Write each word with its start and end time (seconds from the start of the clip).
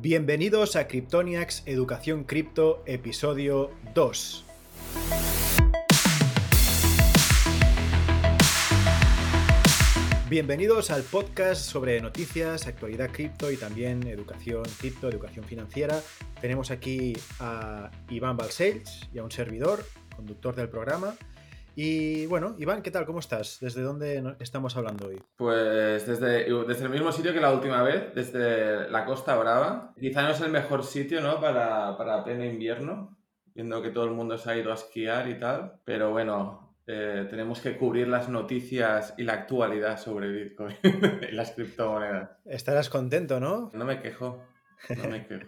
Bienvenidos 0.00 0.76
a 0.76 0.86
Cryptoniacs 0.86 1.64
Educación 1.66 2.22
Cripto, 2.22 2.84
episodio 2.86 3.72
2. 3.96 4.44
Bienvenidos 10.30 10.92
al 10.92 11.02
podcast 11.02 11.62
sobre 11.62 12.00
noticias, 12.00 12.68
actualidad 12.68 13.10
cripto 13.10 13.50
y 13.50 13.56
también 13.56 14.06
educación 14.06 14.62
cripto, 14.78 15.08
educación 15.08 15.44
financiera. 15.44 16.00
Tenemos 16.40 16.70
aquí 16.70 17.14
a 17.40 17.90
Iván 18.08 18.36
Balcells 18.36 19.08
y 19.12 19.18
a 19.18 19.24
un 19.24 19.32
servidor, 19.32 19.84
conductor 20.14 20.54
del 20.54 20.68
programa. 20.68 21.16
Y 21.80 22.26
bueno, 22.26 22.56
Iván, 22.58 22.82
¿qué 22.82 22.90
tal? 22.90 23.06
¿Cómo 23.06 23.20
estás? 23.20 23.58
¿Desde 23.60 23.82
dónde 23.82 24.20
estamos 24.40 24.76
hablando 24.76 25.06
hoy? 25.06 25.22
Pues 25.36 26.08
desde, 26.08 26.52
desde 26.66 26.84
el 26.84 26.90
mismo 26.90 27.12
sitio 27.12 27.32
que 27.32 27.40
la 27.40 27.52
última 27.52 27.84
vez, 27.84 28.12
desde 28.16 28.90
la 28.90 29.04
Costa 29.04 29.36
Brava. 29.36 29.94
Quizá 29.96 30.22
no 30.22 30.30
es 30.30 30.40
el 30.40 30.50
mejor 30.50 30.82
sitio, 30.82 31.20
¿no? 31.20 31.40
Para, 31.40 31.96
para 31.96 32.24
pleno 32.24 32.44
invierno, 32.44 33.16
viendo 33.54 33.80
que 33.80 33.90
todo 33.90 34.06
el 34.06 34.10
mundo 34.10 34.36
se 34.36 34.50
ha 34.50 34.56
ido 34.56 34.72
a 34.72 34.74
esquiar 34.74 35.28
y 35.28 35.38
tal. 35.38 35.74
Pero 35.84 36.10
bueno, 36.10 36.74
eh, 36.88 37.28
tenemos 37.30 37.60
que 37.60 37.76
cubrir 37.76 38.08
las 38.08 38.28
noticias 38.28 39.14
y 39.16 39.22
la 39.22 39.34
actualidad 39.34 40.00
sobre 40.00 40.32
Bitcoin 40.32 40.74
y 41.30 41.32
las 41.32 41.52
criptomonedas. 41.52 42.30
Estarás 42.44 42.90
contento, 42.90 43.38
¿no? 43.38 43.70
No 43.72 43.84
me 43.84 44.02
quejo, 44.02 44.42
no 44.96 45.08
me 45.08 45.24
quejo. 45.28 45.46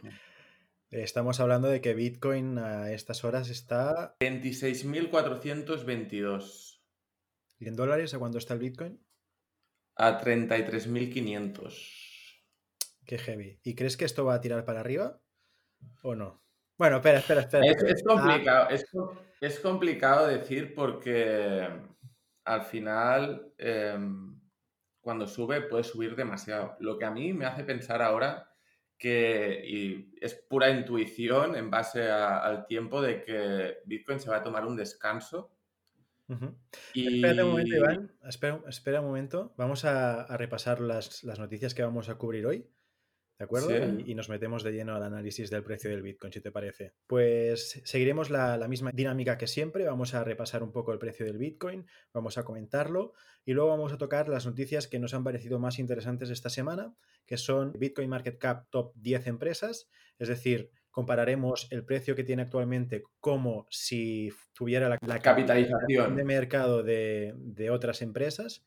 Estamos 0.91 1.39
hablando 1.39 1.69
de 1.69 1.81
que 1.81 1.95
Bitcoin 1.95 2.59
a 2.59 2.91
estas 2.91 3.23
horas 3.23 3.49
está... 3.49 4.17
26.422. 4.19 6.81
¿Y 7.61 7.69
en 7.69 7.77
dólares 7.77 8.13
a 8.13 8.19
cuánto 8.19 8.39
está 8.39 8.55
el 8.55 8.61
Bitcoin? 8.61 9.01
A 9.95 10.21
33.500. 10.21 12.43
Qué 13.07 13.19
heavy. 13.19 13.61
¿Y 13.63 13.77
crees 13.77 13.97
que 13.97 14.05
esto 14.05 14.25
va 14.25 14.35
a 14.35 14.41
tirar 14.41 14.65
para 14.65 14.81
arriba 14.81 15.21
o 16.03 16.17
no? 16.17 16.43
Bueno, 16.77 16.97
espera, 16.97 17.21
espera, 17.21 17.43
espera. 17.43 17.67
Es, 17.67 17.81
es 17.85 18.03
complicado, 18.03 18.71
es, 18.71 18.85
es, 19.41 19.61
complicado 19.61 20.27
decir 20.27 20.75
porque 20.75 21.69
al 22.45 22.63
final 22.63 23.53
eh, 23.59 23.97
cuando 25.01 25.29
sube 25.29 25.61
puede 25.61 25.85
subir 25.85 26.17
demasiado. 26.17 26.75
Lo 26.81 26.99
que 26.99 27.05
a 27.05 27.13
mí 27.13 27.33
me 27.33 27.47
hace 27.47 27.63
pensar 27.63 28.03
ahora 28.03 28.50
que 29.01 29.65
y 29.67 30.15
es 30.21 30.35
pura 30.35 30.69
intuición 30.69 31.57
en 31.57 31.71
base 31.71 32.11
al 32.11 32.67
tiempo 32.67 33.01
de 33.01 33.23
que 33.23 33.79
Bitcoin 33.87 34.21
se 34.21 34.29
va 34.29 34.37
a 34.37 34.43
tomar 34.43 34.67
un 34.67 34.77
descanso. 34.77 35.51
y... 36.93 37.17
Espera 37.17 37.45
un 37.45 37.51
momento, 37.53 37.77
Iván. 37.77 38.13
Espera, 38.69 39.01
un 39.01 39.07
momento. 39.07 39.55
Vamos 39.57 39.87
a, 39.87 40.23
a 40.23 40.37
repasar 40.37 40.81
las, 40.81 41.25
las, 41.25 41.39
noticias 41.39 41.75
que 41.75 41.83
vamos 41.83 42.11
a 42.11 42.17
cubrir 42.17 42.47
hoy. 42.47 42.67
¿De 43.41 43.45
acuerdo? 43.45 43.71
Y, 44.05 44.15
nos 44.15 44.29
metemos 44.29 44.63
de 44.63 44.71
lleno 44.71 44.95
al 44.95 45.03
análisis 45.03 45.49
del 45.49 45.63
precio 45.63 45.89
del 45.89 46.03
Bitcoin, 46.03 46.31
si 46.31 46.43
te 46.43 46.53
parece. 46.53 46.93
Pues 47.07 47.81
seguiremos 47.85 48.29
la, 48.29 48.59
la, 48.59 48.69
misma 48.69 48.91
dinámica 48.93 49.39
que 49.39 49.47
siempre. 49.47 49.87
Vamos 49.87 50.13
a 50.13 50.23
repasar 50.23 50.63
un 50.63 50.73
poco 50.73 50.93
el 50.93 50.99
precio 50.99 51.25
del 51.25 51.39
Bitcoin, 51.39 51.87
vamos 52.13 52.37
a 52.37 52.45
comentarlo 52.45 53.15
y 53.47 53.55
luego 53.55 53.71
vamos 53.71 53.95
a 53.95 53.97
tocar 53.97 54.29
las 54.29 54.45
noticias 54.45 54.89
que 54.89 54.99
nos 54.99 55.15
han 55.15 55.25
parecido 55.25 55.59
más 55.59 55.79
interesantes 55.79 56.29
esta 56.29 56.51
semana, 56.51 56.93
que 57.25 57.39
son 57.39 57.73
Bitcoin 57.79 58.11
Market 58.11 58.37
Cap 58.37 58.67
Top 58.69 58.93
10 58.97 59.29
empresas, 59.29 59.89
es 60.19 60.29
decir, 60.29 60.71
compararemos 60.91 61.67
el 61.71 61.87
precio 61.87 62.15
que 62.15 62.25
tiene 62.25 62.43
actualmente 62.43 63.05
como 63.21 63.67
si 63.71 64.31
tuviera 64.53 64.91
la, 64.91 64.99
la 65.01 65.19
capitalización 65.19 66.15
de 66.15 66.25
mercado 66.25 66.83
de, 66.83 67.33
de 67.39 67.71
otras 67.71 68.03
empresas. 68.03 68.67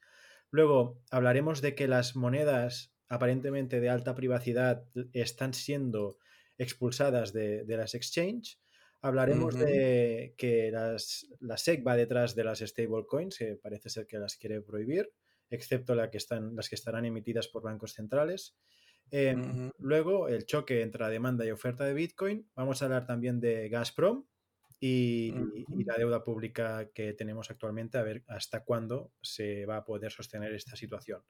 Luego 0.50 1.00
hablaremos 1.12 1.62
de 1.62 1.76
que 1.76 1.88
las 1.88 2.16
monedas 2.16 2.93
aparentemente 3.10 3.80
de 3.80 3.90
alta 3.90 4.16
privacidad 4.16 4.86
están 5.14 5.54
siendo 5.54 6.18
expulsadas 6.58 7.34
de, 7.34 7.64
de 7.66 7.78
las 7.78 7.96
exchange. 7.96 8.60
Hablaremos 9.02 9.56
uh 9.56 9.58
-huh. 9.58 9.66
de 9.66 10.34
que 10.38 10.72
las, 10.72 11.28
la 11.42 11.58
SEC 11.58 11.86
va 11.86 11.98
detrás 11.98 12.36
de 12.36 12.44
las 12.46 12.60
stablecoins, 12.60 13.38
que 13.38 13.56
parece 13.56 13.90
ser 13.90 14.08
que 14.08 14.18
las 14.18 14.38
quiere 14.38 14.62
prohibir, 14.62 15.12
excepto 15.50 15.94
la 15.94 16.10
que 16.10 16.18
están, 16.18 16.56
las 16.56 16.70
que 16.70 16.76
estarán 16.76 17.06
emitidas 17.06 17.48
por 17.50 17.64
bancos 17.64 17.94
centrales. 17.94 18.56
Eh, 19.12 19.36
uh 19.36 19.40
-huh. 19.40 19.72
Luego, 19.78 20.30
el 20.30 20.46
choque 20.46 20.82
entre 20.82 21.02
la 21.02 21.10
demanda 21.10 21.46
y 21.46 21.52
oferta 21.52 21.84
de 21.84 21.94
Bitcoin. 21.94 22.50
Vamos 22.56 22.82
a 22.82 22.86
hablar 22.86 23.06
también 23.06 23.40
de 23.42 23.68
Gazprom, 23.68 24.26
y, 24.86 25.34
y, 25.70 25.86
la 25.86 25.96
deuda 25.96 26.26
pública 26.26 26.90
que 26.94 27.14
tenemos 27.14 27.50
actualmente, 27.50 27.98
a 27.98 28.04
ver 28.04 28.26
hasta 28.28 28.66
cuándo 28.66 29.14
se 29.22 29.66
va 29.66 29.78
a 29.78 29.86
poder 29.86 30.12
sostener 30.12 30.54
esta 30.54 30.76
situación. 30.76 31.22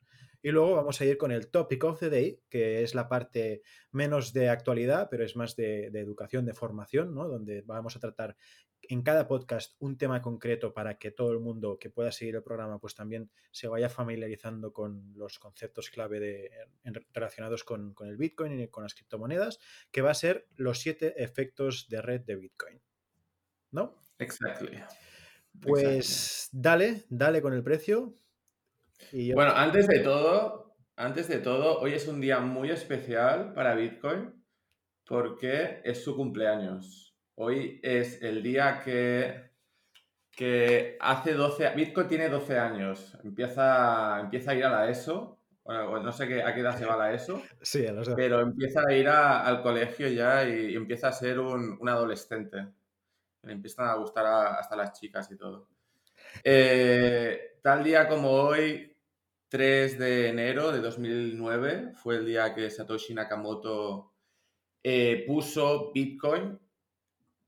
Y 0.42 0.50
luego 0.50 0.74
vamos 0.74 1.00
a 1.00 1.06
ir 1.06 1.20
con 1.20 1.32
el 1.32 1.52
Topic 1.52 1.84
of 1.84 2.00
the 2.00 2.10
Day, 2.10 2.40
que 2.50 2.82
es 2.82 2.96
la 2.96 3.08
parte 3.08 3.62
menos 3.92 4.34
de 4.34 4.50
actualidad, 4.50 5.08
pero 5.12 5.24
es 5.24 5.36
más 5.36 5.56
de, 5.56 5.92
de 5.92 6.00
educación, 6.00 6.48
de 6.48 6.56
formación, 6.56 7.14
¿no? 7.14 7.28
donde 7.28 7.62
vamos 7.62 7.96
a 7.96 8.00
tratar 8.00 8.36
en 8.82 9.04
cada 9.04 9.28
podcast 9.28 9.76
un 9.78 10.00
tema 10.00 10.24
concreto 10.24 10.74
para 10.74 10.98
que 10.98 11.12
todo 11.12 11.32
el 11.32 11.40
mundo 11.40 11.78
que 11.78 11.92
pueda 11.92 12.12
seguir 12.12 12.34
el 12.34 12.42
programa 12.42 12.80
pues 12.80 12.96
también 12.96 13.30
se 13.52 13.68
vaya 13.68 13.88
familiarizando 13.88 14.74
con 14.74 15.14
los 15.16 15.38
conceptos 15.38 15.92
clave 15.92 16.20
de, 16.20 16.50
en, 16.84 16.96
relacionados 17.14 17.64
con, 17.64 17.94
con 17.94 18.08
el 18.08 18.18
Bitcoin 18.18 18.60
y 18.60 18.68
con 18.70 18.82
las 18.82 18.96
criptomonedas, 18.96 19.60
que 19.92 20.02
va 20.02 20.10
a 20.10 20.16
ser 20.16 20.48
los 20.56 20.80
siete 20.80 21.24
efectos 21.24 21.88
de 21.88 22.02
red 22.02 22.22
de 22.22 22.36
Bitcoin. 22.36 22.82
¿No? 23.74 23.96
Exactly. 24.20 24.80
Pues 25.62 25.84
exactly. 25.84 26.60
dale, 26.62 27.04
dale 27.10 27.42
con 27.42 27.54
el 27.54 27.64
precio. 27.64 28.14
Yo... 29.12 29.36
Bueno, 29.36 29.52
antes 29.56 29.88
de 29.88 30.00
todo, 30.00 30.76
antes 30.96 31.28
de 31.28 31.40
todo, 31.40 31.80
hoy 31.80 31.94
es 31.94 32.08
un 32.08 32.22
día 32.22 32.40
muy 32.40 32.70
especial 32.70 33.54
para 33.54 33.76
Bitcoin 33.76 34.34
porque 35.06 35.82
es 35.84 36.04
su 36.04 36.16
cumpleaños. 36.16 37.16
Hoy 37.36 37.80
es 37.84 38.22
el 38.22 38.42
día 38.42 38.82
que, 38.84 39.52
que 40.32 40.98
hace 41.02 41.34
12... 41.34 41.72
Bitcoin 41.76 42.08
tiene 42.08 42.30
12 42.30 42.58
años. 42.58 43.18
Empieza, 43.24 44.20
empieza 44.22 44.52
a 44.52 44.56
ir 44.56 44.66
a 44.66 44.70
la 44.70 44.90
ESO. 44.90 45.40
Bueno, 45.64 46.02
no 46.02 46.12
sé 46.12 46.28
qué, 46.28 46.44
a 46.44 46.54
qué 46.54 46.60
edad 46.62 46.78
se 46.78 46.86
va 46.86 46.98
la 46.98 47.14
ESO. 47.14 47.42
Sí, 47.62 47.86
a 47.88 47.92
los 47.92 48.10
Pero 48.10 48.40
empieza 48.40 48.82
a 48.88 48.94
ir 48.94 49.08
a, 49.08 49.42
al 49.46 49.62
colegio 49.62 50.08
ya 50.08 50.48
y, 50.48 50.72
y 50.72 50.76
empieza 50.76 51.08
a 51.08 51.14
ser 51.14 51.40
un, 51.40 51.78
un 51.80 51.90
adolescente 51.90 52.68
me 53.44 53.54
empiezan 53.54 53.88
a 53.88 53.96
gustar 53.96 54.26
a, 54.26 54.56
hasta 54.56 54.76
las 54.76 55.00
chicas 55.00 55.30
y 55.32 55.38
todo. 55.38 55.68
Eh, 56.44 57.60
tal 57.62 57.84
día 57.84 58.08
como 58.08 58.32
hoy, 58.32 58.96
3 59.50 60.00
de 60.00 60.30
enero 60.30 60.72
de 60.72 60.80
2009, 60.80 61.94
fue 61.96 62.16
el 62.18 62.26
día 62.26 62.54
que 62.54 62.70
Satoshi 62.70 63.14
Nakamoto 63.14 64.14
eh, 64.82 65.24
puso 65.28 65.92
Bitcoin 65.94 66.60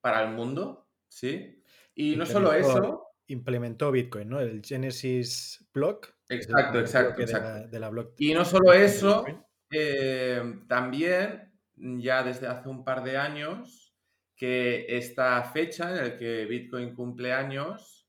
para 0.02 0.24
el 0.24 0.32
mundo, 0.32 0.88
¿sí? 1.08 1.64
Y 1.96 2.16
no 2.16 2.26
solo 2.26 2.54
eso... 2.54 3.02
Implementó 3.28 3.92
Bitcoin, 3.92 4.30
¿no? 4.30 4.40
El 4.40 4.62
Genesis 4.64 5.68
Block. 5.74 6.14
Exacto, 6.30 6.80
exacto, 6.80 7.22
exacto. 7.22 7.48
De 7.48 7.60
la, 7.62 7.68
de 7.68 7.80
la 7.80 7.90
block 7.90 8.14
y 8.20 8.34
no 8.34 8.46
solo 8.46 8.72
eso, 8.72 9.26
eh, 9.72 10.62
también 10.68 11.52
ya 11.76 12.24
desde 12.24 12.48
hace 12.48 12.70
un 12.70 12.84
par 12.84 13.04
de 13.04 13.18
años 13.18 13.85
que 14.36 14.86
esta 14.90 15.44
fecha 15.44 15.90
en 15.90 15.98
la 15.98 16.18
que 16.18 16.46
Bitcoin 16.46 16.94
cumple 16.94 17.34
años, 17.34 18.08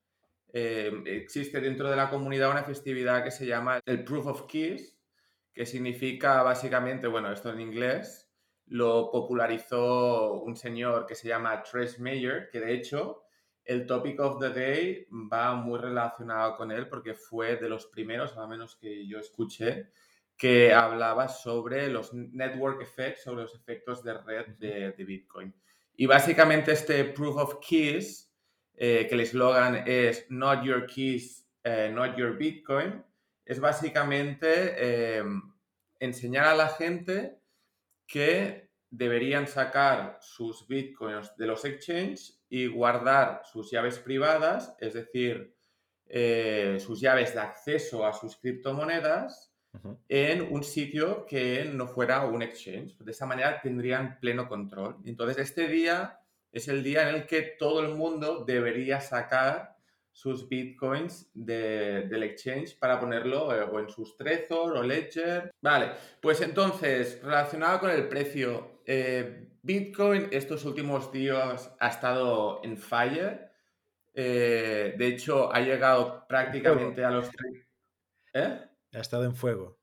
eh, 0.52 0.90
existe 1.06 1.60
dentro 1.60 1.90
de 1.90 1.96
la 1.96 2.10
comunidad 2.10 2.50
una 2.50 2.64
festividad 2.64 3.22
que 3.22 3.30
se 3.30 3.46
llama 3.46 3.80
el 3.84 4.04
Proof 4.04 4.26
of 4.26 4.46
Keys, 4.46 4.98
que 5.52 5.66
significa 5.66 6.42
básicamente, 6.42 7.06
bueno, 7.06 7.32
esto 7.32 7.52
en 7.52 7.60
inglés, 7.60 8.30
lo 8.66 9.10
popularizó 9.10 10.40
un 10.42 10.56
señor 10.56 11.06
que 11.06 11.14
se 11.14 11.28
llama 11.28 11.62
Trace 11.62 12.00
Mayer, 12.02 12.48
que 12.50 12.60
de 12.60 12.74
hecho 12.74 13.22
el 13.64 13.86
topic 13.86 14.18
of 14.20 14.40
the 14.40 14.50
day 14.50 15.06
va 15.10 15.54
muy 15.54 15.78
relacionado 15.78 16.56
con 16.56 16.70
él 16.70 16.88
porque 16.88 17.14
fue 17.14 17.56
de 17.56 17.68
los 17.68 17.86
primeros, 17.86 18.36
al 18.36 18.48
menos 18.48 18.76
que 18.76 19.06
yo 19.06 19.18
escuché, 19.18 19.90
que 20.36 20.72
hablaba 20.72 21.28
sobre 21.28 21.88
los 21.88 22.12
network 22.12 22.82
effects, 22.82 23.24
sobre 23.24 23.42
los 23.42 23.54
efectos 23.54 24.02
de 24.04 24.18
red 24.18 24.46
de, 24.58 24.92
de 24.92 25.04
Bitcoin. 25.04 25.54
Y 25.96 26.06
básicamente 26.06 26.72
este 26.72 27.04
Proof 27.04 27.36
of 27.36 27.58
Keys, 27.66 28.30
eh, 28.74 29.06
que 29.08 29.14
el 29.14 29.22
eslogan 29.22 29.84
es 29.86 30.26
Not 30.28 30.62
Your 30.62 30.86
Keys, 30.86 31.48
eh, 31.64 31.90
Not 31.92 32.16
Your 32.16 32.36
Bitcoin, 32.36 33.02
es 33.44 33.58
básicamente 33.60 34.74
eh, 34.76 35.24
enseñar 35.98 36.44
a 36.44 36.54
la 36.54 36.68
gente 36.68 37.40
que 38.06 38.70
deberían 38.90 39.46
sacar 39.46 40.18
sus 40.20 40.68
bitcoins 40.68 41.34
de 41.36 41.46
los 41.46 41.64
exchanges 41.64 42.42
y 42.48 42.66
guardar 42.66 43.42
sus 43.50 43.70
llaves 43.70 43.98
privadas, 43.98 44.76
es 44.80 44.94
decir, 44.94 45.54
sus 46.78 47.00
llaves 47.00 47.34
de 47.34 47.40
acceso 47.40 48.06
a 48.06 48.12
sus 48.12 48.36
criptomonedas 48.36 49.55
en 50.08 50.52
un 50.52 50.62
sitio 50.64 51.26
que 51.26 51.64
no 51.72 51.86
fuera 51.86 52.24
un 52.24 52.42
exchange. 52.42 52.96
De 52.98 53.12
esa 53.12 53.26
manera 53.26 53.60
tendrían 53.60 54.18
pleno 54.20 54.48
control. 54.48 54.96
Entonces, 55.04 55.38
este 55.38 55.68
día 55.68 56.20
es 56.52 56.68
el 56.68 56.82
día 56.82 57.08
en 57.08 57.14
el 57.14 57.26
que 57.26 57.42
todo 57.58 57.84
el 57.84 57.94
mundo 57.94 58.44
debería 58.44 59.00
sacar 59.00 59.76
sus 60.10 60.48
bitcoins 60.48 61.30
de, 61.34 62.06
del 62.08 62.22
exchange 62.22 62.78
para 62.78 62.98
ponerlo 62.98 63.54
eh, 63.54 63.62
o 63.62 63.78
en 63.78 63.90
sus 63.90 64.16
Trezor 64.16 64.78
o 64.78 64.82
Ledger. 64.82 65.50
Vale, 65.60 65.90
pues 66.22 66.40
entonces, 66.40 67.20
relacionado 67.22 67.80
con 67.80 67.90
el 67.90 68.08
precio 68.08 68.80
eh, 68.86 69.48
Bitcoin 69.66 70.28
estos 70.30 70.64
últimos 70.64 71.10
días 71.10 71.74
ha 71.80 71.88
estado 71.88 72.60
en 72.62 72.78
fire. 72.78 73.50
Eh, 74.14 74.94
de 74.96 75.06
hecho, 75.08 75.52
ha 75.52 75.60
llegado 75.60 76.24
prácticamente 76.28 77.04
a 77.04 77.10
los... 77.10 77.28
¿Eh? 78.32 78.60
Ha 78.96 79.00
estado 79.00 79.24
en 79.24 79.36
fuego. 79.36 79.78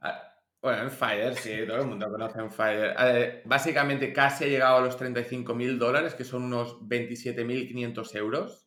Ah, 0.00 0.34
bueno, 0.60 0.82
en 0.82 0.90
Fire, 0.90 1.36
sí, 1.36 1.64
todo 1.66 1.76
el 1.76 1.86
mundo 1.86 2.10
conoce 2.10 2.40
en 2.40 2.50
Fire. 2.50 3.42
básicamente 3.44 4.12
casi 4.12 4.44
ha 4.44 4.48
llegado 4.48 4.78
a 4.78 4.80
los 4.80 4.96
35 4.96 5.54
mil 5.54 5.78
dólares, 5.78 6.14
que 6.14 6.24
son 6.24 6.42
unos 6.42 6.80
27.500 6.80 8.16
euros. 8.16 8.66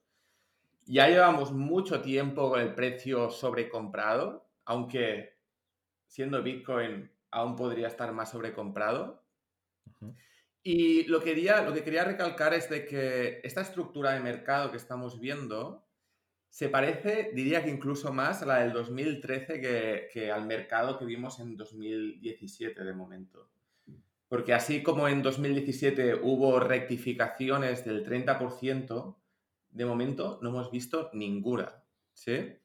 Ya 0.85 1.09
llevamos 1.09 1.51
mucho 1.51 2.01
tiempo 2.01 2.49
con 2.49 2.61
el 2.61 2.73
precio 2.75 3.29
sobrecomprado, 3.29 4.49
aunque 4.63 5.37
siendo 6.05 6.41
Bitcoin 6.41 7.11
aún 7.29 7.57
podría 7.57 7.87
estar 7.87 8.13
más 8.13 8.31
sobrecomprado. 8.31 9.25
Y 10.63 11.03
lo, 11.07 11.19
quería, 11.19 11.61
lo 11.61 11.73
que 11.73 11.83
quería 11.83 12.05
recalcar 12.05 12.53
es 12.53 12.69
de 12.69 12.85
que 12.85 13.41
esta 13.43 13.61
estructura 13.61 14.11
de 14.13 14.21
mercado 14.21 14.71
que 14.71 14.77
estamos 14.77 15.19
viendo 15.19 15.86
se 16.57 16.69
parece, 16.69 17.29
diría 17.35 17.63
que 17.63 17.69
incluso 17.69 18.11
más 18.11 18.41
a 18.41 18.47
la 18.47 18.57
del 18.61 18.73
2013 18.73 19.61
que, 19.61 20.09
que 20.11 20.31
al 20.31 20.47
mercado 20.47 20.97
que 20.97 21.05
vimos 21.05 21.39
en 21.39 21.55
2017 21.55 22.83
de 22.83 22.93
momento. 22.93 23.51
Porque 24.27 24.55
así 24.55 24.81
como 24.81 25.07
en 25.07 25.21
2017 25.21 26.15
hubo 26.15 26.59
rectificaciones 26.59 27.85
del 27.85 28.03
30%, 28.03 29.17
de 29.69 29.85
momento 29.85 30.39
no 30.41 30.49
hemos 30.49 30.71
visto 30.71 31.11
ninguna. 31.13 31.83
¿Sí? 32.13 32.57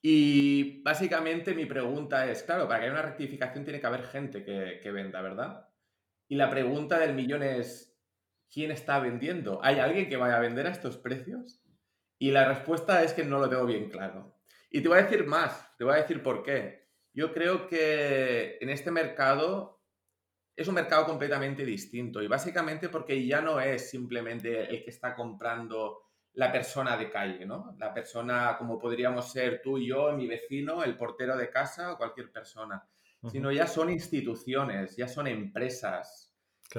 Y 0.00 0.82
básicamente 0.82 1.54
mi 1.54 1.66
pregunta 1.66 2.30
es, 2.30 2.42
claro, 2.42 2.68
para 2.68 2.80
que 2.80 2.84
haya 2.86 2.94
una 2.94 3.02
rectificación 3.02 3.64
tiene 3.64 3.80
que 3.82 3.86
haber 3.86 4.04
gente 4.04 4.42
que, 4.42 4.80
que, 4.82 4.92
venda, 4.92 5.20
¿verdad? 5.20 5.68
Y 6.26 6.36
la 6.36 6.48
pregunta 6.48 6.98
del 6.98 7.14
millón 7.14 7.42
es, 7.42 8.00
¿quién 8.50 8.70
está 8.70 8.98
vendiendo? 8.98 9.60
¿Hay 9.62 9.78
alguien 9.78 10.08
que 10.08 10.16
vaya 10.16 10.38
a 10.38 10.40
vender 10.40 10.66
a 10.66 10.70
estos 10.70 10.96
precios? 10.96 11.62
Y 12.22 12.30
la 12.30 12.46
respuesta 12.46 13.02
es 13.02 13.14
que 13.14 13.24
no 13.24 13.40
lo 13.40 13.48
tengo 13.48 13.66
bien 13.66 13.90
claro. 13.90 14.38
Y 14.70 14.80
te 14.80 14.86
voy 14.86 14.98
a 14.98 15.02
decir 15.02 15.26
más, 15.26 15.76
te 15.76 15.82
voy 15.82 15.94
a 15.94 16.02
decir 16.02 16.22
por 16.22 16.44
qué. 16.44 16.86
Yo 17.12 17.32
creo 17.32 17.66
que 17.66 18.58
en 18.60 18.70
este 18.70 18.92
mercado 18.92 19.82
es 20.54 20.68
un 20.68 20.76
mercado 20.76 21.04
completamente 21.04 21.64
distinto 21.64 22.22
y 22.22 22.28
básicamente 22.28 22.88
porque 22.88 23.26
ya 23.26 23.40
no 23.40 23.58
es 23.58 23.90
simplemente 23.90 24.70
el 24.70 24.84
que 24.84 24.90
está 24.90 25.16
comprando 25.16 26.12
la 26.34 26.52
persona 26.52 26.96
de 26.96 27.10
calle, 27.10 27.44
¿no? 27.44 27.74
La 27.80 27.92
persona 27.92 28.54
como 28.56 28.78
podríamos 28.78 29.32
ser 29.32 29.60
tú 29.60 29.78
y 29.78 29.88
yo, 29.88 30.12
mi 30.12 30.28
vecino, 30.28 30.84
el 30.84 30.96
portero 30.96 31.36
de 31.36 31.50
casa 31.50 31.92
o 31.92 31.96
cualquier 31.98 32.30
persona, 32.30 32.86
sino 33.32 33.50
ya 33.50 33.66
son 33.66 33.90
instituciones, 33.90 34.94
ya 34.94 35.08
son 35.08 35.26
empresas, 35.26 36.32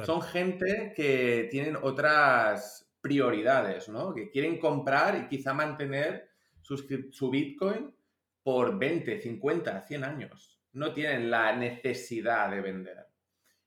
son 0.06 0.22
gente 0.22 0.94
que 0.96 1.50
tienen 1.52 1.76
otras 1.76 2.93
prioridades, 3.04 3.90
¿no? 3.90 4.14
Que 4.14 4.32
quieren 4.32 4.58
comprar 4.58 5.16
y 5.18 5.28
quizá 5.28 5.54
mantener 5.54 6.30
su 6.62 7.30
Bitcoin 7.30 7.94
por 8.42 8.80
20, 8.80 9.22
50, 9.22 9.82
100 9.82 10.04
años. 10.06 10.58
No 10.72 10.94
tienen 10.94 11.30
la 11.30 11.54
necesidad 11.54 12.50
de 12.50 12.62
vender. 12.62 13.06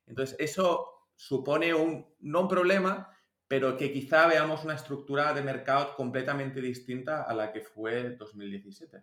Entonces, 0.07 0.37
eso 0.39 1.11
supone 1.15 1.75
un, 1.75 2.07
no 2.21 2.43
un 2.43 2.49
problema, 2.49 3.11
pero 3.47 3.77
que 3.77 3.93
quizá 3.93 4.27
veamos 4.27 4.65
una 4.65 4.75
estructura 4.75 5.35
de 5.35 5.43
mercado 5.43 5.95
completamente 5.95 6.63
distinta 6.63 7.23
a 7.23 7.35
la 7.35 7.53
que 7.53 7.61
fue 7.61 8.17
2017. 8.17 9.03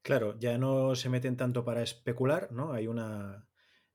Claro, 0.00 0.38
ya 0.38 0.58
no 0.58 0.94
se 0.94 1.08
meten 1.08 1.36
tanto 1.36 1.64
para 1.64 1.82
especular, 1.82 2.52
¿no? 2.52 2.72
Hay 2.72 2.86
una 2.86 3.48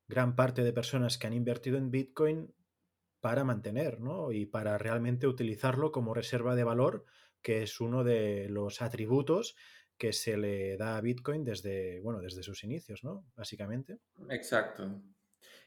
gran 0.10 0.36
parte 0.36 0.64
de 0.64 0.74
personas 0.74 1.18
que 1.18 1.28
han 1.28 1.34
invertido 1.34 1.78
en 1.78 1.92
Bitcoin 1.92 2.54
para 3.20 3.44
mantener, 3.44 4.00
¿no? 4.00 4.32
Y 4.32 4.46
para 4.46 4.78
realmente 4.78 5.28
utilizarlo 5.28 5.92
como 5.92 6.14
reserva 6.14 6.56
de 6.56 6.64
valor, 6.64 7.06
que 7.42 7.64
es 7.64 7.80
uno 7.80 8.04
de 8.04 8.48
los 8.50 8.82
atributos 8.82 9.56
que 9.98 10.14
se 10.14 10.38
le 10.38 10.78
da 10.78 10.98
a 10.98 11.02
Bitcoin 11.02 11.44
desde, 11.44 12.00
bueno, 12.02 12.20
desde 12.20 12.44
sus 12.44 12.64
inicios, 12.64 13.04
¿no? 13.04 13.26
Básicamente. 13.36 14.00
Exacto. 14.30 15.02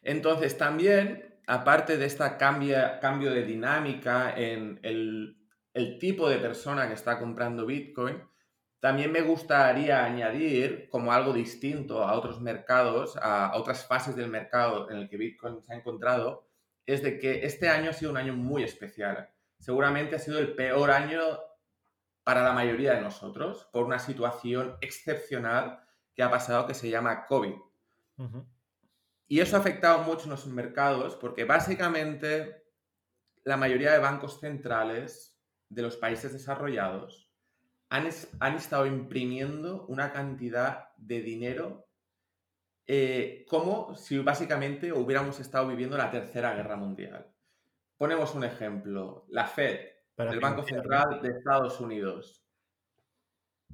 Entonces, 0.03 0.57
también, 0.57 1.41
aparte 1.47 1.97
de 1.97 2.07
este 2.07 2.25
cambio 2.39 3.33
de 3.33 3.45
dinámica 3.45 4.35
en 4.37 4.79
el, 4.83 5.37
el 5.75 5.99
tipo 5.99 6.29
de 6.29 6.39
persona 6.39 6.87
que 6.89 6.95
está 6.95 7.19
comprando 7.19 7.67
Bitcoin, 7.67 8.23
también 8.81 9.13
me 9.13 9.21
gustaría 9.21 10.05
añadir 10.05 10.89
como 10.89 11.13
algo 11.13 11.35
distinto 11.35 12.03
a 12.03 12.15
otros 12.15 12.41
mercados, 12.41 13.17
a 13.21 13.53
otras 13.55 13.87
fases 13.87 14.17
del 14.17 14.31
mercado 14.31 14.91
en 14.91 14.97
el 14.97 15.09
que 15.09 15.19
Bitcoin 15.19 15.61
se 15.61 15.75
ha 15.75 15.77
encontrado, 15.77 16.50
es 16.93 17.03
de 17.03 17.19
que 17.19 17.45
este 17.45 17.69
año 17.69 17.91
ha 17.91 17.95
sido 17.95 18.11
un 18.11 18.17
año 18.17 18.35
muy 18.35 18.63
especial. 18.63 19.31
Seguramente 19.59 20.17
ha 20.17 20.19
sido 20.19 20.39
el 20.39 20.55
peor 20.55 20.91
año 20.91 21.21
para 22.25 22.43
la 22.43 22.53
mayoría 22.53 22.95
de 22.95 23.01
nosotros 23.01 23.69
por 23.73 23.85
una 23.85 23.99
situación 23.99 24.77
excepcional 24.81 25.81
que 26.15 26.23
ha 26.23 26.31
pasado 26.31 26.67
que 26.67 26.75
se 26.75 26.91
llama 26.91 27.27
COVID. 27.27 27.55
Y 29.27 29.41
eso 29.41 29.57
ha 29.57 29.61
afectado 29.61 30.03
mucho 30.03 30.25
en 30.25 30.31
los 30.31 30.47
mercados 30.47 31.17
porque 31.17 31.45
básicamente 31.45 32.65
la 33.45 33.57
mayoría 33.57 33.93
de 33.93 33.99
bancos 33.99 34.41
centrales 34.41 35.41
de 35.69 35.83
los 35.83 35.97
países 35.97 36.33
desarrollados 36.33 37.31
han, 37.89 38.09
han 38.41 38.55
estado 38.57 38.87
imprimiendo 38.87 39.87
una 39.87 40.13
cantidad 40.13 40.91
de 40.97 41.23
dinero 41.23 41.90
eh, 42.93 43.47
como 43.47 43.95
si 43.95 44.19
básicamente 44.19 44.93
hubiéramos 44.93 45.39
estado 45.39 45.69
viviendo 45.69 45.97
la 45.97 46.11
Tercera 46.11 46.57
Guerra 46.57 46.75
Mundial. 46.75 47.33
Ponemos 47.97 48.35
un 48.35 48.43
ejemplo. 48.43 49.27
La 49.29 49.47
Fed, 49.47 49.79
el 50.17 50.41
Banco 50.41 50.65
Central 50.65 51.23
de 51.23 51.29
Estados 51.29 51.79
Unidos, 51.79 52.45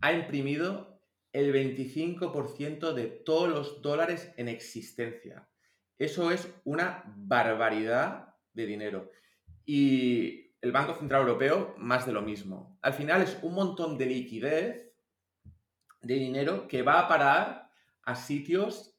ha 0.03 0.13
imprimido 0.13 1.01
el 1.33 1.51
25% 1.51 2.93
de 2.93 3.07
todos 3.07 3.49
los 3.49 3.81
dólares 3.81 4.35
en 4.37 4.49
existencia. 4.49 5.49
Eso 5.97 6.31
es 6.31 6.53
una 6.65 7.03
barbaridad 7.07 8.35
de 8.53 8.67
dinero. 8.67 9.11
Y 9.65 10.59
el 10.61 10.73
Banco 10.73 10.95
Central 10.95 11.23
Europeo, 11.23 11.75
más 11.79 12.05
de 12.05 12.13
lo 12.13 12.21
mismo. 12.21 12.79
Al 12.83 12.93
final 12.93 13.23
es 13.23 13.39
un 13.41 13.55
montón 13.55 13.97
de 13.97 14.05
liquidez, 14.05 14.93
de 16.03 16.15
dinero, 16.17 16.69
que 16.69 16.83
va 16.83 17.01
a 17.01 17.09
parar 17.09 17.71
a 18.03 18.15
sitios 18.15 18.93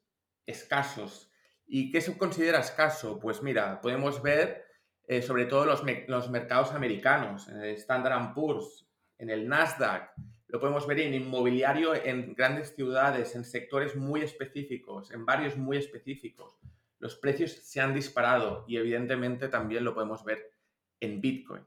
escasos. 0.48 1.32
¿Y 1.68 1.92
qué 1.92 2.02
se 2.02 2.18
considera 2.18 2.60
escaso? 2.60 3.20
Pues 3.20 3.44
mira, 3.44 3.80
podemos 3.82 4.24
ver 4.24 4.66
eh, 5.08 5.22
sobre 5.22 5.46
todo 5.46 5.66
los, 5.66 5.84
los, 6.08 6.30
mercados 6.30 6.72
americanos, 6.72 7.48
en 7.48 7.62
el 7.62 7.76
Standard 7.76 8.34
Poor's, 8.34 8.88
en 9.18 9.30
el 9.30 9.48
Nasdaq, 9.48 10.12
lo 10.48 10.60
podemos 10.60 10.88
ver 10.88 11.00
en 11.02 11.14
inmobiliario 11.14 11.94
en 11.94 12.34
grandes 12.34 12.74
ciudades, 12.76 13.36
en 13.36 13.44
sectores 13.44 13.96
muy 13.96 14.22
específicos, 14.22 15.12
en 15.12 15.26
varios 15.26 15.58
muy 15.58 15.78
específicos. 15.78 16.58
Los 17.00 17.16
precios 17.16 17.52
se 17.52 17.82
han 17.82 17.94
disparado 17.94 18.66
y 18.68 18.78
evidentemente 18.78 19.50
también 19.50 19.84
lo 19.84 19.94
podemos 19.94 20.24
ver 20.24 20.52
en 21.00 21.22
Bitcoin, 21.22 21.64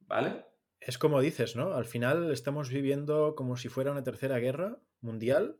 ¿vale? 0.00 0.44
Es 0.80 0.98
como 0.98 1.20
dices, 1.20 1.56
¿no? 1.56 1.74
Al 1.74 1.86
final 1.86 2.32
estamos 2.32 2.68
viviendo 2.68 3.34
como 3.34 3.56
si 3.56 3.68
fuera 3.68 3.92
una 3.92 4.02
tercera 4.02 4.38
guerra 4.38 4.78
mundial 5.00 5.58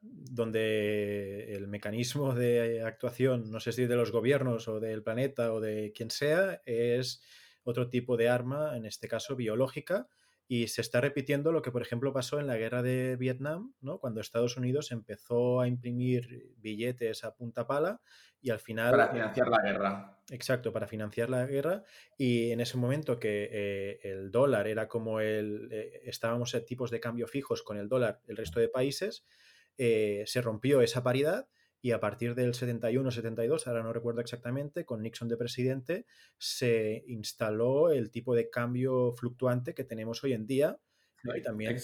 donde 0.00 1.54
el 1.54 1.68
mecanismo 1.68 2.34
de 2.34 2.82
actuación, 2.82 3.50
no 3.50 3.60
sé 3.60 3.72
si 3.72 3.86
de 3.86 3.96
los 3.96 4.12
gobiernos 4.12 4.68
o 4.68 4.80
del 4.80 5.02
planeta 5.02 5.52
o 5.52 5.60
de 5.60 5.92
quien 5.94 6.10
sea, 6.10 6.62
es 6.64 7.22
otro 7.64 7.88
tipo 7.88 8.16
de 8.16 8.28
arma, 8.28 8.76
en 8.76 8.86
este 8.86 9.08
caso 9.08 9.36
biológica, 9.36 10.08
y 10.48 10.66
se 10.66 10.80
está 10.80 11.00
repitiendo 11.00 11.52
lo 11.52 11.62
que, 11.62 11.70
por 11.70 11.80
ejemplo, 11.80 12.12
pasó 12.12 12.40
en 12.40 12.48
la 12.48 12.56
guerra 12.56 12.82
de 12.82 13.14
Vietnam, 13.14 13.72
¿no? 13.80 13.98
cuando 13.98 14.20
Estados 14.20 14.56
Unidos 14.56 14.90
empezó 14.90 15.60
a 15.60 15.68
imprimir 15.68 16.56
billetes 16.56 17.22
a 17.22 17.36
punta 17.36 17.68
pala 17.68 18.00
y 18.40 18.50
al 18.50 18.58
final... 18.58 18.90
Para 18.90 19.12
financiar 19.12 19.48
la 19.48 19.62
guerra. 19.62 20.18
Exacto, 20.28 20.72
para 20.72 20.88
financiar 20.88 21.30
la 21.30 21.46
guerra. 21.46 21.84
Y 22.18 22.50
en 22.50 22.60
ese 22.60 22.78
momento 22.78 23.20
que 23.20 23.48
eh, 23.52 24.00
el 24.02 24.32
dólar 24.32 24.66
era 24.66 24.88
como 24.88 25.20
el... 25.20 25.68
Eh, 25.70 26.00
estábamos 26.06 26.52
a 26.56 26.64
tipos 26.64 26.90
de 26.90 26.98
cambio 26.98 27.28
fijos 27.28 27.62
con 27.62 27.76
el 27.76 27.88
dólar 27.88 28.20
el 28.26 28.36
resto 28.36 28.58
de 28.58 28.68
países, 28.68 29.24
eh, 29.82 30.24
se 30.26 30.42
rompió 30.42 30.82
esa 30.82 31.02
paridad 31.02 31.48
y 31.80 31.92
a 31.92 32.00
partir 32.00 32.34
del 32.34 32.52
71-72, 32.52 33.66
ahora 33.66 33.82
no 33.82 33.94
recuerdo 33.94 34.20
exactamente, 34.20 34.84
con 34.84 35.00
Nixon 35.00 35.26
de 35.28 35.38
presidente, 35.38 36.04
se 36.36 37.02
instaló 37.06 37.90
el 37.90 38.10
tipo 38.10 38.34
de 38.34 38.50
cambio 38.50 39.14
fluctuante 39.14 39.72
que 39.74 39.84
tenemos 39.84 40.22
hoy 40.22 40.34
en 40.34 40.46
día. 40.46 40.78
Y 41.34 41.40
también 41.40 41.78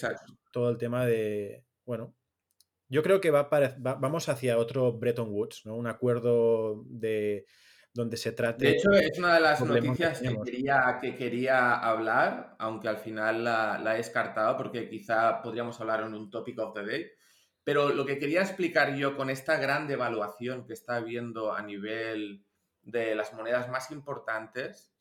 todo 0.51 0.69
el 0.69 0.77
tema 0.77 1.07
de, 1.07 1.65
bueno, 1.87 2.13
yo 2.87 3.01
creo 3.01 3.19
que 3.19 3.31
va, 3.31 3.49
vamos 3.79 4.29
hacia 4.29 4.59
otro 4.59 4.93
Bretton 4.93 5.31
Woods, 5.31 5.63
¿no? 5.65 5.75
Un 5.75 5.87
acuerdo 5.87 6.83
de 6.85 7.47
donde 7.95 8.17
se 8.17 8.31
trate... 8.31 8.63
De 8.63 8.71
hecho, 8.73 8.91
es 8.91 9.17
una 9.17 9.33
de 9.33 9.39
las 9.39 9.59
noticias 9.59 10.21
que, 10.21 10.37
quería, 10.45 10.99
que 11.01 11.15
quería 11.15 11.73
hablar, 11.73 12.55
aunque 12.59 12.89
al 12.89 12.97
final 12.97 13.43
la, 13.43 13.79
la, 13.79 13.95
he 13.95 13.97
descartado 13.97 14.55
porque 14.55 14.87
quizá 14.87 15.41
podríamos 15.41 15.81
hablar 15.81 16.01
en 16.01 16.13
un 16.13 16.29
topic 16.29 16.59
of 16.59 16.75
the 16.75 16.83
day 16.83 17.16
Pero 17.67 17.89
lo 17.89 18.05
que 18.05 18.17
quería 18.17 18.43
explicar 18.43 18.95
yo 18.95 19.17
con 19.17 19.29
esta 19.29 19.57
gran 19.57 19.89
devaluación 19.89 20.65
que 20.65 20.71
está 20.71 20.95
habiendo 20.95 21.51
a 21.51 21.61
nivel 21.61 22.45
de 22.81 23.13
las 23.13 23.33
monedas 23.33 23.69
más 23.69 23.91
importantes 23.91 24.95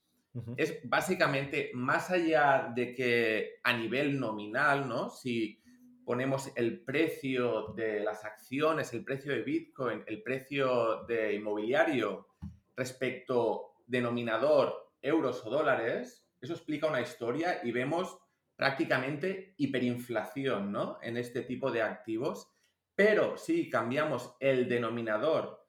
es 0.57 0.81
básicamente 0.83 1.71
más 1.75 2.11
allá 2.11 2.73
de 2.75 2.93
que 2.93 3.61
a 3.63 3.73
nivel 3.73 4.19
nominal, 4.19 4.89
¿no? 4.89 5.11
Si 5.11 5.63
ponemos 6.05 6.51
el 6.57 6.81
precio 6.81 7.69
de 7.77 8.01
las 8.01 8.25
acciones, 8.25 8.93
el 8.93 9.05
precio 9.05 9.31
de 9.31 9.43
Bitcoin, 9.43 10.03
el 10.05 10.25
precio 10.25 11.05
de 11.05 11.35
inmobiliario 11.35 12.27
respecto 12.75 13.75
denominador 13.87 14.91
euros 15.01 15.41
o 15.47 15.51
dólares, 15.51 16.27
eso 16.41 16.55
explica 16.55 16.89
una 16.89 17.01
historia 17.01 17.61
y 17.63 17.71
vemos 17.71 18.19
prácticamente 18.57 19.55
hiperinflación 19.57 20.73
¿no? 20.73 20.99
en 21.01 21.17
este 21.17 21.43
tipo 21.43 21.71
de 21.71 21.83
activos. 21.83 22.51
Pero 22.97 23.37
si 23.37 23.71
cambiamos 23.71 24.35
el 24.41 24.69
denominador 24.69 25.65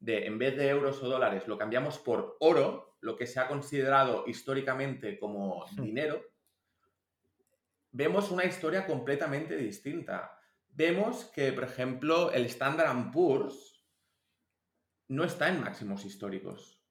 de, 0.00 0.26
en 0.26 0.38
vez 0.38 0.56
de 0.56 0.68
euros 0.68 1.00
o 1.02 1.08
dólares, 1.08 1.46
lo 1.46 1.56
cambiamos 1.56 1.98
por 1.98 2.36
oro, 2.40 2.96
lo 3.00 3.16
que 3.16 3.26
se 3.26 3.38
ha 3.38 3.46
considerado 3.46 4.24
históricamente 4.26 5.18
como 5.18 5.66
hmm. 5.66 5.82
dinero, 5.82 6.22
vemos 7.92 8.30
una 8.30 8.44
historia 8.44 8.86
completamente 8.86 9.56
distinta. 9.56 10.38
Vemos 10.68 11.26
que, 11.26 11.52
por 11.52 11.64
ejemplo, 11.64 12.32
el 12.32 12.46
Standard 12.46 13.12
Poor's 13.12 13.84
no 15.08 15.24
está 15.24 15.48
en 15.50 15.60
máximos 15.60 16.04
históricos. 16.06 16.82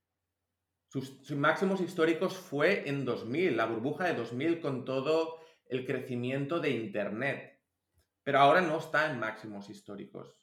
Sus, 0.88 1.32
máximos 1.32 1.82
históricos 1.82 2.36
fue 2.38 2.88
en 2.88 3.06
2000, 3.06 3.58
la 3.58 3.66
burbuja 3.66 4.06
de 4.06 4.14
2000 4.14 4.60
con 4.60 4.86
todo 4.86 5.40
el 5.66 5.86
crecimiento 5.86 6.60
de 6.60 6.72
Internet. 6.72 7.51
Pero 8.24 8.40
ahora 8.40 8.62
no 8.62 8.78
está 8.78 9.10
en 9.10 9.20
máximos 9.20 9.70
históricos. 9.70 10.36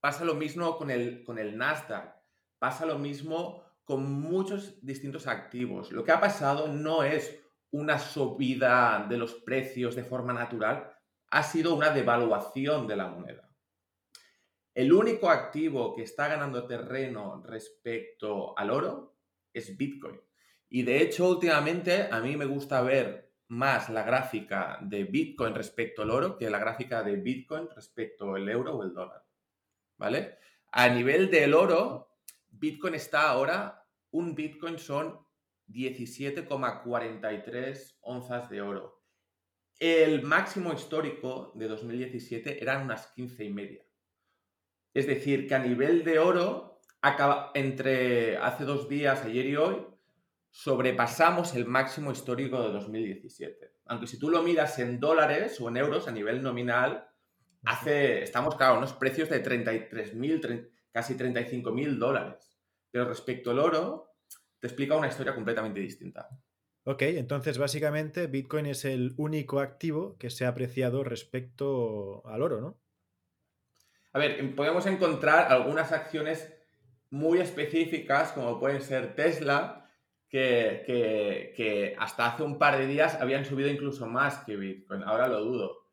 Pasa 0.00 0.24
lo 0.24 0.34
mismo 0.34 0.76
con 0.76 0.90
el, 0.90 1.24
con 1.24 1.38
el 1.38 1.56
Nasdaq. 1.56 2.16
Pasa 2.58 2.86
lo 2.86 2.98
mismo 2.98 3.64
con 3.84 4.10
muchos 4.10 4.84
distintos 4.84 5.26
activos. 5.26 5.92
Lo 5.92 6.04
que 6.04 6.12
ha 6.12 6.20
pasado 6.20 6.68
no 6.68 7.02
es 7.02 7.40
una 7.70 7.98
subida 7.98 9.06
de 9.08 9.16
los 9.16 9.34
precios 9.34 9.94
de 9.94 10.04
forma 10.04 10.32
natural, 10.32 10.94
ha 11.30 11.42
sido 11.42 11.74
una 11.74 11.90
devaluación 11.90 12.86
de 12.86 12.96
la 12.96 13.08
moneda. 13.08 13.48
El 14.74 14.92
único 14.92 15.28
activo 15.28 15.94
que 15.94 16.02
está 16.02 16.28
ganando 16.28 16.66
terreno 16.66 17.42
respecto 17.44 18.56
al 18.56 18.70
oro 18.70 19.16
es 19.52 19.76
Bitcoin. 19.76 20.20
Y 20.68 20.82
de 20.82 21.02
hecho, 21.02 21.28
últimamente 21.28 22.08
a 22.10 22.20
mí 22.20 22.36
me 22.36 22.44
gusta 22.44 22.80
ver 22.82 23.27
más 23.48 23.88
la 23.88 24.02
gráfica 24.02 24.78
de 24.82 25.04
Bitcoin 25.04 25.54
respecto 25.54 26.02
al 26.02 26.10
oro 26.10 26.36
que 26.36 26.50
la 26.50 26.58
gráfica 26.58 27.02
de 27.02 27.16
Bitcoin 27.16 27.70
respecto 27.74 28.34
al 28.34 28.46
euro 28.48 28.76
o 28.76 28.82
el 28.82 28.92
dólar. 28.92 29.24
¿Vale? 29.96 30.36
A 30.70 30.88
nivel 30.88 31.30
del 31.30 31.54
oro, 31.54 32.10
Bitcoin 32.50 32.94
está 32.94 33.30
ahora, 33.30 33.86
un 34.10 34.34
Bitcoin 34.34 34.78
son 34.78 35.18
17,43 35.68 37.96
onzas 38.02 38.50
de 38.50 38.60
oro. 38.60 39.02
El 39.78 40.22
máximo 40.22 40.72
histórico 40.72 41.52
de 41.54 41.68
2017 41.68 42.60
eran 42.62 42.82
unas 42.82 43.06
15 43.08 43.44
y 43.44 43.52
media. 43.52 43.84
Es 44.92 45.06
decir, 45.06 45.46
que 45.46 45.54
a 45.54 45.60
nivel 45.60 46.02
de 46.04 46.18
oro 46.18 46.80
acaba, 47.00 47.52
entre 47.54 48.36
hace 48.38 48.64
dos 48.64 48.88
días, 48.88 49.24
ayer 49.24 49.46
y 49.46 49.56
hoy, 49.56 49.86
sobrepasamos 50.50 51.54
el 51.54 51.66
máximo 51.66 52.12
histórico 52.12 52.62
de 52.62 52.72
2017. 52.72 53.72
Aunque 53.86 54.06
si 54.06 54.18
tú 54.18 54.30
lo 54.30 54.42
miras 54.42 54.78
en 54.78 55.00
dólares 55.00 55.60
o 55.60 55.68
en 55.68 55.76
euros 55.76 56.08
a 56.08 56.12
nivel 56.12 56.42
nominal, 56.42 57.08
hace, 57.64 58.22
estamos, 58.22 58.56
claro, 58.56 58.78
unos 58.78 58.92
precios 58.92 59.28
de 59.28 59.42
33.000, 59.42 60.70
casi 60.92 61.14
35.000 61.14 61.98
dólares. 61.98 62.58
Pero 62.90 63.06
respecto 63.06 63.50
al 63.50 63.58
oro, 63.58 64.14
te 64.58 64.66
explica 64.66 64.96
una 64.96 65.08
historia 65.08 65.34
completamente 65.34 65.80
distinta. 65.80 66.28
Ok, 66.84 67.02
entonces 67.02 67.58
básicamente 67.58 68.28
Bitcoin 68.28 68.66
es 68.66 68.84
el 68.84 69.12
único 69.18 69.60
activo 69.60 70.16
que 70.16 70.30
se 70.30 70.46
ha 70.46 70.48
apreciado 70.48 71.04
respecto 71.04 72.26
al 72.26 72.42
oro, 72.42 72.60
¿no? 72.60 72.80
A 74.12 74.18
ver, 74.18 74.54
podemos 74.54 74.86
encontrar 74.86 75.52
algunas 75.52 75.92
acciones 75.92 76.54
muy 77.10 77.40
específicas, 77.40 78.32
como 78.32 78.58
pueden 78.58 78.80
ser 78.80 79.14
Tesla, 79.14 79.87
que, 80.28 81.96
hasta 81.98 82.26
hace 82.26 82.42
un 82.42 82.58
par 82.58 82.78
de 82.78 82.86
días 82.86 83.14
habían 83.20 83.44
subido 83.44 83.68
incluso 83.68 84.06
más 84.06 84.44
que 84.44 84.56
Bitcoin. 84.56 85.02
Ahora 85.02 85.28
lo 85.28 85.44
dudo. 85.44 85.86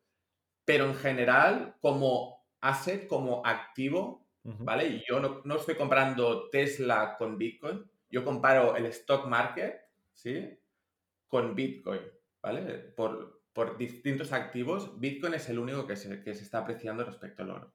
Pero 0.64 0.86
en 0.86 0.94
general, 0.94 1.76
como 1.80 2.44
asset, 2.60 3.06
como 3.06 3.44
activo, 3.44 4.26
¿vale? 4.42 5.02
Yo 5.08 5.20
no, 5.20 5.42
no, 5.44 5.56
estoy 5.56 5.74
comprando 5.74 6.48
Tesla 6.50 7.16
con 7.18 7.38
Bitcoin, 7.38 7.84
yo 8.10 8.24
comparo 8.24 8.76
el 8.76 8.86
stock 8.86 9.26
market, 9.26 9.80
¿sí? 10.12 10.58
Con 11.28 11.54
Bitcoin, 11.54 12.02
¿vale? 12.42 12.60
Por, 12.96 13.42
por 13.52 13.76
distintos 13.76 14.32
activos, 14.32 14.98
Bitcoin 15.00 15.34
es 15.34 15.48
el 15.48 15.58
único 15.58 15.86
que 15.86 15.96
se, 15.96 16.22
que 16.22 16.34
se 16.34 16.42
está 16.42 16.58
apreciando 16.58 17.04
respecto 17.04 17.42
al 17.42 17.50
oro. 17.50 17.72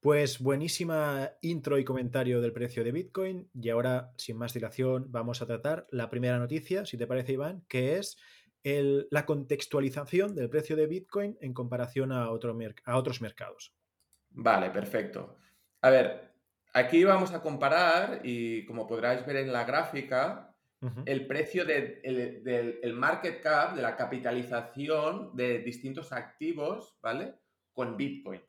Pues 0.00 0.38
buenísima 0.38 1.32
intro 1.42 1.78
y 1.78 1.84
comentario 1.84 2.40
del 2.40 2.54
precio 2.54 2.82
de 2.82 2.90
Bitcoin 2.90 3.50
y 3.52 3.68
ahora, 3.68 4.14
sin 4.16 4.38
más 4.38 4.54
dilación, 4.54 5.04
vamos 5.10 5.42
a 5.42 5.46
tratar 5.46 5.86
la 5.90 6.08
primera 6.08 6.38
noticia, 6.38 6.86
si 6.86 6.96
te 6.96 7.06
parece 7.06 7.32
Iván, 7.34 7.66
que 7.68 7.98
es 7.98 8.16
la 8.64 9.26
contextualización 9.26 10.34
del 10.34 10.48
precio 10.48 10.74
de 10.74 10.86
Bitcoin 10.86 11.36
en 11.42 11.52
comparación 11.52 12.12
a, 12.12 12.30
otro 12.30 12.56
a 12.84 12.96
otros 12.96 13.20
mercados. 13.20 13.74
Vale, 14.30 14.70
perfecto. 14.70 15.36
A 15.82 15.90
ver, 15.90 16.32
aquí 16.72 17.04
vamos 17.04 17.34
a 17.34 17.42
comparar 17.42 18.22
y 18.24 18.64
como 18.64 18.86
podráis 18.86 19.26
ver 19.26 19.36
en 19.36 19.52
la 19.52 19.64
gráfica, 19.64 20.56
el 21.04 21.26
precio 21.26 21.66
del 21.66 22.94
market 22.94 23.42
cap, 23.42 23.76
de 23.76 23.82
la 23.82 23.96
capitalización 23.96 25.36
de 25.36 25.58
distintos 25.58 26.10
activos, 26.10 26.96
¿vale? 27.02 27.34
Con 27.74 27.98
Bitcoin. 27.98 28.40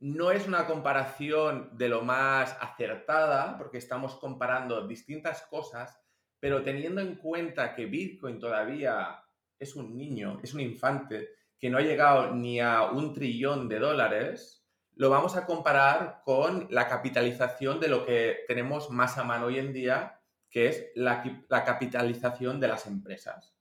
No 0.00 0.30
es 0.30 0.46
una 0.46 0.66
comparación 0.66 1.70
de 1.76 1.88
lo 1.88 2.02
más 2.02 2.56
acertada, 2.60 3.58
porque 3.58 3.78
estamos 3.78 4.14
comparando 4.16 4.86
distintas 4.86 5.42
cosas, 5.42 6.00
pero 6.38 6.62
teniendo 6.62 7.00
en 7.00 7.16
cuenta 7.16 7.74
que 7.74 7.86
Bitcoin 7.86 8.38
todavía 8.38 9.24
es 9.58 9.74
un 9.74 9.96
niño, 9.96 10.38
es 10.42 10.54
un 10.54 10.60
infante, 10.60 11.30
que 11.58 11.68
no 11.68 11.78
ha 11.78 11.82
llegado 11.82 12.32
ni 12.34 12.60
a 12.60 12.84
un 12.84 13.12
trillón 13.12 13.68
de 13.68 13.80
dólares, 13.80 14.58
lo 14.94 15.10
vamos 15.10 15.36
a 15.36 15.46
comparar 15.46 16.22
con 16.24 16.66
la 16.70 16.88
capitalización 16.88 17.80
de 17.80 17.88
lo 17.88 18.04
que 18.04 18.38
tenemos 18.46 18.90
más 18.90 19.18
a 19.18 19.24
mano 19.24 19.46
hoy 19.46 19.58
en 19.58 19.72
día, 19.72 20.20
que 20.50 20.66
es 20.66 20.90
la, 20.94 21.22
capitalización 21.48 22.58
de 22.60 22.68
las 22.68 22.86
empresas. 22.86 23.56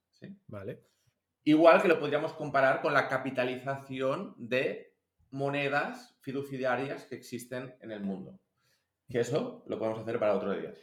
Vale. 0.48 0.84
Igual 1.44 1.82
que 1.82 1.88
lo 1.88 2.00
podríamos 2.00 2.34
comparar 2.34 2.82
con 2.82 2.94
la 2.94 3.08
capitalización 3.08 4.34
de 4.38 4.87
monedas 5.32 6.16
fiduciarias 6.22 7.06
que 7.06 7.16
existen 7.16 7.76
en 7.82 7.92
el 7.92 8.02
mundo. 8.02 8.40
Que 9.10 9.20
eso 9.20 9.64
lo 9.68 9.80
podemos 9.80 10.00
hacer 10.00 10.20
para 10.20 10.36
otro 10.36 10.54
día. 10.54 10.74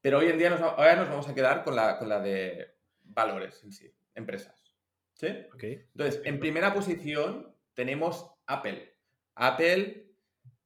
Pero 0.00 0.18
hoy 0.18 0.28
en 0.28 0.38
día 0.38 0.50
nos, 0.50 0.60
ahora 0.60 0.96
nos 0.96 1.08
vamos 1.08 1.28
a 1.28 1.34
quedar 1.34 1.64
con 1.64 1.76
la, 1.76 1.98
con 1.98 2.08
la 2.08 2.20
de 2.20 2.74
valores 3.02 3.62
en 3.64 3.72
sí, 3.72 3.92
empresas. 4.14 4.74
¿Sí? 5.14 5.26
Entonces, 5.26 6.22
en 6.24 6.40
primera 6.40 6.72
posición 6.72 7.54
tenemos 7.74 8.30
Apple. 8.46 8.96
Apple 9.34 10.10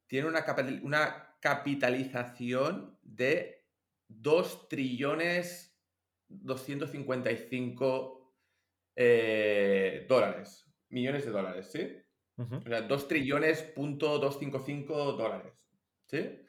tiene 0.06 0.28
una, 0.28 0.44
una 0.82 1.36
capitalización 1.40 2.98
de 3.02 3.66
2 4.08 4.68
trillones 4.68 5.74
255 6.28 8.34
eh, 8.96 10.06
dólares, 10.08 10.66
millones 10.88 11.24
de 11.24 11.30
dólares, 11.30 11.70
¿sí? 11.70 11.96
O 12.36 12.60
sea, 12.68 12.82
2 12.82 13.08
trillones 13.08 13.62
punto 13.62 14.18
255 14.18 15.12
dólares. 15.12 15.52
¿Sí? 16.06 16.40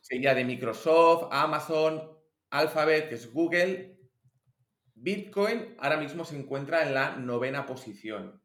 Sería 0.00 0.34
de 0.34 0.44
Microsoft, 0.44 1.28
Amazon, 1.30 2.18
Alphabet, 2.50 3.08
que 3.08 3.14
es 3.14 3.32
Google. 3.32 3.98
Bitcoin 4.94 5.76
ahora 5.78 5.96
mismo 5.96 6.24
se 6.24 6.36
encuentra 6.36 6.82
en 6.86 6.94
la 6.94 7.16
novena 7.16 7.64
posición. 7.66 8.42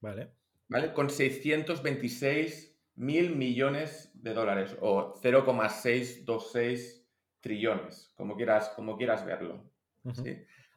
Vale. 0.00 0.34
¿Vale? 0.68 0.92
Con 0.92 1.10
626 1.10 2.80
mil 2.96 3.36
millones 3.36 4.10
de 4.14 4.32
dólares 4.32 4.76
o 4.80 5.14
0,626 5.20 7.06
trillones, 7.40 8.12
como 8.16 8.36
quieras, 8.36 8.70
como 8.70 8.96
quieras 8.96 9.26
verlo. 9.26 9.70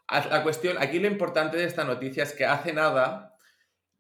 La 0.09 0.43
cuestión, 0.43 0.77
aquí 0.79 0.99
lo 0.99 1.07
importante 1.07 1.57
de 1.57 1.65
esta 1.65 1.83
noticia 1.85 2.23
es 2.23 2.33
que 2.33 2.45
hace 2.45 2.73
nada 2.73 3.36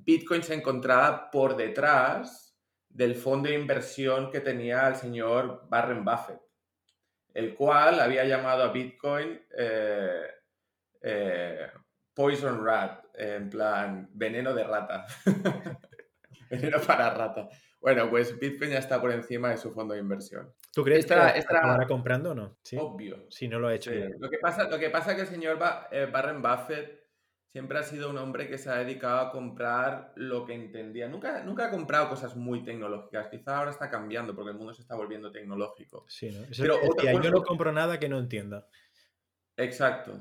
Bitcoin 0.07 0.41
se 0.41 0.53
encontraba 0.53 1.29
por 1.29 1.57
detrás 1.57 2.57
del 2.87 3.13
fondo 3.13 3.49
de 3.49 3.55
inversión 3.55 4.31
que 4.31 4.39
tenía 4.39 4.87
el 4.87 4.95
señor 4.95 5.67
Warren 5.69 6.05
Buffett, 6.05 6.39
el 7.33 7.53
cual 7.53 7.99
había 7.99 8.23
llamado 8.23 8.63
a 8.63 8.71
Bitcoin 8.71 9.37
eh, 9.57 10.27
eh, 11.01 11.67
Poison 12.13 12.65
Rat, 12.65 13.03
en 13.15 13.49
plan 13.49 14.09
veneno 14.13 14.53
de 14.53 14.63
rata. 14.63 15.05
Veneno 16.49 16.79
para 16.79 17.09
rata. 17.09 17.49
Bueno, 17.81 18.09
pues 18.09 18.39
Bitcoin 18.39 18.71
ya 18.71 18.77
está 18.77 19.01
por 19.01 19.11
encima 19.11 19.49
de 19.49 19.57
su 19.57 19.73
fondo 19.73 19.93
de 19.93 19.99
inversión. 19.99 20.53
¿Tú 20.73 20.81
crees 20.81 21.05
que 21.05 21.13
estará 21.35 21.85
comprando 21.85 22.31
o 22.31 22.33
no? 22.33 22.57
Obvio. 22.77 23.29
Si 23.29 23.49
no 23.49 23.59
lo 23.59 23.67
ha 23.67 23.75
hecho. 23.75 23.91
Lo, 24.17 24.29
que 24.29 24.37
pasa, 24.37 24.69
lo 24.69 24.79
que 24.79 24.89
pasa 24.89 25.11
es 25.11 25.17
que 25.17 25.21
el 25.23 25.27
señor 25.27 25.59
eh, 25.91 26.07
Barren 26.09 26.41
Buffett 26.41 27.06
siempre 27.51 27.79
ha 27.79 27.83
sido 27.83 28.09
un 28.09 28.17
hombre 28.17 28.47
que 28.47 28.57
se 28.57 28.69
ha 28.69 28.75
dedicado 28.75 29.19
a 29.19 29.31
comprar 29.31 30.13
lo 30.15 30.45
que 30.45 30.53
entendía. 30.53 31.07
Nunca, 31.07 31.43
nunca 31.43 31.67
ha 31.67 31.71
comprado 31.71 32.09
cosas 32.09 32.35
muy 32.35 32.63
tecnológicas. 32.63 33.29
Quizá 33.29 33.57
ahora 33.57 33.71
está 33.71 33.89
cambiando 33.89 34.35
porque 34.35 34.51
el 34.51 34.57
mundo 34.57 34.73
se 34.73 34.81
está 34.81 34.95
volviendo 34.95 35.31
tecnológico. 35.31 36.05
Sí, 36.07 36.29
¿no? 36.29 36.45
Pero 36.55 37.21
yo 37.21 37.31
no 37.31 37.43
compro 37.43 37.71
nada 37.71 37.99
que 37.99 38.09
no 38.09 38.19
entienda. 38.19 38.67
Exacto, 39.55 40.13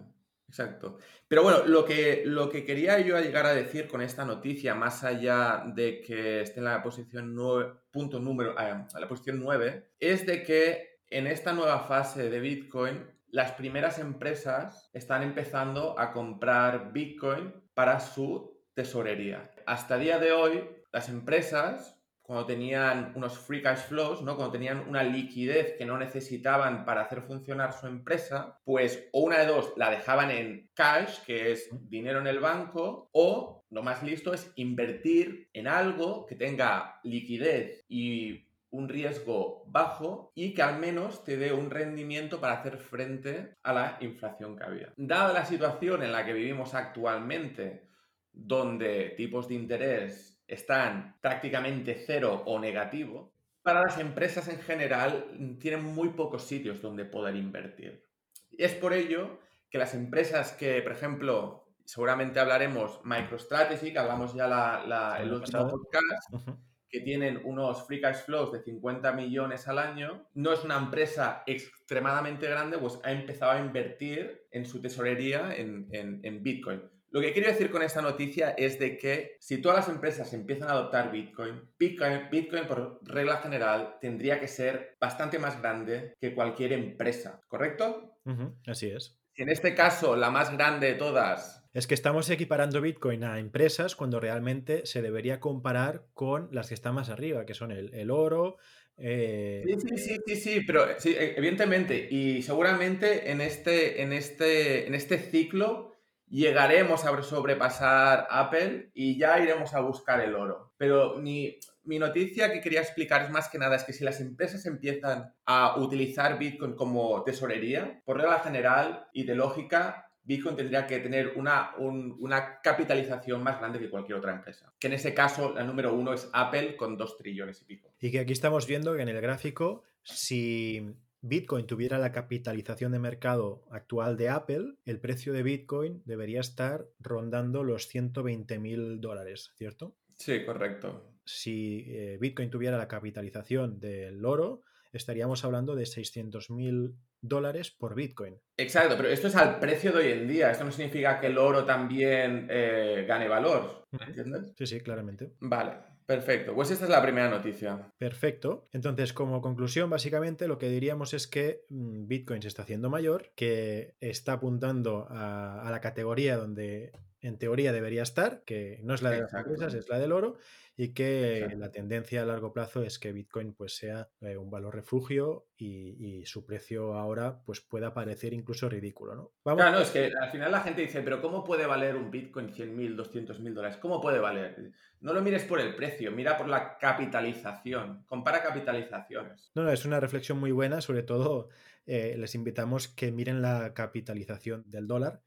exacto. 0.49 0.99
Pero 1.28 1.42
bueno, 1.42 1.66
lo 1.66 1.85
que, 1.85 2.23
lo 2.25 2.49
que 2.49 2.64
quería 2.64 2.99
yo 3.00 3.21
llegar 3.21 3.45
a 3.45 3.54
decir 3.54 3.87
con 3.88 4.00
esta 4.00 4.25
noticia, 4.25 4.75
más 4.75 5.04
allá 5.04 5.64
de 5.75 6.00
que 6.00 6.40
esté 6.40 6.61
en 6.61 6.64
la 6.64 6.83
posición 6.83 7.35
9, 7.35 7.75
punto 7.90 8.18
número, 8.18 8.54
ah, 8.56 8.87
la 8.99 9.09
posición 9.09 9.40
9, 9.40 9.90
es 9.99 10.25
de 10.25 10.42
que 10.42 11.00
en 11.11 11.26
esta 11.26 11.52
nueva 11.52 11.80
fase 11.80 12.30
de 12.30 12.40
Bitcoin 12.40 13.15
las 13.28 13.52
primeras 13.52 13.99
empresas 13.99 14.90
están 14.92 15.23
empezando 15.23 15.99
a 15.99 16.12
comprar 16.12 16.92
Bitcoin 16.92 17.52
para 17.75 18.00
su 18.00 18.56
tesorería. 18.75 19.50
Hasta 19.66 19.97
el 19.97 20.02
día 20.02 20.18
de 20.18 20.33
hoy, 20.33 20.68
las 20.92 21.09
empresas, 21.09 22.00
cuando 22.23 22.47
tenían 22.47 23.12
unos 23.14 23.38
free 23.38 23.62
cash 23.62 23.87
flows, 23.88 24.23
¿no? 24.23 24.37
cuando 24.37 24.52
tenían 24.52 24.88
una 24.88 25.02
liquidez 25.02 25.75
que 25.76 25.87
no 25.87 25.99
necesitaban 25.99 26.85
para 26.85 27.02
hacer 27.02 27.23
funcionar 27.23 27.73
su 27.73 27.87
empresa, 27.87 28.59
pues 28.64 29.09
o 29.12 29.21
una 29.21 29.38
de 29.38 29.47
dos, 29.47 29.73
la 29.76 29.90
dejaban 29.90 30.30
en 30.30 30.71
cash, 30.75 31.21
que 31.25 31.52
es 31.52 31.68
dinero 31.88 32.21
en 32.21 32.26
el 32.26 32.40
banco, 32.40 33.09
o 33.12 33.64
lo 33.71 33.83
más 33.83 34.02
listo 34.02 34.33
es 34.33 34.52
invertir 34.56 35.49
en 35.52 35.68
algo 35.68 36.26
que 36.26 36.37
tenga 36.37 37.00
liquidez 37.02 37.85
y 37.88 38.45
un 38.70 38.88
riesgo 38.88 39.64
bajo 39.66 40.32
y 40.35 40.54
que 40.54 40.62
al 40.62 40.78
menos 40.78 41.25
te 41.25 41.37
dé 41.37 41.52
un 41.52 41.70
rendimiento 41.70 42.40
para 42.40 42.54
hacer 42.54 42.78
frente 42.78 43.56
a 43.62 43.73
la 43.73 43.99
inflación 44.00 44.56
que 44.56 44.64
había. 44.64 44.92
Dada 44.96 45.32
la 45.32 45.44
situación 45.44 46.02
en 46.02 46.12
la 46.12 46.25
que 46.25 46.32
vivimos 46.32 46.75
actualmente, 46.75 47.88
donde 48.32 49.14
tipos 49.16 49.49
de 49.49 49.54
interés 49.54 50.42
están 50.46 51.16
prácticamente 51.20 52.02
cero 52.06 52.42
o 52.46 52.58
negativo, 52.58 53.32
para 53.62 53.82
las 53.82 53.99
empresas 53.99 54.46
en 54.49 54.61
general 54.61 55.56
tienen 55.58 55.82
muy 55.82 56.11
pocos 56.11 56.46
sitios 56.46 56.80
donde 56.80 57.04
poder 57.04 57.35
invertir. 57.35 58.06
Y 58.50 58.62
es 58.62 58.75
por 58.75 58.92
ello 58.92 59.40
que 59.68 59.78
las 59.78 59.94
empresas 59.94 60.52
que, 60.52 60.80
por 60.82 60.92
ejemplo, 60.92 61.66
seguramente 61.85 62.38
hablaremos 62.38 63.00
MicroStrategy, 63.04 63.92
que 63.92 63.99
hablamos 63.99 64.35
ya 64.35 64.46
la, 64.46 65.18
el 65.20 65.32
último 65.32 65.68
podcast, 65.68 66.56
que 66.88 67.00
tienen 67.00 67.40
unos 67.44 67.86
free 67.86 68.00
cash 68.00 68.24
flows 68.24 68.52
de 68.52 68.62
50 68.62 69.12
millones 69.12 69.66
al 69.68 69.78
año, 69.78 70.28
no 70.34 70.52
es 70.52 70.64
una 70.64 70.76
empresa 70.76 71.42
extremadamente 71.46 72.48
grande, 72.48 72.78
pues 72.78 72.98
ha 73.02 73.12
empezado 73.12 73.52
a 73.52 73.60
invertir 73.60 74.46
en 74.50 74.66
su 74.66 74.80
tesorería 74.80 75.54
en, 75.56 75.88
en, 75.92 76.42
Bitcoin. 76.42 76.82
Lo 77.10 77.20
que 77.20 77.32
quiero 77.32 77.48
decir 77.48 77.70
con 77.70 77.82
esta 77.82 78.02
noticia 78.02 78.50
es 78.50 78.78
de 78.78 78.98
que 78.98 79.36
si 79.40 79.58
todas 79.58 79.78
las 79.78 79.88
empresas 79.88 80.32
empiezan 80.32 80.68
a 80.68 80.72
adoptar 80.72 81.10
Bitcoin, 81.10 81.62
Bitcoin, 81.78 82.28
Bitcoin 82.30 82.66
por 82.66 83.00
regla 83.02 83.38
general 83.38 83.96
tendría 84.00 84.38
que 84.38 84.48
ser 84.48 84.96
bastante 85.00 85.38
más 85.38 85.60
grande 85.60 86.14
que 86.20 86.34
cualquier 86.34 86.72
empresa, 86.72 87.40
¿correcto? 87.48 88.18
así 88.66 88.88
es. 88.88 89.18
En 89.36 89.50
este 89.50 89.74
caso, 89.74 90.16
la 90.16 90.30
más 90.30 90.50
grande 90.56 90.88
de 90.88 90.94
todas 90.94 91.65
es 91.76 91.87
que 91.87 91.92
estamos 91.92 92.30
equiparando 92.30 92.80
Bitcoin 92.80 93.23
a 93.23 93.38
empresas 93.38 93.97
cuando 93.97 94.18
realmente 94.18 94.87
se 94.87 95.02
debería 95.02 95.40
comparar 95.40 96.06
con 96.14 96.49
las 96.50 96.68
que 96.68 96.75
están 96.75 96.95
más 96.95 97.11
arriba, 97.11 97.45
que 97.45 97.52
son 97.52 97.71
el, 97.71 98.11
oro. 98.11 98.56
Eh, 98.97 99.62
sí, 99.66 99.99
sí, 99.99 100.16
sí, 100.25 100.37
sí, 100.37 100.61
pero 100.66 100.87
sí, 100.99 101.11
e, 101.11 101.37
evidentemente. 101.37 102.09
Y 102.11 102.40
seguramente 102.40 103.30
en 103.30 103.42
este, 103.42 104.00
en 104.00 104.14
este, 104.14 104.87
en 104.87 104.95
este 104.95 105.18
ciclo 105.18 105.92
llegaremos 106.28 107.04
a 107.04 107.23
sobrepasar 107.23 108.26
Apple 108.30 108.91
y 108.95 109.19
ya 109.19 109.39
iremos 109.39 109.75
a 109.75 109.80
buscar 109.80 110.23
el 110.23 110.34
oro. 110.34 110.73
Pero 110.78 111.17
mi, 111.17 111.58
mi 111.84 111.99
noticia 111.99 112.50
que 112.50 112.62
quería 112.62 112.80
explicar 112.80 113.21
es 113.21 113.30
más 113.30 113.50
que 113.50 113.58
nada 113.58 113.76
es 113.76 113.84
que 113.84 113.93
si 113.93 114.02
las 114.02 114.23
empresas 114.23 114.65
empiezan 114.65 115.34
a 115.45 115.78
utilizar 115.78 116.39
Bitcoin 116.39 116.75
como 116.75 117.23
tesorería, 117.23 118.00
por 118.06 118.17
regla 118.17 118.41
general 118.41 119.08
y 119.12 119.25
de 119.25 119.34
lógica, 119.34 120.05
Bitcoin 120.26 120.56
tendría 120.56 120.86
que 120.86 120.99
tener 120.99 121.34
una, 121.36 121.75
una 121.78 122.60
capitalización 122.60 123.43
más 123.43 123.58
grande 123.58 123.78
que 123.78 123.89
cualquier 123.89 124.19
otra 124.19 124.32
empresa. 124.34 124.73
Que 124.78 124.89
en 124.89 124.95
ese 124.95 125.15
caso, 125.15 125.54
la 125.54 125.62
número 125.62 125.95
uno 125.95 126.12
es 126.12 126.28
Apple 126.32 126.76
con 126.76 126.97
2 126.97 127.17
trillones 127.17 127.62
y 127.62 127.65
pico. 127.65 127.95
Y 128.00 128.10
que 128.10 128.21
aquí 128.21 128.32
estamos 128.32 128.67
viendo 128.67 128.95
que 128.97 129.02
en 129.02 129.08
el 129.08 129.21
gráfico, 129.21 129.84
si 130.02 130.97
Bitcoin 131.21 131.67
tuviera 131.67 131.99
la 131.99 132.10
capitalización 132.10 132.91
de 132.93 132.99
mercado 132.99 133.65
actual 133.71 134.17
de 134.17 134.28
Apple, 134.28 134.75
el 134.84 134.99
precio 134.99 135.32
de 135.32 135.45
Bitcoin 135.45 136.02
debería 136.04 136.41
estar 136.41 136.86
rondando 136.99 137.62
los 137.62 137.86
120 137.86 138.58
mil 138.58 139.00
dólares, 139.00 139.52
¿cierto? 139.56 139.97
Sí, 140.15 140.45
correcto. 140.45 141.12
Si 141.25 141.84
eh, 141.89 142.19
Bitcoin 142.21 142.50
tuviera 142.50 142.78
la 142.78 142.89
capitalización 142.89 143.78
del 143.78 144.25
oro, 144.25 144.62
estaríamos 144.93 145.45
hablando 145.45 145.76
de 145.76 145.86
600 145.86 146.50
mil 146.50 146.97
dólares 147.28 147.71
por 147.71 147.95
Bitcoin. 147.95 148.41
Exacto, 148.56 148.97
pero 148.97 149.08
esto 149.08 149.28
es 149.28 149.36
al 149.36 149.58
precio 149.58 149.93
de 149.93 149.99
hoy 149.99 150.12
en 150.12 150.28
día. 150.28 150.50
Esto 150.50 150.65
no 150.65 150.73
significa 150.73 151.21
que 151.21 151.26
el 151.26 151.39
oro 151.39 151.65
también 151.65 152.47
eh, 152.50 153.04
gane 153.06 153.28
valor. 153.28 153.84
¿Entiendes? 153.93 154.52
Sí, 154.56 154.67
sí, 154.67 154.80
claramente. 154.80 155.32
Vale, 155.41 155.73
perfecto. 156.06 156.54
Pues 156.54 156.71
esta 156.71 156.84
es 156.84 156.91
la 156.91 157.02
primera 157.02 157.28
noticia. 157.28 157.93
Perfecto. 157.99 158.69
Entonces, 158.73 159.12
como 159.12 159.41
conclusión, 159.41 159.91
básicamente 159.91 160.49
lo 160.49 160.58
que 160.58 160.69
diríamos 160.69 161.15
es 161.15 161.26
que 161.26 161.65
mm, 161.69 162.06
Bitcoin 162.06 162.43
se 162.43 162.49
está 162.49 162.62
haciendo 162.62 162.89
mayor, 162.89 163.32
que 163.34 163.95
está 164.00 164.34
apuntando 164.34 165.06
a, 165.10 165.69
la 165.71 165.80
categoría 165.80 166.36
donde 166.36 166.93
en 167.21 167.39
teoría 167.39 167.73
debería 167.73 168.02
estar, 168.02 168.43
que 168.45 168.80
no 168.82 168.95
es 168.95 169.02
la 169.02 169.10
de 169.10 169.23
las 169.23 169.34
empresas, 169.34 169.75
es 169.75 169.89
la 169.89 169.99
del 169.99 170.12
oro, 170.12 170.36
y 170.78 170.93
que 170.93 171.49
la 171.56 171.71
tendencia 171.71 172.23
a 172.23 172.26
largo 172.26 172.52
plazo 172.52 172.82
es 172.82 172.99
que 172.99 173.12
Bitcoin 173.12 173.54
pues 173.54 173.76
sea 173.76 174.10
eh, 174.21 174.36
un 174.36 174.50
valor 174.50 174.75
refugio 174.75 175.47
y, 175.56 176.25
su 176.26 176.45
precio 176.45 176.95
ahora 176.95 177.41
pues 177.45 177.60
pueda 177.60 177.95
parecer 177.95 178.34
incluso 178.34 178.69
ridículo, 178.69 179.15
¿no? 179.15 179.32
Claro, 179.56 179.80
es 179.80 179.91
que 179.91 180.12
al 180.21 180.30
final 180.30 180.50
la 180.50 180.60
gente 180.60 180.82
dice, 180.82 181.02
pero 181.02 181.23
¿cómo 181.23 181.45
puede 181.45 181.67
valer 181.67 181.97
un 181.97 182.10
Bitcoin 182.10 182.52
100.000, 182.52 182.97
200.000 182.97 183.54
dólares? 183.54 183.78
¿Cómo 183.78 184.00
puede 184.00 184.19
valer? 184.19 184.73
No 185.00 185.12
lo 185.12 185.23
mires 185.23 185.45
por 185.45 185.60
el 185.60 185.75
precio, 185.75 186.10
mira 186.10 186.36
por 186.36 186.49
la 186.49 186.76
capitalización, 186.78 188.04
compara 188.06 188.43
capitalizaciones. 188.43 189.52
No, 189.54 189.62
no, 189.62 189.71
es 189.71 189.84
una 189.84 190.00
reflexión 190.00 190.39
muy 190.39 190.50
buena, 190.50 190.80
sobre 190.80 191.02
todo 191.02 191.49
eh, 191.86 192.17
les 192.19 192.34
invitamos 192.34 192.89
que 192.89 193.12
miren 193.12 193.41
la 193.41 193.73
capitalización 193.73 194.65
del 194.67 194.89
dólar 194.89 195.23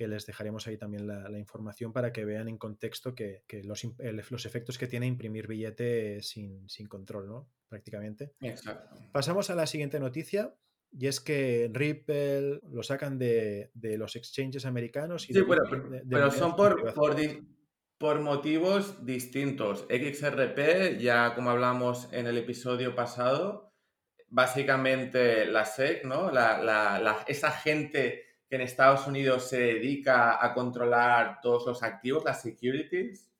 que 0.00 0.08
les 0.08 0.24
dejaremos 0.24 0.66
ahí 0.66 0.78
también 0.78 1.06
la, 1.06 1.38
información 1.38 1.92
para 1.92 2.10
que 2.10 2.24
vean 2.24 2.48
en 2.48 2.56
contexto 2.56 3.14
que, 3.14 3.44
los, 3.64 3.86
los, 4.30 4.46
efectos 4.46 4.78
que 4.78 4.86
tiene 4.86 5.06
imprimir 5.06 5.46
billete 5.46 6.22
sin, 6.22 6.66
control, 6.88 7.28
¿no? 7.28 7.50
Prácticamente. 7.68 8.32
Exacto. 8.40 8.96
Pasamos 9.12 9.50
a 9.50 9.54
la 9.54 9.66
siguiente 9.66 10.00
noticia. 10.00 10.54
Y 10.90 11.06
es 11.06 11.20
que 11.20 11.70
Ripple 11.70 12.60
lo 12.72 12.82
sacan 12.82 13.18
de, 13.18 13.70
los 13.98 14.16
exchanges 14.16 14.64
americanos. 14.64 15.28
Y 15.28 15.34
sí, 15.34 15.42
pero, 15.46 16.30
son 16.30 16.56
por, 16.56 16.94
por, 17.98 18.20
motivos 18.20 19.04
distintos. 19.04 19.86
XRP, 19.90 20.98
ya 20.98 21.34
como 21.34 21.50
hablamos 21.50 22.08
en 22.10 22.26
el 22.26 22.38
episodio 22.38 22.94
pasado, 22.94 23.74
básicamente 24.28 25.44
la 25.44 25.66
SEC, 25.66 26.06
¿no? 26.06 26.30
esa 27.26 27.50
gente 27.50 28.29
que 28.50 28.56
en 28.56 28.62
Estados 28.62 29.06
Unidos 29.06 29.48
se 29.48 29.60
dedica 29.60 30.44
a 30.44 30.52
controlar 30.52 31.40
todos 31.40 31.64
los 31.66 31.84
activos, 31.84 32.24
las 32.24 32.42
securities, 32.42 33.30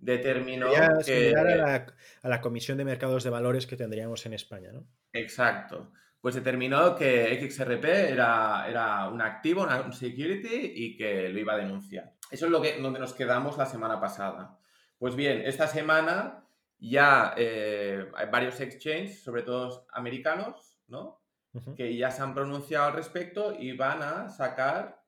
determinó 0.00 0.68
que... 1.04 1.34
A 1.36 1.42
la, 1.44 1.86
a 2.22 2.28
la 2.28 2.40
Comisión 2.40 2.78
de 2.78 2.86
Mercados 2.86 3.22
de 3.22 3.28
Valores 3.28 3.66
que 3.66 3.76
tendríamos 3.76 4.24
en 4.24 4.32
España, 4.32 4.72
¿no? 4.72 4.86
Exacto. 5.12 5.92
Pues 6.22 6.34
determinó 6.34 6.96
que 6.96 7.38
XRP 7.46 7.84
era, 7.84 8.66
era 8.66 9.08
un 9.10 9.20
activo, 9.20 9.68
un 9.84 9.92
security 9.92 10.72
y 10.74 10.96
que 10.96 11.28
lo 11.28 11.38
iba 11.38 11.52
a 11.52 11.58
denunciar. 11.58 12.14
Eso 12.30 12.46
es 12.46 12.50
lo 12.50 12.62
que, 12.62 12.80
donde 12.80 12.98
nos 12.98 13.12
quedamos 13.12 13.58
la 13.58 13.66
semana 13.66 14.00
pasada. 14.00 14.58
Pues 14.98 15.14
bien, 15.14 15.42
esta 15.44 15.66
semana 15.66 16.46
ya 16.78 17.34
eh, 17.36 18.10
hay 18.14 18.30
varios 18.30 18.58
exchanges, 18.60 19.22
sobre 19.22 19.42
todo 19.42 19.86
americanos, 19.92 20.78
¿no? 20.88 21.20
Que 21.76 21.96
ya 21.96 22.10
se 22.10 22.22
han 22.22 22.34
pronunciado 22.34 22.86
al 22.86 22.94
respecto 22.94 23.54
y 23.58 23.76
van 23.76 24.02
a 24.02 24.28
sacar 24.28 25.02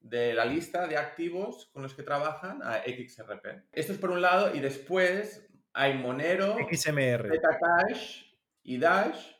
de 0.00 0.34
la 0.34 0.44
lista 0.44 0.86
de 0.86 0.96
activos 0.96 1.70
con 1.72 1.82
los 1.82 1.94
que 1.94 2.02
trabajan 2.02 2.60
a 2.62 2.82
XRP. 2.82 3.68
Esto 3.72 3.92
es 3.92 3.98
por 3.98 4.10
un 4.10 4.20
lado 4.20 4.54
y 4.54 4.60
después 4.60 5.48
hay 5.72 5.94
Monero, 5.94 6.56
XMR, 6.70 7.28
Betacash 7.28 8.24
y 8.62 8.78
Dash 8.78 9.32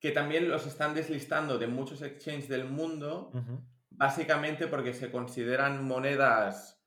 que 0.00 0.10
también 0.12 0.48
los 0.48 0.66
están 0.66 0.94
deslistando 0.94 1.58
de 1.58 1.66
muchos 1.66 2.00
exchanges 2.00 2.48
del 2.48 2.64
mundo, 2.64 3.30
básicamente 3.90 4.66
porque 4.66 4.94
se 4.94 5.10
consideran 5.10 5.84
monedas 5.84 6.82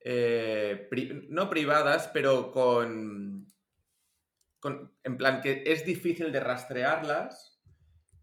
eh, 0.00 0.88
no 1.30 1.48
privadas, 1.48 2.10
pero 2.12 2.52
con, 2.52 3.46
con, 4.60 4.94
en 5.02 5.16
plan 5.16 5.40
que 5.40 5.64
es 5.66 5.86
difícil 5.86 6.30
de 6.30 6.40
rastrearlas 6.40 7.57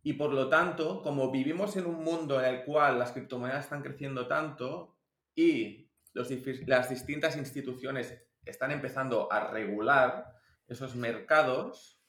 y 0.06 0.14
por 0.14 0.32
lo 0.32 0.50
tanto, 0.50 1.02
como 1.02 1.32
vivimos 1.32 1.76
en 1.78 1.88
un 1.88 2.04
mundo 2.04 2.40
en 2.40 2.46
el 2.54 2.64
cual 2.64 3.00
las 3.00 3.12
criptomonedas 3.12 3.64
están 3.64 3.82
creciendo 3.82 4.28
tanto 4.28 4.96
y 5.34 5.90
las 6.14 6.90
distintas 6.92 7.36
instituciones 7.36 8.16
están 8.46 8.70
empezando 8.70 9.34
a 9.34 9.50
regular 9.50 10.32
esos 10.68 10.96
mercados, 10.96 12.00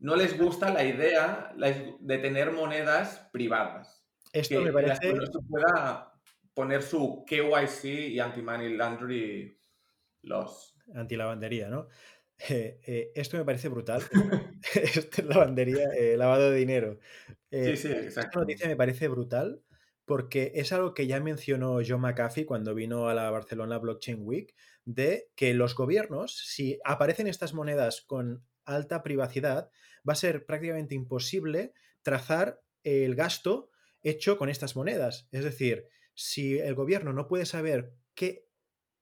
no 0.00 0.16
les 0.16 0.38
gusta 0.38 0.72
la 0.72 0.84
idea 0.84 1.52
de 2.00 2.18
tener 2.18 2.50
monedas 2.50 3.28
privadas. 3.30 4.08
Esto 4.32 4.62
me 4.62 4.72
parece... 4.72 5.08
que 5.08 5.12
no 5.12 5.26
se 5.26 5.38
pueda 5.46 6.14
poner 6.54 6.82
su 6.82 7.26
KYC 7.26 7.84
y 8.08 8.20
anti-money 8.20 8.74
laundry 8.74 9.60
los 10.22 10.74
Anti-lavandería, 10.94 11.68
¿no? 11.68 11.88
Eh, 12.38 12.80
eh, 12.86 13.12
esto 13.14 13.36
me 13.36 13.44
parece 13.44 13.68
brutal. 13.68 14.02
esto 14.74 15.22
es 15.22 15.26
lavandería, 15.26 15.90
eh, 15.96 16.16
lavado 16.16 16.50
de 16.50 16.58
dinero. 16.58 16.98
sí, 17.50 17.76
sí, 17.76 17.88
exacto. 17.88 18.30
Esta 18.30 18.40
noticia 18.40 18.68
me 18.68 18.76
parece 18.76 19.08
brutal 19.08 19.62
porque 20.04 20.52
es 20.56 20.72
algo 20.72 20.92
que 20.92 21.06
ya 21.06 21.18
mencionó 21.20 21.78
John 21.86 22.02
McAfee 22.02 22.44
cuando 22.44 22.74
vino 22.74 23.08
a 23.08 23.14
la 23.14 23.30
Barcelona 23.30 23.78
Blockchain 23.78 24.18
Week, 24.20 24.54
de 24.84 25.28
que 25.34 25.54
los 25.54 25.74
gobiernos, 25.74 26.36
si 26.36 26.78
aparecen 26.84 27.26
estas 27.26 27.54
monedas 27.54 28.02
con 28.02 28.44
alta 28.66 29.02
privacidad, 29.02 29.70
va 30.06 30.12
a 30.12 30.16
ser 30.16 30.44
prácticamente 30.44 30.94
imposible 30.94 31.72
trazar 32.02 32.60
el 32.82 33.14
gasto 33.14 33.70
hecho 34.02 34.36
con 34.36 34.50
estas 34.50 34.76
monedas. 34.76 35.26
Es 35.32 35.44
decir, 35.44 35.88
si 36.14 36.58
el 36.58 36.74
gobierno 36.74 37.12
no 37.12 37.26
puede 37.26 37.46
saber 37.46 37.94
qué 38.14 38.46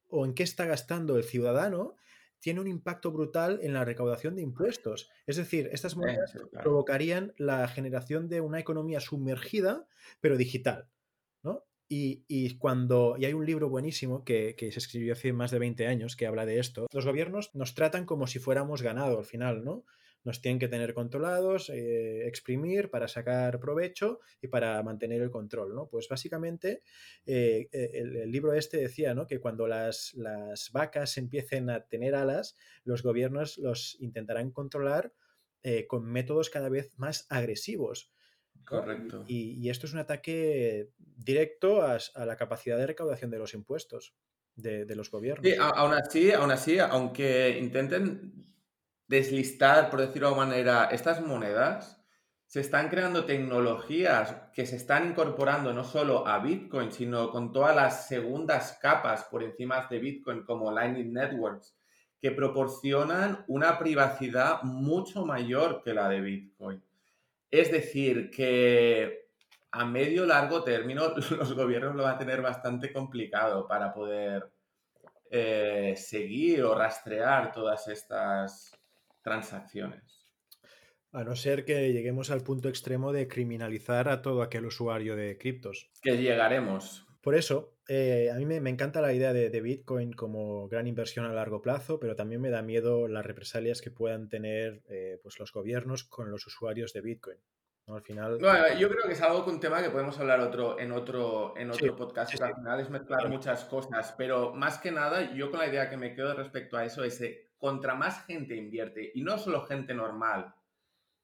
o 0.08 0.24
en 0.24 0.34
qué 0.34 0.44
está 0.44 0.66
gastando 0.66 1.16
el 1.16 1.24
ciudadano, 1.24 1.96
tiene 2.42 2.60
un 2.60 2.66
impacto 2.66 3.12
brutal 3.12 3.60
en 3.62 3.72
la 3.72 3.84
recaudación 3.84 4.34
de 4.34 4.42
impuestos. 4.42 5.08
Es 5.26 5.36
decir, 5.36 5.70
estas 5.72 5.96
monedas 5.96 6.36
provocarían 6.50 7.32
la 7.38 7.68
generación 7.68 8.28
de 8.28 8.40
una 8.40 8.58
economía 8.58 8.98
sumergida, 8.98 9.86
pero 10.20 10.36
digital. 10.36 10.88
¿no? 11.44 11.64
Y, 11.88 12.56
cuando, 12.56 13.14
y 13.16 13.26
hay 13.26 13.32
un 13.32 13.46
libro 13.46 13.68
buenísimo 13.68 14.24
que, 14.24 14.56
que, 14.56 14.72
se 14.72 14.80
escribió 14.80 15.12
hace 15.12 15.32
más 15.32 15.52
de 15.52 15.60
20 15.60 15.86
años 15.86 16.16
que 16.16 16.26
habla 16.26 16.44
de 16.44 16.58
esto, 16.58 16.88
los 16.92 17.06
gobiernos 17.06 17.54
nos 17.54 17.74
tratan 17.74 18.06
como 18.06 18.26
si 18.26 18.40
fuéramos 18.40 18.82
ganado 18.82 19.18
al 19.18 19.24
final, 19.24 19.64
¿no? 19.64 19.84
Nos 20.24 20.40
tienen 20.40 20.58
que 20.58 20.68
tener 20.68 20.94
controlados, 20.94 21.68
eh, 21.70 22.26
exprimir 22.26 22.90
para 22.90 23.08
sacar 23.08 23.58
provecho 23.58 24.20
y 24.40 24.48
para 24.48 24.82
mantener 24.82 25.20
el 25.20 25.30
control, 25.30 25.74
¿no? 25.74 25.88
Pues 25.88 26.08
básicamente 26.08 26.82
eh, 27.26 27.68
eh, 27.72 27.90
el, 27.94 28.30
libro 28.30 28.52
este 28.54 28.76
decía, 28.76 29.14
¿no? 29.14 29.26
Que 29.26 29.40
cuando 29.40 29.66
las, 29.66 30.14
las 30.14 30.70
vacas 30.72 31.18
empiecen 31.18 31.70
a 31.70 31.84
tener 31.86 32.14
alas, 32.14 32.56
los 32.84 33.02
gobiernos 33.02 33.58
los 33.58 33.96
intentarán 34.00 34.50
controlar 34.50 35.12
con 35.86 36.04
métodos 36.04 36.50
cada 36.50 36.68
vez 36.68 36.90
más 36.98 37.24
agresivos. 37.28 38.10
Correcto. 38.64 39.24
Y, 39.26 39.68
esto 39.70 39.86
es 39.86 39.92
un 39.92 39.98
ataque 39.98 40.90
directo 40.98 41.82
a, 41.82 41.98
la 42.24 42.36
capacidad 42.36 42.76
de 42.76 42.86
recaudación 42.86 43.30
de 43.30 43.38
los 43.38 43.54
impuestos 43.54 44.14
de, 44.54 44.86
los 44.94 45.10
gobiernos. 45.10 45.46
Sí, 45.46 45.56
aún 45.58 45.92
así, 45.92 46.32
aún 46.32 46.50
así, 46.50 46.78
aunque 46.78 47.58
intenten 47.58 48.51
deslistar, 49.12 49.90
por 49.90 50.00
decirlo 50.00 50.28
de 50.28 50.34
alguna 50.34 50.46
manera, 50.46 50.84
estas 50.90 51.20
monedas, 51.20 52.02
se 52.46 52.60
están 52.60 52.88
creando 52.88 53.26
tecnologías 53.26 54.34
que 54.54 54.64
se 54.64 54.76
están 54.76 55.10
incorporando 55.10 55.72
no 55.74 55.84
solo 55.84 56.26
a 56.26 56.38
Bitcoin, 56.38 56.90
sino 56.90 57.30
con 57.30 57.52
todas 57.52 57.76
las 57.76 58.08
segundas 58.08 58.78
capas 58.80 59.24
por 59.24 59.42
encima 59.42 59.86
de 59.90 59.98
Bitcoin, 59.98 60.44
como 60.44 60.72
Lightning 60.72 61.12
Networks, 61.12 61.76
que 62.20 62.30
proporcionan 62.30 63.44
una 63.48 63.78
privacidad 63.78 64.62
mucho 64.62 65.26
mayor 65.26 65.82
que 65.82 65.92
la 65.92 66.08
de 66.08 66.20
Bitcoin. 66.22 66.82
Es 67.50 67.70
decir, 67.70 68.30
que 68.30 69.28
a 69.72 69.84
medio 69.84 70.24
largo 70.24 70.64
término 70.64 71.08
los 71.36 71.54
gobiernos 71.54 71.94
lo 71.94 72.04
van 72.04 72.14
a 72.14 72.18
tener 72.18 72.40
bastante 72.40 72.92
complicado 72.94 73.68
para 73.68 73.92
poder 73.92 74.50
eh, 75.30 75.94
seguir 75.98 76.62
o 76.64 76.74
rastrear 76.74 77.52
todas 77.52 77.88
estas 77.88 78.81
transacciones. 79.22 80.02
A 81.12 81.24
no 81.24 81.36
ser 81.36 81.64
que 81.64 81.92
lleguemos 81.92 82.30
al 82.30 82.42
punto 82.42 82.68
extremo 82.68 83.12
de 83.12 83.28
criminalizar 83.28 84.08
a 84.08 84.22
todo 84.22 84.42
aquel 84.42 84.64
usuario 84.64 85.14
de 85.14 85.36
criptos. 85.36 85.90
Que 86.02 86.16
llegaremos. 86.16 87.06
Por 87.20 87.34
eso, 87.34 87.76
eh, 87.88 88.30
a 88.32 88.36
mí 88.36 88.46
me, 88.46 88.56
encanta 88.70 89.00
la 89.00 89.12
idea 89.12 89.32
de, 89.32 89.60
Bitcoin 89.60 90.12
como 90.12 90.68
gran 90.68 90.86
inversión 90.86 91.26
a 91.26 91.32
largo 91.32 91.62
plazo, 91.62 92.00
pero 92.00 92.16
también 92.16 92.40
me 92.40 92.50
da 92.50 92.62
miedo 92.62 93.06
las 93.08 93.26
represalias 93.26 93.80
que 93.80 93.90
puedan 93.90 94.28
tener 94.28 94.82
eh, 94.88 95.18
pues 95.22 95.38
los 95.38 95.52
gobiernos 95.52 96.04
con 96.04 96.30
los 96.30 96.46
usuarios 96.46 96.92
de 96.92 97.00
Bitcoin. 97.02 97.38
Al 97.86 98.02
final... 98.02 98.38
yo 98.78 98.88
creo 98.88 99.06
que 99.06 99.12
es 99.12 99.20
algo 99.22 99.44
un 99.44 99.60
tema 99.60 99.82
que 99.82 99.90
podemos 99.90 100.18
hablar 100.18 100.40
otro, 100.40 100.78
en 100.78 100.92
otro, 100.92 101.54
en 101.56 101.70
otro 101.70 101.96
podcast, 101.96 102.40
al 102.40 102.54
final 102.54 102.80
es 102.80 102.90
mezclar 102.90 103.28
muchas 103.28 103.64
cosas, 103.64 104.14
pero 104.16 104.54
más 104.54 104.78
que 104.78 104.92
nada, 104.92 105.32
yo 105.34 105.50
con 105.50 105.60
la 105.60 105.66
idea 105.66 105.90
que 105.90 105.96
me 105.96 106.14
quedo 106.14 106.34
respecto 106.34 106.76
a 106.76 106.84
eso 106.84 107.04
es 107.04 107.18
que 107.18 107.50
contra 107.58 107.94
más 107.94 108.24
gente 108.24 108.56
invierte, 108.56 109.10
y 109.14 109.22
no 109.22 109.36
solo 109.38 109.66
gente 109.66 109.94
normal, 109.94 110.54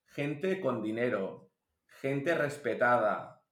gente 0.06 0.60
con 0.60 0.82
dinero, 0.82 1.50
gente 1.86 2.34
respetada, 2.34 3.42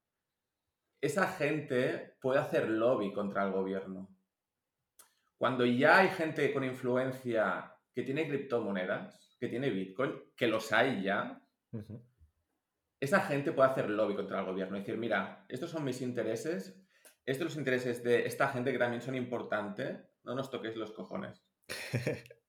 esa 1.01 1.29
gente 1.29 2.17
puede 2.21 2.41
hacer 2.41 2.69
lobby 2.69 3.13
contra 3.13 3.45
el 3.45 3.53
gobierno. 3.53 4.09
Cuando 5.37 5.65
ya 5.65 5.99
hay 5.99 6.09
gente 6.09 6.53
con 6.53 6.65
influencia 6.65 7.73
que 7.93 8.03
tiene 8.03 8.29
criptomonedas, 8.29 9.37
que 9.39 9.49
tiene 9.49 9.71
Bitcoin, 9.71 10.13
que 10.37 10.47
los 10.47 10.73
hay 10.73 11.03
ya, 11.03 11.43
esa 13.01 13.21
gente 13.21 13.53
puede 13.53 13.71
hacer 13.71 13.91
lobby 13.91 14.15
contra 14.15 14.41
el 14.41 14.47
gobierno. 14.47 14.79
decir, 14.79 14.97
mira, 14.97 15.45
estos 15.49 15.71
son 15.71 15.85
mis 15.85 16.01
intereses, 16.01 16.81
estos 17.25 17.39
son 17.39 17.47
los 17.47 17.57
intereses 17.57 18.03
de 18.03 18.27
esta 18.27 18.49
gente 18.49 18.73
que 18.73 18.79
también 18.79 19.03
son 19.03 19.15
importantes, 19.15 19.99
no 20.25 20.35
nos 20.35 20.51
toquéis 20.51 20.77
los 20.77 20.93
cojones. 20.93 21.43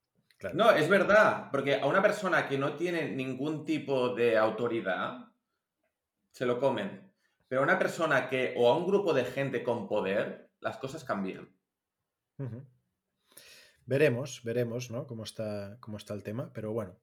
No, 0.53 0.71
es 0.71 0.87
verdad, 0.87 1.49
porque 1.51 1.79
a 1.79 1.87
una 1.87 2.01
persona 2.01 2.47
que 2.47 2.59
no 2.59 2.75
tiene 2.75 3.09
ningún 3.09 3.65
tipo 3.65 4.13
de 4.13 4.37
autoridad, 4.37 5.25
se 6.29 6.45
lo 6.45 6.59
comen. 6.59 7.11
Pero 7.47 7.61
a 7.61 7.63
una 7.63 7.79
persona 7.79 8.29
que, 8.29 8.53
o 8.57 8.69
a 8.69 8.77
un 8.77 8.85
grupo 8.85 9.13
de 9.13 9.25
gente 9.25 9.63
con 9.63 9.87
poder, 9.87 10.51
las 10.59 10.77
cosas 10.77 11.03
cambian. 11.03 11.49
Veremos, 13.85 14.43
veremos, 14.43 14.91
¿no? 14.91 15.07
Cómo 15.07 15.23
está, 15.23 15.77
cómo 15.79 15.97
está 15.97 16.13
el 16.13 16.23
tema, 16.23 16.51
pero 16.53 16.71
bueno. 16.71 16.99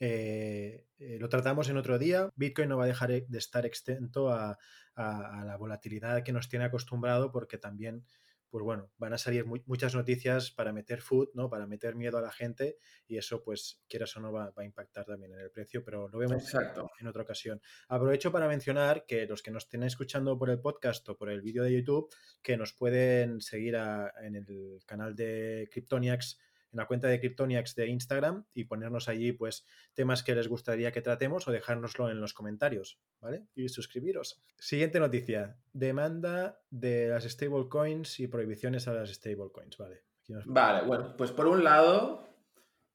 Eh, 0.00 0.86
eh, 0.98 1.18
lo 1.18 1.28
tratamos 1.28 1.68
en 1.68 1.76
otro 1.76 1.98
día. 1.98 2.30
Bitcoin 2.36 2.68
no 2.68 2.76
va 2.76 2.84
a 2.84 2.88
dejar 2.88 3.10
de 3.10 3.38
estar 3.38 3.66
extento 3.66 4.30
a, 4.30 4.58
la 4.96 5.56
volatilidad 5.56 6.24
que 6.24 6.32
nos 6.32 6.48
tiene 6.48 6.64
acostumbrado 6.64 7.30
porque 7.30 7.56
también, 7.56 8.04
pues 8.50 8.64
bueno, 8.64 8.90
van 8.96 9.12
a 9.12 9.18
salir 9.18 9.44
muchas 9.46 9.94
noticias 9.94 10.50
para 10.50 10.72
meter 10.72 11.00
food, 11.02 11.28
¿no? 11.34 11.48
Para 11.48 11.68
meter 11.68 11.94
miedo 11.94 12.18
a 12.18 12.20
la 12.20 12.32
gente 12.32 12.78
y 13.06 13.16
eso, 13.16 13.44
pues, 13.44 13.80
quieras 13.88 14.16
o 14.16 14.20
no, 14.20 14.32
va, 14.32 14.52
a 14.56 14.64
impactar 14.64 15.04
también 15.04 15.34
en 15.34 15.38
el 15.38 15.52
precio, 15.52 15.84
pero 15.84 16.08
lo 16.08 16.18
vemos 16.18 16.52
en 16.98 17.06
otra 17.06 17.22
ocasión. 17.22 17.60
Aprovecho 17.86 18.32
para 18.32 18.48
mencionar 18.48 19.06
que 19.06 19.24
los 19.26 19.40
que 19.40 19.52
nos 19.52 19.66
estén 19.66 19.84
escuchando 19.84 20.36
por 20.36 20.50
el 20.50 20.58
podcast 20.58 21.08
o 21.08 21.16
por 21.16 21.30
el 21.30 21.42
vídeo 21.42 21.62
de 21.62 21.74
YouTube, 21.74 22.12
que 22.42 22.56
nos 22.56 22.72
pueden 22.72 23.40
seguir 23.40 23.76
en 23.76 24.34
el 24.34 24.80
canal 24.84 25.14
de 25.14 25.68
Cryptoniacs 25.70 26.40
en 26.72 26.76
la 26.78 26.86
cuenta 26.86 27.08
de 27.08 27.20
Cryptoniacs 27.20 27.74
de 27.74 27.88
Instagram 27.88 28.44
y 28.54 28.64
ponernos 28.64 29.08
allí 29.08 29.32
pues 29.32 29.66
temas 29.94 30.22
que 30.22 30.34
les 30.34 30.48
gustaría 30.48 30.92
que 30.92 31.02
tratemos 31.02 31.48
o 31.48 31.52
dejárnoslo 31.52 32.10
en 32.10 32.20
los 32.20 32.34
comentarios, 32.34 33.00
¿vale? 33.20 33.46
Y 33.54 33.68
suscribiros. 33.68 34.42
Siguiente 34.58 35.00
noticia, 35.00 35.56
demanda 35.72 36.60
de 36.70 37.08
las 37.08 37.24
stablecoins 37.24 38.20
y 38.20 38.28
prohibiciones 38.28 38.88
a 38.88 38.92
las 38.92 39.10
stablecoins, 39.10 39.76
¿vale? 39.78 40.02
Vale, 40.44 40.86
bueno, 40.86 41.16
pues 41.16 41.32
por 41.32 41.46
un 41.46 41.64
lado 41.64 42.28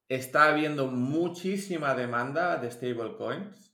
está 0.08 0.52
habiendo 0.52 0.88
muchísima 0.88 1.96
demanda 1.96 2.58
de 2.58 2.70
stablecoins. 2.70 3.74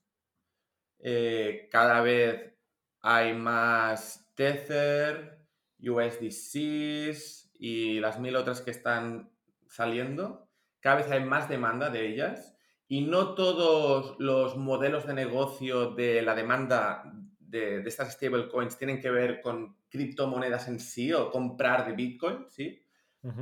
Eh, 1.00 1.68
cada 1.72 2.02
vez 2.02 2.54
hay 3.02 3.34
más 3.34 4.32
Tether, 4.36 5.40
USDCs 5.82 7.52
y 7.54 8.00
las 8.00 8.20
mil 8.20 8.36
otras 8.36 8.62
que 8.62 8.72
están 8.72 9.32
saliendo, 9.70 10.50
cada 10.82 10.98
vez 10.98 11.12
hay 11.12 11.24
más 11.24 11.48
demanda 11.48 11.90
de 11.90 12.08
ellas 12.08 12.58
y 12.88 13.02
no 13.02 13.36
todos 13.36 14.16
los 14.20 14.58
modelos 14.58 15.06
de 15.06 15.14
negocio 15.14 15.92
de 15.92 16.22
la 16.22 16.36
demanda 16.36 17.04
de, 17.40 17.82
de 17.82 17.90
estas 17.90 18.14
stablecoins 18.14 18.78
tienen 18.78 19.00
que 19.00 19.12
ver 19.12 19.42
con 19.42 19.78
criptomonedas 19.90 20.68
en 20.68 20.80
sí 20.80 21.14
o 21.14 21.32
comprar 21.32 21.86
de 21.86 21.94
Bitcoin, 21.94 22.46
¿sí? 22.50 22.84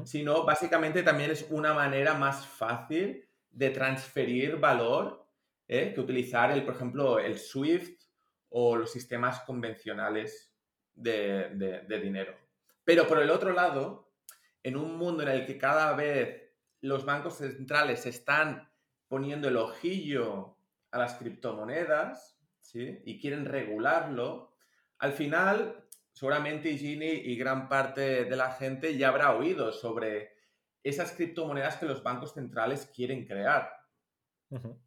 Sino 0.06 0.44
básicamente 0.44 1.04
también 1.04 1.30
es 1.30 1.46
una 1.52 1.72
manera 1.72 2.16
más 2.16 2.48
fácil 2.48 3.24
de 3.52 3.70
transferir 3.70 4.58
valor 4.58 5.28
¿eh? 5.68 5.92
que 5.94 6.02
utilizar, 6.02 6.50
el, 6.50 6.66
por 6.66 6.74
ejemplo, 6.74 7.20
el 7.20 7.38
SWIFT 7.38 8.02
o 8.50 8.76
los 8.76 8.92
sistemas 8.92 9.42
convencionales 9.42 10.52
de, 10.96 11.84
de 11.88 12.00
dinero. 12.00 12.36
Pero 12.84 13.08
por 13.08 13.20
el 13.20 13.30
otro 13.30 13.54
lado, 13.54 14.07
en 14.64 14.76
un 14.76 14.98
mundo 14.98 15.24
en 15.24 15.30
el 15.30 15.46
que 15.46 15.58
cada 15.58 15.94
vez 15.94 16.44
los 16.82 17.06
bancos 17.06 17.38
centrales 17.38 18.06
están 18.06 18.70
poniendo 19.08 19.48
el 19.48 19.58
ojillo 19.58 20.58
a 20.92 21.00
las 21.00 21.16
criptomonedas 21.16 22.40
¿sí? 22.62 23.02
y 23.06 23.20
quieren 23.20 23.46
regularlo, 23.46 24.54
al 25.00 25.14
final 25.14 25.88
seguramente 26.18 26.76
Gini 26.76 27.06
y 27.06 27.36
gran 27.36 27.70
parte 27.70 28.26
de 28.26 28.36
la 28.36 28.52
gente 28.52 28.98
ya 28.98 29.10
habrá 29.10 29.36
oído 29.36 29.72
sobre 29.72 30.34
esas 30.84 31.12
criptomonedas 31.12 31.78
que 31.78 31.86
los 31.86 32.02
bancos 32.02 32.34
centrales 32.34 32.88
quieren 32.88 33.28
crear. 33.28 33.72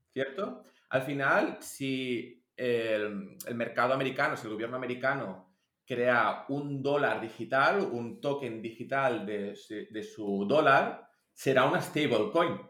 ¿Cierto? 0.08 0.64
Al 0.88 1.02
final, 1.02 1.58
si 1.60 2.44
el, 2.56 3.36
mercado 3.54 3.94
americano, 3.94 4.36
si 4.36 4.46
el 4.46 4.54
gobierno 4.54 4.76
americano 4.76 5.49
crea 5.90 6.44
un 6.50 6.84
dólar 6.84 7.20
digital, 7.20 7.80
un 7.80 8.20
token 8.20 8.62
digital 8.62 9.26
de, 9.26 9.58
de 9.90 10.02
su 10.04 10.46
dólar, 10.48 11.08
será 11.32 11.64
una 11.64 11.82
stablecoin. 11.82 12.60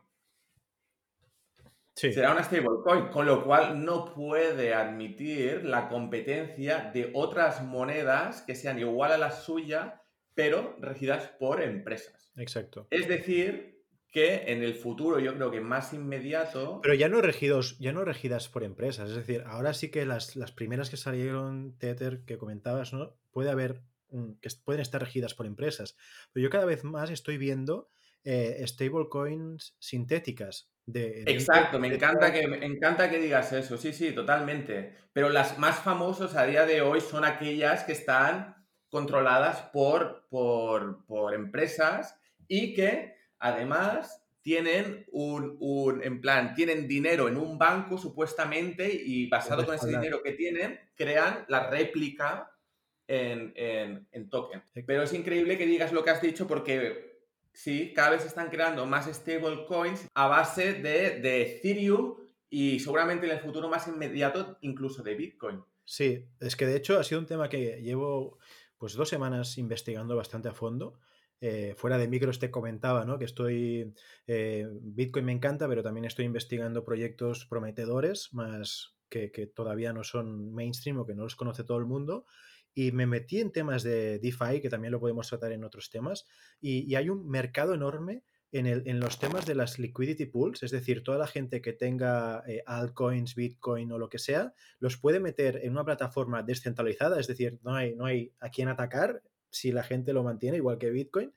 Será 1.95 2.33
una 2.33 2.43
stablecoin, 2.43 3.09
con 3.09 3.27
lo 3.27 3.45
cual 3.45 3.85
no 3.85 4.07
puede 4.07 4.73
admitir 4.73 5.67
la 5.67 5.91
competencia 5.91 6.91
de 6.95 7.11
otras 7.13 7.63
monedas 7.63 8.41
que 8.41 8.55
sean 8.55 8.79
igual 8.79 9.13
a 9.13 9.19
la 9.19 9.33
suya, 9.33 10.01
pero 10.33 10.77
regidas 10.81 11.29
por 11.39 11.61
empresas. 11.61 12.33
Exacto. 12.37 12.87
Es 12.91 13.07
decir, 13.07 13.80
que 14.11 14.53
en 14.53 14.62
el 14.62 14.75
futuro 14.75 15.20
yo 15.20 15.35
creo 15.35 15.51
que 15.51 15.61
más 15.61 15.92
inmediato... 15.92 16.81
Pero 16.83 16.94
ya 16.94 17.09
no 17.09 17.20
regidos, 17.20 17.79
ya 17.79 17.92
no 17.92 18.05
regidas 18.05 18.49
por 18.49 18.64
empresas, 18.64 19.11
es 19.11 19.16
decir, 19.16 19.44
ahora 19.46 19.73
sí 19.73 19.90
que 19.90 20.05
las, 20.05 20.35
primeras 20.55 20.90
que 20.90 20.96
salieron, 20.96 21.77
Tether, 21.79 22.25
que 22.25 22.38
comentabas, 22.38 22.92
¿no? 22.92 23.16
Puede 23.31 23.51
haber, 23.51 23.83
que 24.40 24.49
pueden 24.64 24.83
estar 24.83 25.01
regidas 25.01 25.35
por 25.35 25.46
empresas, 25.46 25.96
pero 26.33 26.42
yo 26.44 26.51
cada 26.51 26.64
vez 26.64 26.83
más 26.83 27.11
estoy 27.11 27.38
viendo 27.38 27.88
eh, 28.25 28.62
stablecoins 28.66 29.77
sintéticas, 29.79 30.70
Exacto, 30.94 31.79
me 31.79 31.88
encanta, 31.88 32.33
que, 32.33 32.46
me 32.49 32.64
encanta 32.64 33.11
que 33.11 33.18
digas 33.18 33.53
eso, 33.53 33.77
sí, 33.77 33.92
sí, 33.92 34.12
totalmente. 34.12 34.96
Pero 35.12 35.29
las 35.29 35.59
más 35.59 35.79
famosas 35.79 36.37
a 36.37 36.46
día 36.46 36.66
de 36.66 36.83
hoy 36.83 37.01
son 37.01 37.25
aquellas 37.25 37.85
que 37.85 37.92
están 37.92 38.57
controladas 38.88 39.62
por, 39.73 40.27
por, 40.29 41.35
empresas 41.35 42.18
y 42.49 42.75
que 42.75 43.14
además 43.40 44.22
tienen 44.42 45.05
un, 45.11 46.00
en 46.03 46.20
plan, 46.20 46.55
tienen 46.55 46.87
dinero 46.87 47.29
en 47.29 47.37
un 47.37 47.59
banco 47.59 47.98
supuestamente 47.98 48.90
y 48.90 49.29
basado 49.29 49.66
con 49.66 49.74
ese 49.74 49.88
dinero 49.88 50.22
que 50.22 50.33
tienen, 50.33 50.79
crean 50.94 51.44
la 51.48 51.68
réplica 51.68 52.57
en, 53.07 53.53
en, 53.57 54.07
en 54.12 54.31
token. 54.31 54.62
Pero 54.87 55.03
es 55.03 55.12
increíble 55.12 55.59
que 55.59 55.66
digas 55.66 55.92
lo 55.92 56.05
que 56.05 56.11
has 56.11 56.22
dicho 56.22 56.46
porque 56.46 57.11
Sí, 57.53 57.92
cada 57.94 58.11
vez 58.11 58.22
se 58.22 58.29
están 58.29 58.48
creando 58.48 58.87
más 58.87 59.07
stablecoins 59.07 60.09
a 60.14 60.29
base 60.29 60.74
de, 60.74 61.42
Ethereum 61.42 62.16
y 62.48 62.81
seguramente 62.81 63.26
en 63.26 63.33
el 63.33 63.40
futuro 63.40 63.68
más 63.68 63.88
inmediato 63.88 64.59
incluso 64.61 65.03
de 65.03 65.14
Bitcoin. 65.14 65.62
Sí, 65.85 66.26
es 66.38 66.57
que 66.57 66.66
de 66.66 66.76
hecho 66.76 66.98
ha 66.98 67.05
sido 67.05 67.20
un 67.20 67.26
tema 67.26 67.48
que 67.48 67.81
llevo 67.83 68.38
pues 68.79 68.94
dos 68.94 69.09
semanas 69.09 69.59
investigando 69.59 70.16
bastante 70.16 70.48
a 70.48 70.53
fondo. 70.53 71.00
Eh, 71.40 71.74
fuera 71.76 71.96
de 71.96 72.09
micros 72.09 72.38
te 72.38 72.50
comentaba, 72.50 73.05
¿no? 73.05 73.18
Que 73.18 73.24
estoy. 73.24 73.94
Eh, 74.26 74.68
Bitcoin 74.70 75.24
me 75.24 75.33
encanta, 75.33 75.66
pero 75.68 75.83
también 75.83 76.05
estoy 76.05 76.26
investigando 76.26 76.85
proyectos 76.85 77.46
prometedores, 77.46 78.33
más 78.35 78.96
que, 79.09 79.29
todavía 79.55 79.92
no 79.92 80.05
son 80.05 80.53
mainstream 80.55 80.98
o 80.98 81.07
que 81.07 81.14
no 81.14 81.24
los 81.24 81.37
conoce 81.37 81.64
todo 81.64 81.79
el 81.79 81.87
mundo 81.87 82.26
y 82.74 82.92
me 82.92 83.07
metí 83.07 83.40
en 83.40 83.50
temas 83.50 83.83
de 83.83 84.18
DeFi, 84.18 84.61
que 84.61 84.70
también 84.70 84.92
lo 84.92 85.00
podemos 85.00 85.29
tratar 85.29 85.53
en 85.53 85.64
otros 85.64 85.90
temas, 85.90 86.26
y, 86.61 86.94
hay 86.94 87.09
un 87.09 87.29
mercado 87.29 87.74
enorme 87.74 88.22
en, 88.53 89.00
los 89.00 89.18
temas 89.18 89.46
de 89.46 89.55
las 89.55 89.79
liquidity 89.79 90.26
pools, 90.26 90.62
es 90.62 90.70
decir, 90.70 91.03
toda 91.03 91.18
la 91.18 91.26
gente 91.26 91.61
que 91.61 91.72
tenga 91.72 92.42
eh, 92.46 92.62
altcoins, 92.66 93.35
Bitcoin 93.35 93.92
o 93.92 93.98
lo 93.98 94.09
que 94.09 94.18
sea, 94.18 94.55
los 94.79 94.96
puede 94.96 95.20
meter 95.20 95.61
en 95.62 95.72
una 95.72 95.85
plataforma 95.85 96.42
descentralizada, 96.42 97.20
es 97.20 97.26
decir, 97.26 97.61
no 97.62 97.74
hay, 97.74 97.94
no 97.94 98.07
hay 98.07 98.33
a 98.40 98.50
quién 98.50 98.68
atacar 98.68 99.22
si 99.51 99.73
la 99.73 99.83
gente 99.83 100.13
lo 100.13 100.23
mantiene, 100.23 100.59
igual 100.59 100.79
que 100.79 100.91
Bitcoin, 100.91 101.35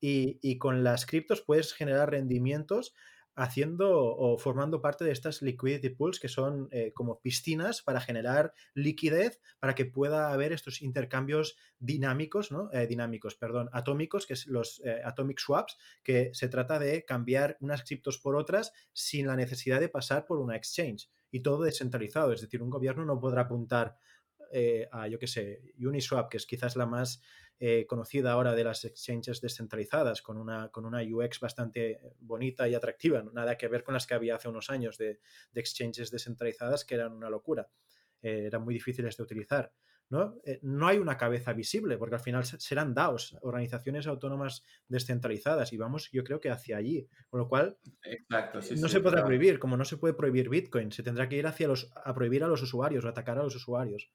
y, 0.00 0.38
y 0.42 0.58
con 0.58 0.84
las 0.84 1.06
criptos 1.06 1.40
puedes 1.40 1.72
generar 1.72 2.10
rendimientos 2.10 2.94
haciendo 3.36 3.90
o 3.92 4.38
formando 4.38 4.80
parte 4.80 5.04
de 5.04 5.12
estas 5.12 5.42
liquidity 5.42 5.90
pools 5.90 6.18
que 6.18 6.28
son 6.28 6.68
eh, 6.72 6.92
como 6.94 7.20
piscinas 7.20 7.82
para 7.82 8.00
generar 8.00 8.54
liquidez 8.74 9.40
para 9.58 9.74
que 9.74 9.84
pueda 9.84 10.32
haber 10.32 10.52
estos 10.52 10.80
intercambios 10.80 11.56
dinámicos, 11.78 12.50
¿no? 12.50 12.70
Eh, 12.72 12.86
dinámicos, 12.86 13.34
perdón, 13.34 13.68
atómicos, 13.72 14.26
que 14.26 14.32
es 14.32 14.46
los 14.46 14.80
eh, 14.84 15.02
atomic 15.04 15.38
swaps, 15.38 15.76
que 16.02 16.30
se 16.32 16.48
trata 16.48 16.78
de 16.78 17.04
cambiar 17.04 17.58
unas 17.60 17.82
criptos 17.82 18.18
por 18.18 18.36
otras 18.36 18.72
sin 18.94 19.26
la 19.26 19.36
necesidad 19.36 19.80
de 19.80 19.90
pasar 19.90 20.24
por 20.24 20.38
una 20.38 20.56
exchange 20.56 21.10
y 21.30 21.40
todo 21.40 21.62
descentralizado, 21.62 22.32
es 22.32 22.40
decir, 22.40 22.62
un 22.62 22.70
gobierno 22.70 23.04
no 23.04 23.20
podrá 23.20 23.42
apuntar 23.42 23.98
a, 24.92 25.08
yo 25.08 25.18
qué 25.18 25.26
sé, 25.26 25.74
Uniswap, 25.76 26.30
que 26.30 26.36
es 26.36 26.46
quizás 26.46 26.76
la 26.76 26.86
más 26.86 27.20
eh, 27.58 27.86
conocida 27.86 28.32
ahora 28.32 28.54
de 28.54 28.64
las 28.64 28.84
exchanges 28.84 29.40
descentralizadas, 29.40 30.20
con 30.20 30.36
una, 30.36 30.68
con 30.68 30.84
una 30.84 31.02
UX 31.02 31.40
bastante 31.40 32.00
bonita 32.20 32.68
y 32.68 32.74
atractiva, 32.74 33.24
nada 33.32 33.56
que 33.56 33.68
ver 33.68 33.82
con 33.82 33.94
las 33.94 34.06
que 34.06 34.14
había 34.14 34.36
hace 34.36 34.48
unos 34.48 34.68
años 34.68 34.98
de, 34.98 35.20
exchanges 35.54 36.10
descentralizadas 36.10 36.84
que 36.84 36.96
eran 36.96 37.12
una 37.12 37.30
locura, 37.30 37.68
eh, 38.20 38.44
eran 38.46 38.62
muy 38.62 38.74
difíciles 38.74 39.16
de 39.16 39.22
utilizar. 39.22 39.72
¿no? 40.08 40.36
Eh, 40.44 40.60
no 40.62 40.86
hay 40.86 40.98
una 40.98 41.16
cabeza 41.16 41.52
visible, 41.52 41.98
porque 41.98 42.16
al 42.16 42.20
final 42.20 42.44
serán 42.44 42.94
DAOs, 42.94 43.36
organizaciones 43.42 44.06
autónomas 44.06 44.62
descentralizadas, 44.88 45.72
y 45.72 45.76
vamos, 45.76 46.10
yo 46.12 46.22
creo 46.24 46.40
que 46.40 46.50
hacia 46.50 46.76
allí. 46.76 47.08
Con 47.28 47.40
lo 47.40 47.48
cual, 47.48 47.78
no 48.28 48.88
se 48.88 49.00
podrá 49.00 49.24
prohibir, 49.24 49.58
como 49.58 49.76
no 49.76 49.84
se 49.84 49.96
puede 49.96 50.14
prohibir 50.14 50.48
Bitcoin, 50.48 50.92
se 50.92 51.02
tendrá 51.02 51.28
que 51.28 51.36
ir 51.36 51.46
hacia 51.46 51.68
los, 51.68 51.90
a 51.94 52.14
prohibir 52.14 52.44
a 52.44 52.48
los 52.48 52.62
usuarios 52.62 53.04
o 53.04 53.08
atacar 53.08 53.38
a 53.38 53.42
los 53.42 53.56
usuarios. 53.56 54.10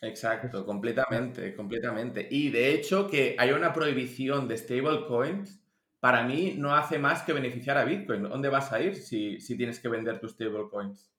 Exacto, 0.00 0.66
completamente, 0.66 1.54
completamente. 1.54 2.26
Y 2.30 2.50
de 2.50 2.74
hecho, 2.74 3.08
que 3.08 3.36
haya 3.38 3.54
una 3.54 3.72
prohibición 3.72 4.48
de 4.48 4.56
stablecoins, 4.58 5.62
para 6.00 6.24
mí 6.24 6.54
no 6.58 6.74
hace 6.74 6.98
más 6.98 7.22
que 7.22 7.32
beneficiar 7.32 7.78
a 7.78 7.84
Bitcoin. 7.84 8.24
¿Dónde 8.24 8.48
vas 8.48 8.72
a 8.72 8.80
ir 8.80 8.96
si, 8.96 9.38
tienes 9.56 9.80
que 9.80 9.88
vender 9.88 10.20
tus 10.20 10.32
stablecoins? 10.32 11.10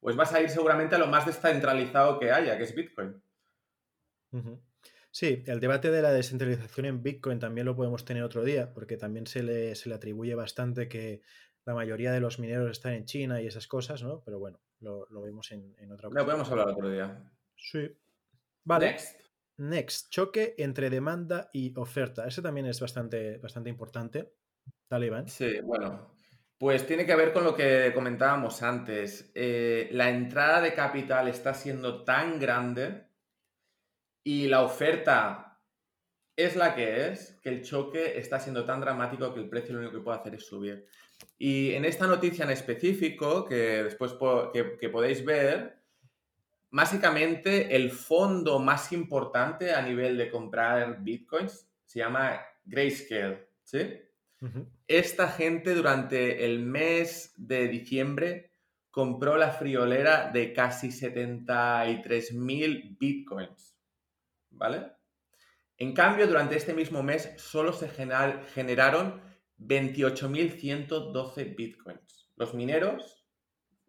Pues 0.00 0.16
vas 0.16 0.32
a 0.32 0.40
ir 0.40 0.48
seguramente 0.48 0.94
a 0.94 0.98
lo 0.98 1.08
más 1.08 1.26
descentralizado 1.26 2.18
que 2.18 2.32
haya, 2.32 2.56
que 2.56 2.64
es 2.64 2.74
Bitcoin. 2.74 3.22
Sí, 5.10 5.42
el 5.46 5.60
debate 5.60 5.90
de 5.90 6.00
la 6.00 6.12
descentralización 6.12 6.86
en 6.86 7.02
Bitcoin 7.02 7.38
también 7.38 7.66
lo 7.66 7.76
podemos 7.76 8.04
tener 8.04 8.22
otro 8.22 8.44
día, 8.44 8.72
porque 8.72 8.96
también 8.96 9.26
se 9.26 9.42
le, 9.42 9.74
se 9.74 9.88
le 9.88 9.96
atribuye 9.96 10.34
bastante 10.34 10.88
que 10.88 11.20
la 11.66 11.74
mayoría 11.74 12.12
de 12.12 12.20
los 12.20 12.38
mineros 12.38 12.70
están 12.70 12.94
en 12.94 13.04
China 13.04 13.40
y 13.42 13.46
esas 13.46 13.66
cosas, 13.66 14.02
¿no? 14.02 14.22
Pero 14.24 14.38
bueno, 14.38 14.60
lo, 14.80 15.06
vemos 15.20 15.52
en, 15.52 15.74
otra 15.92 16.08
ocasión. 16.08 16.14
Lo 16.14 16.24
podemos 16.24 16.50
hablar 16.50 16.68
otro 16.68 16.90
día. 16.90 17.22
Sí. 17.60 17.90
Vale. 18.64 18.86
Next. 18.86 19.20
Next. 19.58 20.10
Choque 20.10 20.54
entre 20.58 20.90
demanda 20.90 21.50
y 21.52 21.76
oferta. 21.76 22.26
Ese 22.26 22.42
también 22.42 22.66
es 22.66 22.80
bastante, 22.80 23.38
bastante 23.38 23.70
importante. 23.70 24.32
Dale, 24.88 25.06
Iván. 25.06 25.28
Sí, 25.28 25.60
bueno. 25.60 26.16
Pues 26.58 26.86
tiene 26.86 27.06
que 27.06 27.16
ver 27.16 27.32
con 27.32 27.44
lo 27.44 27.54
que 27.54 27.90
comentábamos 27.94 28.62
antes. 28.62 29.30
Eh, 29.34 29.88
la 29.92 30.10
entrada 30.10 30.60
de 30.60 30.74
capital 30.74 31.28
está 31.28 31.54
siendo 31.54 32.04
tan 32.04 32.38
grande 32.38 33.06
y 34.22 34.46
la 34.46 34.62
oferta 34.62 35.58
es 36.36 36.56
la 36.56 36.74
que 36.74 37.08
es, 37.08 37.38
que 37.42 37.48
el 37.48 37.62
choque 37.62 38.18
está 38.18 38.38
siendo 38.40 38.64
tan 38.64 38.80
dramático 38.80 39.32
que 39.32 39.40
el 39.40 39.48
precio 39.48 39.74
lo 39.74 39.80
único 39.80 39.94
que 39.94 40.04
puede 40.04 40.18
hacer 40.18 40.34
es 40.34 40.46
subir. 40.46 40.86
Y 41.38 41.72
en 41.72 41.84
esta 41.84 42.06
noticia 42.06 42.44
en 42.44 42.50
específico, 42.50 43.44
que 43.44 43.84
después 43.84 44.14
que 44.52 44.88
podéis 44.90 45.24
ver, 45.24 45.79
básicamente 46.70 47.74
el 47.76 47.90
fondo 47.90 48.58
más 48.58 48.92
importante 48.92 49.72
a 49.72 49.82
nivel 49.82 50.16
de 50.16 50.30
comprar 50.30 51.02
bitcoins 51.02 51.68
se 51.84 51.98
llama 51.98 52.40
Grayscale, 52.64 53.48
¿sí? 53.64 54.00
Esta 54.86 55.28
gente 55.28 55.74
durante 55.74 56.46
el 56.46 56.60
mes 56.60 57.34
de 57.36 57.68
diciembre 57.68 58.52
compró 58.90 59.36
la 59.36 59.50
friolera 59.50 60.30
de 60.30 60.54
casi 60.54 60.90
73 60.90 62.32
mil 62.32 62.96
bitcoins, 62.98 63.76
¿vale? 64.50 64.92
En 65.76 65.92
cambio, 65.92 66.26
durante 66.26 66.56
este 66.56 66.72
mismo 66.74 67.02
mes 67.02 67.32
solo 67.36 67.72
se 67.72 67.88
generaron 67.88 69.20
28.112 69.58 71.56
bitcoins. 71.56 72.30
Los 72.36 72.54
mineros, 72.54 73.26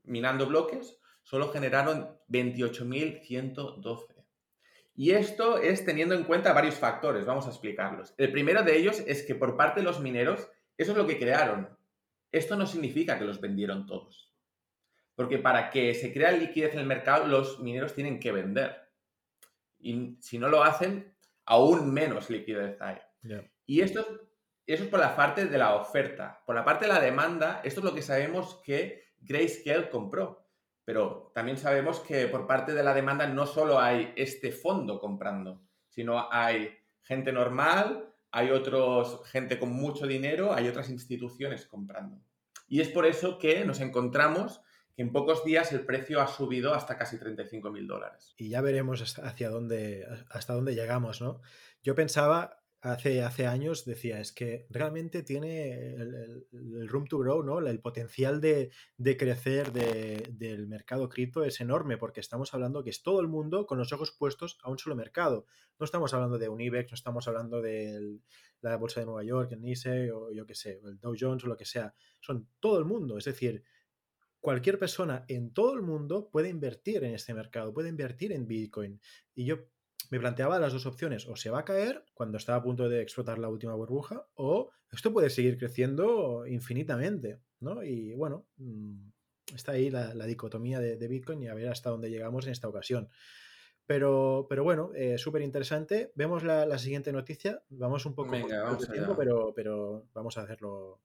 minando 0.03 0.47
bloques, 0.47 1.00
solo 1.23 1.49
generaron 1.49 2.17
28.112. 2.29 4.21
Y 4.95 5.11
esto 5.11 5.57
es 5.57 5.85
teniendo 5.85 6.15
en 6.15 6.25
cuenta 6.25 6.53
varios 6.53 6.75
factores, 6.75 7.25
vamos 7.25 7.45
a 7.47 7.49
explicarlos. 7.49 8.13
El 8.17 8.31
primero 8.31 8.63
de 8.63 8.77
ellos 8.77 9.01
es 9.07 9.23
que 9.23 9.35
por 9.35 9.55
parte 9.55 9.79
de 9.79 9.85
los 9.85 9.99
mineros, 9.99 10.49
eso 10.77 10.91
es 10.91 10.97
lo 10.97 11.07
que 11.07 11.17
crearon. 11.17 11.69
Esto 12.31 12.55
no 12.55 12.65
significa 12.65 13.17
que 13.17 13.25
los 13.25 13.41
vendieron 13.41 13.85
todos. 13.85 14.33
Porque 15.15 15.37
para 15.37 15.69
que 15.69 15.93
se 15.93 16.13
crea 16.13 16.31
liquidez 16.31 16.73
en 16.73 16.79
el 16.79 16.85
mercado, 16.85 17.27
los 17.27 17.59
mineros 17.59 17.93
tienen 17.93 18.19
que 18.19 18.31
vender. 18.31 18.75
Y 19.79 20.17
si 20.19 20.37
no 20.37 20.49
lo 20.49 20.63
hacen, 20.63 21.15
aún 21.45 21.93
menos 21.93 22.29
liquidez 22.29 22.79
hay. 22.81 22.97
Y 23.65 23.81
esto 23.81 24.05
Eso 24.65 24.83
es 24.83 24.89
por 24.89 24.99
la 24.99 25.15
parte 25.15 25.45
de 25.45 25.57
la 25.57 25.75
oferta. 25.75 26.43
Por 26.45 26.55
la 26.55 26.63
parte 26.63 26.85
de 26.85 26.93
la 26.93 26.99
demanda, 26.99 27.61
esto 27.63 27.79
es 27.79 27.83
lo 27.83 27.95
que 27.95 28.01
sabemos 28.01 28.61
que 28.63 29.03
Grayscale 29.19 29.89
compró. 29.89 30.40
Pero 30.85 31.31
también 31.35 31.57
sabemos 31.57 31.99
que 31.99 32.27
por 32.27 32.47
parte 32.47 32.73
de 32.73 32.83
la 32.83 32.93
demanda 32.93 33.27
no 33.27 33.45
solo 33.45 33.79
hay 33.79 34.13
este 34.15 34.51
fondo 34.51 34.99
comprando, 34.99 35.61
sino 35.89 36.31
hay 36.31 36.77
gente 37.01 37.31
normal, 37.31 38.13
hay 38.31 38.51
otros, 38.51 39.21
gente 39.29 39.59
con 39.59 39.71
mucho 39.71 40.07
dinero, 40.07 40.53
hay 40.53 40.67
otras 40.67 40.89
instituciones 40.89 41.65
comprando. 41.65 42.17
Y 42.67 42.79
es 42.79 42.87
por 42.87 43.05
eso 43.05 43.37
que 43.37 43.65
nos 43.65 43.81
encontramos 43.81 44.61
que 44.95 45.01
en 45.01 45.11
pocos 45.11 45.43
días 45.43 45.71
el 45.73 45.85
precio 45.85 46.21
ha 46.21 46.27
subido 46.27 46.73
hasta 46.73 46.97
casi 46.97 47.17
35 47.17 47.69
mil 47.69 47.87
dólares. 47.87 48.33
Y 48.37 48.49
ya 48.49 48.61
veremos 48.61 49.19
hacia 49.19 49.49
dónde, 49.49 50.07
hasta 50.29 50.53
dónde 50.53 50.73
llegamos, 50.73 51.21
¿no? 51.21 51.41
Yo 51.83 51.95
pensaba, 51.95 52.60
hace, 52.81 53.21
hace 53.21 53.45
años 53.45 53.85
decía, 53.85 54.19
es 54.19 54.31
que 54.31 54.65
realmente 54.69 55.23
tiene 55.23 55.93
el, 55.93 56.87
room 56.87 57.05
to 57.05 57.19
grow, 57.19 57.43
¿no? 57.43 57.59
El 57.59 57.79
potencial 57.79 58.41
de, 58.41 58.71
crecer 59.17 59.71
del 59.71 60.67
mercado 60.67 61.07
cripto 61.07 61.43
es 61.43 61.61
enorme 61.61 61.97
porque 61.97 62.19
estamos 62.19 62.53
hablando 62.53 62.83
que 62.83 62.89
es 62.89 63.03
todo 63.03 63.21
el 63.21 63.27
mundo 63.27 63.67
con 63.67 63.77
los 63.77 63.93
ojos 63.93 64.11
puestos 64.11 64.57
a 64.63 64.69
un 64.69 64.79
solo 64.79 64.95
mercado. 64.95 65.45
No 65.79 65.85
estamos 65.85 66.13
hablando 66.13 66.37
de 66.37 66.49
un 66.49 66.59
IBEX, 66.59 66.91
no 66.91 66.95
estamos 66.95 67.27
hablando 67.27 67.61
de 67.61 68.19
la 68.61 68.75
bolsa 68.77 68.99
de 68.99 69.05
Nueva 69.05 69.23
York, 69.23 69.51
el 69.51 69.61
NICE 69.61 70.11
o 70.11 70.31
yo 70.31 70.45
qué 70.45 70.55
sé, 70.55 70.79
el 70.83 70.99
Dow 70.99 71.15
Jones 71.17 71.43
o 71.43 71.47
lo 71.47 71.57
que 71.57 71.65
sea. 71.65 71.93
Son 72.19 72.47
todo 72.59 72.79
el 72.79 72.85
mundo, 72.85 73.17
es 73.17 73.25
decir, 73.25 73.63
cualquier 74.39 74.79
persona 74.79 75.23
en 75.27 75.53
todo 75.53 75.75
el 75.75 75.83
mundo 75.83 76.29
puede 76.31 76.49
invertir 76.49 77.03
en 77.03 77.13
este 77.13 77.33
mercado, 77.33 77.73
puede 77.73 77.89
invertir 77.89 78.31
en 78.31 78.47
Bitcoin. 78.47 78.99
Y 79.35 79.45
yo 79.45 79.67
me 80.11 80.19
planteaba 80.19 80.59
las 80.59 80.73
dos 80.73 80.85
opciones, 80.85 81.25
o 81.27 81.37
se 81.37 81.49
va 81.49 81.59
a 81.59 81.65
caer 81.65 82.03
cuando 82.13 82.37
está 82.37 82.55
a 82.55 82.61
punto 82.61 82.89
de 82.89 83.01
explotar 83.01 83.39
la 83.39 83.47
última 83.47 83.73
burbuja, 83.73 84.27
o 84.35 84.69
esto 84.91 85.13
puede 85.13 85.29
seguir 85.29 85.57
creciendo 85.57 86.45
infinitamente, 86.45 87.39
¿no? 87.61 87.81
Y 87.81 88.13
bueno, 88.13 88.45
mm, 88.57 89.07
está 89.55 89.71
ahí 89.71 89.89
la, 89.89 90.13
dicotomía 90.25 90.79
de, 90.79 91.07
Bitcoin 91.07 91.41
y 91.43 91.47
a 91.47 91.53
ver 91.53 91.69
hasta 91.69 91.89
dónde 91.89 92.09
llegamos 92.09 92.45
en 92.45 92.51
esta 92.51 92.67
ocasión. 92.67 93.09
Pero, 93.85 94.47
pero 94.49 94.65
bueno, 94.65 94.91
eh, 94.95 95.17
súper 95.17 95.41
interesante. 95.43 96.11
Vemos 96.15 96.43
la, 96.43 96.77
siguiente 96.77 97.13
noticia. 97.13 97.63
Vamos 97.69 98.05
un 98.05 98.13
poco 98.13 98.31
Venga, 98.31 98.77
tiempo, 98.77 99.15
pero, 99.17 99.53
pero 99.55 100.07
vamos 100.13 100.37
a 100.37 100.41
hacerlo 100.41 100.99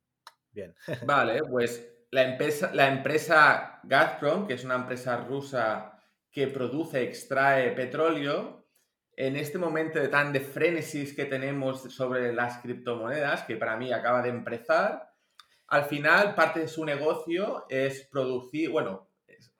bien. 0.50 0.74
Vale, 1.06 1.42
pues 1.44 1.88
la 2.10 2.28
empresa, 2.28 2.72
la 2.74 2.88
empresa 2.88 3.80
Gazprom, 3.84 4.48
que 4.48 4.54
es 4.54 4.64
una 4.64 4.74
empresa 4.74 5.16
rusa 5.18 6.00
que 6.30 6.48
produce, 6.48 7.02
extrae 7.02 7.70
petróleo, 7.70 8.65
en 9.16 9.36
este 9.36 9.58
momento 9.58 9.98
de 9.98 10.08
tan 10.08 10.32
de 10.32 10.40
frenesis 10.40 11.14
que 11.14 11.24
tenemos 11.24 11.82
sobre 11.94 12.32
las 12.34 12.58
criptomonedas, 12.58 13.44
que 13.44 13.56
para 13.56 13.76
mí 13.76 13.92
acaba 13.92 14.22
de 14.22 14.28
empezar, 14.28 15.10
al 15.68 15.84
final 15.84 16.34
parte 16.34 16.60
de 16.60 16.68
su 16.68 16.84
negocio 16.84 17.64
es 17.68 18.06
producir, 18.12 18.70
bueno, 18.70 19.08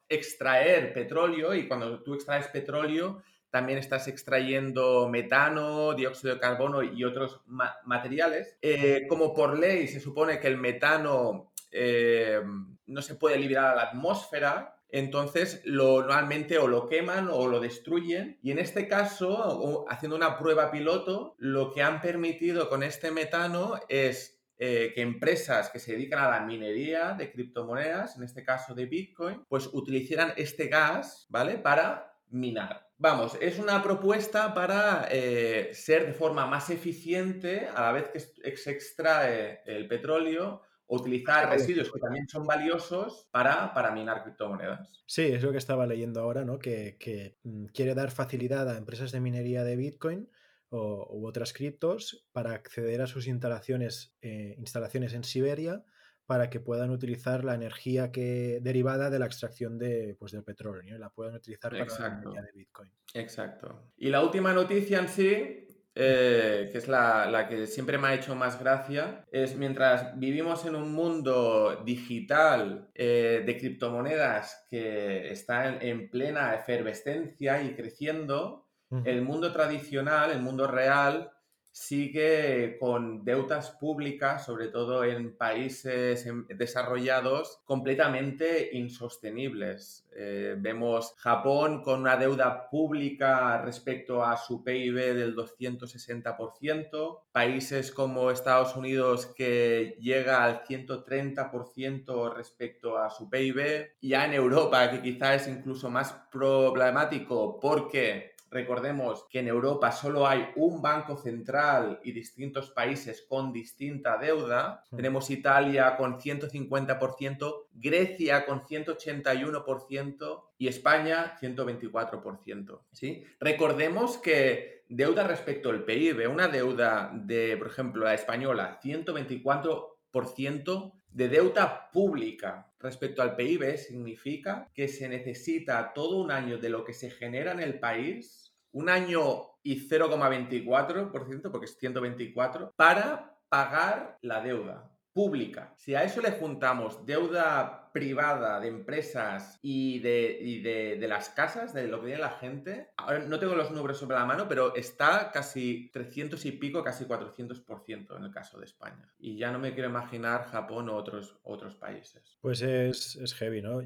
extraer 0.09 0.93
petróleo 0.93 1.55
y 1.55 1.67
cuando 1.67 2.03
tú 2.03 2.15
extraes 2.15 2.47
petróleo 2.49 3.23
también 3.51 3.79
estás 3.79 4.07
extrayendo 4.07 5.09
metano, 5.09 5.95
dióxido 5.95 6.35
de 6.35 6.41
carbono 6.41 6.83
y 6.83 7.05
otros 7.05 7.41
materiales. 7.47 8.59
Eh, 8.61 9.07
como 9.09 9.33
por 9.33 9.59
ley 9.59 9.89
se 9.89 9.99
supone 9.99 10.39
que 10.39 10.49
el 10.49 10.59
metano 10.59 11.53
eh, 11.71 12.41
no 12.87 13.03
se 13.03 13.15
puede 13.15 13.39
liberar 13.39 13.73
a 13.73 13.75
la 13.75 13.83
atmósfera, 13.85 14.76
entonces 14.89 15.61
lo 15.65 16.07
normalmente 16.07 16.59
o 16.59 16.69
lo 16.69 16.87
queman 16.87 17.29
o 17.31 17.49
lo 17.49 17.61
destruyen 17.61 18.39
y 18.43 18.51
en 18.51 18.59
este 18.59 18.87
caso, 18.89 19.85
haciendo 19.89 20.17
una 20.17 20.39
prueba 20.39 20.71
piloto, 20.71 21.35
lo 21.39 21.73
que 21.73 21.83
han 21.83 22.01
permitido 22.01 22.69
con 22.69 22.83
este 22.83 23.11
metano 23.11 23.81
es 23.89 24.41
eh, 24.59 24.93
que 24.95 25.03
empresas 25.03 25.69
que 25.71 25.79
se 25.79 25.93
dedican 25.93 26.21
a 26.21 26.31
la 26.31 26.41
minería 26.41 27.13
de 27.13 27.31
criptomonedas, 27.31 28.17
en 28.17 28.23
este 28.23 28.43
caso 28.43 28.75
de 28.75 28.87
Bitcoin, 28.87 29.45
pues 29.49 29.69
utilizaran 29.73 30.33
este 30.37 30.69
gas, 30.69 31.27
¿vale? 31.29 31.59
Para 31.59 32.15
minar. 32.31 32.89
Vamos, 32.99 33.37
es 33.43 33.59
una 33.59 33.83
propuesta 33.83 34.55
para 34.55 35.09
eh, 35.11 35.71
ser 35.75 36.07
de 36.07 36.15
forma 36.15 36.47
más 36.47 36.71
eficiente 36.71 37.69
a 37.69 37.83
la 37.83 37.93
vez 37.93 38.09
que 38.09 38.57
se 38.57 38.71
extrae 38.71 39.61
el 39.67 39.87
petróleo 39.87 40.63
utilizar 40.89 41.51
residuos 41.51 41.91
que 41.91 41.99
también 41.99 42.29
son 42.29 42.47
valiosos 42.47 43.27
para, 43.31 43.73
para 43.75 43.91
minar 43.91 44.23
criptomonedas. 44.23 44.89
Sí, 45.07 45.23
es 45.23 45.43
lo 45.43 45.53
que 45.53 45.59
estaba 45.59 45.87
leyendo 45.87 46.21
ahora, 46.21 46.45
¿no? 46.45 46.59
Que, 46.59 47.37
mm, 47.43 47.67
quiere 47.67 47.95
dar 47.95 48.11
facilidad 48.11 48.69
a 48.69 48.79
empresas 48.79 49.13
de 49.13 49.21
minería 49.21 49.65
de 49.65 49.77
Bitcoin 49.77 50.31
o, 50.69 51.09
u 51.11 51.27
otras 51.27 51.53
criptos 51.53 52.27
para 52.33 52.53
acceder 52.53 53.03
a 53.03 53.07
sus 53.07 53.27
instalaciones, 53.27 54.17
eh, 54.21 54.55
instalaciones 54.59 55.13
en 55.15 55.25
Siberia 55.25 55.85
para 56.27 56.51
que 56.51 56.59
puedan 56.59 56.91
utilizar 56.91 57.45
la 57.45 57.55
energía 57.55 58.11
que 58.11 58.59
derivada 58.61 59.11
de 59.11 59.19
la 59.21 59.27
extracción 59.27 59.79
de, 59.79 60.17
pues, 60.19 60.33
del 60.33 60.43
petróleo, 60.43 60.99
la 60.99 61.11
puedan 61.11 61.37
utilizar 61.37 61.71
para 61.71 61.87
la 61.87 62.17
minería 62.17 62.43
de 62.43 62.53
Bitcoin. 62.53 62.91
Exacto. 63.15 63.93
Y 63.97 64.09
la 64.09 64.23
última 64.23 64.53
noticia 64.53 64.99
en 64.99 65.09
sí 65.09 65.66
eh, 65.99 66.69
que 66.71 66.77
es 66.77 66.89
la, 66.89 67.47
que 67.49 67.67
siempre 67.67 67.97
me 67.97 68.09
ha 68.09 68.15
hecho 68.15 68.35
más 68.35 68.61
gracia, 68.61 69.25
es 69.33 69.57
mientras 69.57 70.19
vivimos 70.19 70.67
en 70.67 70.77
un 70.77 70.93
mundo 70.93 71.83
digital 71.87 72.91
eh, 72.95 73.43
de 73.47 73.57
criptomonedas 73.57 74.67
que 74.69 75.31
está 75.31 75.75
en, 75.83 76.11
plena 76.11 76.55
efervescencia 76.55 77.63
y 77.63 77.75
creciendo, 77.75 78.67
el 79.05 79.23
mundo 79.23 79.53
tradicional, 79.53 80.31
el 80.31 80.41
mundo 80.41 80.69
real, 80.69 81.33
sigue 81.77 82.79
con 82.81 83.23
deudas 83.23 83.71
públicas, 83.73 84.47
sobre 84.47 84.69
todo 84.69 85.05
en 85.05 85.37
países 85.37 86.27
desarrollados, 86.49 87.61
completamente 87.67 88.71
insostenibles. 88.73 90.09
Eh, 90.17 90.57
vemos 90.59 91.15
Japón 91.19 91.83
con 91.83 92.01
una 92.01 92.17
deuda 92.17 92.71
pública 92.71 93.61
respecto 93.61 94.25
a 94.25 94.39
su 94.39 94.65
PIB 94.65 94.95
del 95.15 95.37
260%, 95.37 97.21
países 97.31 97.93
como 97.93 98.31
Estados 98.31 98.75
Unidos 98.75 99.27
que 99.37 99.99
llega 100.01 100.45
al 100.45 100.65
130% 100.65 102.35
respecto 102.35 102.97
a 102.97 103.11
su 103.11 103.29
PIB, 103.29 103.97
ya 104.01 104.25
en 104.25 104.33
Europa 104.33 104.91
que 104.91 105.03
quizá 105.03 105.35
es 105.35 105.47
incluso 105.47 105.91
más 105.91 106.15
problemático 106.33 107.61
porque 107.61 108.36
Recordemos 108.51 109.27
que 109.29 109.41
en 109.41 109.49
Europa 109.49 109.93
solo 109.93 110.27
hay 110.27 110.49
un 110.57 110.81
banco 110.81 111.17
central 111.17 112.01
y 112.05 112.13
distintos 112.13 112.71
países 112.71 113.27
con 113.29 113.53
distinta 113.53 114.17
deuda. 114.19 114.85
Tenemos 114.95 115.31
Italia 115.31 115.97
con 115.97 116.21
150%, 116.21 117.67
Grecia 117.73 118.47
con 118.47 118.63
181% 118.63 120.43
y 120.59 120.69
España 120.69 121.37
124%. 121.41 122.81
¿sí? 122.93 123.25
Recordemos 123.41 124.19
que 124.19 124.85
deuda 124.89 125.27
respecto 125.27 125.71
al 125.71 125.83
PIB, 125.85 126.31
una 126.31 126.47
deuda 126.49 127.11
de, 127.13 127.57
por 127.57 127.69
ejemplo, 127.69 128.05
la 128.05 128.13
española, 128.15 128.79
124% 128.83 130.93
de 131.17 131.31
deuda 131.31 131.91
pública 131.91 132.71
respecto 132.79 133.23
al 133.23 133.37
PIB 133.37 133.79
significa 133.79 134.69
que 134.75 134.87
se 134.87 135.09
necesita 135.09 135.95
todo 135.95 136.19
un 136.19 136.31
año 136.31 136.59
de 136.59 136.69
lo 136.69 136.85
que 136.85 136.93
se 136.93 137.09
genera 137.09 137.53
en 137.53 137.61
el 137.61 137.81
país, 137.81 138.55
un 138.73 138.91
año 138.91 139.23
y 139.63 139.89
0,24%, 139.89 141.51
porque 141.51 141.65
es 141.65 141.79
124, 141.79 142.75
para 142.77 143.35
pagar 143.49 144.19
la 144.21 144.43
deuda 144.43 144.93
pública. 145.15 145.73
Si 145.79 145.95
a 145.95 146.05
eso 146.05 146.21
le 146.21 146.33
juntamos 146.33 147.07
deuda 147.07 147.86
privada 147.97 148.61
de 148.61 148.69
empresas 148.69 149.59
y 149.63 150.01
de, 150.01 150.99
de, 151.01 151.09
las 151.09 151.31
casas, 151.31 151.73
de 151.73 151.89
lo 151.89 152.01
que 152.01 152.09
tiene 152.09 152.21
la 152.21 152.33
gente, 152.33 152.91
ahora 152.99 153.21
no 153.21 153.39
tengo 153.39 153.55
los 153.55 153.71
números 153.71 153.97
sobre 153.97 154.19
la 154.19 154.27
mano, 154.27 154.47
pero 154.47 154.75
está 154.75 155.31
casi 155.33 155.89
300 155.95 156.45
y 156.45 156.53
pico, 156.53 156.85
casi 156.85 157.07
400% 157.07 158.15
en 158.19 158.25
el 158.25 158.31
caso 158.31 158.59
de 158.59 158.67
España. 158.67 159.11
Y 159.19 159.39
ya 159.39 159.51
no 159.51 159.59
me 159.59 159.73
quiero 159.73 159.89
imaginar 159.89 160.45
Japón 160.45 160.91
o 160.91 160.95
otros, 160.95 161.39
otros 161.43 161.75
países. 161.77 162.37
Pues 162.43 162.61
es, 162.61 163.17
es 163.17 163.33
heavy, 163.33 163.63
¿no? 163.63 163.81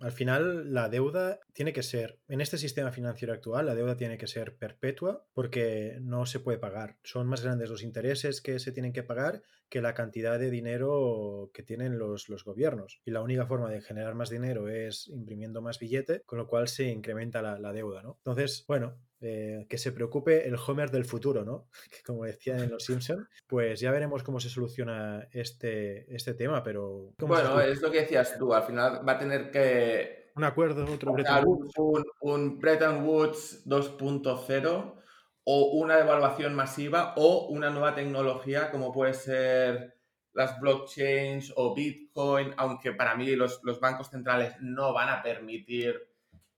Al 0.00 0.12
final, 0.12 0.72
la 0.74 0.88
deuda 0.88 1.40
tiene 1.52 1.72
que 1.72 1.82
ser, 1.82 2.20
en 2.28 2.40
este 2.40 2.58
sistema 2.58 2.92
financiero 2.92 3.32
actual, 3.32 3.66
la 3.66 3.74
deuda 3.74 3.96
tiene 3.96 4.18
que 4.18 4.26
ser 4.26 4.56
perpetua 4.56 5.26
porque 5.32 5.98
no 6.00 6.26
se 6.26 6.40
puede 6.40 6.58
pagar. 6.58 6.98
Son 7.02 7.26
más 7.26 7.42
grandes 7.42 7.70
los 7.70 7.82
intereses 7.82 8.40
que 8.42 8.58
se 8.58 8.72
tienen 8.72 8.92
que 8.92 9.02
pagar 9.02 9.42
que 9.68 9.82
la 9.82 9.94
cantidad 9.94 10.38
de 10.38 10.50
dinero 10.50 11.50
que 11.52 11.62
tienen 11.62 11.98
los, 11.98 12.28
los 12.28 12.44
gobiernos. 12.44 13.00
Y 13.04 13.10
la 13.10 13.22
única 13.22 13.46
forma 13.46 13.70
de 13.70 13.80
generar 13.80 14.14
más 14.14 14.30
dinero 14.30 14.68
es 14.68 15.08
imprimiendo 15.08 15.62
más 15.62 15.78
billete, 15.78 16.22
con 16.26 16.38
lo 16.38 16.46
cual 16.46 16.68
se 16.68 16.84
incrementa 16.84 17.42
la, 17.42 17.58
la 17.58 17.72
deuda, 17.72 18.02
¿no? 18.02 18.16
Entonces, 18.18 18.64
bueno, 18.66 18.98
eh, 19.20 19.66
que 19.68 19.78
se 19.78 19.92
preocupe 19.92 20.46
el 20.46 20.56
Homer 20.56 20.90
del 20.90 21.04
futuro, 21.04 21.44
¿no? 21.44 21.68
Que 21.90 22.02
como 22.02 22.24
decían 22.24 22.60
en 22.60 22.70
Los 22.70 22.84
Simpson, 22.84 23.28
pues 23.46 23.80
ya 23.80 23.90
veremos 23.90 24.22
cómo 24.22 24.40
se 24.40 24.48
soluciona 24.48 25.28
este, 25.32 26.14
este 26.14 26.34
tema, 26.34 26.62
pero... 26.62 27.14
Bueno, 27.18 27.60
es 27.60 27.80
lo 27.80 27.90
que 27.90 28.02
decías 28.02 28.38
tú, 28.38 28.52
al 28.54 28.64
final 28.64 29.06
va 29.06 29.12
a 29.12 29.18
tener 29.18 29.50
que... 29.50 30.30
Un 30.36 30.44
acuerdo, 30.44 30.84
otro 30.84 31.12
Bretton 31.12 31.44
Woods. 31.44 31.72
Un, 31.76 32.04
un 32.20 32.58
Bretton 32.60 33.04
Woods 33.04 33.66
2.0 33.66 34.94
o 35.50 35.64
una 35.72 35.96
devaluación 35.96 36.54
masiva 36.54 37.14
o 37.16 37.48
una 37.48 37.70
nueva 37.70 37.94
tecnología 37.94 38.70
como 38.70 38.92
puede 38.92 39.14
ser 39.14 39.98
las 40.34 40.60
blockchains 40.60 41.52
o 41.56 41.74
Bitcoin, 41.74 42.52
aunque 42.58 42.92
para 42.92 43.16
mí 43.16 43.34
los, 43.34 43.60
bancos 43.80 44.10
centrales 44.10 44.54
no 44.60 44.92
van 44.92 45.08
a 45.08 45.22
permitir 45.22 46.00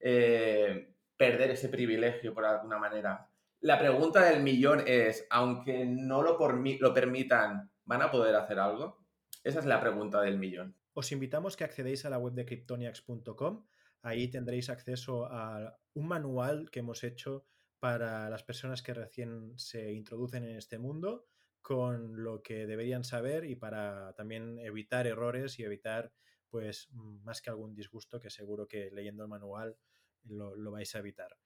eh, 0.01 0.90
perder 1.21 1.51
ese 1.51 1.69
privilegio 1.69 2.33
por 2.33 2.47
alguna 2.47 2.79
manera. 2.79 3.29
La 3.61 3.79
pregunta 3.79 4.25
del 4.25 4.43
millón 4.43 4.83
es, 4.87 5.27
aunque 5.29 5.85
no 5.85 6.23
lo, 6.23 6.39
lo 6.39 6.95
permitan, 6.95 7.71
¿van 7.85 8.01
a 8.01 8.11
poder 8.11 8.35
hacer 8.37 8.59
algo? 8.59 9.05
Esa 9.45 9.59
es 9.59 9.67
la 9.67 9.83
pregunta 9.83 10.23
del 10.23 10.39
millón. 10.39 10.75
Os 10.95 11.13
invitamos 11.13 11.59
que 11.59 11.65
accedéis 11.65 12.07
a 12.07 12.11
la 12.11 12.17
web 12.17 12.33
de 12.33 12.47
Cryptoniax.com. 12.47 13.67
Ahí 14.01 14.29
tendréis 14.29 14.71
acceso 14.71 15.27
a 15.27 15.79
un 15.93 16.09
manual 16.09 16.71
que 16.71 16.79
hemos 16.79 17.05
hecho 17.05 17.45
para 17.81 18.31
las 18.31 18.43
personas 18.43 18.83
que 18.83 18.95
recién 18.95 19.53
se 19.59 19.93
introducen 19.93 20.45
en 20.45 20.57
este 20.57 20.79
mundo 20.79 21.27
con 21.61 22.25
lo 22.25 22.43
que 22.43 22.67
deberían 22.67 23.05
saber 23.05 23.45
y 23.45 23.57
para 23.57 24.15
también 24.15 24.59
evitar 24.59 25.07
errores 25.07 25.59
y 25.59 25.65
evitar, 25.65 26.15
pues, 26.49 26.89
más 26.95 27.43
que 27.43 27.51
algún 27.51 27.75
disgusto 27.75 28.19
que 28.19 28.31
seguro 28.31 28.67
que 28.67 28.91
leyendo 28.91 29.23
el 29.23 29.29
manual 29.29 29.77
lo, 30.25 30.71
vais 30.71 30.95
a 30.95 30.99
evitar. 30.99 31.37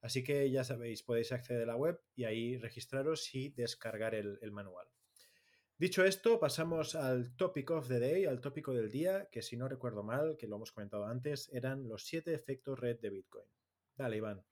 Así 0.00 0.22
que 0.22 0.50
ya 0.50 0.64
sabéis, 0.64 1.02
podéis 1.02 1.32
acceder 1.32 1.62
a 1.62 1.72
la 1.72 1.76
web 1.76 2.00
y 2.14 2.24
ahí 2.24 2.56
registraros 2.56 3.34
y 3.34 3.50
descargar 3.50 4.14
el, 4.14 4.38
el 4.42 4.52
manual. 4.52 4.86
Dicho 5.76 6.04
esto, 6.04 6.40
pasamos 6.40 6.94
al 6.94 7.36
topic 7.36 7.70
of 7.70 7.88
the 7.88 8.00
day, 8.00 8.24
al 8.24 8.40
tópico 8.40 8.72
del 8.72 8.90
día, 8.90 9.28
que 9.30 9.42
si 9.42 9.56
no 9.56 9.68
recuerdo 9.68 10.02
mal, 10.02 10.36
que 10.36 10.48
lo 10.48 10.56
hemos 10.56 10.72
comentado 10.72 11.06
antes, 11.06 11.48
eran 11.52 11.88
los 11.88 12.04
siete 12.04 12.34
efectos 12.34 12.78
red 12.78 12.98
de 12.98 13.10
Bitcoin. 13.10 13.46
Dale, 13.96 14.16
Iván. 14.16 14.44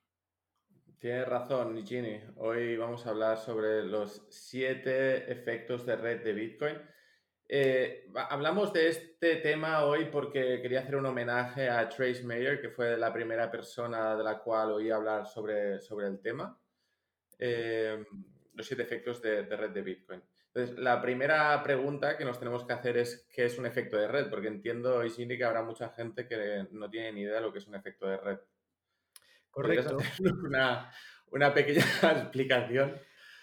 Tienes 0.98 1.28
razón, 1.28 1.84
Gini. 1.86 2.20
Hoy 2.36 2.76
vamos 2.76 3.06
a 3.06 3.10
hablar 3.10 3.38
sobre 3.38 3.84
los 3.84 4.24
siete 4.30 5.30
efectos 5.30 5.84
de 5.84 5.96
red 5.96 6.24
de 6.24 6.32
Bitcoin. 6.32 6.76
Eh, 7.48 8.08
hablamos 8.28 8.72
de 8.72 8.88
este 8.88 9.36
tema 9.36 9.84
hoy 9.84 10.06
porque 10.06 10.60
quería 10.60 10.80
hacer 10.80 10.96
un 10.96 11.06
homenaje 11.06 11.68
a 11.68 11.88
Trace 11.88 12.24
Mayer, 12.24 12.60
que 12.60 12.70
fue 12.70 12.96
la 12.96 13.12
primera 13.12 13.50
persona 13.50 14.16
de 14.16 14.24
la 14.24 14.38
cual 14.38 14.72
oí 14.72 14.90
hablar 14.90 15.26
sobre, 15.26 15.80
sobre 15.80 16.08
el 16.08 16.20
tema. 16.20 16.58
Eh, 17.38 18.04
los 18.54 18.66
siete 18.66 18.82
efectos 18.82 19.20
de, 19.22 19.42
red 19.42 19.70
de 19.70 19.82
Bitcoin. 19.82 20.22
Entonces, 20.54 20.78
la 20.78 21.00
primera 21.02 21.62
pregunta 21.62 22.16
que 22.16 22.24
nos 22.24 22.38
tenemos 22.38 22.64
que 22.64 22.72
hacer 22.72 22.96
es 22.96 23.28
qué 23.30 23.44
es 23.44 23.58
un 23.58 23.66
efecto 23.66 23.98
de 23.98 24.08
red, 24.08 24.30
porque 24.30 24.48
entiendo, 24.48 25.02
Gini, 25.02 25.36
que 25.36 25.44
habrá 25.44 25.62
mucha 25.62 25.90
gente 25.90 26.26
que 26.26 26.66
no 26.70 26.88
tiene 26.88 27.12
ni 27.12 27.20
idea 27.22 27.36
de 27.36 27.40
lo 27.42 27.52
que 27.52 27.58
es 27.58 27.66
un 27.66 27.74
efecto 27.74 28.08
de 28.08 28.16
red. 28.16 28.38
Correcto. 29.50 29.98
Una, 30.44 30.90
una 31.30 31.52
pequeña 31.52 31.84
explicación. 32.02 32.98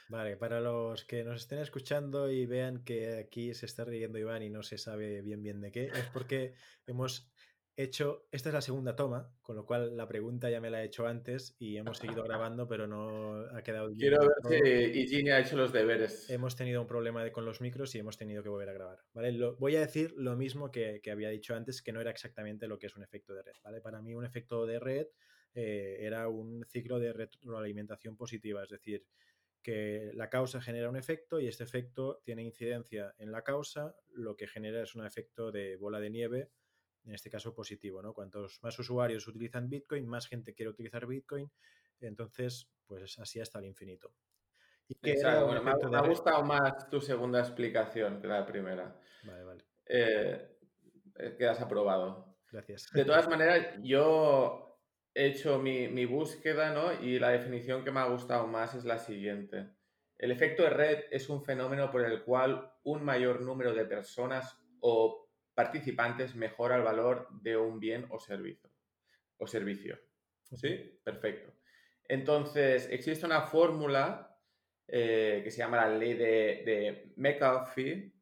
Vale, 0.10 0.38
para 0.38 0.60
los 0.60 1.06
que 1.06 1.24
nos 1.24 1.42
estén 1.42 1.60
escuchando 1.60 2.30
y 2.30 2.46
vean 2.46 2.84
que 2.84 3.18
aquí 3.18 3.54
se 3.54 3.66
está 3.66 3.86
riendo 3.86 4.18
Iván 4.18 4.44
y 4.44 4.50
no 4.50 4.64
se 4.64 4.78
sabe 4.78 5.22
bien 5.22 5.42
bien 5.42 5.62
de 5.62 5.72
qué, 5.72 5.86
es 5.86 6.06
porque 6.12 6.54
hemos 6.88 7.32
hecho, 7.76 8.28
esta 8.32 8.50
es 8.50 8.54
la 8.54 8.62
segunda 8.62 8.96
toma, 8.96 9.34
con 9.42 9.56
lo 9.56 9.66
cual 9.66 9.98
la 9.98 10.08
pregunta 10.08 10.50
ya 10.50 10.62
me 10.62 10.70
la 10.70 10.84
he 10.84 10.86
hecho 10.86 11.08
antes 11.08 11.56
y 11.58 11.78
hemos 11.78 11.98
seguido 11.98 12.24
grabando, 12.24 12.68
pero 12.68 12.86
no 12.86 13.46
ha 13.56 13.64
quedado 13.64 13.88
bien. 13.88 14.00
Quiero 14.00 14.20
ver 14.20 14.92
si 14.92 15.00
Igini 15.00 15.32
ha 15.32 15.40
hecho 15.40 15.58
los 15.58 15.74
deberes. 15.74 16.30
Hemos 16.30 16.56
tenido 16.56 16.82
un 16.82 16.88
problema 16.88 17.28
con 17.32 17.46
los 17.46 17.62
micros 17.62 17.96
y 17.96 18.00
hemos 18.00 18.18
tenido 18.18 18.44
que 18.44 18.50
volver 18.50 18.70
a 18.70 18.74
grabar. 18.74 19.00
¿vale? 19.14 19.38
voy 19.58 19.76
a 19.76 19.80
decir 19.80 20.14
lo 20.18 20.36
mismo 20.36 20.72
que, 20.72 21.00
que, 21.02 21.12
había 21.12 21.30
dicho 21.30 21.56
antes, 21.56 21.82
que 21.82 21.94
no 21.94 22.02
era 22.02 22.12
exactamente 22.12 22.68
lo 22.68 22.78
que 22.78 22.88
es 22.88 22.96
un 22.96 23.04
efecto 23.04 23.34
de 23.34 23.42
red. 23.42 23.56
¿vale? 23.64 23.82
Para 23.82 24.02
mí 24.02 24.14
un 24.14 24.26
efecto 24.26 24.66
de 24.66 24.80
red 24.80 25.08
eh, 25.56 25.98
era 26.00 26.28
un 26.30 26.66
ciclo 26.66 27.00
de 27.00 27.14
retroalimentación 27.14 28.18
positiva, 28.18 28.64
es 28.64 28.70
decir, 28.70 29.06
que 29.64 30.12
la 30.14 30.30
causa 30.30 30.62
genera 30.62 30.90
un 30.90 30.98
efecto 30.98 31.40
y 31.40 31.48
este 31.48 31.64
efecto 31.64 32.22
tiene 32.24 32.44
incidencia 32.44 33.16
en 33.18 33.32
la 33.32 33.44
causa, 33.44 33.96
lo 34.10 34.36
que 34.36 34.48
genera 34.48 34.84
es 34.84 34.94
un 34.94 35.06
efecto 35.06 35.52
de 35.52 35.78
bola 35.78 36.00
de 36.00 36.10
nieve, 36.10 36.52
en 37.06 37.14
este 37.14 37.30
caso 37.30 37.56
positivo, 37.56 38.02
¿no? 38.02 38.14
Cuantos 38.14 38.60
más 38.62 38.78
usuarios 38.78 39.28
utilizan 39.28 39.70
Bitcoin, 39.70 40.08
más 40.08 40.28
gente 40.28 40.54
quiere 40.54 40.70
utilizar 40.70 41.08
Bitcoin, 41.08 41.50
entonces, 42.02 42.70
pues 42.86 43.18
así 43.20 43.40
hasta 43.40 43.60
el 43.60 43.66
infinito. 43.66 44.14
me, 45.02 45.14
ha, 45.24 46.08
gustado 46.08 46.44
más 46.44 46.90
tu 46.90 47.00
segunda 47.00 47.40
explicación 47.40 48.22
que 48.22 48.28
la 48.28 48.46
primera. 48.46 49.00
Vale, 49.24 49.44
vale. 49.44 49.64
Eh, 49.86 50.58
eh, 51.16 51.36
quedas 51.38 51.62
aprobado. 51.62 52.36
Gracias. 52.52 52.90
De 52.94 53.06
todas 53.06 53.28
maneras, 53.28 53.78
yo 53.82 54.73
he 55.16 55.28
hecho 55.28 55.60
mi, 55.60 56.06
búsqueda, 56.06 56.74
¿no? 56.74 56.94
Y 57.02 57.20
la 57.20 57.30
definición 57.30 57.84
que 57.84 57.92
me 57.92 58.00
ha 58.00 58.06
gustado 58.06 58.48
más 58.48 58.74
es 58.74 58.86
la 58.86 58.98
siguiente. 58.98 59.70
El 60.18 60.32
efecto 60.32 60.64
de 60.64 60.70
red 60.70 61.04
es 61.12 61.30
un 61.30 61.44
fenómeno 61.44 61.92
por 61.92 62.04
el 62.04 62.24
cual 62.24 62.72
un 62.84 63.04
mayor 63.04 63.42
número 63.42 63.74
de 63.74 63.86
personas 63.86 64.58
o 64.80 65.30
participantes 65.54 66.36
mejora 66.36 66.78
el 66.78 66.84
valor 66.84 67.28
de 67.42 67.58
un 67.58 67.80
bien 67.80 68.08
o 68.10 68.20
servicio. 68.20 68.70
O 69.38 69.48
servicio. 69.48 70.00
¿Sí? 70.56 71.00
Perfecto. 71.04 71.54
Entonces, 72.06 72.88
existe 72.92 73.26
una 73.26 73.42
fórmula 73.42 74.38
eh, 74.88 75.42
que 75.44 75.52
se 75.52 75.60
llama 75.60 75.78
la 75.78 75.98
ley 75.98 76.14
de, 76.14 76.64
de 76.66 77.14
McAfee, 77.18 78.14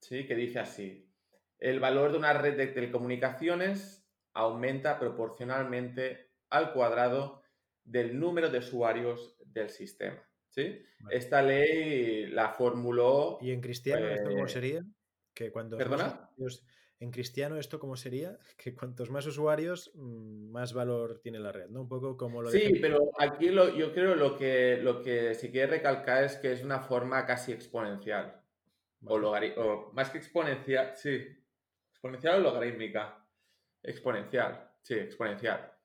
¿sí? 0.00 0.26
que 0.26 0.34
dice 0.34 0.60
así. 0.60 1.12
El 1.58 1.80
valor 1.80 2.12
de 2.12 2.18
una 2.18 2.32
red 2.32 2.56
de 2.56 2.68
telecomunicaciones 2.68 4.08
aumenta 4.32 4.98
proporcionalmente 4.98 6.27
al 6.50 6.72
cuadrado 6.72 7.42
del 7.84 8.18
número 8.18 8.50
de 8.50 8.58
usuarios 8.58 9.36
del 9.46 9.70
sistema. 9.70 10.22
¿sí? 10.48 10.82
Esta 11.10 11.42
ley 11.42 12.26
la 12.26 12.50
formuló... 12.50 13.38
¿Y 13.40 13.52
en 13.52 13.60
cristiano 13.60 14.06
esto 14.06 14.30
cómo 14.30 14.46
eh, 14.46 14.48
sería? 14.48 14.84
Que 15.34 15.50
cuando 15.50 15.76
¿Perdona? 15.76 16.30
en 17.00 17.10
cristiano 17.12 17.56
esto 17.58 17.78
cómo 17.78 17.96
sería? 17.96 18.38
Que 18.56 18.74
cuantos 18.74 19.10
más 19.10 19.26
usuarios, 19.26 19.92
mm, 19.94 20.50
más 20.50 20.72
valor 20.72 21.20
tiene 21.20 21.38
la 21.38 21.52
red, 21.52 21.68
¿no? 21.68 21.82
Un 21.82 21.88
poco 21.88 22.16
como 22.16 22.42
lo 22.42 22.50
Sí, 22.50 22.78
pero 22.80 23.10
aquí 23.18 23.48
lo, 23.50 23.74
yo 23.74 23.92
creo 23.92 24.14
lo 24.14 24.36
que, 24.36 24.78
lo 24.82 25.00
que 25.02 25.34
se 25.34 25.50
quiere 25.50 25.68
recalcar 25.68 26.24
es 26.24 26.36
que 26.36 26.52
es 26.52 26.64
una 26.64 26.80
forma 26.80 27.24
casi 27.24 27.52
exponencial. 27.52 28.42
O, 29.04 29.14
o 29.14 29.92
más 29.92 30.10
que 30.10 30.18
exponencial, 30.18 30.96
sí. 30.96 31.24
Exponencial 31.92 32.40
o 32.40 32.40
logarítmica. 32.40 33.24
Exponencial, 33.82 34.72
sí, 34.82 34.94
exponencial. 34.94 35.77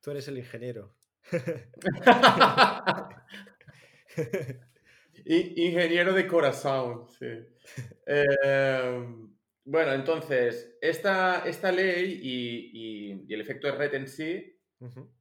Tú 0.00 0.10
eres 0.10 0.26
el 0.28 0.38
ingeniero. 0.38 0.94
ingeniero 5.26 6.14
de 6.14 6.26
corazón, 6.26 7.06
sí. 7.18 7.26
Em, 8.06 9.30
bueno, 9.64 9.92
entonces, 9.92 10.76
esta, 10.80 11.44
esta 11.46 11.70
ley 11.70 12.18
y, 12.22 13.32
el 13.32 13.40
efecto 13.40 13.68
de 13.68 13.74
red 13.74 13.94
en 13.94 14.08
sí 14.08 14.58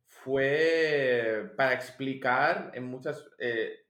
fue 0.07 1.51
para 1.55 1.73
explicar 1.73 2.71
en 2.73 2.85
muchas... 2.85 3.29
Eh, 3.37 3.85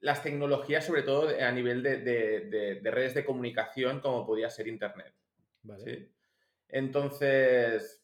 las 0.00 0.22
tecnologías, 0.22 0.84
sobre 0.84 1.02
todo 1.02 1.28
a 1.28 1.52
nivel 1.52 1.82
de, 1.82 2.80
redes 2.82 3.14
de 3.14 3.24
comunicación, 3.24 4.00
como 4.00 4.26
podía 4.26 4.50
ser 4.50 4.66
Internet. 4.66 5.14
Vale. 5.62 6.10
Entonces, 6.68 8.01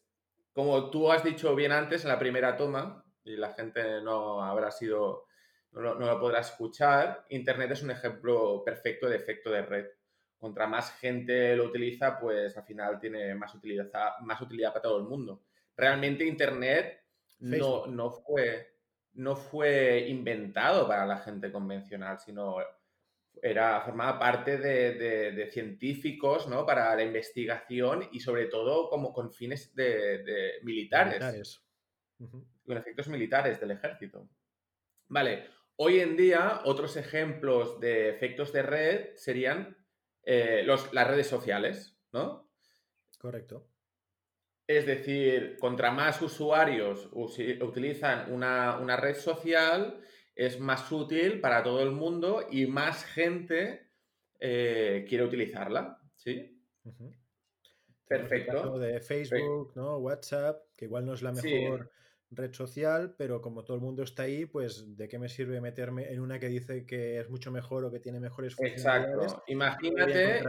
como 0.53 0.89
tú 0.89 1.11
has 1.11 1.23
dicho 1.23 1.55
bien 1.55 1.71
antes 1.71 2.03
en 2.03 2.09
la 2.09 2.19
primera 2.19 2.57
toma, 2.57 3.03
y 3.23 3.35
la 3.35 3.53
gente 3.53 4.01
no 4.01 4.43
habrá 4.43 4.71
sido, 4.71 5.25
no, 5.71 5.93
lo 5.93 6.19
podrá 6.19 6.39
escuchar, 6.39 7.25
Internet 7.29 7.71
es 7.71 7.83
un 7.83 7.91
ejemplo 7.91 8.63
perfecto 8.63 9.07
de 9.07 9.17
efecto 9.17 9.51
de 9.51 9.61
red. 9.61 9.85
Contra 10.37 10.67
más 10.67 10.93
gente 10.93 11.55
lo 11.55 11.65
utiliza, 11.65 12.17
pues 12.19 12.55
al 12.57 12.63
final 12.63 12.99
tiene 12.99 13.35
más 13.35 13.53
utilidad, 13.53 13.89
más 14.21 14.41
utilidad 14.41 14.71
para 14.71 14.83
todo 14.83 14.99
el 14.99 15.03
mundo. 15.03 15.43
Realmente 15.75 16.25
Internet 16.25 17.03
no, 17.39 17.87
no, 17.87 18.09
fue, 18.09 18.75
no 19.13 19.35
fue 19.35 20.07
inventado 20.07 20.87
para 20.87 21.05
la 21.05 21.17
gente 21.17 21.51
convencional, 21.51 22.19
sino 22.19 22.55
era, 23.41 23.81
formaba 23.81 24.19
parte 24.19 24.57
de, 24.57 25.49
científicos 25.51 26.47
¿no? 26.47 26.65
para 26.65 26.95
la 26.95 27.03
investigación 27.03 28.07
y 28.11 28.19
sobre 28.19 28.45
todo 28.45 28.89
como 28.89 29.13
con 29.13 29.31
fines 29.31 29.73
de, 29.75 30.59
militares. 30.63 31.61
Con 32.17 32.77
efectos 32.77 33.07
militares 33.07 33.59
del 33.59 33.71
ejército. 33.71 34.27
Vale, 35.07 35.47
hoy 35.77 35.99
en 35.99 36.15
día 36.15 36.61
otros 36.65 36.97
ejemplos 36.97 37.79
de 37.79 38.09
efectos 38.09 38.51
de 38.53 38.61
red 38.61 39.15
serían 39.15 39.77
eh, 40.23 40.63
los, 40.65 40.93
las 40.93 41.07
redes 41.07 41.27
sociales, 41.27 41.97
¿no? 42.11 42.49
Correcto. 43.17 43.67
Es 44.67 44.85
decir, 44.85 45.57
contra 45.59 45.89
más 45.89 46.21
usuarios 46.21 47.09
utilizan 47.11 48.31
una, 48.31 48.77
una 48.77 48.97
red 48.97 49.15
social, 49.15 49.99
es 50.39 50.57
más 50.57 50.89
útil 50.89 51.41
para 51.41 51.61
todo 51.61 51.83
el 51.83 51.91
mundo 51.91 52.47
y 52.49 52.65
más 52.65 53.03
gente 53.03 53.89
eh, 54.39 55.05
quiere 55.09 55.25
utilizarla. 55.25 55.99
¿Sí? 56.15 56.57
Perfecto. 58.07 58.79
de 58.79 59.01
Facebook, 59.01 59.73
¿no? 59.75 59.97
WhatsApp, 59.97 60.61
que 60.77 60.85
igual 60.85 61.05
no 61.05 61.13
es 61.13 61.21
la 61.21 61.33
mejor 61.33 61.91
red 62.31 62.53
social, 62.53 63.15
pero 63.17 63.41
como 63.41 63.63
todo 63.63 63.75
el 63.75 63.81
mundo 63.81 64.03
está 64.03 64.23
ahí, 64.23 64.45
pues 64.45 64.97
¿de 64.97 65.07
qué 65.07 65.17
me 65.17 65.29
sirve 65.29 65.61
meterme 65.61 66.11
en 66.11 66.19
una 66.19 66.39
que 66.39 66.47
dice 66.47 66.85
que 66.85 67.19
es 67.19 67.29
mucho 67.29 67.51
mejor 67.51 67.85
o 67.85 67.91
que 67.91 67.99
tiene 67.99 68.19
mejores 68.19 68.55
funcionalidades? 68.55 69.23
Exacto. 69.23 69.43
Imagínate, 69.47 70.41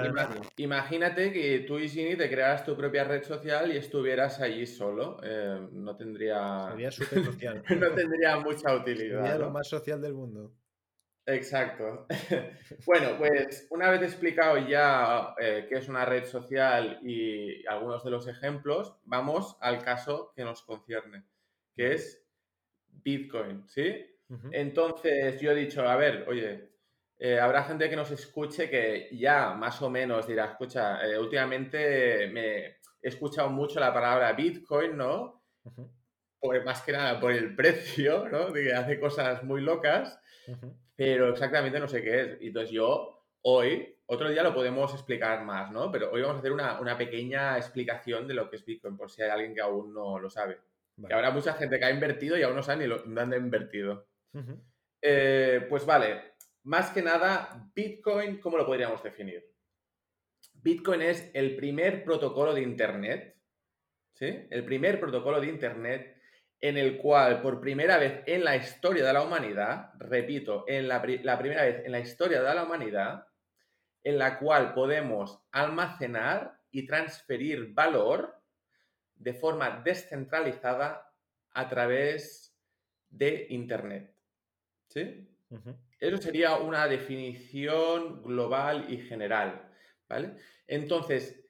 imagínate 0.57 1.33
que 1.33 1.61
tú 1.61 1.79
y 1.79 1.89
Ginny 1.89 2.17
te 2.17 2.29
crearas 2.29 2.65
tu 2.65 2.77
propia 2.77 3.05
red 3.05 3.23
social 3.23 3.73
y 3.73 3.79
estuvieras 3.79 4.41
allí 4.41 4.67
solo. 4.67 5.19
Eh, 5.23 5.69
no 5.73 5.97
tendría... 5.97 6.69
Sería 6.71 6.91
súper 6.91 7.25
social. 7.25 7.63
no 7.69 7.91
tendría 7.93 8.39
mucha 8.39 8.75
utilidad. 8.75 9.23
Sería 9.23 9.39
lo 9.39 9.51
más 9.51 9.69
social 9.69 10.01
del 10.01 10.15
mundo. 10.15 10.53
Exacto. 11.27 12.07
bueno, 12.87 13.17
pues 13.19 13.67
una 13.71 13.91
vez 13.91 14.03
explicado 14.03 14.59
ya 14.59 15.35
eh, 15.41 15.67
qué 15.69 15.77
es 15.77 15.89
una 15.89 16.05
red 16.05 16.25
social 16.25 17.01
y 17.03 17.67
algunos 17.67 18.05
de 18.05 18.11
los 18.11 18.27
ejemplos, 18.29 18.97
vamos 19.05 19.57
al 19.61 19.83
caso 19.83 20.33
que 20.37 20.45
nos 20.45 20.63
concierne 20.63 21.25
que 21.81 21.95
es 21.95 22.23
Bitcoin, 22.89 23.67
¿sí? 23.67 24.07
Entonces 24.53 25.41
yo 25.41 25.51
he 25.51 25.55
dicho, 25.55 25.81
a 25.89 25.97
ver, 25.97 26.27
oye, 26.29 26.73
eh, 27.19 27.41
habrá 27.41 27.65
gente 27.65 27.89
que 27.89 27.97
nos 27.97 28.11
escuche 28.11 28.69
que 28.69 29.09
ya 29.13 29.55
más 29.55 29.81
o 29.81 29.89
menos 29.89 30.27
dirá, 30.27 30.45
escucha, 30.45 31.03
eh, 31.07 31.19
últimamente 31.19 32.29
me 32.29 32.67
he 32.67 32.79
escuchado 33.01 33.49
mucho 33.49 33.81
la 33.81 33.95
palabra 33.95 34.35
Bitcoin, 34.35 34.95
¿no? 34.95 35.43
más 36.67 36.83
que 36.83 36.93
nada 36.93 37.19
por 37.19 37.33
el 37.33 37.57
precio, 37.57 38.29
¿no? 38.29 38.51
De 38.51 38.65
que 38.65 38.75
hace 38.75 39.01
cosas 39.01 39.43
muy 39.43 39.63
locas, 39.63 40.21
pero 40.95 41.31
exactamente 41.31 41.81
no 41.81 41.89
sé 41.89 42.03
qué 42.03 42.21
es. 42.21 42.39
Entonces 42.43 42.73
yo 42.73 43.25
hoy, 43.41 43.97
otro 44.05 44.29
día 44.29 44.43
lo 44.43 44.53
podemos 44.53 44.93
explicar 44.93 45.45
más, 45.47 45.73
¿no? 45.73 45.91
Pero 45.91 46.11
hoy 46.13 46.21
vamos 46.21 46.37
a 46.37 46.39
hacer 46.41 46.53
una, 46.53 46.79
una 46.79 46.99
pequeña 46.99 47.57
explicación 47.57 48.29
de 48.29 48.35
lo 48.35 48.51
que 48.51 48.57
es 48.57 48.67
Bitcoin, 48.67 48.99
por 48.99 49.11
si 49.11 49.23
hay 49.23 49.31
alguien 49.31 49.55
que 49.55 49.63
aún 49.63 49.95
no 49.95 50.19
lo 50.19 50.29
sabe. 50.29 50.59
Y 51.09 51.13
habrá 51.13 51.31
mucha 51.31 51.55
gente 51.55 51.79
que 51.79 51.85
ha 51.85 51.91
invertido 51.91 52.37
y 52.37 52.43
aún 52.43 52.57
no 52.57 52.63
sabe 52.63 52.83
ni 52.83 52.87
lo, 52.89 52.99
dónde 52.99 53.37
ha 53.37 53.39
invertido. 53.39 54.09
Eh, 55.03 55.67
pues 55.69 55.87
vale, 55.87 56.35
más 56.65 56.91
que 56.91 57.03
nada, 57.03 57.71
Bitcoin, 57.75 58.39
¿cómo 58.39 58.57
lo 58.59 58.67
podríamos 58.67 59.03
definir? 59.03 59.45
Bitcoin 60.55 61.03
es 61.03 61.31
el 61.33 61.57
primer 61.57 62.05
protocolo 62.05 62.53
de 62.53 62.63
Internet, 62.63 63.37
¿sí? 64.13 64.47
El 64.51 64.65
primer 64.65 65.01
protocolo 65.01 65.41
de 65.41 65.49
Internet 65.49 66.17
en 66.61 66.77
el 66.77 66.99
cual 66.99 67.41
por 67.41 67.61
primera 67.61 67.97
vez 67.97 68.23
en 68.27 68.45
la 68.45 68.57
historia 68.57 69.05
de 69.05 69.13
la 69.13 69.23
humanidad, 69.23 69.93
repito, 69.99 70.65
en 70.69 70.89
la, 70.89 71.03
la 71.23 71.39
primera 71.39 71.63
vez 71.63 71.83
en 71.85 71.93
la 71.93 72.01
historia 72.01 72.43
de 72.43 72.55
la 72.55 72.65
humanidad, 72.65 73.27
en 74.05 74.19
la 74.19 74.39
cual 74.39 74.75
podemos 74.75 75.43
almacenar 75.53 76.59
y 76.71 76.87
transferir 76.87 77.73
valor 77.73 78.40
de 79.21 79.35
forma 79.35 79.83
descentralizada 79.85 81.13
a 81.53 81.69
través 81.69 82.59
de 83.11 83.47
Internet. 83.51 84.17
¿Sí? 84.89 85.29
Eso 85.99 86.17
sería 86.17 86.57
una 86.57 86.89
definición 86.89 88.23
global 88.23 88.87
y 88.89 88.99
general. 88.99 89.69
¿Vale? 90.09 90.37
Entonces, 90.67 91.45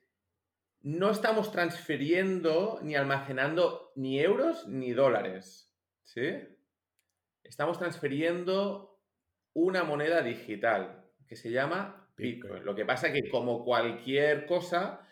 no 0.83 1.11
estamos 1.11 1.53
transfiriendo 1.53 2.81
ni 2.83 2.97
almacenando 2.97 3.93
ni 3.95 4.21
euros 4.21 4.67
ni 4.67 4.93
dólares. 4.93 5.73
¿Sí? 6.03 6.39
Estamos 7.45 7.79
transfiriendo 7.79 9.01
una 9.55 9.85
moneda 9.85 10.23
digital 10.23 11.05
que 11.29 11.37
se 11.37 11.51
llama 11.51 12.11
Bitcoin. 12.17 12.65
Lo 12.65 12.75
que 12.75 12.85
pasa 12.85 13.09
es 13.09 13.15
que 13.15 13.31
como 13.31 13.65
cualquier 13.65 14.47
cosa, 14.47 15.07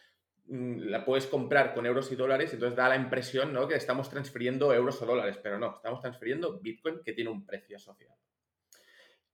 la 0.48 1.04
puedes 1.04 1.26
comprar 1.26 1.74
con 1.74 1.84
euros 1.84 2.10
y 2.10 2.16
dólares, 2.16 2.52
entonces 2.54 2.76
da 2.76 2.88
la 2.88 2.96
impresión 2.96 3.52
¿no? 3.52 3.68
que 3.68 3.74
estamos 3.74 4.08
transfiriendo 4.08 4.72
euros 4.72 5.00
o 5.02 5.06
dólares, 5.06 5.38
pero 5.42 5.58
no, 5.58 5.76
estamos 5.76 6.00
transfiriendo 6.00 6.58
Bitcoin 6.58 7.02
que 7.04 7.12
tiene 7.12 7.30
un 7.30 7.44
precio 7.44 7.76
asociado. 7.76 8.16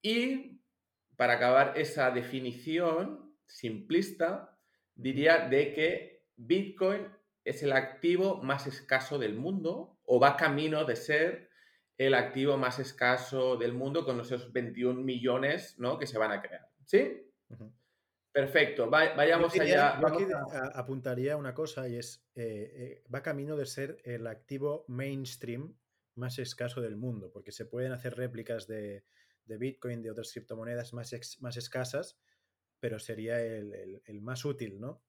Y 0.02 0.60
para 1.16 1.34
acabar 1.34 1.74
esa 1.76 2.10
definición 2.10 3.36
simplista, 3.46 4.58
diría 4.94 5.48
de 5.48 5.72
que 5.72 6.26
Bitcoin 6.36 7.06
es 7.44 7.62
el 7.62 7.72
activo 7.72 8.42
más 8.42 8.66
escaso 8.66 9.18
del 9.18 9.34
mundo 9.34 9.98
o 10.04 10.18
va 10.18 10.36
camino 10.36 10.84
de 10.84 10.96
ser 10.96 11.50
el 11.96 12.14
activo 12.14 12.56
más 12.56 12.80
escaso 12.80 13.56
del 13.56 13.72
mundo 13.72 14.04
con 14.04 14.18
esos 14.20 14.52
21 14.52 15.00
millones 15.02 15.78
¿no? 15.78 15.98
que 15.98 16.06
se 16.06 16.18
van 16.18 16.32
a 16.32 16.42
crear. 16.42 16.68
¿Sí? 16.84 17.30
Perfecto, 18.34 18.90
vayamos 18.90 19.54
allá. 19.60 19.96
Yo 20.00 20.08
aquí 20.08 20.26
apuntaría 20.74 21.36
una 21.36 21.54
cosa 21.54 21.88
y 21.88 21.98
es, 21.98 22.26
eh, 22.34 22.72
eh, 22.74 23.04
va 23.14 23.22
camino 23.22 23.56
de 23.56 23.64
ser 23.64 23.98
el 24.02 24.26
activo 24.26 24.84
mainstream 24.88 25.76
más 26.16 26.40
escaso 26.40 26.80
del 26.80 26.96
mundo, 26.96 27.30
porque 27.32 27.52
se 27.52 27.64
pueden 27.64 27.92
hacer 27.92 28.16
réplicas 28.16 28.66
de, 28.66 29.04
Bitcoin, 29.46 30.02
de 30.02 30.10
otras 30.10 30.32
criptomonedas 30.32 30.92
más, 30.94 31.14
más 31.38 31.56
escasas, 31.56 32.18
pero 32.80 32.98
sería 32.98 33.40
el, 33.40 34.20
más 34.20 34.44
útil, 34.44 34.80
¿no? 34.80 35.00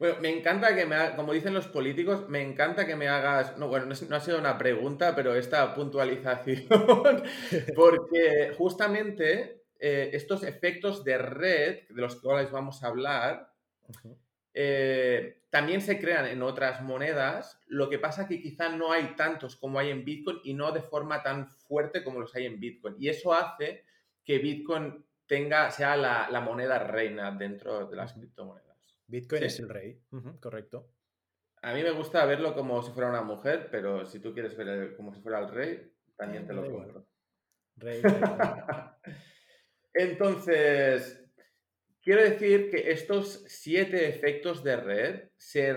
Bueno, 0.00 0.16
me 0.20 0.36
encanta 0.36 0.74
que 0.74 0.86
me, 0.86 1.14
como 1.14 1.32
dicen 1.32 1.54
los 1.54 1.68
políticos, 1.68 2.28
me 2.28 2.42
encanta 2.42 2.84
que 2.84 2.96
me 2.96 3.06
hagas, 3.06 3.58
no, 3.58 3.68
bueno, 3.68 3.86
no 3.86 4.16
ha 4.16 4.20
sido 4.20 4.40
una 4.40 4.58
pregunta, 4.58 5.14
pero 5.14 5.36
esta 5.36 5.72
puntualización, 5.72 6.66
porque 7.76 8.54
justamente 8.58 9.59
eh, 9.82 10.10
estos 10.12 10.42
efectos 10.42 11.04
de 11.04 11.16
red, 11.16 11.88
de 11.88 12.02
los 12.02 12.16
cuales 12.16 12.50
vamos 12.50 12.84
a 12.84 12.88
hablar, 12.88 13.50
eh, 14.52 15.44
también 15.48 15.80
se 15.80 15.98
crean 15.98 16.26
en 16.26 16.42
otras 16.42 16.82
monedas. 16.82 17.58
Lo 17.66 17.88
que 17.88 17.98
pasa 17.98 18.28
que 18.28 18.42
quizá 18.42 18.68
no 18.68 18.92
hay 18.92 19.16
tantos 19.16 19.56
como 19.56 19.78
hay 19.78 19.88
en 19.88 20.04
Bitcoin 20.04 20.40
y 20.44 20.52
no 20.52 20.70
de 20.72 20.82
forma 20.82 21.22
tan 21.22 21.48
fuerte 21.48 22.04
como 22.04 22.20
los 22.20 22.34
hay 22.36 22.44
en 22.44 22.60
Bitcoin. 22.60 22.94
Y 22.98 23.08
eso 23.08 23.32
hace 23.32 23.84
que 24.22 24.38
Bitcoin 24.38 25.02
tenga, 25.26 25.70
sea 25.70 25.96
la, 25.96 26.40
moneda 26.40 26.78
reina 26.78 27.30
dentro 27.30 27.86
de 27.86 27.96
las 27.96 28.12
criptomonedas. 28.12 28.98
Bitcoin 29.06 29.44
es 29.44 29.60
el 29.60 29.70
rey, 29.70 29.98
correcto. 30.40 30.90
A 31.62 31.72
mí 31.72 31.82
me 31.82 31.92
gusta 31.92 32.26
verlo 32.26 32.54
como 32.54 32.82
si 32.82 32.92
fuera 32.92 33.08
una 33.08 33.22
mujer, 33.22 33.68
pero 33.70 34.04
si 34.04 34.20
tú 34.20 34.34
quieres 34.34 34.54
ver 34.58 34.94
como 34.94 35.14
si 35.14 35.22
fuera 35.22 35.38
el 35.40 35.48
rey, 35.48 35.90
también 36.16 36.46
te 36.46 36.52
lo 36.52 36.70
compro. 36.70 37.06
Rey. 37.76 38.02
rey. 38.02 38.12
Entonces, 39.94 41.24
quiero 42.00 42.22
decir 42.22 42.70
que 42.70 42.90
estos 42.90 43.44
siete 43.48 44.08
efectos 44.08 44.62
de 44.62 44.76
red 44.76 45.30
se 45.36 45.72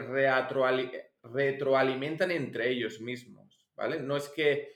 retroalimentan 1.24 2.32
entre 2.32 2.70
ellos 2.70 3.02
mismos, 3.02 3.68
¿vale? 3.76 4.00
No 4.00 4.16
es 4.16 4.30
que 4.30 4.72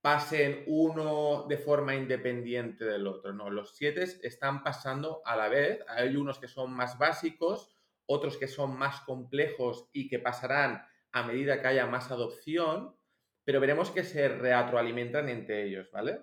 pasen 0.00 0.64
uno 0.66 1.46
de 1.48 1.58
forma 1.58 1.94
independiente 1.94 2.84
del 2.84 3.06
otro, 3.06 3.32
no, 3.32 3.50
los 3.50 3.76
siete 3.76 4.04
están 4.22 4.62
pasando 4.62 5.22
a 5.24 5.36
la 5.36 5.48
vez, 5.48 5.80
hay 5.88 6.16
unos 6.16 6.38
que 6.38 6.48
son 6.48 6.72
más 6.72 6.98
básicos, 6.98 7.76
otros 8.06 8.36
que 8.38 8.48
son 8.48 8.78
más 8.78 9.00
complejos 9.02 9.88
y 9.92 10.08
que 10.08 10.18
pasarán 10.18 10.82
a 11.12 11.22
medida 11.24 11.60
que 11.60 11.68
haya 11.68 11.86
más 11.86 12.10
adopción, 12.10 12.96
pero 13.44 13.60
veremos 13.60 13.90
que 13.90 14.04
se 14.04 14.28
retroalimentan 14.28 15.28
entre 15.28 15.64
ellos, 15.64 15.90
¿vale? 15.90 16.20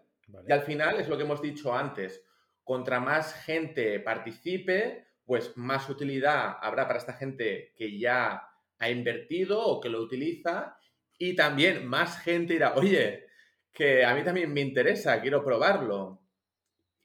Y 0.48 0.52
al 0.52 0.62
final 0.62 1.00
es 1.00 1.08
lo 1.08 1.18
que 1.18 1.24
hemos 1.24 1.42
dicho 1.42 1.74
antes. 1.74 2.24
Contra 2.64 3.00
más 3.00 3.34
gente 3.44 4.00
participe, 4.00 5.08
pues 5.26 5.56
más 5.56 5.90
utilidad 5.90 6.58
habrá 6.62 6.88
para 6.88 7.00
esta 7.00 7.14
gente 7.14 7.74
que 7.76 7.98
ya 7.98 8.50
ha 8.78 8.90
invertido 8.90 9.62
o 9.62 9.80
que 9.80 9.90
lo 9.90 10.02
utiliza. 10.02 10.78
Y 11.18 11.36
también 11.36 11.86
más 11.86 12.20
gente 12.20 12.54
dirá, 12.54 12.74
oye, 12.76 13.26
que 13.72 14.06
a 14.06 14.14
mí 14.16 14.24
también 14.24 14.54
me 14.54 14.62
interesa, 14.62 15.22
quiero 15.22 15.44
probarlo. 15.44 16.22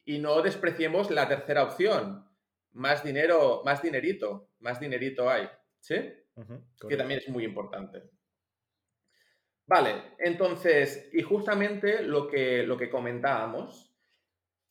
Y 0.05 0.19
no 0.19 0.41
despreciemos 0.43 1.11
la 1.11 1.29
tercera 1.29 1.65
opción. 1.65 2.27
Más 2.73 3.05
dinero, 3.05 3.63
más 3.65 3.83
dinerito, 3.83 4.51
más 4.61 4.81
dinerito 4.81 5.29
hay. 5.29 5.49
¿Sí? 5.81 5.97
que 6.89 6.97
también 6.97 7.21
es 7.21 7.29
muy 7.29 7.45
importante. 7.45 8.03
Vale, 9.71 10.03
entonces, 10.19 11.09
y 11.13 11.23
justamente 11.23 12.03
lo 12.03 12.27
que, 12.27 12.65
lo 12.65 12.77
que 12.77 12.91
comentábamos, 12.91 13.95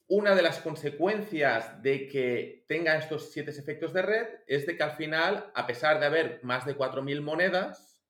una 0.10 0.36
de 0.36 0.42
las 0.42 0.60
consecuencias 0.60 1.82
de 1.82 2.10
que 2.10 2.66
tenga 2.68 2.98
estos 2.98 3.32
siete 3.32 3.52
efectos 3.52 3.94
de 3.94 4.02
red 4.02 4.28
es 4.46 4.66
de 4.68 4.76
que 4.76 4.84
al 4.84 4.98
final, 4.98 5.52
a 5.56 5.66
pesar 5.66 6.02
de 6.02 6.06
haber 6.06 6.44
más 6.44 6.66
de 6.66 6.76
4.000 6.76 7.22
monedas, 7.22 8.04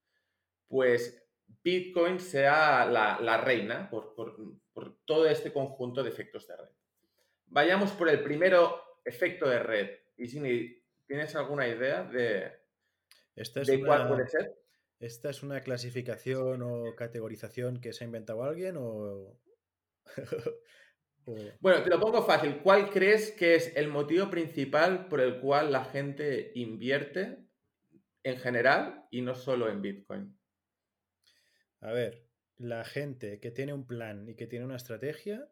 pues 0.68 1.24
Bitcoin 1.64 2.20
sea 2.20 2.88
la, 2.88 3.38
reina 3.38 3.88
por, 3.92 4.16
todo 5.06 5.28
este 5.28 5.54
conjunto 5.54 6.02
de 6.02 6.10
efectos 6.10 6.48
de 6.48 6.58
red. 6.58 6.70
Vayamos 7.46 7.92
por 7.92 8.10
el 8.10 8.24
primero 8.24 8.82
efecto 9.06 9.48
de 9.48 9.60
red. 9.60 9.90
Y 10.18 10.28
si 10.28 10.84
¿tienes 11.06 11.36
alguna 11.36 11.68
idea 11.68 12.02
de, 12.02 12.52
de 13.36 13.86
cuál 13.86 14.08
puede 14.08 14.28
ser? 14.28 14.59
¿Esta 15.00 15.30
es 15.30 15.44
una 15.44 15.62
clasificación 15.62 16.62
o 16.62 16.96
categorización 16.96 17.80
que 17.80 17.94
se 17.94 18.04
ha 18.04 18.08
inventado 18.08 18.44
alguien 18.44 18.76
o... 18.78 19.40
Bueno, 21.60 21.84
te 21.84 21.90
lo 21.90 22.00
pongo 22.00 22.24
fácil. 22.24 22.60
¿Cuál 22.64 22.90
crees 22.90 23.32
que 23.32 23.56
es 23.56 23.76
el 23.76 23.88
motivo 23.88 24.30
principal 24.30 25.08
por 25.08 25.22
el 25.22 25.40
cual 25.40 25.72
la 25.72 25.86
gente 25.86 26.52
invierte 26.56 27.38
en 28.24 28.38
general 28.38 29.06
y 29.12 29.22
no 29.22 29.36
solo 29.36 29.70
en 29.70 29.82
Bitcoin? 29.82 30.38
A 31.82 31.92
ver, 31.92 32.26
la 32.58 32.84
gente 32.84 33.40
que 33.40 33.52
tiene 33.52 33.74
un 33.74 33.86
plan 33.86 34.28
y 34.28 34.36
que 34.36 34.48
tiene 34.48 34.66
una 34.66 34.76
estrategia, 34.76 35.48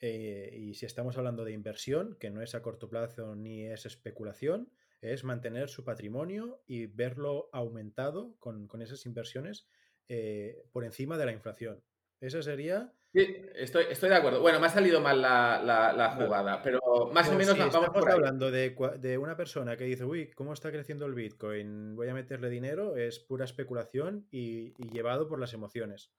eh, 0.00 0.50
y 0.56 0.74
si 0.74 0.86
estamos 0.86 1.18
hablando 1.18 1.44
de 1.44 1.52
inversión, 1.52 2.16
que 2.18 2.30
no 2.30 2.40
es 2.40 2.54
a 2.54 2.62
corto 2.62 2.88
plazo 2.88 3.34
ni 3.34 3.64
es 3.64 3.86
especulación, 3.86 4.70
es 5.00 5.24
mantener 5.24 5.68
su 5.68 5.84
patrimonio 5.84 6.62
y 6.66 6.86
verlo 6.86 7.48
aumentado 7.52 8.36
con, 8.38 8.68
esas 8.80 9.06
inversiones 9.06 9.66
eh, 10.08 10.64
por 10.72 10.84
encima 10.84 11.18
de 11.18 11.26
la 11.26 11.32
inflación. 11.32 11.82
Esa 12.20 12.42
sería... 12.42 12.92
Sí, 13.12 13.26
estoy, 13.54 13.86
estoy 13.90 14.10
de 14.10 14.16
acuerdo. 14.16 14.40
Bueno, 14.42 14.60
me 14.60 14.66
ha 14.66 14.70
salido 14.70 15.00
mal 15.00 15.22
la, 15.22 16.16
jugada, 16.18 16.60
pero 16.62 16.80
más 17.12 17.28
o 17.28 17.32
pues 17.32 17.46
menos 17.46 17.58
vamos 17.58 17.74
estamos 17.74 18.06
hablando 18.06 18.50
de, 18.50 19.18
una 19.18 19.36
persona 19.36 19.76
que 19.76 19.84
dice, 19.84 20.04
uy, 20.04 20.30
¿cómo 20.32 20.52
está 20.52 20.70
creciendo 20.70 21.06
el 21.06 21.14
Bitcoin? 21.14 21.96
Voy 21.96 22.08
a 22.08 22.14
meterle 22.14 22.50
dinero, 22.50 22.96
es 22.96 23.18
pura 23.18 23.46
especulación 23.46 24.26
y 24.30 24.74
llevado 24.92 25.28
por 25.28 25.40
las 25.40 25.54
emociones. 25.54 26.12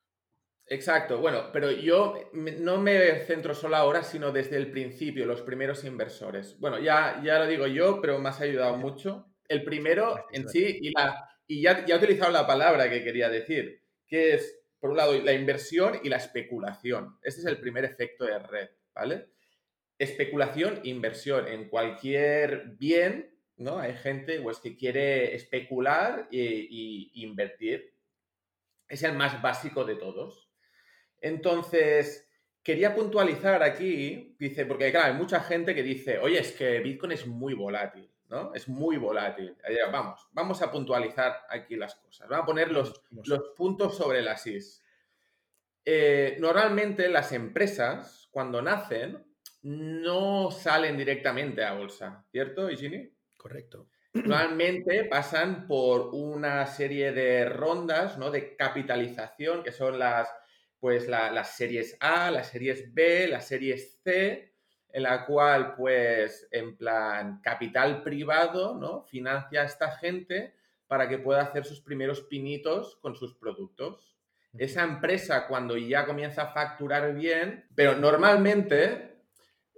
Exacto, 0.70 1.20
bueno, 1.20 1.50
pero 1.54 1.72
yo 1.72 2.30
no 2.34 2.78
me 2.78 3.20
centro 3.22 3.54
solo 3.56 3.78
ahora, 3.78 4.04
sino 4.04 4.32
desde 4.34 4.58
el 4.58 4.70
principio, 4.70 5.26
los 5.26 5.42
primeros 5.42 5.86
inversores. 5.86 6.60
Bueno, 6.60 6.78
ya, 6.78 7.22
ya 7.24 7.40
lo 7.40 7.48
digo 7.48 7.68
yo, 7.68 8.02
pero 8.02 8.20
me 8.20 8.28
has 8.30 8.42
ayudado 8.42 8.76
mucho. 8.76 9.28
El 9.48 9.64
primero 9.64 10.26
en 10.34 10.50
sí, 10.50 10.78
y, 10.82 10.92
la, 10.92 11.30
y 11.48 11.62
ya, 11.62 11.86
ya 11.86 11.96
he 11.96 11.98
utilizado 11.98 12.32
la 12.34 12.46
palabra 12.46 12.90
que 12.90 13.02
quería 13.02 13.30
decir, 13.30 13.82
que 14.06 14.34
es, 14.34 14.60
por 14.80 14.90
un 14.90 14.98
lado, 14.98 15.14
la 15.22 15.32
inversión 15.32 16.02
y 16.04 16.10
la 16.10 16.18
especulación. 16.18 17.18
Este 17.22 17.40
es 17.40 17.48
el 17.48 17.62
primer 17.62 17.86
efecto 17.86 18.26
de 18.26 18.38
red, 18.38 18.70
¿vale? 18.94 19.30
Especulación, 19.98 20.82
inversión. 20.84 21.48
En 21.48 21.70
cualquier 21.70 22.76
bien, 22.78 23.38
¿no? 23.56 23.80
Hay 23.80 23.96
gente 23.96 24.42
pues, 24.42 24.60
que 24.60 24.76
quiere 24.76 25.34
especular 25.34 26.28
e 26.30 26.68
invertir. 27.14 27.94
Es 28.90 29.04
el 29.04 29.14
más 29.14 29.42
básico 29.42 29.86
de 29.86 29.96
todos. 29.96 30.47
Entonces, 31.22 32.28
quería 32.64 32.94
puntualizar 32.94 33.64
aquí, 33.64 34.36
dice, 34.38 34.66
porque 34.66 34.92
claro, 34.92 35.14
hay 35.14 35.14
mucha 35.14 35.40
gente 35.40 35.74
que 35.74 35.84
dice, 35.84 36.20
oye, 36.20 36.40
es 36.40 36.52
que 36.52 36.80
Bitcoin 36.80 37.14
es 37.14 37.26
muy 37.26 37.54
volátil, 37.54 38.12
¿no? 38.30 38.54
Es 38.54 38.68
muy 38.68 38.98
volátil. 38.98 39.56
Vamos, 39.92 40.28
vamos 40.32 40.62
a 40.62 40.70
puntualizar 40.70 41.44
aquí 41.50 41.76
las 41.76 41.96
cosas. 41.96 42.28
Vamos 42.28 42.44
a 42.44 42.46
poner 42.46 42.72
los, 42.72 43.02
puntos 43.56 43.96
sobre 43.96 44.22
las 44.22 44.46
is. 44.48 44.84
Eh, 45.86 46.36
normalmente 46.40 47.08
las 47.08 47.32
empresas, 47.32 48.28
cuando 48.32 48.62
nacen, 48.62 49.26
no 49.62 50.52
salen 50.52 50.98
directamente 50.98 51.64
a 51.64 51.74
bolsa, 51.74 52.26
¿cierto, 52.32 52.70
Igini? 52.70 53.10
Correcto. 53.38 53.88
Normalmente 54.14 55.06
pasan 55.06 55.68
por 55.68 56.10
una 56.14 56.66
serie 56.66 57.12
de 57.12 57.46
rondas 57.46 58.18
¿no? 58.18 58.32
de 58.32 58.56
capitalización, 58.56 59.64
que 59.64 59.72
son 59.72 60.00
las, 60.00 60.28
pues 60.80 61.08
las 61.08 61.56
series 61.56 61.98
A, 62.00 62.32
las 62.32 62.50
series 62.50 62.94
B, 62.94 63.28
las 63.28 63.48
series 63.48 64.00
C, 64.04 64.54
en 64.92 65.04
la 65.04 65.26
cual 65.26 65.76
pues 65.76 66.48
en 66.52 66.78
plan 66.78 67.42
capital 67.42 68.04
privado, 68.04 68.76
¿no? 68.76 69.04
Financia 69.04 69.62
a 69.62 69.66
esta 69.66 69.92
gente 69.98 70.54
para 70.88 71.10
que 71.10 71.18
pueda 71.18 71.42
hacer 71.42 71.66
sus 71.66 71.82
primeros 71.82 72.22
pinitos 72.22 72.98
con 73.02 73.16
sus 73.16 73.36
productos. 73.36 74.16
Esa 74.58 74.84
empresa 74.84 75.48
cuando 75.48 75.78
ya 75.78 76.06
comienza 76.06 76.44
a 76.44 76.54
facturar 76.54 77.14
bien, 77.14 77.66
pero 77.76 77.96
normalmente 77.96 79.18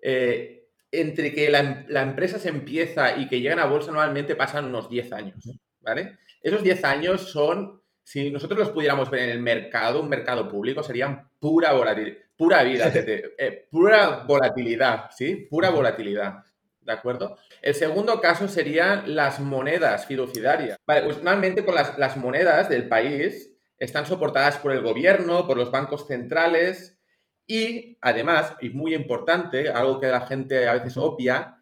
eh, 0.02 0.70
entre 0.92 1.34
que 1.34 1.50
la, 1.50 1.86
la, 1.88 2.02
empresa 2.02 2.40
se 2.40 2.50
empieza 2.50 3.18
y 3.18 3.28
que 3.28 3.42
llegan 3.42 3.60
a 3.60 3.66
bolsa 3.66 3.92
normalmente 3.92 4.36
pasan 4.36 4.66
unos 4.66 4.90
10 4.90 5.12
años, 5.12 5.50
¿vale? 5.82 6.18
Esos 6.42 6.64
10 6.64 6.84
años 6.86 7.30
son 7.30 7.79
si 8.10 8.32
nosotros 8.32 8.58
los 8.58 8.70
pudiéramos 8.72 9.12
ver 9.12 9.22
en 9.22 9.30
el 9.30 9.40
mercado, 9.40 10.02
un 10.02 10.10
mercado 10.10 10.50
público, 10.50 10.82
serían 10.82 11.30
pura 11.38 11.74
volatilidad, 11.74 12.18
pura 12.36 12.64
vida, 12.64 12.92
eh, 12.92 13.68
pura 13.70 14.24
volatilidad, 14.28 15.12
¿sí? 15.16 15.48
Pura 15.48 15.70
volatilidad. 15.70 16.44
¿De 16.82 16.92
acuerdo? 16.92 17.38
El 17.62 17.76
segundo 17.76 18.20
caso 18.20 18.48
serían 18.48 19.16
las 19.16 19.40
monedas 19.40 20.08
fiduciarias. 20.08 20.80
Vale, 20.88 21.04
pues 21.04 21.18
normalmente 21.18 21.64
con 21.64 21.76
las, 21.76 22.00
las 22.00 22.18
monedas 22.18 22.68
del 22.68 22.88
país 22.88 23.52
están 23.78 24.08
soportadas 24.08 24.58
por 24.58 24.72
el 24.72 24.82
gobierno, 24.82 25.46
por 25.46 25.58
los 25.58 25.70
bancos 25.70 26.08
centrales 26.08 26.98
y 27.46 27.96
además, 28.02 28.56
y 28.60 28.72
muy 28.72 28.96
importante, 28.96 29.70
algo 29.70 30.00
que 30.00 30.08
la 30.08 30.22
gente 30.22 30.68
a 30.68 30.74
veces 30.74 30.98
obvia, 30.98 31.59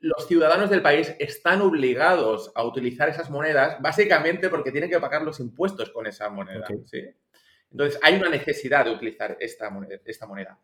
los 0.00 0.26
ciudadanos 0.28 0.70
del 0.70 0.82
país 0.82 1.14
están 1.18 1.60
obligados 1.60 2.52
a 2.54 2.64
utilizar 2.64 3.08
esas 3.08 3.30
monedas 3.30 3.80
básicamente 3.80 4.48
porque 4.48 4.70
tienen 4.70 4.90
que 4.90 5.00
pagar 5.00 5.22
los 5.22 5.40
impuestos 5.40 5.90
con 5.90 6.06
esa 6.06 6.28
moneda. 6.30 6.66
Entonces, 7.70 8.00
hay 8.02 8.14
una 8.14 8.28
necesidad 8.28 8.84
de 8.84 8.92
utilizar 8.92 9.36
esta 9.40 9.68
moneda. 9.70 10.00
Esta 10.04 10.26
moneda. 10.26 10.58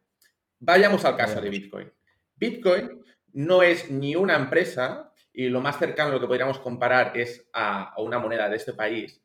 Vayamos 0.61 1.05
al 1.05 1.17
caso 1.17 1.41
de 1.41 1.51
Bitcoin. 1.51 1.93
Bitcoin 2.37 3.03
no 3.33 3.63
es 3.63 3.91
ni 3.91 4.15
una 4.17 4.37
empresa, 4.37 5.13
y 5.33 5.49
lo 5.49 5.61
más 5.61 5.79
cercano 5.79 6.11
a 6.11 6.13
lo 6.15 6.21
que 6.21 6.29
podríamos 6.29 6.61
comparar 6.61 7.17
es 7.17 7.49
a, 7.53 7.93
a 7.93 8.01
una 8.01 8.19
moneda 8.19 8.49
de 8.49 8.57
este 8.57 8.73
país, 8.73 9.21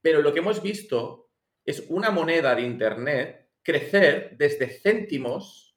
pero 0.00 0.22
lo 0.22 0.32
que 0.32 0.38
hemos 0.38 0.62
visto 0.62 1.30
es 1.64 1.84
una 1.88 2.10
moneda 2.10 2.54
de 2.54 2.62
Internet 2.62 3.50
crecer 3.62 4.36
desde 4.38 4.68
céntimos 4.68 5.76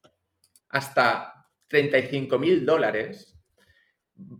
hasta 0.69 1.47
35 1.67 2.37
mil 2.37 2.65
dólares 2.65 3.38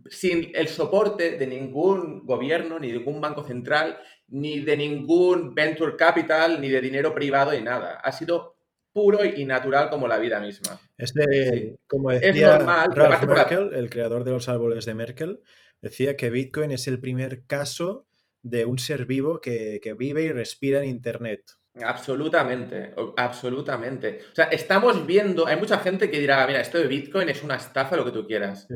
sin 0.08 0.50
el 0.54 0.68
soporte 0.68 1.38
de 1.38 1.46
ningún 1.46 2.26
gobierno, 2.26 2.78
ni 2.78 2.88
de 2.88 2.98
ningún 2.98 3.20
banco 3.20 3.44
central, 3.44 3.98
ni 4.28 4.60
de 4.60 4.76
ningún 4.76 5.54
venture 5.54 5.96
capital, 5.96 6.60
ni 6.60 6.68
de 6.68 6.80
dinero 6.80 7.14
privado, 7.14 7.54
y 7.54 7.62
nada. 7.62 8.00
Ha 8.02 8.12
sido 8.12 8.56
puro 8.92 9.24
y 9.24 9.44
natural 9.44 9.88
como 9.90 10.08
la 10.08 10.18
vida 10.18 10.40
misma. 10.40 10.80
Este, 10.96 11.76
como 11.86 12.10
decía 12.10 12.58
Ralph 12.58 13.24
Merkel, 13.24 13.70
el 13.74 13.88
creador 13.90 14.24
de 14.24 14.32
los 14.32 14.48
árboles 14.48 14.84
de 14.84 14.94
Merkel, 14.94 15.40
decía 15.80 16.16
que 16.16 16.30
Bitcoin 16.30 16.72
es 16.72 16.88
el 16.88 17.00
primer 17.00 17.44
caso 17.46 18.06
de 18.42 18.64
un 18.64 18.78
ser 18.78 19.06
vivo 19.06 19.40
que, 19.40 19.80
vive 19.96 20.22
y 20.22 20.32
respira 20.32 20.82
en 20.82 20.88
Internet. 20.88 21.42
Absolutamente, 21.82 22.94
absolutamente. 23.16 24.20
O 24.32 24.34
sea, 24.34 24.46
estamos 24.46 25.06
viendo, 25.06 25.46
hay 25.46 25.56
mucha 25.56 25.78
gente 25.78 26.10
que 26.10 26.18
dirá, 26.18 26.44
mira, 26.46 26.60
esto 26.60 26.78
de 26.78 26.88
Bitcoin 26.88 27.28
es 27.28 27.42
una 27.44 27.56
estafa, 27.56 27.96
lo 27.96 28.04
que 28.04 28.10
tú 28.10 28.26
quieras. 28.26 28.66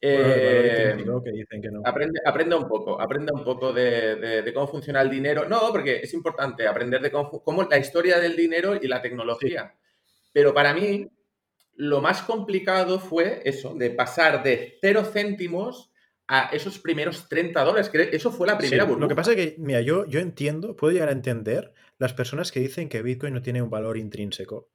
Eh, 0.00 0.94
aprende, 1.84 2.20
aprende, 2.24 2.54
un 2.54 2.68
poco, 2.68 3.00
aprende 3.00 3.32
un 3.32 3.42
poco 3.42 3.72
de, 3.72 4.50
cómo 4.54 4.68
funciona 4.68 5.00
el 5.00 5.10
dinero. 5.10 5.48
No, 5.48 5.72
porque 5.72 6.00
es 6.02 6.12
importante 6.14 6.66
aprender 6.66 7.00
de 7.00 7.10
cómo, 7.10 7.66
la 7.68 7.78
historia 7.78 8.18
del 8.18 8.36
dinero 8.36 8.78
y 8.80 8.86
la 8.88 9.00
tecnología. 9.00 9.74
Pero 10.32 10.52
para 10.52 10.74
mí, 10.74 11.08
lo 11.74 12.00
más 12.00 12.22
complicado 12.22 12.98
fue 12.98 13.40
eso, 13.44 13.74
de 13.74 13.90
pasar 13.90 14.42
de 14.42 14.76
cero 14.80 15.04
céntimos 15.04 15.90
a 16.28 16.50
esos 16.52 16.78
primeros 16.78 17.28
30 17.28 17.64
dólares. 17.64 17.88
Que 17.88 18.10
eso 18.12 18.30
fue 18.30 18.46
la 18.46 18.58
primera 18.58 18.84
Lo 18.84 19.08
que 19.08 19.14
pasa 19.14 19.32
es 19.32 19.36
que, 19.36 19.54
mira, 19.58 19.80
yo, 19.80 20.06
yo 20.06 20.20
entiendo, 20.20 20.76
puedo 20.76 20.92
llegar 20.92 21.08
a 21.08 21.12
entender 21.12 21.72
las 21.98 22.12
personas 22.12 22.52
que 22.52 22.60
dicen 22.60 22.90
que 22.90 23.00
Bitcoin 23.00 23.32
no 23.32 23.42
tiene 23.42 23.62
un 23.62 23.70
valor 23.70 23.96
intrínseco 23.96 24.68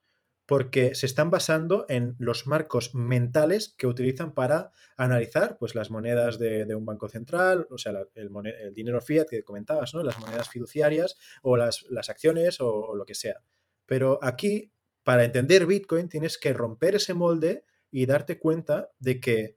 porque 0.52 0.95
se 0.95 1.06
están 1.06 1.30
basando 1.30 1.86
en 1.88 2.18
los 2.20 2.45
marcos 2.45 2.93
mentales 2.93 3.74
que 3.78 3.88
utilizan 3.88 4.34
para 4.34 4.74
analizar 4.97 5.58
pues, 5.58 5.76
las 5.76 5.89
monedas 5.91 6.39
de, 6.39 6.76
un 6.76 6.86
banco 6.86 7.08
central, 7.08 7.68
o 7.70 7.78
sea, 7.78 7.93
el, 8.16 8.74
dinero 8.74 8.99
fiat 8.99 9.30
que 9.30 9.45
comentabas, 9.45 9.93
¿no? 9.93 10.04
las 10.04 10.20
monedas 10.20 10.49
fiduciarias 10.49 11.16
o 11.41 11.56
las, 11.56 11.86
acciones 12.10 12.60
o, 12.60 12.93
lo 12.97 13.06
que 13.06 13.16
sea. 13.16 13.41
Pero 13.86 14.20
aquí, 14.22 14.74
para 15.04 15.24
entender 15.24 15.66
Bitcoin, 15.66 16.10
tienes 16.10 16.38
que 16.38 16.52
romper 16.52 16.95
ese 16.95 17.14
molde 17.14 17.64
y 17.89 18.06
darte 18.06 18.38
cuenta 18.38 18.89
de 18.99 19.22
que 19.22 19.56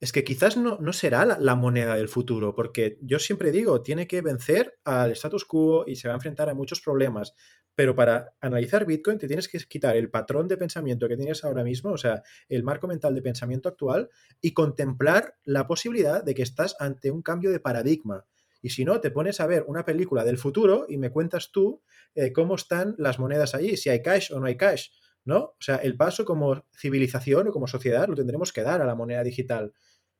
es 0.00 0.12
que 0.12 0.24
quizás 0.24 0.56
no, 0.56 0.78
no 0.80 0.94
será 0.94 1.26
la, 1.26 1.38
la, 1.38 1.56
moneda 1.56 1.94
del 1.94 2.08
futuro, 2.08 2.54
porque 2.54 2.98
yo 3.02 3.18
siempre 3.18 3.52
digo, 3.52 3.82
tiene 3.82 4.06
que 4.06 4.22
vencer 4.22 4.78
al 4.82 5.12
status 5.12 5.44
quo 5.44 5.84
y 5.86 5.94
se 5.96 6.08
va 6.08 6.14
a 6.14 6.16
enfrentar 6.16 6.48
a 6.48 6.54
muchos 6.54 6.80
problemas, 6.80 7.34
pero 7.74 7.94
para 7.94 8.34
analizar 8.40 8.84
Bitcoin 8.84 9.18
te 9.18 9.26
tienes 9.26 9.48
que 9.48 9.58
quitar 9.60 9.96
el 9.96 10.10
patrón 10.10 10.48
de 10.48 10.56
pensamiento 10.56 11.08
que 11.08 11.16
tienes 11.16 11.44
ahora 11.44 11.64
mismo, 11.64 11.92
o 11.92 11.98
sea, 11.98 12.22
el 12.48 12.62
marco 12.62 12.86
mental 12.86 13.14
de 13.14 13.22
pensamiento 13.22 13.68
actual, 13.68 14.10
y 14.40 14.52
contemplar 14.52 15.36
la 15.44 15.66
posibilidad 15.66 16.22
de 16.22 16.34
que 16.34 16.42
estás 16.42 16.76
ante 16.78 17.10
un 17.10 17.22
cambio 17.22 17.50
de 17.50 17.60
paradigma. 17.60 18.26
Y 18.60 18.70
si 18.70 18.84
no, 18.84 19.00
te 19.00 19.10
pones 19.10 19.40
a 19.40 19.46
ver 19.46 19.64
una 19.66 19.84
película 19.84 20.24
del 20.24 20.38
futuro 20.38 20.86
y 20.88 20.96
me 20.96 21.10
cuentas 21.10 21.50
tú 21.50 21.82
eh, 22.14 22.32
cómo 22.32 22.54
están 22.54 22.94
las 22.98 23.18
monedas 23.18 23.54
allí, 23.54 23.76
si 23.76 23.90
hay 23.90 24.02
cash 24.02 24.32
o 24.32 24.38
no 24.38 24.46
hay 24.46 24.56
cash, 24.56 24.90
¿no? 25.24 25.38
O 25.38 25.56
sea, 25.60 25.76
el 25.76 25.96
paso 25.96 26.24
como 26.24 26.64
civilización 26.76 27.48
o 27.48 27.52
como 27.52 27.66
sociedad 27.66 28.08
lo 28.08 28.14
tendremos 28.14 28.52
que 28.52 28.62
dar 28.62 28.80
a 28.80 28.86
la 28.86 28.94
moneda 28.94 29.24
digital 29.24 29.72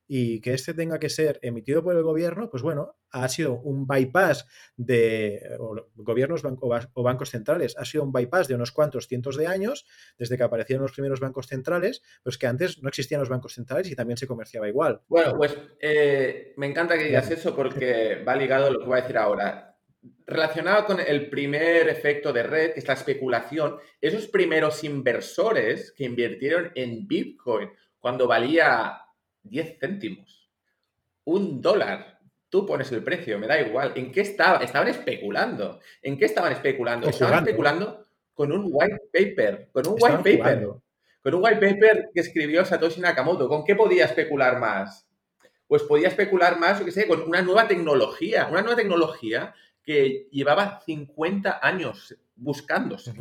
y 0.07 0.41
que 0.41 0.53
este 0.53 0.73
tenga 0.73 0.99
que 0.99 1.09
ser 1.09 1.39
emitido 1.41 1.83
por 1.83 1.95
el 1.95 2.03
gobierno, 2.03 2.49
pues 2.49 2.61
bueno, 2.61 2.97
ha 3.11 3.27
sido 3.29 3.59
un 3.59 3.87
bypass 3.87 4.47
de 4.75 5.57
gobiernos 5.95 6.43
o, 6.43 7.03
bancos 7.03 7.29
centrales, 7.29 7.75
ha 7.77 7.85
sido 7.85 8.03
un 8.03 8.11
bypass 8.11 8.47
de 8.47 8.55
unos 8.55 8.71
cuantos 8.71 9.07
cientos 9.07 9.37
de 9.37 9.47
años, 9.47 9.85
desde 10.17 10.35
que 10.35 10.43
aparecieron 10.43 10.81
los 10.81 10.91
primeros 10.91 11.19
bancos 11.19 11.47
centrales, 11.47 12.01
pues 12.23 12.37
que 12.37 12.47
antes 12.47 12.81
no 12.81 12.89
existían 12.89 13.21
los 13.21 13.29
bancos 13.29 13.53
centrales 13.53 13.89
y 13.89 13.95
también 13.95 14.17
se 14.17 14.27
comerciaba 14.27 14.67
igual. 14.67 15.01
Bueno, 15.07 15.35
pues 15.37 15.55
eh, 15.79 16.53
me 16.57 16.67
encanta 16.67 16.97
que 16.97 17.05
digas 17.05 17.29
eso 17.31 17.55
porque 17.55 18.23
va 18.27 18.35
ligado 18.35 18.67
a 18.67 18.71
lo 18.71 18.79
que 18.79 18.85
voy 18.85 18.97
a 18.97 19.01
decir 19.01 19.17
ahora. 19.17 19.77
relacionado 20.25 20.85
con 20.85 20.99
el 20.99 21.29
primer 21.29 21.87
efecto 21.87 22.33
de 22.33 22.43
red, 22.43 22.73
que 22.73 22.79
es 22.79 22.87
la 22.87 22.95
especulación, 22.95 23.77
esos 24.01 24.27
primeros 24.27 24.83
inversores 24.83 25.93
que 25.95 26.03
invirtieron 26.03 26.71
en 26.75 27.07
Bitcoin 27.07 27.69
cuando 27.99 28.27
valía 28.27 29.02
10 29.43 29.79
céntimos, 29.79 30.49
un 31.25 31.61
dólar, 31.61 32.19
tú 32.49 32.65
pones 32.65 32.91
el 32.91 33.03
precio, 33.03 33.39
me 33.39 33.47
da 33.47 33.59
igual. 33.59 33.93
¿En 33.95 34.11
qué 34.11 34.21
estaba? 34.21 34.59
Estaban 34.59 34.87
especulando. 34.87 35.79
¿En 36.01 36.17
qué 36.17 36.25
estaban 36.25 36.51
especulando? 36.51 37.07
Estaban 37.07 37.39
especulando 37.39 38.07
con 38.33 38.51
un 38.51 38.69
white 38.71 39.01
paper, 39.11 39.69
con 39.71 39.87
un 39.87 39.95
white 39.99 40.37
paper. 40.37 40.69
Con 41.21 41.33
un 41.35 41.43
white 41.43 41.55
paper 41.55 42.09
que 42.13 42.21
escribió 42.21 42.65
Satoshi 42.65 42.99
Nakamoto. 42.99 43.47
¿Con 43.47 43.63
qué 43.63 43.75
podía 43.75 44.05
especular 44.05 44.59
más? 44.59 45.07
Pues 45.67 45.83
podía 45.83 46.09
especular 46.09 46.59
más, 46.59 46.79
yo 46.79 46.85
qué 46.85 46.91
sé, 46.91 47.07
con 47.07 47.21
una 47.21 47.41
nueva 47.41 47.67
tecnología, 47.67 48.47
una 48.51 48.61
nueva 48.61 48.75
tecnología 48.75 49.55
que 49.81 50.27
llevaba 50.31 50.81
50 50.85 51.59
años 51.65 52.15
buscándose. 52.35 53.13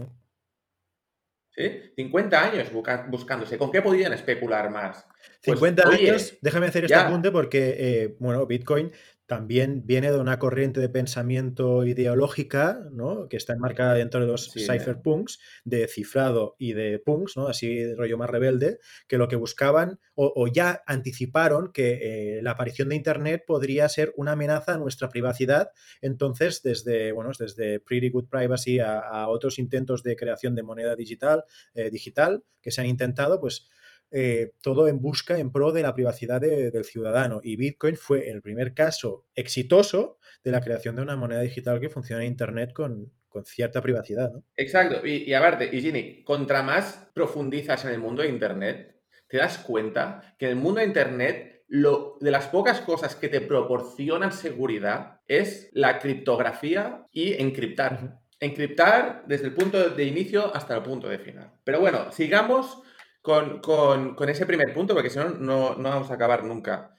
¿Sí? 1.55 1.92
50 1.96 2.42
años 2.42 2.72
buscándose. 3.09 3.59
¿Con 3.59 3.70
qué 3.70 3.82
podían 3.82 4.12
especular 4.12 4.70
más? 4.70 5.07
50 5.42 5.82
pues, 5.82 5.98
años, 6.00 6.34
déjame 6.40 6.66
hacer 6.66 6.84
este 6.84 6.96
apunte 6.96 7.30
porque, 7.30 7.74
eh, 7.78 8.16
bueno, 8.18 8.46
Bitcoin 8.46 8.92
también 9.33 9.87
viene 9.87 10.12
de 10.12 10.18
una 10.18 10.39
corriente 10.39 10.78
de 10.78 10.91
pensamiento 10.91 11.87
ideológica, 11.87 12.87
¿no? 12.93 13.30
Que 13.30 13.39
está 13.39 13.55
enmarcada 13.55 13.95
dentro 13.95 14.20
de 14.20 14.26
los 14.26 14.53
cypherpunks, 14.53 15.39
de 15.64 15.89
cifrado 15.89 16.55
y 16.59 16.74
de 16.74 16.99
punks, 16.99 17.39
¿no? 17.39 17.49
Así 17.49 17.76
de 17.76 17.97
rollo 17.97 18.18
más 18.18 18.28
rebelde, 18.28 18.78
que 19.09 19.16
lo 19.16 19.28
que 19.28 19.37
buscaban 19.37 20.01
o, 20.14 20.47
ya 20.49 20.83
anticiparon 20.87 21.72
que 21.72 22.37
eh, 22.37 22.43
la 22.43 22.51
aparición 22.51 22.91
de 22.91 22.97
Internet 22.97 23.45
podría 23.47 23.89
ser 23.89 24.12
una 24.18 24.33
amenaza 24.33 24.74
a 24.74 24.78
nuestra 24.78 25.09
privacidad. 25.09 25.70
Entonces, 26.03 26.61
desde, 26.62 27.12
bueno, 27.12 27.30
desde 27.39 27.80
Pretty 27.80 28.11
Good 28.11 28.28
Privacy 28.28 28.80
a, 28.80 29.28
otros 29.28 29.59
intentos 29.59 30.03
de 30.03 30.14
creación 30.14 30.55
de 30.55 30.62
moneda 30.62 30.95
digital, 30.95 31.45
eh, 31.72 31.89
digital 31.89 32.45
que 32.61 32.70
se 32.70 32.83
han 32.83 32.87
intentado, 32.87 33.41
pues 33.41 33.70
eh, 34.12 34.52
todo 34.62 34.88
en 34.88 35.00
busca, 35.00 35.38
en 35.38 35.50
pro 35.50 35.72
de 35.72 35.82
la 35.82 35.94
privacidad 35.94 36.40
del 36.40 36.84
ciudadano. 36.84 37.40
Y 37.42 37.56
Bitcoin 37.56 37.96
fue 37.96 38.28
el 38.28 38.42
primer 38.42 38.74
caso 38.74 39.26
exitoso 39.34 40.18
de 40.44 40.50
la 40.50 40.60
creación 40.60 40.96
de 40.96 41.02
una 41.02 41.16
moneda 41.16 41.40
digital 41.40 41.80
que 41.80 41.88
funciona 41.88 42.22
en 42.22 42.28
Internet 42.28 42.72
con, 42.72 43.10
cierta 43.44 43.80
privacidad. 43.80 44.30
Exacto. 44.56 45.06
Y, 45.06 45.24
y 45.24 45.32
aparte, 45.32 45.70
y 45.72 45.80
Ginny, 45.80 46.22
contra 46.22 46.62
más 46.62 47.08
profundizas 47.14 47.82
en 47.86 47.92
el 47.92 47.98
mundo 47.98 48.20
de 48.20 48.28
Internet, 48.28 49.00
te 49.26 49.38
das 49.38 49.56
cuenta 49.56 50.36
que 50.38 50.44
en 50.44 50.50
el 50.52 50.58
mundo 50.58 50.80
de 50.80 50.86
Internet 50.86 51.64
lo, 51.68 52.18
de 52.20 52.30
las 52.30 52.48
pocas 52.48 52.82
cosas 52.82 53.16
que 53.16 53.30
te 53.30 53.40
proporcionan 53.40 54.30
seguridad 54.30 55.22
es 55.26 55.70
la 55.72 55.98
criptografía 55.98 57.06
y 57.10 57.40
encriptar. 57.40 58.18
Encriptar 58.38 59.24
desde 59.26 59.46
el 59.46 59.54
punto 59.54 59.88
de 59.88 60.04
inicio 60.04 60.54
hasta 60.54 60.76
el 60.76 60.82
punto 60.82 61.08
de 61.08 61.18
final. 61.18 61.50
Pero 61.64 61.80
bueno, 61.80 62.12
sigamos 62.12 62.82
con, 63.23 64.29
ese 64.29 64.47
primer 64.47 64.75
punto, 64.75 64.95
porque 64.95 65.11
si 65.11 65.18
no, 65.18 65.31
no, 65.31 65.77
vamos 65.77 66.11
a 66.11 66.14
acabar 66.14 66.45
nunca. 66.45 66.95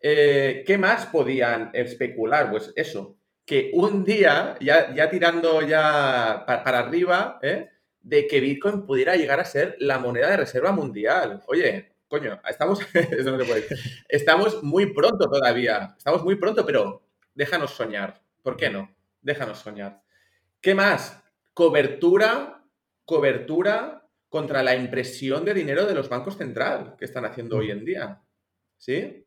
Eh, 0.00 0.62
¿Qué 0.66 0.78
más 0.78 1.06
podían 1.06 1.70
especular? 1.74 2.50
Pues 2.50 2.72
eso, 2.76 3.18
que 3.44 3.70
un 3.74 4.04
día, 4.04 4.56
ya, 4.60 4.94
ya 4.94 5.10
tirando 5.10 5.60
ya 5.62 6.44
para, 6.46 6.78
arriba, 6.78 7.38
¿eh? 7.42 7.70
de 8.00 8.26
que 8.26 8.40
Bitcoin 8.40 8.86
pudiera 8.86 9.16
llegar 9.16 9.40
a 9.40 9.44
ser 9.44 9.76
la 9.80 9.98
moneda 9.98 10.30
de 10.30 10.36
reserva 10.36 10.72
mundial. 10.72 11.42
Oye, 11.46 11.96
coño, 12.06 12.40
estamos, 12.48 12.80
estamos 14.08 14.62
muy 14.62 14.92
pronto 14.92 15.28
todavía, 15.28 15.94
estamos 15.96 16.22
muy 16.22 16.36
pronto, 16.36 16.64
pero 16.64 17.02
déjanos 17.34 17.72
soñar. 17.72 18.22
¿Por 18.42 18.56
qué 18.56 18.70
no? 18.70 18.94
Déjanos 19.22 19.58
soñar. 19.58 20.02
¿Qué 20.60 20.74
más? 20.74 21.20
Cobertura, 21.54 22.62
cobertura 23.04 24.03
contra 24.34 24.64
la 24.64 24.74
impresión 24.74 25.44
de 25.44 25.54
dinero 25.54 25.86
de 25.86 25.94
los 25.94 26.08
bancos 26.08 26.36
centrales 26.36 26.94
que 26.98 27.04
están 27.04 27.24
haciendo 27.24 27.58
hoy 27.58 27.70
en 27.70 27.84
día. 27.84 28.20
¿Sí? 28.76 29.24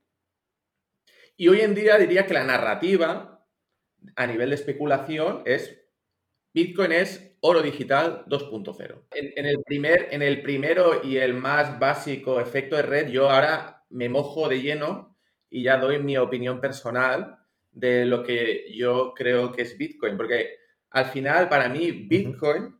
Y 1.37 1.47
hoy 1.47 1.61
en 1.61 1.73
día 1.73 1.97
diría 1.97 2.25
que 2.25 2.33
la 2.33 2.43
narrativa 2.43 3.47
a 4.17 4.27
nivel 4.27 4.49
de 4.49 4.55
especulación 4.55 5.43
es 5.45 5.81
Bitcoin 6.53 6.91
es 6.91 7.37
oro 7.39 7.61
digital 7.61 8.25
2.0. 8.25 9.05
En, 9.11 9.45
el 9.45 9.63
primer, 9.63 10.09
en 10.11 10.23
el 10.23 10.41
primero 10.41 11.01
y 11.01 11.15
el 11.15 11.33
más 11.35 11.79
básico 11.79 12.41
efecto 12.41 12.75
de 12.75 12.81
red, 12.81 13.07
yo 13.07 13.29
ahora 13.29 13.85
me 13.89 14.09
mojo 14.09 14.49
de 14.49 14.61
lleno 14.61 15.17
y 15.49 15.63
ya 15.63 15.77
doy 15.77 15.99
mi 15.99 16.17
opinión 16.17 16.59
personal 16.59 17.37
de 17.71 18.03
lo 18.03 18.23
que 18.23 18.75
yo 18.75 19.13
creo 19.15 19.53
que 19.53 19.61
es 19.61 19.77
Bitcoin. 19.77 20.17
Porque 20.17 20.57
al 20.89 21.05
final, 21.05 21.47
para 21.47 21.69
mí, 21.69 21.91
Bitcoin 21.93 22.76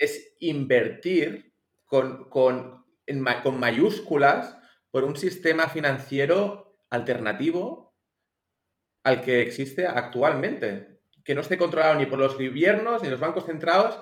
es 0.00 0.34
invertir 0.40 1.54
con, 1.84 2.28
con, 2.30 2.84
con 3.42 3.60
mayúsculas 3.60 4.56
por 4.90 5.04
un 5.04 5.16
sistema 5.16 5.68
financiero 5.68 6.78
alternativo 6.90 7.94
al 9.04 9.22
que 9.22 9.42
existe 9.42 9.86
actualmente, 9.86 11.00
que 11.24 11.34
no 11.34 11.42
esté 11.42 11.56
controlado 11.56 11.94
ni 11.94 12.06
por 12.06 12.18
los 12.18 12.34
gobiernos, 12.34 13.02
ni 13.02 13.08
los 13.08 13.20
bancos 13.20 13.46
centrados, 13.46 14.00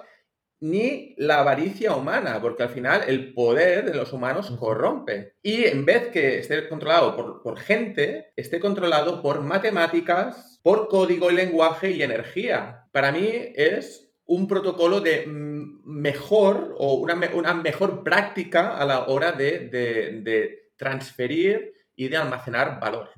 ni 0.60 1.14
la 1.18 1.40
avaricia 1.40 1.94
humana, 1.94 2.40
porque 2.40 2.64
al 2.64 2.70
final 2.70 3.04
el 3.06 3.32
poder 3.32 3.84
de 3.84 3.94
los 3.94 4.12
humanos 4.12 4.50
corrompe. 4.58 5.36
Y 5.42 5.64
en 5.64 5.84
vez 5.84 6.08
que 6.08 6.38
esté 6.38 6.68
controlado 6.68 7.14
por, 7.14 7.42
por, 7.42 7.58
gente, 7.58 8.32
esté 8.34 8.58
controlado 8.58 9.22
por 9.22 9.40
matemáticas, 9.42 10.60
por 10.62 10.88
código 10.88 11.30
y 11.30 11.34
lenguaje 11.34 11.90
y 11.90 12.02
energía. 12.02 12.88
Para 12.92 13.12
mí 13.12 13.30
es 13.54 14.07
un 14.28 14.46
protocolo 14.46 15.00
de 15.00 15.24
mejor 15.26 16.74
o 16.78 16.94
una, 16.94 17.14
mejor 17.54 18.04
práctica 18.04 18.76
a 18.76 18.84
la 18.84 19.06
hora 19.06 19.32
de, 19.32 20.70
transferir 20.76 21.72
y 21.96 22.08
de 22.08 22.16
almacenar 22.16 22.78
valor. 22.78 23.10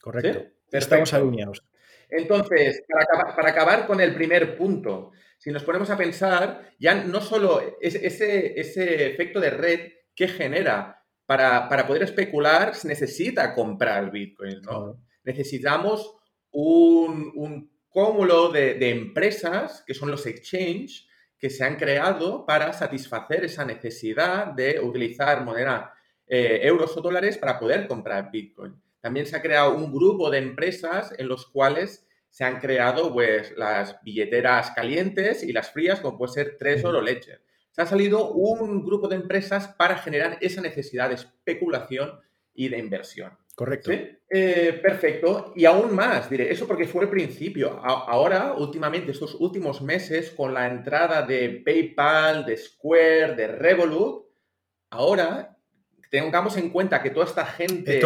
Correcto. 0.00 0.44
Estamos 0.70 1.12
alineados. 1.12 1.62
Entonces, 2.08 2.82
para 3.36 3.50
acabar, 3.50 3.86
con 3.86 4.00
el 4.00 4.14
primer 4.14 4.56
punto, 4.56 5.10
si 5.36 5.50
nos 5.50 5.64
ponemos 5.64 5.90
a 5.90 5.96
pensar, 5.96 6.70
ya 6.78 6.94
no 6.94 7.20
solo 7.20 7.60
ese, 7.80 8.58
ese 8.58 9.10
efecto 9.10 9.40
de 9.40 9.50
red 9.50 9.80
que 10.14 10.28
genera 10.28 11.04
para, 11.26 11.68
poder 11.88 12.04
especular, 12.04 12.76
se 12.76 12.86
necesita 12.86 13.52
comprar 13.52 14.12
Bitcoin, 14.12 14.62
¿no? 14.62 15.02
Necesitamos 15.24 16.14
un, 16.52 17.32
un 17.34 17.75
cúmulo 17.96 18.50
de, 18.50 18.90
empresas, 18.90 19.82
que 19.86 19.94
son 19.94 20.10
los 20.10 20.26
exchange, 20.26 21.08
que 21.38 21.48
se 21.48 21.64
han 21.64 21.76
creado 21.76 22.44
para 22.44 22.74
satisfacer 22.74 23.46
esa 23.46 23.64
necesidad 23.64 24.48
de 24.48 24.78
utilizar 24.80 25.42
moneda 25.42 25.94
eh, 26.26 26.60
euros 26.64 26.94
o 26.94 27.00
dólares 27.00 27.38
para 27.38 27.58
poder 27.58 27.88
comprar 27.88 28.30
Bitcoin. 28.30 28.78
También 29.00 29.24
se 29.24 29.34
ha 29.34 29.40
creado 29.40 29.74
un 29.74 29.90
grupo 29.90 30.28
de 30.28 30.36
empresas 30.36 31.14
en 31.16 31.26
los 31.26 31.46
cuales 31.46 32.06
se 32.28 32.44
han 32.44 32.60
creado 32.60 33.14
pues, 33.14 33.56
las 33.56 33.98
billeteras 34.02 34.72
calientes 34.72 35.42
y 35.42 35.54
las 35.54 35.70
frías, 35.70 36.00
como 36.00 36.18
puede 36.18 36.34
ser 36.34 36.58
Trezor 36.58 36.96
o 36.96 37.00
Ledger. 37.00 37.40
Se 37.70 37.80
ha 37.80 37.86
salido 37.86 38.30
un 38.32 38.84
grupo 38.84 39.08
de 39.08 39.16
empresas 39.16 39.68
para 39.68 39.96
generar 39.96 40.36
esa 40.42 40.60
necesidad 40.60 41.08
de 41.08 41.14
especulación 41.14 42.20
y 42.52 42.68
de 42.68 42.76
inversión. 42.76 43.38
Correcto. 43.56 43.90
Eh, 43.90 44.78
perfecto. 44.82 45.54
Y 45.56 45.64
aún 45.64 45.94
más, 45.94 46.28
diré, 46.28 46.52
eso 46.52 46.66
porque 46.66 46.86
fue 46.86 47.04
el 47.04 47.10
principio. 47.10 47.80
ahora, 47.82 48.52
últimamente, 48.52 49.12
estos 49.12 49.34
últimos 49.34 49.80
meses, 49.80 50.30
con 50.30 50.52
la 50.52 50.66
entrada 50.66 51.22
de 51.22 51.62
PayPal, 51.64 52.44
de 52.44 52.58
Square, 52.58 53.34
de 53.34 53.48
Revolut, 53.48 54.26
ahora 54.90 55.56
tengamos 56.10 56.58
en 56.58 56.68
cuenta 56.68 57.02
que 57.02 57.08
toda 57.08 57.24
esta 57.24 57.46
gente, 57.46 57.98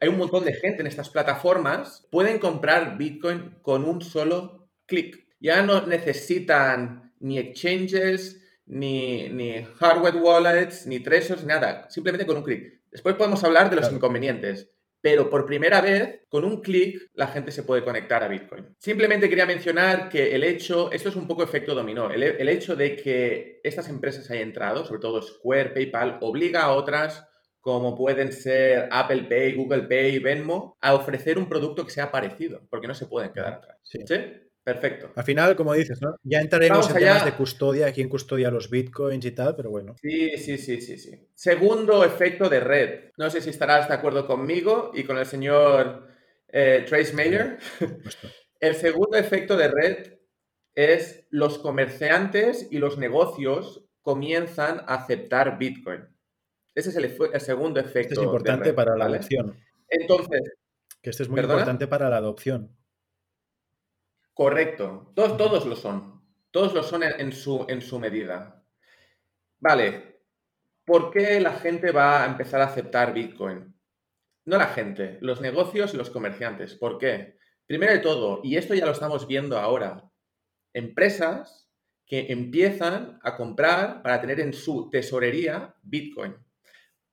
hay 0.00 0.08
un 0.08 0.16
montón 0.16 0.46
de 0.46 0.54
gente 0.54 0.80
en 0.80 0.86
estas 0.86 1.10
plataformas, 1.10 2.08
pueden 2.10 2.38
comprar 2.38 2.96
Bitcoin 2.96 3.58
con 3.60 3.84
un 3.84 4.00
solo 4.00 4.70
clic. 4.86 5.26
Ya 5.38 5.60
no 5.60 5.86
necesitan 5.86 7.12
ni 7.20 7.38
exchanges, 7.38 8.42
ni, 8.64 9.28
ni 9.28 9.62
hardware 9.78 10.16
wallets, 10.16 10.86
ni 10.86 11.00
treasures, 11.00 11.44
nada. 11.44 11.90
Simplemente 11.90 12.24
con 12.24 12.38
un 12.38 12.42
clic. 12.42 12.75
Después 12.96 13.16
podemos 13.16 13.44
hablar 13.44 13.68
de 13.68 13.76
los 13.76 13.92
inconvenientes, 13.92 14.70
pero 15.02 15.28
por 15.28 15.44
primera 15.44 15.82
vez, 15.82 16.22
con 16.30 16.46
un 16.46 16.62
clic, 16.62 17.10
la 17.12 17.26
gente 17.26 17.52
se 17.52 17.62
puede 17.62 17.84
conectar 17.84 18.24
a 18.24 18.28
Bitcoin. 18.28 18.74
Simplemente 18.78 19.28
quería 19.28 19.44
mencionar 19.44 20.08
que 20.08 20.34
el 20.34 20.42
hecho, 20.42 20.90
esto 20.90 21.10
es 21.10 21.16
un 21.16 21.26
poco 21.26 21.42
efecto 21.42 21.74
dominó, 21.74 22.10
el, 22.10 22.48
hecho 22.48 22.74
de 22.74 22.96
que 22.96 23.60
estas 23.62 23.90
empresas 23.90 24.30
hayan 24.30 24.44
entrado, 24.44 24.86
sobre 24.86 25.02
todo 25.02 25.20
Square, 25.20 25.72
PayPal, 25.74 26.16
obliga 26.22 26.62
a 26.62 26.72
otras 26.72 27.28
como 27.60 27.94
pueden 27.94 28.32
ser 28.32 28.88
Apple 28.90 29.24
Pay, 29.24 29.56
Google 29.56 29.82
Pay, 29.82 30.18
Venmo, 30.20 30.78
a 30.80 30.94
ofrecer 30.94 31.36
un 31.36 31.50
producto 31.50 31.84
que 31.84 31.92
sea 31.92 32.10
parecido, 32.10 32.66
porque 32.70 32.88
no 32.88 32.94
se 32.94 33.04
pueden 33.04 33.34
quedar 33.34 33.52
atrás. 33.52 33.78
¿Sí? 33.82 33.98
Perfecto. 34.66 35.12
Al 35.14 35.22
final, 35.22 35.54
como 35.54 35.72
dices, 35.74 36.02
¿no? 36.02 36.16
Ya 36.24 36.40
entraremos 36.40 36.90
en 36.90 36.96
temas 36.96 37.24
de 37.24 37.34
custodia, 37.34 37.92
quién 37.92 38.08
custodia 38.08 38.50
los 38.50 38.68
bitcoins 38.68 39.24
y 39.24 39.30
tal, 39.30 39.54
pero 39.54 39.70
bueno. 39.70 39.94
Sí, 40.02 40.36
sí, 40.38 40.58
sí, 40.58 40.80
sí, 40.80 40.98
sí. 40.98 41.28
Segundo 41.36 42.02
efecto 42.04 42.48
de 42.48 42.58
red. 42.58 43.10
No 43.16 43.30
sé 43.30 43.40
si 43.40 43.50
estarás 43.50 43.86
de 43.86 43.94
acuerdo 43.94 44.26
conmigo 44.26 44.90
y 44.92 45.04
con 45.04 45.18
el 45.18 45.26
señor 45.26 46.08
eh, 46.48 46.84
Trace 46.88 47.12
Mayer. 47.12 47.58
El 48.58 48.74
segundo 48.74 49.16
efecto 49.18 49.56
de 49.56 49.68
red 49.68 50.14
es 50.74 51.28
los 51.30 51.58
comerciantes 51.58 52.66
y 52.68 52.78
los 52.78 52.98
negocios 52.98 53.84
comienzan 54.02 54.80
a 54.80 54.94
aceptar 54.94 55.58
Bitcoin. 55.58 56.08
Ese 56.74 56.88
es 56.88 56.96
el, 56.96 57.40
segundo 57.40 57.78
efecto. 57.78 58.14
Este 58.14 58.14
es 58.14 58.22
importante 58.22 58.72
para 58.72 58.96
la 58.96 59.04
adopción. 59.04 59.54
Entonces. 59.88 60.40
Que 61.00 61.10
este 61.10 61.22
es 61.22 61.28
muy 61.28 61.40
importante 61.40 61.86
para 61.86 62.10
la 62.10 62.16
adopción. 62.16 62.74
Correcto. 64.36 65.12
Todos, 65.14 65.38
todos 65.38 65.64
lo 65.64 65.74
son. 65.76 66.22
Todos 66.50 66.74
lo 66.74 66.82
son 66.82 67.02
en, 67.04 67.32
su, 67.32 67.64
en 67.70 67.80
su 67.80 67.98
medida. 67.98 68.62
Vale. 69.60 70.20
¿Por 70.84 71.10
qué 71.10 71.40
la 71.40 71.54
gente 71.54 71.90
va 71.90 72.22
a 72.22 72.26
empezar 72.26 72.60
a 72.60 72.66
aceptar 72.66 73.14
Bitcoin? 73.14 73.74
No 74.44 74.58
la 74.58 74.66
gente, 74.66 75.16
los 75.22 75.40
negocios 75.40 75.94
y 75.94 75.96
los 75.96 76.10
comerciantes. 76.10 76.74
¿Por 76.74 76.98
qué? 76.98 77.38
Primero 77.66 77.94
de 77.94 78.00
todo, 78.00 78.42
y 78.44 78.58
esto 78.58 78.74
ya 78.74 78.84
lo 78.84 78.92
estamos 78.92 79.26
viendo 79.26 79.58
ahora, 79.58 80.04
empresas 80.74 81.70
que 82.04 82.26
empiezan 82.28 83.18
a 83.22 83.38
comprar 83.38 84.02
para 84.02 84.20
tener 84.20 84.38
en 84.40 84.52
su 84.52 84.90
tesorería 84.90 85.74
Bitcoin. 85.82 86.36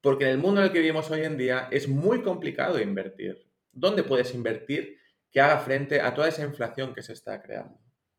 Porque 0.02 0.26
en 0.26 0.32
el 0.32 0.38
mundo 0.40 0.60
en 0.60 0.68
el 0.68 0.74
que 0.74 0.80
vivimos 0.80 1.10
hoy 1.10 1.22
en 1.22 1.38
día 1.38 1.70
es 1.72 1.88
muy 1.88 2.22
complicado 2.22 2.82
invertir. 2.82 3.50
¿Dónde 3.72 4.04
puedes 4.04 4.36
invertir 4.36 4.98
que 5.34 5.42
haga 5.42 5.60
frente 5.60 6.00
a 6.00 6.14
toda 6.14 6.30
esa 6.30 6.44
inflación 6.44 6.94
que 6.94 7.02
se 7.02 7.12
está 7.12 7.42
creando? 7.42 7.78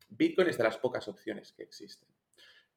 Bitcoin 0.08 0.48
es 0.48 0.58
de 0.58 0.64
las 0.64 0.76
pocas 0.76 1.08
opciones 1.08 1.52
que 1.52 1.62
existen. 1.62 2.08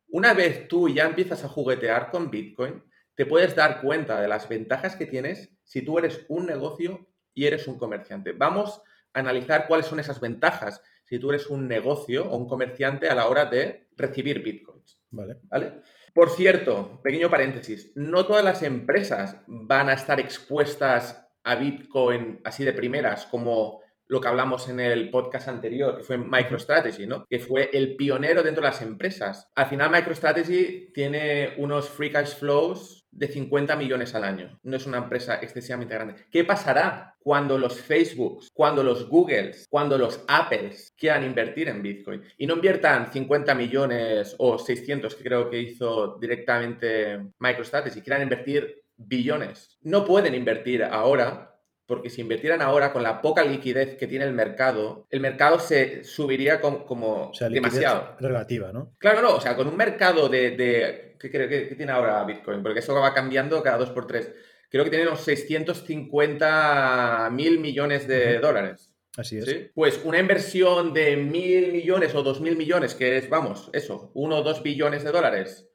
Una 0.10 0.34
vez 0.34 0.68
tú 0.68 0.88
ya 0.88 1.06
empiezas 1.06 1.44
a 1.44 1.50
juguetear 1.50 2.10
con 2.12 2.32
Bitcoin, 2.32 2.84
te 3.16 3.26
puedes 3.26 3.56
dar 3.56 3.82
cuenta 3.82 4.22
de 4.22 4.28
las 4.28 4.48
ventajas 4.48 4.96
que 4.96 5.08
tienes 5.08 5.50
si 5.64 5.82
tú 5.82 5.98
eres 5.98 6.24
un 6.30 6.46
negocio 6.46 7.08
y 7.34 7.46
eres 7.46 7.68
un 7.68 7.78
comerciante. 7.78 8.32
Vamos 8.32 8.82
a 9.14 9.20
analizar 9.20 9.68
cuáles 9.68 9.88
son 9.88 10.00
esas 10.00 10.22
ventajas 10.22 10.82
si 11.04 11.20
tú 11.20 11.32
eres 11.32 11.48
un 11.48 11.68
negocio 11.68 12.30
o 12.30 12.38
un 12.38 12.48
comerciante 12.48 13.10
a 13.10 13.16
la 13.16 13.28
hora 13.28 13.46
de 13.46 13.88
recibir 13.98 14.44
bitcoins. 14.44 15.02
Vale. 15.10 15.38
¿Vale? 15.44 15.82
Por 16.14 16.30
cierto, 16.30 17.02
pequeño 17.04 17.30
paréntesis, 17.30 17.92
no 17.96 18.26
todas 18.26 18.44
las 18.44 18.64
empresas 18.64 19.38
van 19.48 19.90
a 19.90 19.94
estar 19.94 20.20
expuestas 20.20 21.28
a 21.44 21.56
Bitcoin 21.56 22.42
así 22.44 22.66
de 22.66 22.74
primeras 22.74 23.26
como 23.28 23.82
lo 24.08 24.22
que 24.22 24.28
hablamos 24.28 24.70
en 24.70 24.80
el 24.80 25.10
podcast 25.10 25.48
anterior, 25.48 25.98
que 25.98 26.04
fue 26.04 26.18
MicroStrategy, 26.18 27.06
¿no? 27.06 27.26
Que 27.30 27.40
fue 27.40 27.70
el 27.74 27.96
pionero 27.96 28.44
dentro 28.44 28.62
de 28.62 28.70
las 28.70 28.82
empresas. 28.82 29.50
Al 29.56 29.68
final 29.68 29.92
MicroStrategy 29.92 30.92
tiene 30.94 31.54
unos 31.58 31.90
free 31.90 32.12
cash 32.12 32.36
flows 32.36 33.06
de 33.12 33.28
50 33.28 33.76
millones 33.76 34.14
al 34.16 34.24
año. 34.24 34.60
No 34.64 34.78
es 34.78 34.86
una 34.86 34.98
empresa 34.98 35.40
excesivamente 35.42 35.96
grande. 35.96 36.16
¿Qué 36.32 36.44
pasará 36.44 37.16
cuando 37.20 37.58
los 37.58 37.82
Facebooks, 37.82 38.50
cuando 38.54 38.84
los 38.84 39.10
Googles, 39.10 39.68
cuando 39.70 39.98
los 39.98 40.24
Apples 40.28 40.94
quieran 40.98 41.26
invertir 41.26 41.68
en 41.68 41.82
Bitcoin? 41.82 42.22
Y 42.38 42.46
no 42.46 42.56
inviertan 42.56 43.12
50 43.12 43.56
millones 43.56 44.36
o 44.38 44.58
600 44.58 45.16
que 45.16 45.24
creo 45.24 45.50
que 45.50 45.60
hizo 45.60 46.18
directamente 46.20 47.20
MicroStrategy, 47.40 48.02
quieran 48.02 48.24
invertir 48.24 48.84
billones. 48.96 49.78
No 49.82 50.06
pueden 50.06 50.36
invertir 50.36 50.84
ahora 50.84 51.57
porque 51.88 52.10
si 52.10 52.22
invirtieran 52.22 52.62
ahora 52.62 52.92
con 52.92 53.02
la 53.02 53.22
poca 53.22 53.46
liquidez 53.46 53.96
que 53.96 54.08
tiene 54.08 54.26
el 54.26 54.34
mercado, 54.34 55.08
el 55.10 55.22
mercado 55.22 55.58
se 55.58 56.04
subiría 56.04 56.60
como, 56.60 57.32
demasiado. 57.50 58.18
Relativa, 58.20 58.74
¿no? 58.74 58.94
Claro, 58.98 59.22
no, 59.22 59.36
o 59.36 59.42
sea, 59.42 59.56
con 59.56 59.68
un 59.68 59.78
mercado 59.78 60.28
de, 60.28 61.16
¿qué, 61.18 61.32
qué, 61.32 61.74
tiene 61.78 61.94
ahora 61.94 62.26
Bitcoin? 62.26 62.62
Porque 62.62 62.80
eso 62.80 62.94
va 62.94 63.14
cambiando 63.14 63.64
cada 63.64 63.78
dos 63.78 63.92
por 63.92 64.06
tres. 64.06 64.34
Creo 64.70 64.84
que 64.84 64.90
tiene 64.90 65.08
unos 65.08 65.22
650 65.22 67.30
mil 67.32 67.60
millones 67.60 68.06
de 68.06 68.40
dólares. 68.40 68.94
Así 69.16 69.38
es. 69.38 69.72
Pues 69.74 70.02
una 70.04 70.20
inversión 70.20 70.94
de 70.94 71.16
mil 71.16 71.72
millones 71.72 72.14
o 72.14 72.22
dos 72.22 72.42
mil 72.42 72.58
millones, 72.58 72.96
que 72.96 73.18
es, 73.18 73.30
vamos, 73.30 73.70
eso, 73.72 74.12
uno 74.14 74.40
o 74.40 74.44
dos 74.44 74.62
billones 74.62 75.06
de 75.06 75.12
dólares, 75.12 75.70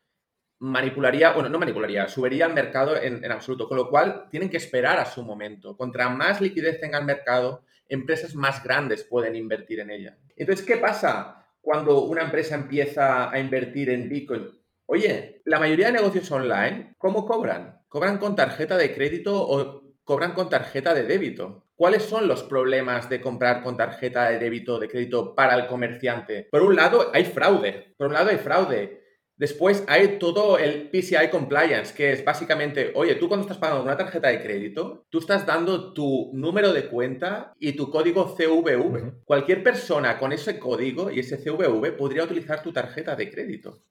manipularía, 0.63 1.33
bueno, 1.33 1.49
no 1.49 1.59
manipularía, 1.59 2.07
subiría 2.07 2.47
al 2.47 2.55
mercado 2.55 2.97
en, 2.97 3.31
absoluto, 3.33 3.67
con 3.67 3.77
lo 3.77 3.91
cual 3.91 4.29
tienen 4.31 4.49
que 4.49 4.59
esperar 4.59 5.01
a 5.01 5.05
su 5.05 5.25
momento. 5.25 5.77
Contra 5.77 6.09
más 6.09 6.41
liquidez 6.41 6.81
tenga 6.81 6.99
el 6.99 7.05
mercado, 7.05 7.65
empresas 7.89 8.37
más 8.37 8.63
grandes 8.63 9.03
pueden 9.03 9.35
invertir 9.35 9.81
en 9.81 9.91
ella. 9.91 10.17
Entonces, 10.37 10.65
¿qué 10.65 10.77
pasa 10.77 11.49
cuando 11.61 12.05
una 12.05 12.23
empresa 12.23 12.55
empieza 12.55 13.29
a 13.29 13.41
invertir 13.41 13.91
en 13.91 14.09
Bitcoin? 14.09 14.51
Oye, 14.87 15.43
la 15.47 15.59
mayoría 15.59 15.87
de 15.87 15.95
negocios 15.95 16.31
online, 16.31 16.95
¿cómo 16.97 17.27
cobran? 17.27 17.81
¿Cobran 17.89 18.19
con 18.19 18.37
tarjeta 18.37 18.77
de 18.77 18.95
crédito 18.95 19.35
o 19.35 19.83
cobran 20.05 20.33
con 20.33 20.49
tarjeta 20.49 20.95
de 20.95 21.03
débito? 21.03 21.67
¿Cuáles 21.75 22.05
son 22.05 22.29
los 22.29 22.45
problemas 22.45 23.11
de 23.11 23.21
comprar 23.21 23.65
con 23.65 23.77
tarjeta 23.77 24.29
de 24.29 24.39
débito 24.39 24.77
o 24.77 24.79
de 24.79 24.89
crédito 24.89 25.35
para 25.35 25.57
el 25.57 25.67
comerciante? 25.67 26.47
Por 26.53 26.63
un 26.63 26.77
lado, 26.77 27.11
hay 27.13 27.25
fraude. 27.25 27.95
Por 27.99 28.07
un 28.07 28.13
lado, 28.13 28.31
hay 28.31 28.39
fraude. 28.39 29.02
Después 29.43 29.82
hay 29.88 30.20
todo 30.20 30.57
el 30.57 30.88
PCI 30.88 31.28
compliance, 31.28 31.93
que 31.93 32.12
es 32.12 32.24
básicamente, 32.24 32.93
oye, 32.95 33.16
tú 33.16 33.26
cuando 33.26 33.45
estás 33.45 33.59
pagando 33.59 33.82
una 33.82 33.97
tarjeta 33.97 34.28
de 34.28 34.40
crédito, 34.40 35.05
tú 35.11 35.18
estás 35.18 35.45
dando 35.45 35.93
tu 35.93 36.30
número 36.32 36.72
de 36.72 36.86
cuenta 36.86 37.53
y 37.59 37.72
tu 37.72 37.90
código 37.90 38.36
CVV. 38.36 39.24
Cualquier 39.24 39.64
persona 39.64 40.16
con 40.16 40.30
ese 40.30 40.61
código 40.61 41.11
y 41.11 41.18
ese 41.18 41.38
CVV 41.38 41.97
podría 41.97 42.22
utilizar 42.22 42.62
tu 42.62 42.72
tarjeta 42.72 43.16
de 43.16 43.32
crédito. 43.32 43.82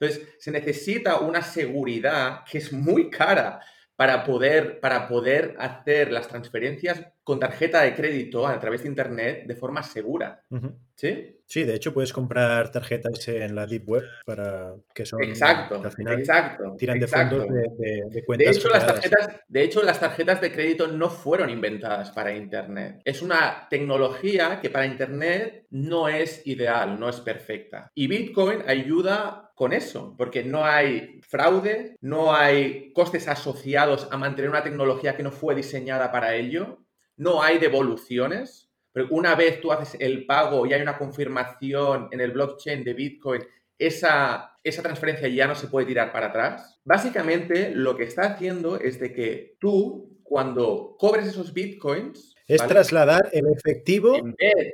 Entonces, 0.00 0.34
se 0.40 0.50
necesita 0.50 1.20
una 1.20 1.42
seguridad 1.42 2.40
que 2.50 2.58
es 2.58 2.72
muy 2.72 3.08
cara 3.08 3.60
para 3.94 4.24
poder, 4.24 4.80
para 4.80 5.06
poder 5.06 5.54
hacer 5.60 6.10
las 6.10 6.26
transferencias 6.26 7.06
con 7.28 7.38
tarjeta 7.38 7.82
de 7.82 7.94
crédito 7.94 8.46
a 8.46 8.58
través 8.58 8.84
de 8.84 8.88
Internet 8.88 9.44
de 9.46 9.54
forma 9.54 9.82
segura. 9.82 10.42
¿Sí? 10.94 11.36
Sí, 11.44 11.64
de 11.64 11.74
hecho 11.74 11.92
puedes 11.92 12.10
comprar 12.10 12.72
tarjetas 12.72 13.28
en 13.28 13.54
la 13.54 13.66
Deep 13.66 13.86
Web 13.86 14.04
para 14.24 14.72
que 14.94 15.04
son 15.04 15.22
exacto, 15.22 15.82
al 15.84 15.92
final 15.92 16.18
exacto, 16.18 16.74
tiran 16.78 16.98
de 16.98 17.06
fondos 17.06 17.46
de, 17.46 18.24
cuentas. 18.24 18.46
De 18.46 18.58
hecho, 18.58 18.70
las 18.70 18.86
tarjetas, 18.86 19.40
de 19.46 19.62
hecho, 19.62 19.82
las 19.82 20.00
tarjetas 20.00 20.40
de 20.40 20.50
crédito 20.50 20.86
no 20.88 21.10
fueron 21.10 21.50
inventadas 21.50 22.12
para 22.12 22.34
Internet. 22.34 23.02
Es 23.04 23.20
una 23.20 23.66
tecnología 23.68 24.58
que 24.62 24.70
para 24.70 24.86
Internet 24.86 25.66
no 25.68 26.08
es 26.08 26.46
ideal, 26.46 26.98
no 26.98 27.10
es 27.10 27.20
perfecta. 27.20 27.92
Y 27.94 28.06
Bitcoin 28.06 28.62
ayuda 28.66 29.52
con 29.54 29.74
eso, 29.74 30.14
porque 30.16 30.44
no 30.44 30.64
hay 30.64 31.20
fraude, 31.20 31.96
no 32.00 32.34
hay 32.34 32.90
costes 32.94 33.28
asociados 33.28 34.08
a 34.10 34.16
mantener 34.16 34.48
una 34.48 34.62
tecnología 34.62 35.14
que 35.14 35.22
no 35.22 35.30
fue 35.30 35.54
diseñada 35.54 36.10
para 36.10 36.34
ello, 36.36 36.78
no 37.18 37.42
hay 37.42 37.58
devoluciones 37.58 38.68
pero 38.98 39.08
una 39.10 39.36
vez 39.36 39.60
tú 39.60 39.70
haces 39.70 39.96
el 40.00 40.26
pago 40.26 40.66
y 40.66 40.72
hay 40.72 40.82
una 40.82 40.98
confirmación 40.98 42.08
en 42.10 42.20
el 42.20 42.32
blockchain 42.32 42.82
de 42.82 42.94
Bitcoin, 42.94 43.42
esa, 43.78 44.56
esa 44.64 44.82
transferencia 44.82 45.28
ya 45.28 45.46
no 45.46 45.54
se 45.54 45.68
puede 45.68 45.86
tirar 45.86 46.10
para 46.10 46.26
atrás. 46.26 46.80
Básicamente 46.84 47.70
lo 47.72 47.96
que 47.96 48.02
está 48.02 48.22
haciendo 48.22 48.76
es 48.80 48.98
de 48.98 49.12
que 49.12 49.56
tú, 49.60 50.18
cuando 50.24 50.96
cobres 50.98 51.28
esos 51.28 51.52
Bitcoins, 51.54 52.34
es 52.48 52.66
trasladar 52.66 53.28
el 53.32 53.44
efectivo 53.46 54.16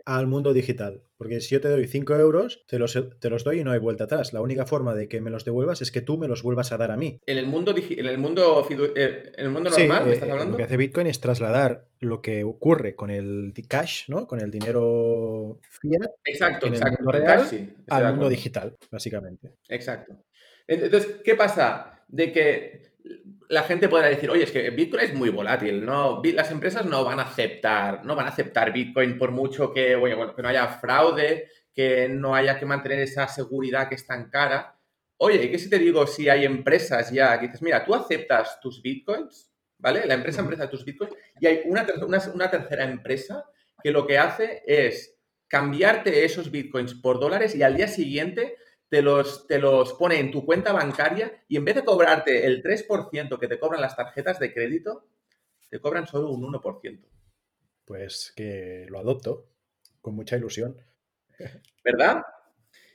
al 0.05 0.27
mundo 0.27 0.53
digital. 0.53 1.03
Porque 1.17 1.41
si 1.41 1.55
yo 1.55 1.61
te 1.61 1.69
doy 1.69 1.87
5 1.87 2.15
euros, 2.17 2.65
te 2.67 2.79
los, 2.79 2.99
te 3.19 3.31
los 3.31 3.45
doy 3.45 3.61
y 3.61 3.65
no 3.65 3.71
hay 3.71 3.79
vuelta 3.79 4.05
atrás. 4.05 4.33
La 4.33 4.41
única 4.41 4.67
forma 4.67 4.95
de 4.95 5.09
que 5.09 5.21
me 5.21 5.31
los 5.31 5.45
devuelvas 5.45 5.81
es 5.81 5.91
que 5.91 6.01
tú 6.01 6.19
me 6.19 6.29
los 6.29 6.43
vuelvas 6.43 6.73
a 6.73 6.77
dar 6.77 6.91
a 6.91 6.97
mí. 6.97 7.21
En 7.27 7.39
el 7.39 7.47
mundo, 7.47 7.75
en 7.77 8.07
el 8.07 8.19
mundo, 8.19 8.67
eh, 8.95 9.33
en 9.37 9.45
el 9.45 9.51
mundo 9.51 9.71
normal, 9.71 10.09
estás 10.09 10.29
hablando? 10.29 10.53
Lo 10.53 10.57
que 10.57 10.65
hace 10.65 10.77
Bitcoin 10.77 11.07
es 11.07 11.21
trasladar 11.21 11.87
lo 12.01 12.21
que 12.21 12.45
ocurre 12.45 12.95
con 12.95 13.11
el 13.11 13.53
cash, 13.69 14.09
¿no? 14.09 14.27
Con 14.27 14.41
el 14.41 14.51
dinero 14.51 15.59
fiat. 15.71 16.11
Exacto, 16.25 16.67
en 16.67 16.75
exacto. 16.75 17.03
mundo 17.03 17.13
real, 17.13 17.75
al 17.89 18.11
mundo 18.11 18.29
digital, 18.29 18.77
básicamente. 18.91 19.55
Exacto. 19.69 20.17
Entonces, 20.67 21.21
¿qué 21.25 21.35
pasa? 21.35 22.05
De 22.09 22.33
que 22.33 22.94
la 23.49 23.63
gente 23.65 23.89
podrá 23.89 24.09
decir, 24.09 24.31
oye, 24.31 24.45
es 24.45 24.51
que 24.51 24.71
Bitcoin 24.71 25.03
es 25.05 25.15
muy 25.15 25.29
volátil, 25.29 25.85
¿no? 25.85 26.23
Las 26.25 26.51
empresas 26.51 26.87
no 26.87 27.05
van 27.05 27.21
a 27.21 27.25
aceptar, 27.25 28.05
no 28.05 28.17
van 28.17 28.27
a 28.27 28.31
aceptar 28.31 28.73
Bitcoin 28.73 29.19
por 29.19 29.31
mucho 29.31 29.73
que, 29.73 29.95
bueno, 29.95 30.35
que 30.35 30.43
no 30.43 30.49
haya 30.49 30.67
fraude, 30.69 31.49
que 31.73 32.09
no 32.09 32.35
haya 32.35 32.59
que 32.59 32.67
mantener 32.67 33.01
esa 33.01 33.29
seguridad 33.29 33.89
que 33.89 33.97
es 33.97 34.07
tan 34.07 34.31
cara. 34.31 34.79
Oye, 35.19 35.51
¿qué 35.51 35.59
si 35.59 35.69
te 35.69 35.79
digo 35.79 36.07
si 36.07 36.29
hay 36.29 36.45
empresas 36.45 37.11
ya 37.11 37.39
que 37.39 37.47
dices, 37.47 37.63
mira, 37.63 37.85
tú 37.85 37.95
aceptas 37.95 38.59
tus 38.61 38.83
Bitcoins, 38.83 39.53
¿vale? 39.79 40.07
La 40.07 40.15
empresa 40.15 40.41
empresa 40.41 40.69
tus 40.69 40.85
Bitcoins 40.85 41.15
y 41.41 41.47
hay 41.47 41.63
una, 41.67 41.87
una 42.33 42.51
tercera 42.51 42.85
empresa 42.85 43.45
que 43.83 43.91
lo 43.91 44.07
que 44.07 44.19
hace 44.19 44.63
es 44.67 45.19
cambiarte 45.47 46.25
esos 46.25 46.51
Bitcoins 46.51 46.95
por 46.95 47.21
dólares 47.21 47.55
y 47.55 47.63
al 47.63 47.77
día 47.77 47.87
siguiente 47.87 48.57
te 48.95 49.03
los, 49.03 49.49
te 49.49 49.59
los 49.59 49.95
pone 49.95 50.21
en 50.21 50.31
tu 50.31 50.47
cuenta 50.47 50.73
bancaria 50.73 51.43
y 51.49 51.57
en 51.57 51.65
vez 51.65 51.75
de 51.75 51.85
cobrarte 51.85 52.47
el 52.47 52.63
3% 52.63 53.41
que 53.41 53.49
te 53.49 53.59
cobran 53.59 53.81
las 53.81 53.97
tarjetas 53.97 54.39
de 54.39 54.55
crédito, 54.55 55.09
te 55.69 55.81
cobran 55.81 56.07
solo 56.07 56.31
un 56.31 56.45
1%. 56.45 57.05
Pues 57.85 58.33
que 58.37 58.87
lo 58.89 59.01
adopto 59.01 59.49
con 60.01 60.15
mucha 60.15 60.37
ilusión. 60.37 60.77
¿Verdad? 61.83 62.23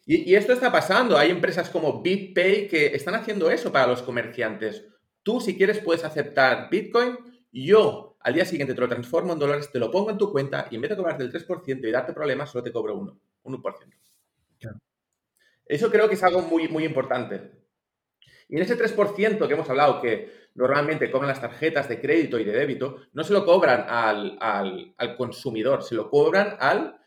Y, 0.06 0.32
y, 0.32 0.36
esto 0.36 0.54
está 0.54 0.72
pasando. 0.72 1.18
Hay 1.18 1.32
empresas 1.32 1.70
como 1.70 2.02
BitPay 2.02 2.70
que 2.70 2.96
están 2.96 3.16
haciendo 3.16 3.52
eso 3.52 3.70
para 3.70 3.88
los 3.88 4.02
comerciantes. 4.02 4.86
Tú, 5.22 5.42
si 5.42 5.58
quieres, 5.58 5.80
puedes 5.80 6.06
aceptar 6.06 6.70
Bitcoin 6.70 7.18
yo 7.52 8.16
al 8.22 8.34
día 8.36 8.46
siguiente 8.46 8.74
te 8.74 8.80
lo 8.80 8.88
transformo 8.88 9.34
en 9.34 9.40
dólares, 9.40 9.70
te 9.70 9.80
lo 9.80 9.92
pongo 9.92 10.12
en 10.12 10.18
tu 10.18 10.32
cuenta 10.32 10.68
y 10.72 10.76
en 10.76 10.82
vez 10.82 10.92
de 10.92 10.96
cobrarte 10.96 11.24
el 11.24 11.32
3% 11.34 11.88
y 11.88 11.92
darte 11.92 12.14
problemas, 12.14 12.52
solo 12.52 12.64
te 12.64 12.72
cobro 12.72 12.96
uno, 12.96 13.20
un 13.44 13.62
1%. 13.62 14.00
Eso 15.70 15.92
creo 15.92 16.10
que 16.10 16.16
es 16.16 16.24
algo 16.24 16.42
muy, 16.42 16.68
muy 16.68 16.84
importante. 16.84 17.52
Y 18.50 18.58
en 18.58 18.64
ese 18.64 18.76
3% 18.76 19.48
que 19.48 19.54
hemos 19.54 19.70
hablado, 19.70 20.02
que 20.02 20.50
normalmente 20.56 21.12
cobran 21.12 21.30
las 21.30 21.40
tarjetas 21.40 21.88
de 21.88 22.02
crédito 22.02 22.40
y 22.40 22.44
de 22.44 22.52
débito, 22.52 23.04
no 23.14 23.24
se 23.24 23.34
lo 23.34 23.46
cobran 23.46 23.86
al, 23.88 24.96
consumidor, 25.16 25.84
se 25.84 25.94
lo 25.94 26.10
cobran 26.10 26.58
al, 26.60 27.00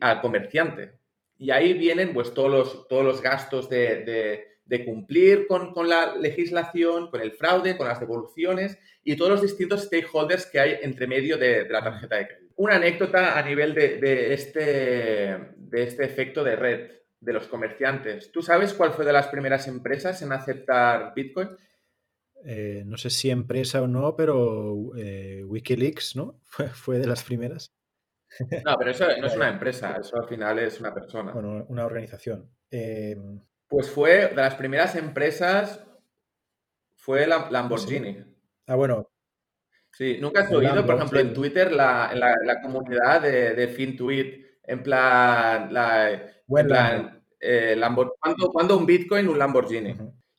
al, 0.00 0.20
comerciante. 0.22 0.98
Y 1.36 1.50
ahí 1.50 1.74
vienen 1.74 2.14
pues, 2.14 2.32
todos, 2.32 2.50
los, 2.50 2.88
todos 2.88 3.04
los 3.04 3.20
gastos 3.20 3.68
de, 3.68 4.46
cumplir 4.86 5.46
con, 5.46 5.74
la 5.86 6.16
legislación, 6.16 7.10
con 7.10 7.20
el 7.20 7.32
fraude, 7.32 7.76
con 7.76 7.86
las 7.86 8.00
devoluciones 8.00 8.78
y 9.04 9.16
todos 9.16 9.32
los 9.32 9.42
distintos 9.42 9.82
stakeholders 9.82 10.46
que 10.46 10.60
hay 10.60 10.78
entre 10.80 11.06
medio 11.06 11.36
de, 11.36 11.68
la 11.68 11.84
tarjeta 11.84 12.16
de 12.16 12.26
crédito. 12.26 12.54
Una 12.56 12.76
anécdota 12.76 13.38
a 13.38 13.42
nivel 13.42 13.74
de, 13.74 14.32
este, 14.32 14.60
de 15.58 15.82
este 15.82 16.04
efecto 16.06 16.42
de 16.42 16.56
red 16.56 16.96
de 17.26 17.32
los 17.32 17.48
comerciantes. 17.48 18.30
¿Tú 18.30 18.40
sabes 18.40 18.72
cuál 18.72 18.92
fue 18.92 19.04
de 19.04 19.12
las 19.12 19.26
primeras 19.26 19.66
empresas 19.66 20.22
en 20.22 20.32
aceptar 20.32 21.12
Bitcoin? 21.12 21.48
Eh, 22.44 22.84
no 22.86 22.96
sé 22.96 23.10
si 23.10 23.30
empresa 23.30 23.82
o 23.82 23.88
no, 23.88 24.14
pero 24.14 24.96
eh, 24.96 25.42
Wikileaks, 25.44 26.14
¿no? 26.14 26.38
Fue, 26.74 26.98
de 27.00 27.08
las 27.08 27.24
primeras. 27.24 27.74
No, 28.64 28.76
pero 28.78 28.92
eso 28.92 29.06
no 29.20 29.26
es 29.26 29.34
una 29.34 29.48
empresa, 29.54 29.96
eso 30.00 30.16
al 30.16 30.28
final 30.28 30.60
es 30.60 30.78
una 30.78 30.94
persona. 30.94 31.32
Bueno, 31.32 31.66
una 31.68 31.84
organización. 31.84 32.48
Em, 32.70 33.40
pues 33.66 33.90
fue 33.90 34.28
de 34.28 34.36
las 34.36 34.54
primeras 34.54 34.94
empresas, 34.94 35.84
fue 36.94 37.26
la 37.26 37.50
Lamborghini. 37.50 38.22
Ah, 38.68 38.76
bueno. 38.76 39.10
Sí, 39.90 40.18
nunca 40.20 40.42
has 40.42 40.52
oído, 40.52 40.86
por 40.86 40.94
ejemplo, 40.94 41.18
en 41.18 41.34
Twitter, 41.34 41.72
la, 41.72 42.12
la, 42.14 42.60
comunidad 42.60 43.22
de, 43.22 43.54
de 43.54 43.68
FinTweet, 43.68 44.60
en 44.62 44.82
plan, 44.82 45.72
la, 45.72 46.36
eh, 47.40 47.80
¿cuándo, 48.52 48.78
un 48.78 48.86
Bitcoin, 48.86 49.28
un 49.28 49.38
Lamborghini? 49.38 49.94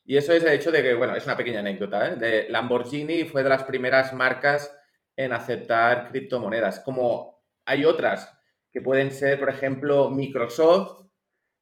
Y 0.06 0.18
eso 0.18 0.34
es 0.34 0.44
el 0.44 0.54
hecho 0.54 0.72
de 0.72 0.82
que, 0.82 0.94
bueno, 0.94 1.16
es 1.16 1.26
una 1.26 1.36
pequeña 1.38 1.60
anécdota, 1.60 2.10
¿eh? 2.10 2.16
De 2.16 2.50
Lamborghini 2.50 3.26
fue 3.26 3.44
de 3.44 3.50
las 3.50 3.64
primeras 3.64 4.14
marcas 4.14 4.74
en 5.16 5.34
aceptar 5.34 6.10
criptomonedas. 6.10 6.80
Como 6.80 7.44
hay 7.66 7.84
otras 7.84 8.34
que 8.72 8.82
pueden 8.82 9.12
ser, 9.12 9.40
por 9.40 9.50
ejemplo, 9.50 10.10
Microsoft, 10.10 11.08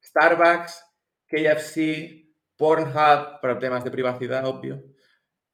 Starbucks, 0.04 0.84
KFC, 1.28 2.26
Pornhub, 2.56 3.42
para 3.42 3.60
temas 3.60 3.84
de 3.84 3.92
privacidad, 3.92 4.46
obvio. 4.46 4.84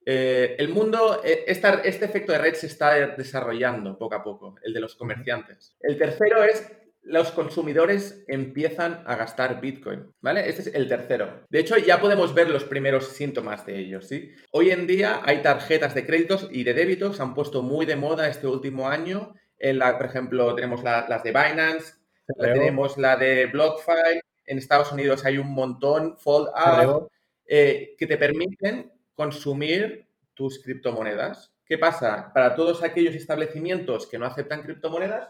Eh, 0.05 0.55
el 0.57 0.69
mundo, 0.69 1.21
este 1.23 2.05
efecto 2.05 2.31
de 2.31 2.39
red 2.39 2.55
se 2.55 2.67
está 2.67 2.95
desarrollando 3.15 3.97
poco 3.97 4.15
a 4.15 4.23
poco, 4.23 4.55
el 4.63 4.73
de 4.73 4.79
los 4.79 4.95
comerciantes. 4.95 5.75
El 5.79 5.97
tercero 5.97 6.43
es 6.43 6.67
los 7.03 7.31
consumidores 7.31 8.23
empiezan 8.27 9.03
a 9.05 9.15
gastar 9.15 9.59
Bitcoin, 9.59 10.13
¿vale? 10.21 10.47
Este 10.47 10.61
es 10.61 10.75
el 10.75 10.87
tercero. 10.87 11.45
De 11.49 11.59
hecho, 11.59 11.77
ya 11.77 11.99
podemos 11.99 12.33
ver 12.33 12.49
los 12.49 12.63
primeros 12.63 13.07
síntomas 13.07 13.65
de 13.65 13.79
ello, 13.79 14.01
¿sí? 14.01 14.31
Hoy 14.51 14.71
en 14.71 14.85
día 14.87 15.21
hay 15.25 15.41
tarjetas 15.41 15.95
de 15.95 16.05
créditos 16.05 16.47
y 16.51 16.63
de 16.63 16.73
débitos, 16.73 17.17
se 17.17 17.23
han 17.23 17.33
puesto 17.33 17.63
muy 17.63 17.85
de 17.85 17.95
moda 17.95 18.27
este 18.27 18.47
último 18.47 18.87
año. 18.87 19.33
En 19.57 19.79
la, 19.79 19.97
por 19.97 20.07
ejemplo, 20.07 20.53
tenemos 20.55 20.83
las 20.83 21.23
de 21.23 21.31
Binance, 21.31 21.93
tenemos 22.39 22.97
la 22.97 23.15
de 23.15 23.47
BlockFi, 23.47 24.21
en 24.45 24.57
Estados 24.57 24.91
Unidos 24.91 25.25
hay 25.25 25.37
un 25.37 25.53
montón, 25.53 26.17
Fold 26.17 26.49
Up, 26.49 27.09
eh, 27.45 27.95
que 27.97 28.07
te 28.07 28.17
permiten 28.17 28.91
consumir 29.15 30.07
tus 30.33 30.61
criptomonedas. 30.63 31.53
¿Qué 31.65 31.77
pasa? 31.77 32.31
Para 32.33 32.55
todos 32.55 32.83
aquellos 32.83 33.15
establecimientos 33.15 34.07
que 34.07 34.17
no 34.17 34.25
aceptan 34.25 34.63
criptomonedas, 34.63 35.29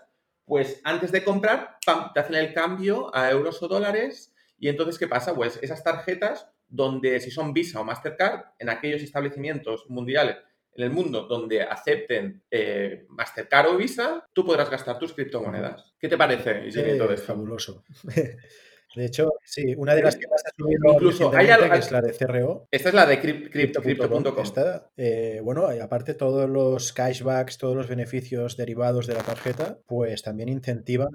pues 0.52 0.82
antes 0.84 1.14
de 1.14 1.24
comprar, 1.24 1.78
te 2.14 2.20
hacen 2.20 2.36
el 2.36 2.54
cambio 2.54 3.10
a 3.16 3.32
euros 3.32 3.64
o 3.64 3.70
dólares 3.70 4.36
y 4.60 4.68
entonces, 4.68 5.00
¿qué 5.00 5.08
pasa? 5.08 5.34
Pues 5.34 5.58
esas 5.62 5.82
tarjetas 5.82 6.46
donde 6.68 7.22
si 7.22 7.32
son 7.32 7.54
Visa 7.54 7.80
o 7.80 7.86
Mastercard, 7.86 8.48
en 8.60 8.68
aquellos 8.68 9.02
establecimientos 9.02 9.86
mundiales 9.88 10.36
en 10.74 10.84
el 10.84 10.90
mundo 10.90 11.22
donde 11.22 11.62
acepten 11.62 12.44
eh, 12.52 13.06
Mastercard 13.08 13.70
o 13.70 13.78
Visa, 13.78 14.28
tú 14.34 14.44
podrás 14.44 14.70
gastar 14.70 15.00
tus 15.00 15.14
criptomonedas. 15.14 15.94
¿Qué 15.98 16.10
te 16.10 16.18
parece, 16.18 16.68
Es 16.68 17.24
fabuloso. 17.24 17.86
De 18.96 19.06
hecho, 19.06 19.34
sí, 19.46 19.74
una 19.78 19.96
de 19.96 20.04
las 20.04 20.18
que 20.18 20.28
más 20.28 20.44
ha 20.46 20.50
subido 20.58 20.94
Incluso 20.94 21.32
hay 21.34 21.50
algo, 21.50 21.74
es 21.74 21.92
la 21.92 22.02
de 22.02 22.14
CRO. 22.14 22.68
Esta 22.72 22.90
es 22.90 22.96
la 22.96 23.06
de 23.06 23.20
crypto.com. 23.20 24.24
Eh, 24.98 25.40
bueno, 25.44 25.68
aparte 25.82 26.14
todos 26.14 26.50
los 26.50 26.92
cashbacks, 26.92 27.58
todos 27.58 27.76
los 27.76 27.88
beneficios 27.88 28.58
derivados 28.58 29.08
de 29.08 29.14
la 29.14 29.24
tarjeta, 29.24 29.80
pues 29.86 30.22
también 30.22 30.50
incentivan 30.50 31.10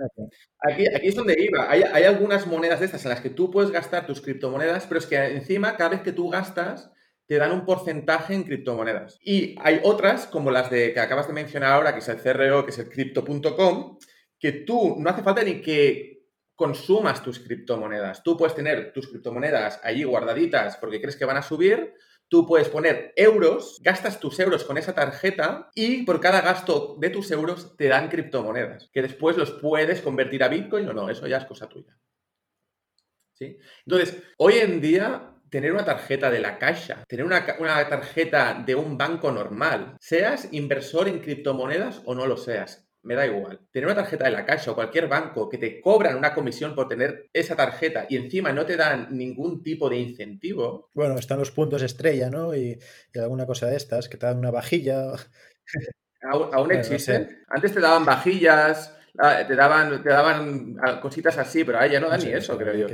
Aquí, 0.61 0.87
aquí 0.87 1.09
es 1.09 1.15
donde 1.15 1.37
iba. 1.39 1.71
Hay, 1.71 1.83
hay 1.83 2.05
algunas 2.05 2.47
monedas 2.47 2.81
de 2.81 2.87
estas 2.87 3.05
en 3.05 3.11
las 3.11 3.21
que 3.21 3.31
tú 3.31 3.51
puedes 3.51 3.71
gastar 3.71 4.07
tus 4.07 4.21
criptomonedas, 4.23 4.87
pero 4.87 4.99
es 4.99 5.07
que 5.07 5.17
encima 5.17 5.77
cada 5.77 5.91
vez 5.91 6.01
que 6.01 6.13
tú 6.13 6.31
gastas 6.31 6.91
te 7.27 7.37
dan 7.37 7.53
un 7.53 7.65
porcentaje 7.65 8.35
en 8.35 8.45
criptomonedas. 8.45 9.19
Y 9.21 9.57
hay 9.61 9.81
otras, 9.83 10.27
como 10.27 10.51
las 10.51 10.71
de 10.71 10.95
que 10.95 11.01
acabas 11.01 11.27
de 11.27 11.35
mencionar 11.35 11.73
ahora, 11.73 11.93
que 11.93 11.99
es 11.99 12.09
el 12.09 12.19
CRO, 12.19 12.65
que 12.65 12.71
es 12.71 12.79
el 12.79 12.89
crypto.com, 12.89 13.99
que 14.39 14.53
tú 14.53 14.97
no 14.99 15.11
hace 15.11 15.23
falta 15.23 15.43
ni 15.43 15.61
que 15.61 16.16
consumas 16.57 17.23
tus 17.23 17.39
criptomonedas. 17.39 18.23
Tú 18.23 18.37
puedes 18.37 18.55
tener 18.55 18.93
tus 18.93 19.09
criptomonedas 19.09 19.79
allí 19.85 20.05
guardaditas 20.05 20.79
porque 20.79 21.01
crees 21.01 21.17
que 21.17 21.27
van 21.27 21.37
a 21.37 21.43
subir. 21.43 21.95
Tú 22.29 22.45
puedes 22.45 22.69
poner 22.69 23.13
euros, 23.15 23.79
gastas 23.83 24.19
tus 24.19 24.41
euros 24.41 24.65
con 24.65 24.79
esa 24.79 24.95
tarjeta 24.95 25.71
y 25.77 26.03
por 26.03 26.19
cada 26.19 26.41
gasto 26.41 26.97
de 26.99 27.11
tus 27.11 27.31
euros 27.31 27.77
te 27.77 27.87
dan 27.87 28.09
criptomonedas, 28.09 28.91
que 28.93 29.03
después 29.03 29.37
los 29.37 29.53
puedes 29.53 30.01
convertir 30.01 30.43
a 30.43 30.49
Bitcoin 30.49 30.89
o 30.89 30.93
no, 30.93 31.09
eso 31.09 31.29
ya 31.29 31.37
es 31.37 31.45
cosa 31.45 31.69
tuya. 31.69 31.97
¿Sí? 33.33 33.59
Entonces, 33.85 34.21
hoy 34.39 34.55
en 34.55 34.81
día 34.81 35.37
tener 35.51 35.73
una 35.73 35.85
tarjeta 35.85 36.31
de 36.31 36.41
la 36.41 36.59
caja, 36.59 37.05
tener 37.07 37.25
una, 37.25 37.47
una, 37.61 37.89
tarjeta 37.89 38.61
de 38.67 38.75
un 38.75 38.99
banco 38.99 39.31
normal, 39.31 39.97
seas 40.01 40.49
inversor 40.51 41.07
en 41.07 41.21
criptomonedas 41.21 42.03
o 42.07 42.15
no 42.15 42.27
lo 42.27 42.37
seas, 42.37 42.86
me 43.07 43.15
da 43.15 43.25
igual. 43.25 43.61
Tener 43.71 43.87
una 43.87 43.95
tarjeta 43.95 44.25
de 44.25 44.33
la 44.33 44.45
Caixa 44.45 44.73
o 44.73 44.75
cualquier 44.75 45.07
banco 45.07 45.49
que 45.49 45.59
te 45.59 45.81
cobran 45.81 46.17
una 46.17 46.35
comisión 46.35 46.75
por 46.75 46.89
tener 46.89 47.31
esa 47.33 47.55
tarjeta 47.55 48.07
y 48.09 48.17
encima 48.17 48.53
no 48.53 48.67
te 48.67 48.77
dan 48.77 49.17
ningún 49.17 49.63
tipo 49.63 49.89
de 49.89 49.97
incentivo. 49.97 50.91
Bueno, 50.93 51.17
están 51.17 51.39
los 51.39 51.53
puntos 51.53 51.83
estrella, 51.83 52.29
¿no? 52.31 52.55
Y, 52.55 52.79
alguna 53.15 53.47
cosa 53.47 53.67
de 53.67 53.77
estas, 53.77 54.09
que 54.09 54.17
te 54.17 54.27
dan 54.27 54.39
una 54.39 54.51
vajilla. 54.51 55.13
¿Aún, 56.23 56.73
existen? 56.73 57.45
Antes 57.49 57.73
te 57.73 57.81
daban 57.81 58.05
vajillas, 58.05 58.93
ah, 59.19 59.45
te 59.47 59.55
daban, 59.55 60.03
te 60.03 60.09
daban 60.09 60.77
ah, 60.83 61.01
cositas 61.01 61.39
así, 61.39 61.63
pero 61.63 61.79
ahora 61.79 61.93
ya 61.93 62.01
no 62.01 62.09
dan 62.09 62.25
ni 62.25 62.33
eso, 62.33 62.59
creo 62.59 62.75
yo. 62.75 62.87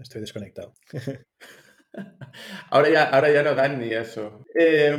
estoy 0.00 0.20
desconectado. 0.20 0.74
ahora, 2.70 2.88
ya, 2.88 3.04
ahora 3.10 3.32
ya 3.32 3.42
no 3.42 3.56
dan 3.56 3.80
ni 3.80 3.92
eso. 3.92 4.44
Eh, 4.54 4.96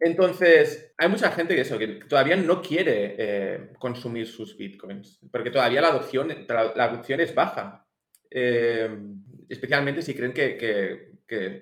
entonces, 0.00 0.92
hay 0.96 1.08
mucha 1.08 1.30
gente 1.32 1.54
que, 1.54 1.62
eso, 1.62 1.78
que 1.78 1.86
todavía 2.08 2.36
no 2.36 2.62
quiere 2.62 3.16
eh, 3.18 3.70
consumir 3.78 4.26
sus 4.26 4.56
bitcoins, 4.56 5.20
porque 5.32 5.50
todavía 5.50 5.80
la 5.80 5.88
adopción, 5.88 6.28
la, 6.48 6.84
adopción 6.84 7.20
es 7.20 7.34
baja, 7.34 7.86
eh, 8.30 8.96
especialmente 9.48 10.02
si 10.02 10.14
creen 10.14 10.32
que, 10.32 11.08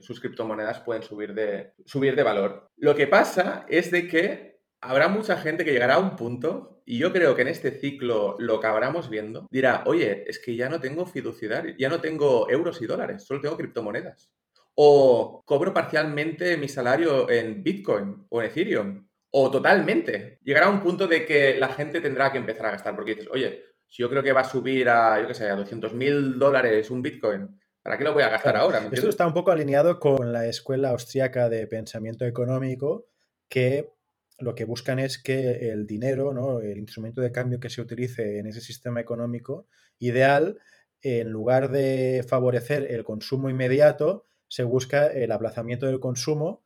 sus 0.01 0.20
criptomonedas 0.20 0.80
pueden 0.80 1.03
subir 1.03 1.34
de, 1.34 1.72
subir 1.84 2.14
de 2.14 2.22
valor. 2.22 2.70
Lo 2.76 2.95
que 2.95 3.09
pasa 3.09 3.66
es 3.68 3.91
de 3.91 4.07
que 4.07 4.61
habrá 4.80 5.09
mucha 5.09 5.37
gente 5.39 5.64
que 5.64 5.72
llegará 5.72 5.95
a 5.95 5.99
un 5.99 6.14
punto, 6.14 6.82
y 6.84 6.99
yo 6.99 7.12
creo 7.12 7.34
que 7.34 7.43
en 7.43 7.49
este 7.49 7.72
ciclo 7.72 8.37
lo 8.39 8.57
acabaremos 8.59 9.11
viendo, 9.11 9.49
dirá, 9.51 9.82
oye, 9.87 10.24
es 10.28 10.39
que 10.39 10.55
ya 10.55 10.68
no 10.68 10.78
tengo 10.78 11.05
fiduciario, 11.05 11.74
ya 11.76 11.89
no 11.89 12.01
tengo 12.01 12.49
euros 12.49 12.80
y 12.80 12.87
dólares, 12.87 13.24
solo 13.24 13.41
tengo 13.41 13.57
criptomonedas 13.57 14.30
o 14.76 15.42
cobro 15.44 15.72
parcialmente 15.72 16.56
mi 16.56 16.68
salario 16.68 17.28
en 17.30 17.62
Bitcoin 17.62 18.26
o 18.28 18.42
en 18.42 18.46
Ethereum, 18.50 19.08
o 19.30 19.50
totalmente. 19.50 20.38
Llegará 20.42 20.68
un 20.68 20.80
punto 20.80 21.06
de 21.06 21.24
que 21.24 21.58
la 21.58 21.68
gente 21.68 22.00
tendrá 22.00 22.30
que 22.30 22.38
empezar 22.38 22.66
a 22.66 22.70
gastar, 22.72 22.94
porque 22.94 23.14
dices, 23.14 23.28
oye, 23.32 23.64
si 23.88 24.02
yo 24.02 24.10
creo 24.10 24.22
que 24.22 24.32
va 24.32 24.42
a 24.42 24.48
subir 24.48 24.88
a, 24.88 25.20
yo 25.20 25.28
qué 25.28 25.34
sé, 25.34 25.48
a 25.48 25.56
200 25.56 25.94
mil 25.94 26.38
dólares 26.38 26.90
un 26.90 27.00
Bitcoin, 27.00 27.58
¿para 27.82 27.96
qué 27.96 28.04
lo 28.04 28.12
voy 28.12 28.22
a 28.22 28.28
gastar 28.28 28.56
ahora? 28.56 28.86
Esto 28.92 29.08
está 29.08 29.26
un 29.26 29.32
poco 29.32 29.50
alineado 29.50 29.98
con 29.98 30.32
la 30.32 30.46
escuela 30.46 30.90
austriaca 30.90 31.48
de 31.48 31.66
pensamiento 31.66 32.26
económico, 32.26 33.06
que 33.48 33.92
lo 34.38 34.54
que 34.54 34.66
buscan 34.66 34.98
es 34.98 35.22
que 35.22 35.70
el 35.70 35.86
dinero, 35.86 36.34
¿no? 36.34 36.60
el 36.60 36.78
instrumento 36.78 37.22
de 37.22 37.32
cambio 37.32 37.60
que 37.60 37.70
se 37.70 37.80
utilice 37.80 38.38
en 38.38 38.46
ese 38.46 38.60
sistema 38.60 39.00
económico 39.00 39.68
ideal, 39.98 40.58
en 41.00 41.30
lugar 41.30 41.70
de 41.70 42.24
favorecer 42.28 42.90
el 42.90 43.04
consumo 43.04 43.48
inmediato, 43.48 44.26
se 44.49 44.64
busca 44.64 45.07
el 45.09 45.32
aplazamiento 45.32 45.86
del 45.86 46.01
consumo 46.01 46.64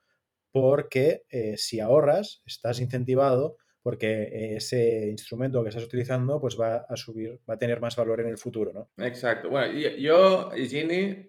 porque 0.53 1.25
eh, 1.31 1.57
si 1.57 1.81
ahorras, 1.81 2.43
estás 2.45 2.81
incentivado 2.81 3.57
porque 3.83 4.57
ese 4.57 5.09
instrumento 5.09 5.63
que 5.63 5.71
estás 5.71 5.85
utilizando 5.85 6.41
pues 6.41 6.59
va 6.61 6.85
a 6.89 6.97
subir, 6.97 7.41
va 7.49 7.55
a 7.55 7.59
tener 7.59 7.81
más 7.81 7.97
valor 7.97 8.21
en 8.21 8.29
el 8.29 8.37
futuro, 8.39 8.73
¿no? 8.73 9.05
Exacto. 9.05 9.49
Bueno, 9.49 9.73
yo, 9.73 10.51
Gini, 10.51 11.29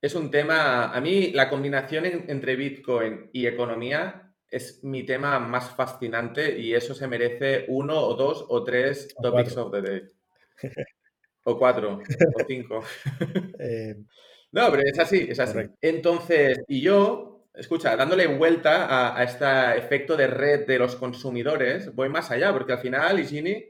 es 0.00 0.14
un 0.14 0.30
tema, 0.30 0.92
a 0.92 1.00
mí 1.00 1.30
la 1.32 1.48
combinación 1.48 2.04
entre 2.04 2.56
Bitcoin 2.56 3.30
y 3.32 3.46
economía 3.46 4.34
es 4.50 4.82
mi 4.84 5.04
tema 5.04 5.38
más 5.38 5.70
fascinante 5.70 6.58
y 6.58 6.74
eso 6.74 6.94
se 6.94 7.08
merece 7.08 7.64
uno 7.68 7.98
o 8.00 8.14
dos 8.14 8.44
o 8.48 8.62
tres 8.62 9.14
O 9.16 9.22
topics 9.22 9.54
cuatro. 9.54 9.66
of 9.66 9.72
the 9.72 9.90
day. 9.90 10.02
O 11.46 11.58
cuatro, 11.58 11.98
o 11.98 12.44
cinco. 12.48 12.82
Eh, 13.58 13.96
No, 14.54 14.70
pero 14.70 14.82
es 14.84 14.98
así, 14.98 15.26
es 15.28 15.40
así. 15.40 15.52
Correcto. 15.52 15.76
Entonces, 15.80 16.62
y 16.68 16.80
yo, 16.80 17.46
escucha, 17.54 17.96
dándole 17.96 18.26
vuelta 18.28 18.86
a, 18.86 19.18
a 19.18 19.24
este 19.24 19.78
efecto 19.78 20.16
de 20.16 20.28
red 20.28 20.66
de 20.66 20.78
los 20.78 20.96
consumidores, 20.96 21.94
voy 21.94 22.08
más 22.08 22.30
allá, 22.30 22.52
porque 22.52 22.72
al 22.72 22.78
final, 22.78 23.18
Igini, 23.18 23.64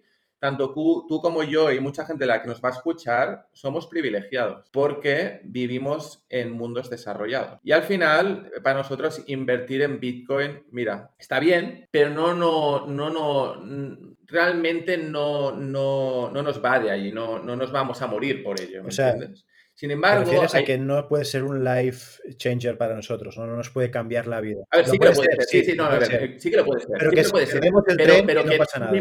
tanto 0.44 0.74
tú, 0.74 1.06
tú 1.08 1.22
como 1.22 1.42
yo 1.42 1.72
y 1.72 1.80
mucha 1.80 2.04
gente 2.04 2.26
la 2.26 2.42
que 2.42 2.48
nos 2.48 2.62
va 2.62 2.68
a 2.68 2.72
escuchar, 2.72 3.48
somos 3.54 3.86
privilegiados, 3.86 4.68
porque 4.72 5.40
vivimos 5.44 6.22
en 6.28 6.52
mundos 6.52 6.90
desarrollados. 6.90 7.60
Y 7.62 7.72
al 7.72 7.84
final, 7.84 8.52
para 8.62 8.80
nosotros, 8.80 9.22
invertir 9.26 9.80
en 9.80 9.98
Bitcoin, 9.98 10.64
mira, 10.70 11.12
está 11.18 11.40
bien, 11.40 11.88
pero 11.90 12.10
no, 12.10 12.34
no, 12.34 12.86
no, 12.86 13.08
no, 13.08 14.14
realmente 14.26 14.98
no, 14.98 15.52
no, 15.52 16.30
no 16.30 16.42
nos 16.42 16.62
va 16.62 16.78
de 16.78 16.90
allí, 16.90 17.10
no, 17.10 17.38
no 17.38 17.56
nos 17.56 17.72
vamos 17.72 18.02
a 18.02 18.06
morir 18.06 18.44
por 18.44 18.60
ello, 18.60 18.82
¿me 18.82 18.88
O 18.88 18.92
sea, 18.92 19.12
entiendes? 19.12 19.46
Sin 19.76 19.88
te 19.88 19.94
embargo, 19.94 20.30
a 20.42 20.48
hay- 20.56 20.64
que 20.64 20.78
no 20.78 21.08
puede 21.08 21.24
ser 21.24 21.42
un 21.42 21.64
life 21.64 22.22
changer 22.36 22.78
para 22.78 22.94
nosotros, 22.94 23.36
no, 23.36 23.44
no 23.46 23.56
nos 23.56 23.70
puede 23.70 23.90
cambiar 23.90 24.28
la 24.28 24.40
vida. 24.40 24.62
A 24.70 24.76
ver, 24.76 24.86
sí 24.86 24.98
que 24.98 25.06
lo 25.06 25.12
puede 25.12 25.30
ser, 25.32 25.44
sí, 25.44 25.64
sí, 25.64 25.72
no, 25.76 25.84
a 25.86 25.98
ver, 25.98 26.40
sí 26.40 26.50
que 26.50 26.56
lo 26.56 26.64
puede 26.64 26.80
ser. 26.82 26.90
Pero 26.96 27.10
que 27.10 27.22
puede 27.24 27.46
ser. 27.46 27.60
Pero, 27.96 28.44
que 28.44 28.56
pasa 28.56 28.78
nada. 28.78 28.92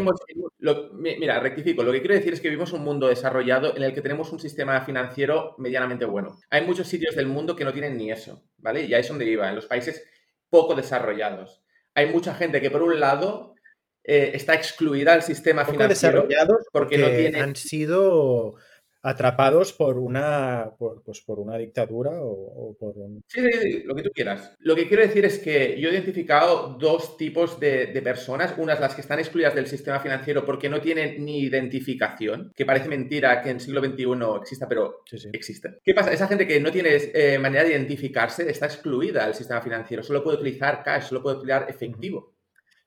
lo- 0.58 0.90
mira, 0.94 1.38
rectifico, 1.38 1.84
lo 1.84 1.92
que 1.92 2.00
quiero 2.00 2.14
decir 2.16 2.32
es 2.32 2.40
que 2.40 2.48
vivimos 2.48 2.72
un 2.72 2.82
mundo 2.82 3.06
desarrollado 3.06 3.76
en 3.76 3.84
el 3.84 3.94
que 3.94 4.02
tenemos 4.02 4.32
un 4.32 4.40
sistema 4.40 4.80
financiero 4.80 5.54
medianamente 5.58 6.06
bueno. 6.06 6.36
Hay 6.50 6.66
muchos 6.66 6.88
sitios 6.88 7.14
del 7.14 7.26
mundo 7.26 7.54
que 7.54 7.64
no 7.64 7.72
tienen 7.72 7.96
ni 7.96 8.10
eso, 8.10 8.42
¿vale? 8.58 8.82
Y 8.84 8.94
ahí 8.94 9.00
es 9.02 9.08
donde 9.08 9.26
iba, 9.26 9.48
en 9.48 9.54
los 9.54 9.66
países 9.66 10.04
poco 10.50 10.74
desarrollados. 10.74 11.62
Hay 11.94 12.06
mucha 12.10 12.34
gente 12.34 12.60
que, 12.60 12.70
por 12.72 12.82
un 12.82 12.98
lado, 12.98 13.54
eh, 14.02 14.32
está 14.34 14.54
excluida 14.54 15.12
del 15.12 15.22
sistema 15.22 15.64
financiero. 15.64 16.22
porque 16.22 16.36
porque 16.72 16.98
no 16.98 17.08
tiene- 17.08 17.40
han 17.40 17.54
sido 17.56 18.56
atrapados 19.04 19.74
por 19.74 19.98
una, 19.98 20.70
por, 20.78 21.02
pues 21.04 21.20
por 21.20 21.38
una 21.38 21.58
dictadura 21.58 22.10
o, 22.22 22.30
o 22.70 22.76
por 22.78 22.96
un... 22.96 23.22
Sí, 23.28 23.40
sí, 23.42 23.58
sí, 23.60 23.82
lo 23.84 23.94
que 23.94 24.02
tú 24.02 24.10
quieras. 24.14 24.54
Lo 24.60 24.74
que 24.74 24.88
quiero 24.88 25.02
decir 25.02 25.26
es 25.26 25.38
que 25.38 25.78
yo 25.78 25.90
he 25.90 25.92
identificado 25.92 26.78
dos 26.80 27.18
tipos 27.18 27.60
de, 27.60 27.88
de 27.88 28.00
personas. 28.02 28.54
Unas 28.56 28.80
las 28.80 28.94
que 28.94 29.02
están 29.02 29.18
excluidas 29.18 29.54
del 29.54 29.66
sistema 29.66 30.00
financiero 30.00 30.46
porque 30.46 30.70
no 30.70 30.80
tienen 30.80 31.22
ni 31.22 31.40
identificación, 31.40 32.50
que 32.56 32.64
parece 32.64 32.88
mentira 32.88 33.42
que 33.42 33.50
en 33.50 33.56
el 33.56 33.60
siglo 33.60 33.84
XXI 33.84 34.06
exista, 34.40 34.66
pero 34.66 35.02
Sí, 35.04 35.18
sí. 35.18 35.28
existe. 35.34 35.78
¿Qué 35.84 35.92
pasa? 35.92 36.10
Esa 36.10 36.26
gente 36.26 36.46
que 36.46 36.58
no 36.58 36.72
tiene 36.72 36.96
eh, 37.12 37.38
manera 37.38 37.62
de 37.64 37.72
identificarse 37.72 38.48
está 38.50 38.66
excluida 38.66 39.26
del 39.26 39.34
sistema 39.34 39.60
financiero. 39.60 40.02
Solo 40.02 40.24
puede 40.24 40.38
utilizar 40.38 40.82
cash, 40.82 41.08
solo 41.08 41.22
puede 41.22 41.36
utilizar 41.36 41.66
efectivo. 41.68 42.32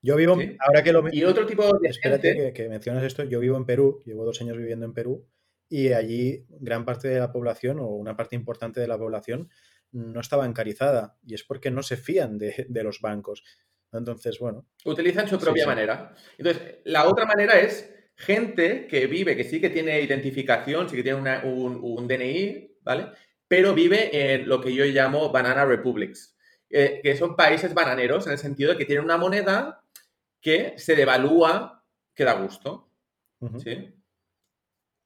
Yo 0.02 0.16
vivo, 0.16 0.36
ahora 0.60 0.84
que 0.84 0.94
lo 0.94 1.04
Y 1.12 1.24
otro 1.24 1.46
tipo 1.46 1.78
de 1.78 1.90
Espérate 1.90 2.28
gente... 2.34 2.54
que, 2.54 2.64
que 2.64 2.70
mencionas 2.70 3.04
esto. 3.04 3.24
Yo 3.24 3.40
vivo 3.40 3.58
en 3.58 3.66
Perú, 3.66 4.02
llevo 4.06 4.26
dos 4.26 4.42
años 4.42 4.58
viviendo 4.58 4.86
en 4.86 4.94
Perú 4.94 5.28
y 5.70 5.92
allí 5.94 6.46
gran 6.50 6.86
parte 6.86 7.08
de 7.10 7.20
la 7.20 7.32
población 7.32 7.80
o 7.80 7.88
una 7.88 8.16
parte 8.16 8.36
importante 8.36 8.80
de 8.80 8.88
la 8.88 8.98
población 8.98 9.50
no 9.92 10.20
está 10.20 10.36
bancarizada 10.38 11.18
y 11.26 11.34
es 11.34 11.44
porque 11.44 11.72
no 11.72 11.84
se 11.84 11.98
fían 11.98 12.38
de, 12.38 12.66
de 12.70 12.84
los 12.84 13.00
bancos. 13.02 13.44
Entonces, 13.92 14.38
bueno, 14.40 14.66
utilizan 14.86 15.28
su 15.28 15.40
propia 15.40 15.64
sí. 15.64 15.68
manera. 15.70 16.14
Entonces, 16.38 16.80
la 16.86 17.08
otra 17.08 17.26
manera 17.26 17.60
es 17.60 17.94
gente 18.16 18.88
que 18.88 19.08
vive, 19.08 19.36
que 19.38 19.44
sí 19.44 19.62
que 19.62 19.70
tiene 19.70 20.02
identificación, 20.02 20.90
sí 20.90 20.96
que 20.98 21.04
tiene 21.04 21.20
una- 21.20 21.44
un, 21.46 21.80
un 21.82 22.08
DNI, 22.08 22.78
¿vale? 22.82 23.12
Pero 23.48 23.74
vive 23.74 24.34
en 24.34 24.50
lo 24.50 24.60
que 24.60 24.74
yo 24.74 24.84
llamo 24.86 25.32
banana 25.32 25.64
republics, 25.66 26.36
eh, 26.70 27.00
que 27.02 27.16
son 27.16 27.36
países 27.38 27.74
bananeros 27.74 28.26
en 28.28 28.34
el 28.34 28.38
sentido 28.40 28.72
de 28.72 28.78
que 28.78 28.86
tienen 28.86 29.06
una 29.06 29.18
moneda 29.18 29.82
que 30.42 30.74
se 30.78 30.96
devalúa 30.96 31.86
que 32.14 32.24
da 32.26 32.34
gusto. 32.34 32.92
¿sí? 33.64 33.94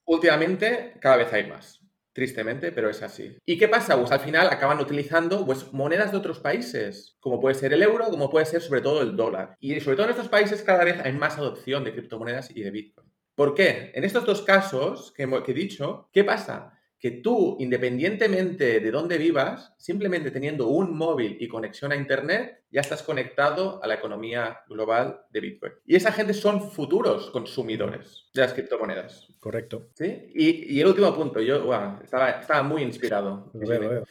Últimamente 0.05 0.93
cada 0.99 1.17
vez 1.17 1.31
hay 1.33 1.47
más, 1.47 1.81
tristemente, 2.13 2.71
pero 2.71 2.89
es 2.89 3.01
así. 3.01 3.37
¿Y 3.45 3.57
qué 3.57 3.67
pasa? 3.67 3.97
Pues 3.97 4.11
al 4.11 4.19
final 4.19 4.47
acaban 4.49 4.79
utilizando 4.79 5.45
pues, 5.45 5.71
monedas 5.73 6.11
de 6.11 6.17
otros 6.17 6.39
países, 6.39 7.17
como 7.19 7.39
puede 7.39 7.55
ser 7.55 7.73
el 7.73 7.83
euro, 7.83 8.09
como 8.09 8.29
puede 8.29 8.45
ser 8.45 8.61
sobre 8.61 8.81
todo 8.81 9.01
el 9.01 9.15
dólar. 9.15 9.55
Y 9.59 9.79
sobre 9.79 9.95
todo 9.95 10.07
en 10.07 10.11
estos 10.11 10.29
países 10.29 10.63
cada 10.63 10.83
vez 10.83 10.99
hay 10.99 11.13
más 11.13 11.37
adopción 11.37 11.83
de 11.83 11.93
criptomonedas 11.93 12.51
y 12.55 12.61
de 12.61 12.71
Bitcoin. 12.71 13.11
¿Por 13.35 13.53
qué? 13.53 13.91
En 13.95 14.03
estos 14.03 14.25
dos 14.25 14.41
casos 14.41 15.13
que, 15.15 15.23
he 15.23 15.53
dicho, 15.53 16.09
¿qué 16.11 16.23
pasa? 16.23 16.77
Que 16.99 17.11
tú, 17.11 17.57
independientemente 17.59 18.79
de 18.79 18.91
dónde 18.91 19.17
vivas, 19.17 19.73
simplemente 19.77 20.29
teniendo 20.29 20.67
un 20.67 20.95
móvil 20.95 21.37
y 21.39 21.47
conexión 21.47 21.91
a 21.91 21.95
Internet, 21.95 22.65
ya 22.69 22.81
estás 22.81 23.01
conectado 23.01 23.81
a 23.81 23.87
la 23.87 23.95
economía 23.95 24.59
global 24.67 25.21
de 25.31 25.39
Bitcoin. 25.39 25.73
Y 25.85 25.95
esa 25.95 26.11
gente 26.11 26.33
son 26.33 26.69
futuros 26.69 27.31
consumidores 27.31 28.29
de 28.33 28.41
las 28.41 28.53
criptomonedas. 28.53 29.30
Correcto. 29.41 29.89
¿Sí? 29.95 30.31
Y, 30.33 30.75
y 30.77 30.79
el 30.79 30.87
último 30.87 31.13
punto, 31.13 31.41
yo 31.41 31.73
estaba, 32.01 32.29
estaba 32.29 32.63
muy 32.63 32.83
inspirado. 32.83 33.51
Lo 33.53 33.67
veo, 33.67 33.81
lo 33.81 33.89
veo. 33.89 34.03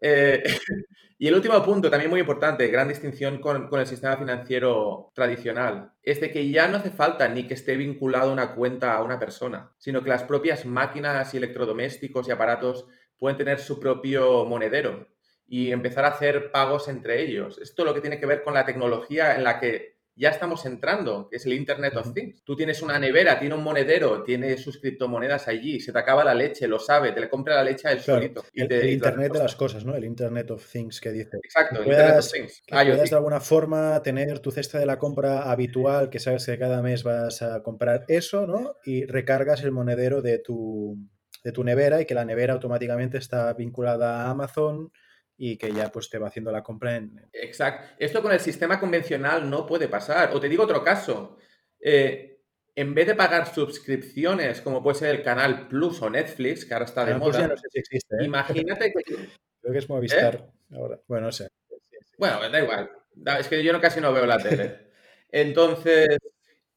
Eh, 0.00 0.42
y 1.18 1.26
el 1.26 1.34
último 1.34 1.60
punto, 1.64 1.90
también 1.90 2.10
muy 2.10 2.20
importante, 2.20 2.68
gran 2.68 2.86
distinción 2.86 3.40
con, 3.40 3.68
con 3.68 3.80
el 3.80 3.86
sistema 3.86 4.16
financiero 4.16 5.10
tradicional, 5.14 5.92
es 6.02 6.20
de 6.20 6.30
que 6.30 6.48
ya 6.50 6.68
no 6.68 6.76
hace 6.76 6.90
falta 6.90 7.28
ni 7.28 7.48
que 7.48 7.54
esté 7.54 7.76
vinculado 7.76 8.32
una 8.32 8.54
cuenta 8.54 8.94
a 8.94 9.02
una 9.02 9.18
persona, 9.18 9.72
sino 9.78 10.04
que 10.04 10.10
las 10.10 10.22
propias 10.22 10.66
máquinas 10.66 11.32
y 11.34 11.38
electrodomésticos 11.38 12.28
y 12.28 12.30
aparatos 12.30 12.86
pueden 13.18 13.38
tener 13.38 13.58
su 13.58 13.80
propio 13.80 14.44
monedero 14.44 15.08
y 15.48 15.72
empezar 15.72 16.04
a 16.04 16.08
hacer 16.08 16.52
pagos 16.52 16.88
entre 16.88 17.22
ellos. 17.22 17.58
Esto 17.58 17.84
lo 17.84 17.94
que 17.94 18.02
tiene 18.02 18.20
que 18.20 18.26
ver 18.26 18.42
con 18.42 18.54
la 18.54 18.66
tecnología 18.66 19.34
en 19.34 19.44
la 19.44 19.58
que 19.58 19.97
ya 20.18 20.30
estamos 20.30 20.66
entrando, 20.66 21.28
que 21.30 21.36
es 21.36 21.46
el 21.46 21.52
Internet 21.52 21.96
of. 21.96 22.12
Things. 22.12 22.42
Tú 22.44 22.56
tienes 22.56 22.82
una 22.82 22.98
nevera, 22.98 23.38
tiene 23.38 23.54
un 23.54 23.62
monedero, 23.62 24.22
tiene 24.24 24.56
sus 24.58 24.78
criptomonedas 24.80 25.46
allí, 25.48 25.78
se 25.80 25.92
te 25.92 25.98
acaba 25.98 26.24
la 26.24 26.34
leche, 26.34 26.66
lo 26.66 26.78
sabe, 26.78 27.12
te 27.12 27.20
le 27.20 27.28
compra 27.28 27.54
la 27.54 27.64
leche 27.64 27.86
a 27.88 27.92
él 27.92 27.98
Claro, 28.00 28.20
solito. 28.20 28.44
y 28.52 28.62
el, 28.62 28.68
te- 28.68 28.74
el 28.74 28.80
y 28.80 28.82
te 28.82 28.86
la 28.88 28.92
Internet 29.10 29.32
de 29.32 29.38
las 29.38 29.54
cosas, 29.56 29.84
¿no? 29.84 29.94
El 29.94 30.04
Internet 30.04 30.50
of 30.50 30.66
Things 30.70 31.00
que 31.00 31.12
dice. 31.12 31.38
Exacto, 31.42 31.76
Que 31.76 31.82
el 31.84 31.88
Internet 31.92 32.18
of 32.18 32.32
Things. 32.32 32.62
que 32.66 32.72
puedas 32.74 32.86
IoT. 32.98 33.10
de 33.10 33.16
alguna 33.16 33.40
forma 33.40 34.02
tener 34.02 34.40
tu 34.40 34.50
cesta 34.50 34.78
de 34.78 34.86
la 34.86 34.98
compra 34.98 35.50
habitual, 35.50 36.10
que 36.10 36.18
sabes 36.18 36.44
que 36.46 36.58
cada 36.58 36.82
mes 36.82 37.04
vas 37.04 37.40
a 37.42 37.62
comprar 37.62 38.04
eso, 38.08 38.46
¿no? 38.46 38.76
Y 38.84 39.06
recargas 39.06 39.62
el 39.62 39.70
monedero 39.72 40.20
de 40.20 40.38
tu, 40.40 40.98
de 41.44 41.52
tu 41.52 41.62
nevera 41.62 42.00
y 42.00 42.06
que 42.06 42.14
la 42.14 42.24
nevera 42.24 42.54
automáticamente 42.54 43.18
está 43.18 43.52
vinculada 43.54 44.22
a 44.26 44.30
Amazon 44.30 44.90
y 45.38 45.56
que 45.56 45.72
ya 45.72 45.90
pues 45.90 46.10
te 46.10 46.18
va 46.18 46.28
haciendo 46.28 46.50
la 46.50 46.64
compra 46.64 46.96
en... 46.96 47.28
Exacto. 47.32 47.94
Esto 47.98 48.20
con 48.20 48.32
el 48.32 48.40
sistema 48.40 48.80
convencional 48.80 49.48
no 49.48 49.64
puede 49.64 49.88
pasar. 49.88 50.34
O 50.34 50.40
te 50.40 50.48
digo 50.48 50.64
otro 50.64 50.82
caso. 50.82 51.38
Eh, 51.80 52.40
en 52.74 52.92
vez 52.92 53.06
de 53.06 53.14
pagar 53.14 53.52
suscripciones, 53.54 54.60
como 54.60 54.82
puede 54.82 54.98
ser 54.98 55.14
el 55.14 55.22
Canal 55.22 55.68
Plus 55.68 56.02
o 56.02 56.10
Netflix, 56.10 56.64
que 56.64 56.74
ahora 56.74 56.86
está 56.86 57.02
de 57.04 57.12
Canal 57.12 57.20
moda, 57.20 57.40
ya 57.40 57.48
no 57.48 57.56
sé 57.56 57.68
si 57.70 57.78
existe, 57.78 58.16
¿eh? 58.20 58.24
imagínate 58.24 58.92
que... 58.92 59.02
Creo 59.60 59.72
que 59.72 59.78
es 59.78 59.88
Movistar 59.88 60.50
ahora. 60.72 61.00
Bueno, 61.06 61.26
no 61.26 61.32
sé. 61.32 61.48
Bueno, 62.16 62.48
da 62.50 62.60
igual. 62.60 62.90
Es 63.38 63.48
que 63.48 63.62
yo 63.62 63.72
no, 63.72 63.80
casi 63.80 64.00
no 64.00 64.12
veo 64.12 64.26
la 64.26 64.38
tele. 64.38 64.88
Entonces, 65.30 66.18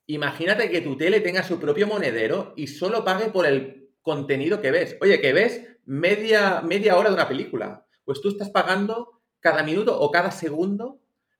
imagínate 0.07 0.69
que 0.69 0.81
tu 0.81 0.97
tele 0.97 1.19
tenga 1.19 1.43
su 1.43 1.59
propio 1.59 1.87
monedero 1.87 2.53
y 2.55 2.67
solo 2.67 3.03
pague 3.03 3.29
por 3.29 3.45
el 3.45 3.89
contenido 4.01 4.61
que 4.61 4.71
ves. 4.71 4.97
Oye, 5.01 5.19
que 5.21 5.33
ves 5.33 5.67
media, 5.85 6.61
media 6.61 6.97
hora 6.97 7.09
de 7.09 7.15
una 7.15 7.27
película. 7.27 7.85
Pues 8.05 8.21
tú 8.21 8.29
estás 8.29 8.49
pagando 8.49 9.21
cada 9.39 9.63
minuto 9.63 9.99
o 9.99 10.11
cada 10.11 10.31
segundo 10.31 10.99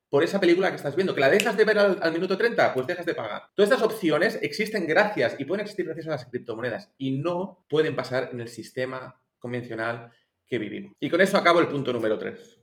por 0.09 0.23
esa 0.23 0.39
película 0.39 0.69
que 0.69 0.75
estás 0.75 0.95
viendo. 0.95 1.13
Que 1.15 1.21
la 1.21 1.29
dejas 1.29 1.55
de 1.55 1.63
ver 1.65 1.79
al, 1.79 1.97
al 2.01 2.11
minuto 2.11 2.37
30, 2.37 2.73
pues 2.73 2.85
dejas 2.87 3.05
de 3.05 3.15
pagar. 3.15 3.43
Todas 3.55 3.71
estas 3.71 3.85
opciones 3.85 4.37
existen 4.41 4.85
gracias 4.87 5.35
y 5.39 5.45
pueden 5.45 5.61
existir 5.61 5.85
gracias 5.85 6.07
a 6.07 6.11
las 6.11 6.25
criptomonedas 6.25 6.89
y 6.97 7.11
no 7.17 7.65
pueden 7.69 7.95
pasar 7.95 8.29
en 8.33 8.41
el 8.41 8.47
sistema 8.49 9.19
convencional 9.39 10.11
que 10.47 10.57
vivimos. 10.59 10.93
Y 10.99 11.09
con 11.09 11.21
eso 11.21 11.37
acabo 11.37 11.59
el 11.61 11.67
punto 11.69 11.93
número 11.93 12.17
3, 12.19 12.59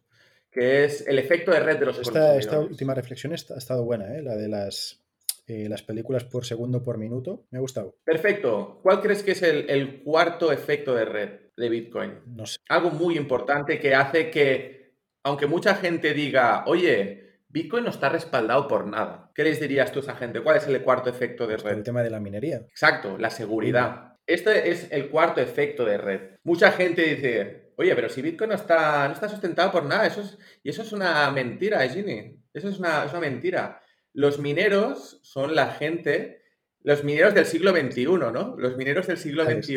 que 0.51 0.85
es 0.85 1.07
el 1.07 1.19
efecto 1.19 1.51
de 1.51 1.61
red 1.61 1.79
de 1.79 1.87
los 1.87 1.99
Esta, 1.99 2.37
esta 2.37 2.61
última 2.61 2.95
reflexión 2.95 3.33
está- 3.33 3.55
ha 3.55 3.59
estado 3.59 3.83
buena, 3.85 4.15
¿eh? 4.15 4.23
La 4.23 4.37
de 4.37 4.49
las, 4.49 5.01
eh, 5.49 5.67
las 5.69 5.83
películas 5.83 6.25
por 6.25 6.45
segundo 6.45 6.83
por 6.83 6.99
minuto. 6.99 7.47
Me 7.51 7.59
ha 7.59 7.61
gustado. 7.61 7.97
Perfecto. 8.05 8.81
¿Cuál 8.83 9.01
crees 9.01 9.23
que 9.23 9.33
es 9.33 9.43
el, 9.43 9.69
el 9.71 10.03
cuarto 10.03 10.53
efecto 10.53 10.95
de 10.95 11.05
red 11.07 11.31
de 11.57 11.69
Bitcoin? 11.69 12.21
No 12.27 12.45
sé. 12.47 12.59
Algo 12.69 12.91
muy 12.91 13.17
importante 13.17 13.81
que 13.81 13.95
hace 13.95 14.31
que, 14.31 14.95
aunque 15.25 15.47
mucha 15.47 15.75
gente 15.75 16.13
diga, 16.13 16.65
oye, 16.67 17.29
Bitcoin 17.49 17.85
no 17.85 17.91
está 17.91 18.11
respaldado 18.11 18.69
por 18.69 18.87
nada. 18.87 19.33
¿Qué 19.35 19.43
les 19.43 19.59
dirías 19.59 19.91
tú 19.91 20.01
a 20.01 20.03
esa 20.03 20.17
gente? 20.17 20.43
¿Cuál 20.43 20.59
es 20.59 20.67
el 20.67 20.83
cuarto 20.83 21.09
efecto 21.09 21.47
de 21.47 21.57
por 21.57 21.65
red? 21.65 21.79
el 21.79 21.83
tema 21.83 22.03
de 22.03 22.11
la 22.11 22.21
minería. 22.21 22.59
Exacto, 22.69 23.17
la 23.17 23.31
seguridad. 23.31 24.17
Este 24.27 24.71
es 24.71 24.93
el 24.93 25.09
cuarto 25.09 25.41
efecto 25.41 25.87
de 25.87 25.97
red. 25.97 26.21
Mucha 26.45 26.73
gente 26.73 27.03
dice, 27.03 27.73
oye, 27.77 27.95
pero 27.95 28.11
si 28.11 28.21
Bitcoin 28.21 28.51
no 28.51 28.57
está, 28.57 29.09
no 29.09 29.15
está 29.15 29.31
sustentado 29.31 29.73
por 29.73 29.87
nada, 29.87 30.07
eso 30.07 30.21
es, 30.21 30.37
y 30.63 30.69
eso 30.69 30.83
es 30.83 30.93
una 30.93 31.31
mentira, 31.31 31.81
Ginny. 31.89 32.39
Eso 32.53 32.69
es 32.69 32.79
una, 32.79 33.07
es 33.07 33.13
una 33.13 33.21
mentira. 33.21 33.81
Los 34.19 34.41
mineros 34.41 35.21
son 35.23 35.55
la 35.55 35.69
gente, 35.69 36.43
los 36.83 37.05
mineros 37.05 37.35
del 37.35 37.47
siglo 37.47 37.71
XXI, 37.71 38.05
¿no? 38.05 38.57
Los 38.59 38.77
mineros 38.77 39.07
del 39.07 39.17
siglo. 39.17 39.45
XXI 39.45 39.77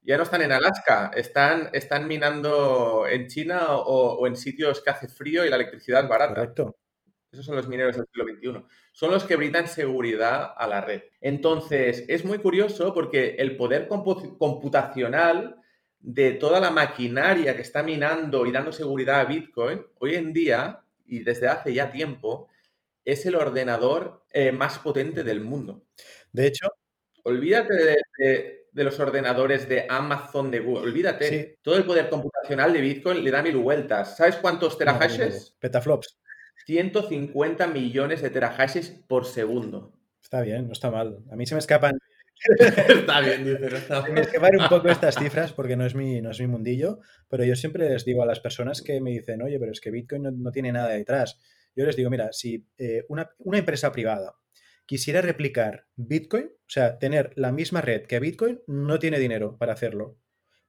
ya 0.00 0.16
no 0.16 0.22
están 0.22 0.40
en 0.40 0.52
Alaska, 0.52 1.10
están, 1.14 1.68
están 1.74 2.08
minando 2.08 3.06
en 3.06 3.26
China 3.26 3.76
o, 3.76 4.14
o 4.14 4.26
en 4.26 4.36
sitios 4.36 4.80
que 4.80 4.88
hace 4.88 5.06
frío 5.06 5.44
y 5.44 5.50
la 5.50 5.56
electricidad 5.56 6.02
es 6.02 6.08
barata. 6.08 6.34
Correcto. 6.36 6.78
Esos 7.30 7.44
son 7.44 7.56
los 7.56 7.68
mineros 7.68 7.94
del 7.94 8.06
siglo 8.06 8.24
XXI. 8.32 8.64
Son 8.92 9.10
los 9.10 9.24
que 9.24 9.36
brindan 9.36 9.68
seguridad 9.68 10.54
a 10.56 10.66
la 10.66 10.80
red. 10.80 11.02
Entonces, 11.20 12.06
es 12.08 12.24
muy 12.24 12.38
curioso 12.38 12.94
porque 12.94 13.36
el 13.38 13.58
poder 13.58 13.86
computacional 13.86 15.60
de 16.00 16.32
toda 16.32 16.58
la 16.58 16.70
maquinaria 16.70 17.54
que 17.54 17.60
está 17.60 17.82
minando 17.82 18.46
y 18.46 18.50
dando 18.50 18.72
seguridad 18.72 19.20
a 19.20 19.24
Bitcoin, 19.26 19.84
hoy 19.98 20.14
en 20.14 20.32
día, 20.32 20.80
y 21.04 21.18
desde 21.18 21.48
hace 21.48 21.74
ya 21.74 21.92
tiempo, 21.92 22.48
es 23.10 23.26
el 23.26 23.34
ordenador 23.34 24.24
eh, 24.32 24.52
más 24.52 24.78
potente 24.78 25.24
del 25.24 25.40
mundo. 25.40 25.86
De 26.32 26.46
hecho, 26.46 26.68
olvídate 27.24 27.74
de, 28.18 28.84
los 28.84 29.00
ordenadores 29.00 29.68
de 29.68 29.86
Amazon, 29.88 30.50
de 30.50 30.60
Google, 30.60 30.84
olvídate. 30.84 31.58
Todo 31.62 31.76
el 31.76 31.84
poder 31.84 32.08
computacional 32.08 32.72
de 32.72 32.80
Bitcoin 32.80 33.24
le 33.24 33.30
da 33.30 33.42
mil 33.42 33.56
vueltas. 33.56 34.16
¿Sabes 34.16 34.36
cuántos 34.36 34.78
terahashes? 34.78 35.56
petaflops. 35.58 36.18
150 36.66 37.66
millones 37.68 38.22
de 38.22 38.30
terahashes 38.30 38.90
por 38.90 39.24
segundo. 39.24 39.92
Está 40.22 40.42
bien, 40.42 40.66
no 40.66 40.72
está 40.72 40.90
mal. 40.90 41.18
A 41.30 41.36
mí 41.36 41.46
se 41.46 41.54
me 41.54 41.60
escapan 41.60 41.98
está 42.88 43.20
bien, 43.20 43.44
dice, 43.44 43.76
está 43.76 44.02
Me 44.08 44.20
escapar 44.20 44.56
un 44.56 44.68
poco 44.68 44.88
estas 44.88 45.16
cifras 45.16 45.52
porque 45.52 45.76
no 45.76 45.84
es, 45.84 45.94
mi, 45.94 46.20
no 46.20 46.30
es 46.30 46.40
mi 46.40 46.46
mundillo, 46.46 47.00
pero 47.28 47.44
yo 47.44 47.56
siempre 47.56 47.88
les 47.88 48.04
digo 48.04 48.22
a 48.22 48.26
las 48.26 48.40
personas 48.40 48.82
que 48.82 49.00
me 49.00 49.10
dicen, 49.10 49.42
oye, 49.42 49.58
pero 49.58 49.72
es 49.72 49.80
que 49.80 49.90
Bitcoin 49.90 50.42
no, 50.42 50.52
tiene 50.52 50.72
nada 50.72 50.90
detrás. 50.90 51.38
Yo 51.78 51.86
les 51.86 51.94
digo, 51.94 52.10
mira, 52.10 52.32
si 52.32 52.66
eh, 52.76 53.04
una, 53.08 53.30
empresa 53.52 53.92
privada 53.92 54.34
quisiera 54.84 55.22
replicar 55.22 55.86
Bitcoin, 55.94 56.46
o 56.46 56.66
sea, 56.66 56.98
tener 56.98 57.30
la 57.36 57.52
misma 57.52 57.80
red 57.80 58.06
que 58.06 58.18
Bitcoin, 58.18 58.60
no 58.66 58.98
tiene 58.98 59.20
dinero 59.20 59.56
para 59.58 59.74
hacerlo. 59.74 60.18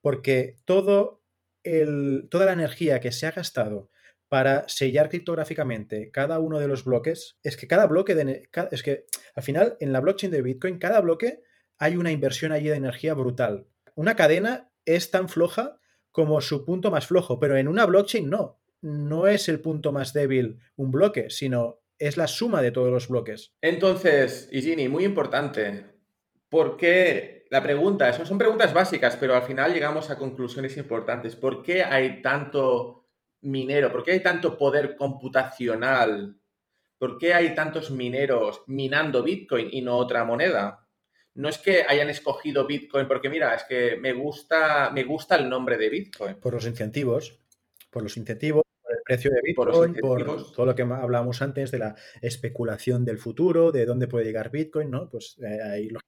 Porque 0.01 0.57
todo 0.65 1.23
el, 1.63 2.27
toda 2.29 2.45
la 2.45 2.53
energía 2.53 2.99
que 2.99 3.11
se 3.11 3.25
ha 3.25 3.31
gastado 3.31 3.89
para 4.27 4.69
sellar 4.69 5.09
criptográficamente 5.09 6.11
cada 6.11 6.37
uno 6.37 6.59
de 6.59 6.67
los 6.67 6.83
bloques, 6.83 7.39
es 7.41 7.57
que 7.57 7.67
cada 7.67 7.87
bloque 7.87 8.13
de, 8.13 8.47
es 8.69 8.83
que 8.83 9.05
al 9.33 9.41
final 9.41 9.77
en 9.79 9.91
la 9.91 10.01
blockchain 10.01 10.31
de 10.31 10.43
Bitcoin 10.43 10.77
cada 10.77 11.01
bloque 11.01 11.41
hay 11.79 11.97
una 11.97 12.11
inversión 12.11 12.51
allí 12.51 12.69
de 12.69 12.75
energía 12.75 13.15
brutal. 13.15 13.65
Una 13.95 14.15
cadena 14.15 14.71
es 14.85 15.09
tan 15.09 15.27
floja 15.27 15.79
como 16.11 16.39
su 16.39 16.65
punto 16.65 16.91
más 16.91 17.07
flojo, 17.07 17.39
pero 17.39 17.57
en 17.57 17.67
una 17.67 17.87
blockchain 17.87 18.29
no. 18.29 18.59
No 18.81 19.27
es 19.27 19.49
el 19.49 19.59
punto 19.59 19.91
más 19.91 20.13
débil 20.13 20.59
un 20.75 20.91
bloque, 20.91 21.29
sino 21.29 21.79
es 21.97 22.17
la 22.17 22.27
suma 22.27 22.61
de 22.61 22.71
todos 22.71 22.91
los 22.91 23.07
bloques. 23.07 23.53
Entonces, 23.61 24.47
Igini, 24.51 24.87
muy 24.87 25.03
importante, 25.03 25.85
¿por 26.47 26.77
qué? 26.77 27.45
La 27.49 27.61
pregunta, 27.61 28.13
son, 28.13 28.25
son 28.25 28.37
preguntas 28.37 28.73
básicas, 28.73 29.17
pero 29.17 29.35
al 29.35 29.43
final 29.43 29.73
llegamos 29.73 30.09
a 30.09 30.17
conclusiones 30.17 30.77
importantes. 30.77 31.35
¿Por 31.35 31.63
qué 31.63 31.83
hay 31.83 32.21
tanto 32.21 33.07
minero? 33.41 33.91
¿Por 33.91 34.03
qué 34.03 34.11
hay 34.11 34.19
tanto 34.21 34.57
poder 34.57 34.95
computacional? 34.95 36.37
¿Por 36.97 37.17
qué 37.17 37.33
hay 37.33 37.55
tantos 37.55 37.91
mineros 37.91 38.61
minando 38.67 39.23
Bitcoin 39.23 39.69
y 39.71 39.81
no 39.81 39.97
otra 39.97 40.23
moneda? 40.23 40.85
no 41.39 41.47
es 41.47 41.57
que 41.57 41.85
hayan 41.87 42.09
escogido 42.09 42.67
Bitcoin 42.67 43.07
porque 43.07 43.29
mira, 43.29 43.55
es 43.55 43.63
que 43.63 43.95
me 43.97 44.11
gusta, 44.13 44.91
me 44.91 45.03
gusta 45.03 45.37
el 45.37 45.49
nombre 45.49 45.77
de 45.77 45.89
Bitcoin. 45.89 46.35
Por 46.35 46.53
los 46.53 46.65
incentivos, 46.65 47.39
por 47.89 48.03
los 48.03 48.17
incentivos, 48.17 48.63
precio 49.09 49.31
de 49.31 49.41
Bitcoin, 49.41 49.95
por, 49.95 50.51
todo 50.53 50.67
lo 50.67 50.75
que 50.75 50.83
hablábamos 50.83 51.41
antes 51.41 51.71
de 51.71 51.79
la 51.79 51.95
especulación 52.21 53.03
del 53.03 53.17
futuro, 53.17 53.71
de 53.71 53.87
dónde 53.87 54.07
puede 54.07 54.25
llegar 54.25 54.51
Bitcoin, 54.51 54.91
¿no? 54.91 55.09
Pues 55.09 55.35
eh, 55.39 55.59
ahí 55.63 55.89
lo... 55.89 55.99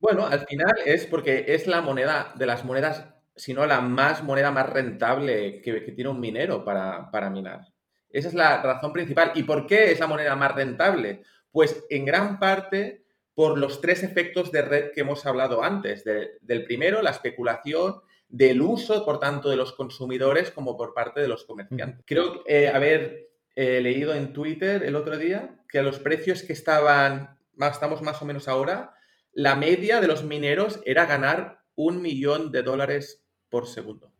Bueno, 0.00 0.26
al 0.26 0.44
final 0.44 0.74
es 0.84 1.06
porque 1.06 1.44
es 1.46 1.68
la 1.68 1.80
moneda 1.80 2.34
de 2.36 2.46
las 2.46 2.64
monedas, 2.64 3.06
si 3.36 3.54
no 3.54 3.64
la 3.66 3.80
más 3.80 4.24
moneda 4.24 4.50
más 4.50 4.68
rentable 4.68 5.60
que, 5.60 5.92
tiene 5.92 6.10
un 6.10 6.18
minero 6.18 6.64
para, 6.64 7.08
para 7.12 7.30
minar. 7.30 7.68
Esa 8.10 8.28
es 8.28 8.34
la 8.34 8.60
razón 8.60 8.92
principal. 8.92 9.30
¿Y 9.36 9.44
por 9.44 9.68
qué 9.68 9.92
es 9.92 10.00
la 10.00 10.08
moneda 10.08 10.34
más 10.34 10.56
rentable? 10.56 11.22
Pues 11.52 11.86
en 11.88 12.04
gran 12.04 12.40
parte 12.40 13.04
por 13.34 13.58
los 13.58 13.80
tres 13.80 14.02
efectos 14.02 14.50
de 14.50 14.62
red 14.62 14.90
que 14.92 15.02
hemos 15.02 15.24
hablado 15.24 15.62
antes. 15.62 16.02
del 16.04 16.64
primero, 16.64 17.00
la 17.00 17.10
especulación, 17.10 18.00
del 18.28 18.62
uso, 18.62 19.04
por 19.04 19.20
tanto, 19.20 19.48
de 19.50 19.56
los 19.56 19.72
consumidores 19.72 20.50
como 20.50 20.76
por 20.76 20.94
parte 20.94 21.20
de 21.20 21.28
los 21.28 21.44
comerciantes. 21.44 22.04
Creo 22.06 22.42
eh, 22.46 22.68
haber 22.68 23.30
eh, 23.54 23.80
leído 23.80 24.14
en 24.14 24.32
Twitter 24.32 24.82
el 24.82 24.96
otro 24.96 25.16
día 25.16 25.60
que 25.68 25.78
a 25.78 25.82
los 25.82 25.98
precios 25.98 26.42
que 26.42 26.52
estaban, 26.52 27.38
estamos 27.58 28.02
más 28.02 28.20
o 28.20 28.24
menos 28.24 28.48
ahora, 28.48 28.94
la 29.32 29.56
media 29.56 30.00
de 30.00 30.06
los 30.06 30.24
mineros 30.24 30.80
era 30.84 31.06
ganar 31.06 31.60
un 31.74 32.02
millón 32.02 32.52
de 32.52 32.62
dólares 32.62 33.24
por 33.48 33.66
segundo. 33.66 34.12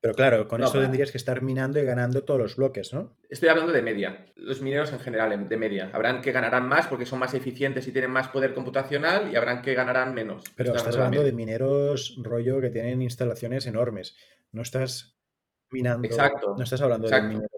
Pero 0.00 0.14
claro, 0.14 0.46
con 0.46 0.62
eso 0.62 0.80
tendrías 0.80 1.10
que 1.10 1.18
estar 1.18 1.42
minando 1.42 1.80
y 1.80 1.84
ganando 1.84 2.22
todos 2.22 2.38
los 2.38 2.56
bloques, 2.56 2.92
¿no? 2.94 3.16
Estoy 3.28 3.48
hablando 3.48 3.72
de 3.72 3.82
media. 3.82 4.26
Los 4.36 4.62
mineros 4.62 4.92
en 4.92 5.00
general, 5.00 5.48
de 5.48 5.56
media. 5.56 5.90
Habrán 5.92 6.22
que 6.22 6.30
ganarán 6.30 6.68
más 6.68 6.86
porque 6.86 7.04
son 7.04 7.18
más 7.18 7.34
eficientes 7.34 7.88
y 7.88 7.92
tienen 7.92 8.12
más 8.12 8.28
poder 8.28 8.54
computacional 8.54 9.32
y 9.32 9.36
habrán 9.36 9.60
que 9.60 9.74
ganarán 9.74 10.14
menos. 10.14 10.44
Pero 10.54 10.74
estás 10.76 10.94
hablando 10.94 11.24
de, 11.24 11.32
mineros 11.32 12.16
rollo 12.22 12.60
que 12.60 12.70
tienen 12.70 13.02
instalaciones 13.02 13.66
enormes. 13.66 14.16
No 14.52 14.62
estás 14.62 15.18
minando. 15.70 16.06
Exacto. 16.06 16.54
No 16.56 16.62
estás 16.62 16.80
hablando 16.80 17.08
de 17.08 17.22
minero 17.22 17.57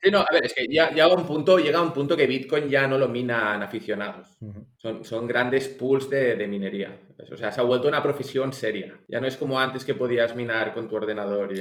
Sí, 0.00 0.12
no, 0.12 0.20
a 0.20 0.26
ver, 0.32 0.46
es 0.46 0.54
que 0.54 0.66
ya, 0.68 0.90
llega 0.90 1.08
un 1.08 1.26
punto, 1.26 1.58
llega 1.58 1.82
un 1.82 1.92
punto 1.92 2.16
que 2.16 2.26
Bitcoin 2.26 2.68
ya 2.68 2.86
no 2.86 2.98
lo 2.98 3.08
minan 3.08 3.62
aficionados. 3.62 4.38
son, 4.76 5.26
grandes 5.26 5.68
pools 5.68 6.08
de, 6.08 6.46
minería. 6.46 7.00
O 7.32 7.36
sea, 7.36 7.50
se 7.50 7.60
ha 7.60 7.64
vuelto 7.64 7.88
una 7.88 8.02
profesión 8.02 8.52
seria. 8.52 9.00
Ya 9.08 9.20
no 9.20 9.26
es 9.26 9.36
como 9.36 9.58
antes 9.58 9.84
que 9.84 9.94
podías 9.94 10.36
minar 10.36 10.72
con 10.72 10.88
tu 10.88 10.94
ordenador 10.94 11.52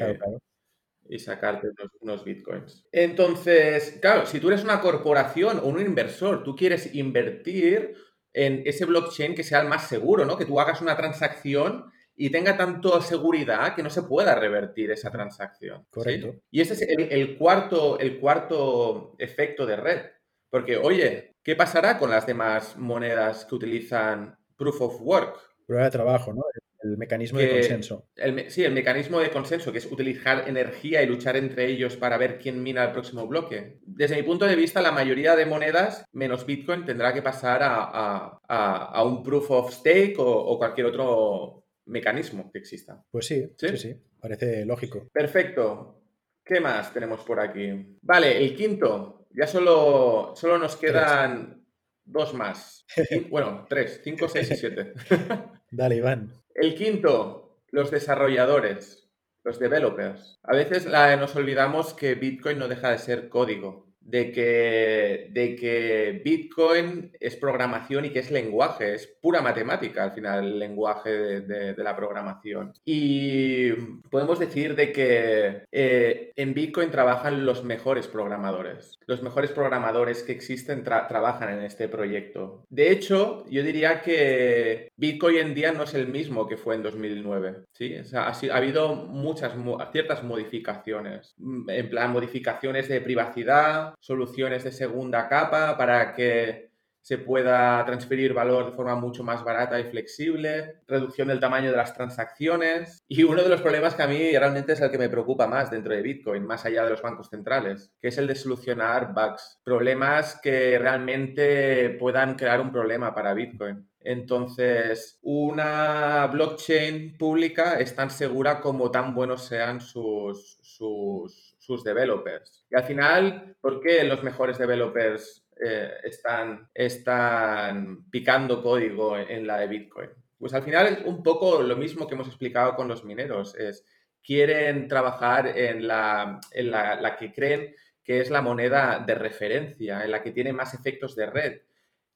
y, 1.09 1.19
sacarte 1.19 1.69
unos, 2.01 2.23
bitcoins. 2.23 2.85
Entonces, 2.91 3.97
claro, 4.01 4.27
si 4.27 4.39
tú 4.39 4.49
eres 4.49 4.63
una 4.63 4.81
corporación 4.81 5.59
o 5.59 5.67
un 5.67 5.81
inversor, 5.81 6.43
tú 6.43 6.55
quieres 6.55 6.93
invertir 6.93 7.95
en 8.33 8.61
ese 8.65 8.85
blockchain 8.85 9.33
que 9.33 9.43
sea 9.43 9.61
el 9.61 9.67
más 9.67 9.87
seguro, 9.87 10.25
¿no? 10.25 10.37
Que 10.37 10.45
tú 10.45 10.59
hagas 10.59 10.81
una 10.81 10.95
transacción 10.95 11.91
y 12.19 12.31
tenga 12.31 12.57
tanto 12.57 12.99
seguridad 12.99 13.75
que 13.75 13.83
no 13.83 13.91
se 13.91 14.01
pueda 14.01 14.33
revertir 14.33 14.89
esa 14.89 15.11
transacción. 15.11 15.85
Correcto. 15.91 16.35
Y 16.49 16.61
ese 16.61 16.73
es 16.73 16.81
el, 16.81 17.37
cuarto, 17.37 17.99
el 17.99 18.19
cuarto 18.19 19.15
efecto 19.19 19.67
de 19.67 19.75
red. 19.75 20.01
Porque, 20.49 20.77
oye, 20.77 21.35
¿qué 21.43 21.55
pasará 21.55 21.99
con 21.99 22.09
las 22.09 22.25
demás 22.25 22.75
monedas 22.75 23.45
que 23.45 23.55
utilizan 23.55 24.35
proof 24.55 24.81
of 24.81 25.01
work? 25.01 25.37
Prueba 25.67 25.85
de 25.85 25.91
trabajo, 25.91 26.33
¿no? 26.33 26.41
El 26.81 26.97
mecanismo 26.97 27.39
de 27.39 27.49
consenso. 27.49 28.07
sí, 28.47 28.63
el 28.63 28.71
mecanismo 28.71 29.19
de 29.19 29.29
consenso, 29.29 29.71
que 29.71 29.79
es 29.79 29.91
utilizar 29.91 30.47
energía 30.47 31.03
y 31.03 31.07
luchar 31.07 31.35
entre 31.35 31.65
ellos 31.67 31.97
para 31.97 32.17
ver 32.17 32.39
quién 32.39 32.63
mina 32.63 32.85
el 32.85 32.91
próximo 32.93 33.27
bloque. 33.27 33.79
Desde 33.85 34.15
mi 34.15 34.23
punto 34.23 34.45
de 34.45 34.55
vista, 34.55 34.81
la 34.81 34.91
mayoría 34.91 35.35
de 35.35 35.45
monedas, 35.45 36.05
menos 36.13 36.45
Bitcoin, 36.45 36.85
tendrá 36.85 37.13
que 37.13 37.21
pasar 37.21 37.59
a, 37.63 39.03
un 39.03 39.21
proof 39.21 39.51
of 39.51 39.73
stake 39.73 40.15
o 40.17 40.57
cualquier 40.57 40.87
otro 40.87 41.66
mecanismo 41.87 42.51
que 42.51 42.59
exista. 42.59 43.03
Pues 43.11 43.25
sí, 43.25 43.53
sí, 43.57 43.77
sí, 43.77 43.95
parece 44.19 44.65
lógico. 44.65 45.07
Perfecto. 45.11 46.01
¿Qué 46.43 46.59
más 46.59 46.93
tenemos 46.93 47.21
por 47.23 47.39
aquí? 47.39 47.97
Vale, 48.01 48.37
el 48.37 48.55
quinto. 48.55 49.27
Ya 49.31 49.47
solo, 49.47 50.33
solo 50.35 50.57
nos 50.57 50.77
quedan 50.77 51.65
dos 52.05 52.33
más. 52.33 52.85
bueno, 53.29 53.65
tres, 53.67 54.01
cinco, 54.03 54.29
seis 54.29 54.51
y 54.51 54.55
siete. 54.55 54.93
Dale, 55.71 55.97
Iván. 55.97 56.31
El 56.55 56.73
quinto, 56.73 57.63
los 57.71 57.91
desarrolladores, 57.91 59.09
los 59.43 59.59
developers. 59.59 60.39
A 60.43 60.55
veces 60.55 60.85
la, 60.85 61.15
nos 61.17 61.35
olvidamos 61.35 61.93
que 61.93 62.15
Bitcoin 62.15 62.59
no 62.59 62.67
deja 62.67 62.91
de 62.91 62.97
ser 62.97 63.29
código 63.29 63.86
de 64.07 64.31
que, 64.31 65.27
de 65.31 65.55
que 65.55 66.21
Bitcoin 66.23 67.11
es 67.19 67.35
programación 67.35 68.05
y 68.05 68.09
que 68.09 68.19
es 68.19 68.31
lenguaje, 68.31 68.95
es 68.95 69.07
pura 69.21 69.41
matemática 69.41 70.03
al 70.03 70.13
final 70.13 70.45
el 70.45 70.59
lenguaje 70.59 71.41
de, 71.41 71.75
la 71.77 71.95
programación. 71.95 72.73
Y 72.85 73.71
podemos 74.09 74.39
decir 74.39 74.75
de 74.75 74.91
que 74.91 75.63
eh, 75.71 76.31
en 76.35 76.53
Bitcoin 76.53 76.89
trabajan 76.89 77.45
los 77.45 77.63
mejores 77.63 78.07
programadores. 78.07 78.97
Los 79.05 79.21
mejores 79.21 79.51
programadores 79.51 80.23
que 80.23 80.31
existen 80.31 80.83
trabajan 80.83 81.49
en 81.49 81.63
este 81.63 81.87
proyecto. 81.87 82.63
De 82.69 82.91
hecho, 82.91 83.45
yo 83.49 83.61
diría 83.61 84.01
que 84.01 84.89
Bitcoin 84.95 85.27
hoy 85.27 85.37
en 85.39 85.53
día 85.53 85.73
no 85.73 85.83
es 85.83 85.93
el 85.93 86.07
mismo 86.07 86.47
que 86.47 86.57
fue 86.57 86.75
en 86.75 86.83
2009. 86.83 87.65
¿sí? 87.73 87.95
ha, 88.13 88.29
ha, 88.29 88.57
habido 88.57 88.95
muchas, 88.95 89.53
ciertas 89.91 90.23
modificaciones. 90.23 91.35
En 91.67 91.89
plan, 91.89 92.11
modificaciones 92.11 92.87
de 92.87 93.01
privacidad, 93.01 93.93
soluciones 93.99 94.63
de 94.63 94.71
segunda 94.71 95.27
capa 95.27 95.77
para 95.77 96.13
que 96.13 96.67
se 97.07 97.17
pueda 97.17 97.85
transferir 97.85 98.33
valor 98.33 98.65
de 98.65 98.75
forma 98.75 98.93
mucho 98.95 99.23
más 99.23 99.41
barata 99.41 99.79
y 99.79 99.85
flexible, 99.85 100.81
reducción 100.89 101.29
del 101.29 101.39
tamaño 101.39 101.71
de 101.71 101.77
las 101.77 101.93
transacciones 101.93 103.01
y 103.07 103.23
uno 103.23 103.43
de 103.43 103.47
los 103.47 103.61
problemas 103.61 103.95
que 103.95 104.03
a 104.03 104.07
mí 104.07 104.37
realmente 104.37 104.73
es 104.73 104.81
el 104.81 104.91
que 104.91 104.97
me 104.97 105.07
preocupa 105.07 105.47
más 105.47 105.71
dentro 105.71 105.93
de 105.93 106.01
Bitcoin, 106.01 106.45
más 106.45 106.65
allá 106.65 106.83
de 106.83 106.89
los 106.89 107.01
bancos 107.01 107.29
centrales, 107.29 107.93
que 108.01 108.09
es 108.09 108.17
el 108.17 108.27
de 108.27 108.35
solucionar 108.35 109.13
bugs, 109.13 109.61
problemas 109.63 110.37
que 110.43 110.77
realmente 110.77 111.91
puedan 111.91 112.35
crear 112.35 112.59
un 112.59 112.73
problema 112.73 113.15
para 113.15 113.33
Bitcoin. 113.33 113.87
Entonces, 114.01 115.17
una 115.21 116.27
blockchain 116.27 117.17
pública 117.17 117.79
es 117.79 117.95
tan 117.95 118.09
segura 118.09 118.59
como 118.59 118.91
tan 118.91 119.15
buenos 119.15 119.45
sean 119.45 119.79
sus, 119.79 120.57
sus 120.61 121.46
sus 121.67 121.83
developers. 121.83 122.65
Y 122.71 122.75
al 122.77 122.83
final, 122.83 123.55
¿por 123.59 123.81
qué 123.81 124.05
los 124.05 124.23
mejores 124.23 124.57
developers 124.57 125.45
eh, 125.63 125.91
están, 126.03 126.69
están 126.73 128.09
picando 128.09 128.63
código 128.63 129.17
en 129.17 129.45
la 129.45 129.59
de 129.59 129.67
Bitcoin? 129.67 130.09
Pues 130.39 130.53
al 130.53 130.63
final 130.63 130.87
es 130.87 131.05
un 131.05 131.21
poco 131.21 131.61
lo 131.61 131.75
mismo 131.75 132.07
que 132.07 132.15
hemos 132.15 132.27
explicado 132.27 132.75
con 132.75 132.87
los 132.87 133.03
mineros. 133.03 133.53
Es, 133.55 133.85
quieren 134.23 134.87
trabajar 134.87 135.57
en 135.57 135.87
la, 135.87 136.39
en 136.51 136.71
la, 136.71 137.17
que 137.19 137.33
creen 137.33 137.75
que 138.01 138.21
es 138.21 138.29
la 138.29 138.41
moneda 138.41 139.03
de 139.05 139.15
referencia, 139.15 140.05
en 140.05 140.11
la 140.11 140.23
que 140.23 140.31
tiene 140.31 140.53
más 140.53 140.73
efectos 140.73 141.17
de 141.17 141.25
red, 141.25 141.61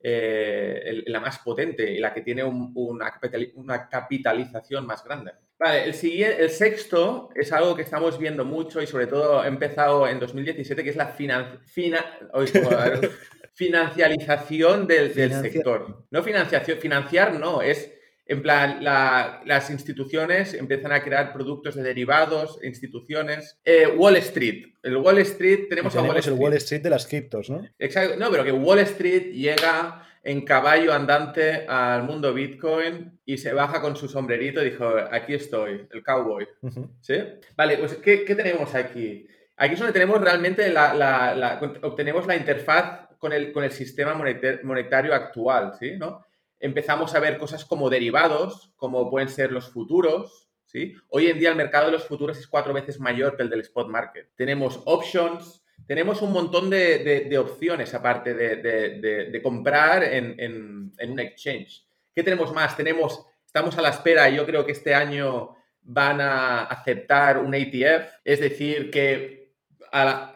eh, 0.03 1.03
la 1.05 1.19
más 1.19 1.39
potente 1.39 1.91
y 1.91 1.99
la 1.99 2.13
que 2.13 2.21
tiene 2.21 2.43
una, 2.43 3.19
una, 3.55 3.89
capitalización 3.89 4.85
más 4.85 5.03
grande. 5.03 5.31
Vale, 5.59 5.83
el, 5.83 5.93
siguiente, 5.93 6.43
el 6.43 6.49
sexto 6.49 7.29
es 7.35 7.51
algo 7.51 7.75
que 7.75 7.83
estamos 7.83 8.17
viendo 8.17 8.43
mucho 8.43 8.81
y 8.81 8.87
sobre 8.87 9.07
todo 9.07 9.41
ha 9.41 9.47
empezado 9.47 10.07
en 10.07 10.19
2017, 10.19 10.83
que 10.83 10.89
es 10.89 10.95
la 10.95 11.07
financialización 13.53 14.87
del, 14.87 15.13
del 15.13 15.33
sector. 15.33 16.05
No 16.09 16.23
financiación, 16.23 16.79
financiar 16.79 17.39
no, 17.39 17.61
es 17.61 17.91
en 18.31 18.41
plan, 18.41 18.81
las 18.81 19.69
instituciones 19.69 20.53
empiezan 20.53 20.93
a 20.93 21.03
crear 21.03 21.33
productos 21.33 21.75
de 21.75 21.83
derivados, 21.83 22.59
instituciones. 22.63 23.59
Eh, 23.65 23.87
Wall 23.87 24.15
Street. 24.17 24.73
El 24.81 24.95
Wall 24.95 25.17
Street, 25.17 25.67
tenemos, 25.67 25.93
Wall 25.93 26.15
Street. 26.17 26.33
el 26.33 26.41
Wall 26.41 26.53
Street 26.53 26.81
de 26.81 26.89
las 26.89 27.05
criptos, 27.07 27.49
¿no? 27.49 27.67
Exacto. 27.77 28.15
No, 28.17 28.31
pero 28.31 28.45
que 28.45 28.53
Wall 28.53 28.79
Street 28.79 29.33
llega 29.33 30.07
en 30.23 30.45
caballo 30.45 30.93
andante 30.93 31.65
al 31.67 32.03
mundo 32.03 32.33
Bitcoin 32.33 33.19
y 33.25 33.37
se 33.37 33.51
baja 33.51 33.81
con 33.81 33.97
su 33.97 34.07
sombrerito 34.07 34.61
y 34.61 34.69
dijo, 34.69 34.87
aquí 35.11 35.33
estoy, 35.33 35.87
el 35.91 36.01
cowboy. 36.01 36.47
¿Sí? 37.01 37.15
Vale, 37.57 37.79
pues 37.79 37.95
¿qué, 37.95 38.19
tenemos 38.19 38.73
aquí? 38.75 39.27
Aquí 39.57 39.73
es 39.73 39.79
donde 39.79 39.91
tenemos 39.93 40.21
realmente 40.21 40.69
la, 40.69 41.59
obtenemos 41.81 42.25
la 42.27 42.37
interfaz 42.37 43.09
con 43.17 43.33
el, 43.33 43.51
con 43.51 43.65
el 43.65 43.71
sistema 43.71 44.13
monetario 44.63 45.13
actual, 45.13 45.73
¿sí? 45.77 45.97
¿No? 45.97 46.25
Empezamos 46.61 47.13
a 47.15 47.19
ver 47.19 47.37
cosas 47.37 47.65
como 47.65 47.89
derivados, 47.89 48.71
como 48.77 49.09
pueden 49.09 49.29
ser 49.29 49.51
los 49.51 49.69
futuros. 49.69 50.47
¿sí? 50.65 50.95
Hoy 51.09 51.27
en 51.27 51.39
día 51.39 51.49
el 51.49 51.55
mercado 51.55 51.87
de 51.87 51.93
los 51.93 52.05
futuros 52.05 52.37
es 52.37 52.47
cuatro 52.47 52.73
veces 52.73 52.99
mayor 52.99 53.35
que 53.35 53.43
el 53.43 53.49
del 53.49 53.61
spot 53.61 53.89
market. 53.89 54.29
Tenemos 54.35 54.81
options, 54.85 55.65
tenemos 55.87 56.21
un 56.21 56.31
montón 56.31 56.69
de, 56.69 57.37
opciones 57.37 57.93
aparte 57.93 58.33
de, 58.33 59.41
comprar 59.43 60.03
en, 60.03 60.93
un 61.01 61.19
exchange. 61.19 61.85
¿Qué 62.13 62.23
tenemos 62.23 62.53
más? 62.53 62.77
Tenemos, 62.77 63.25
estamos 63.45 63.77
a 63.77 63.81
la 63.81 63.89
espera, 63.89 64.29
yo 64.29 64.45
creo 64.45 64.65
que 64.65 64.73
este 64.73 64.93
año 64.93 65.55
van 65.81 66.21
a 66.21 66.65
aceptar 66.65 67.39
un 67.39 67.55
ATF, 67.55 68.19
es 68.23 68.39
decir, 68.39 68.91
que 68.91 69.55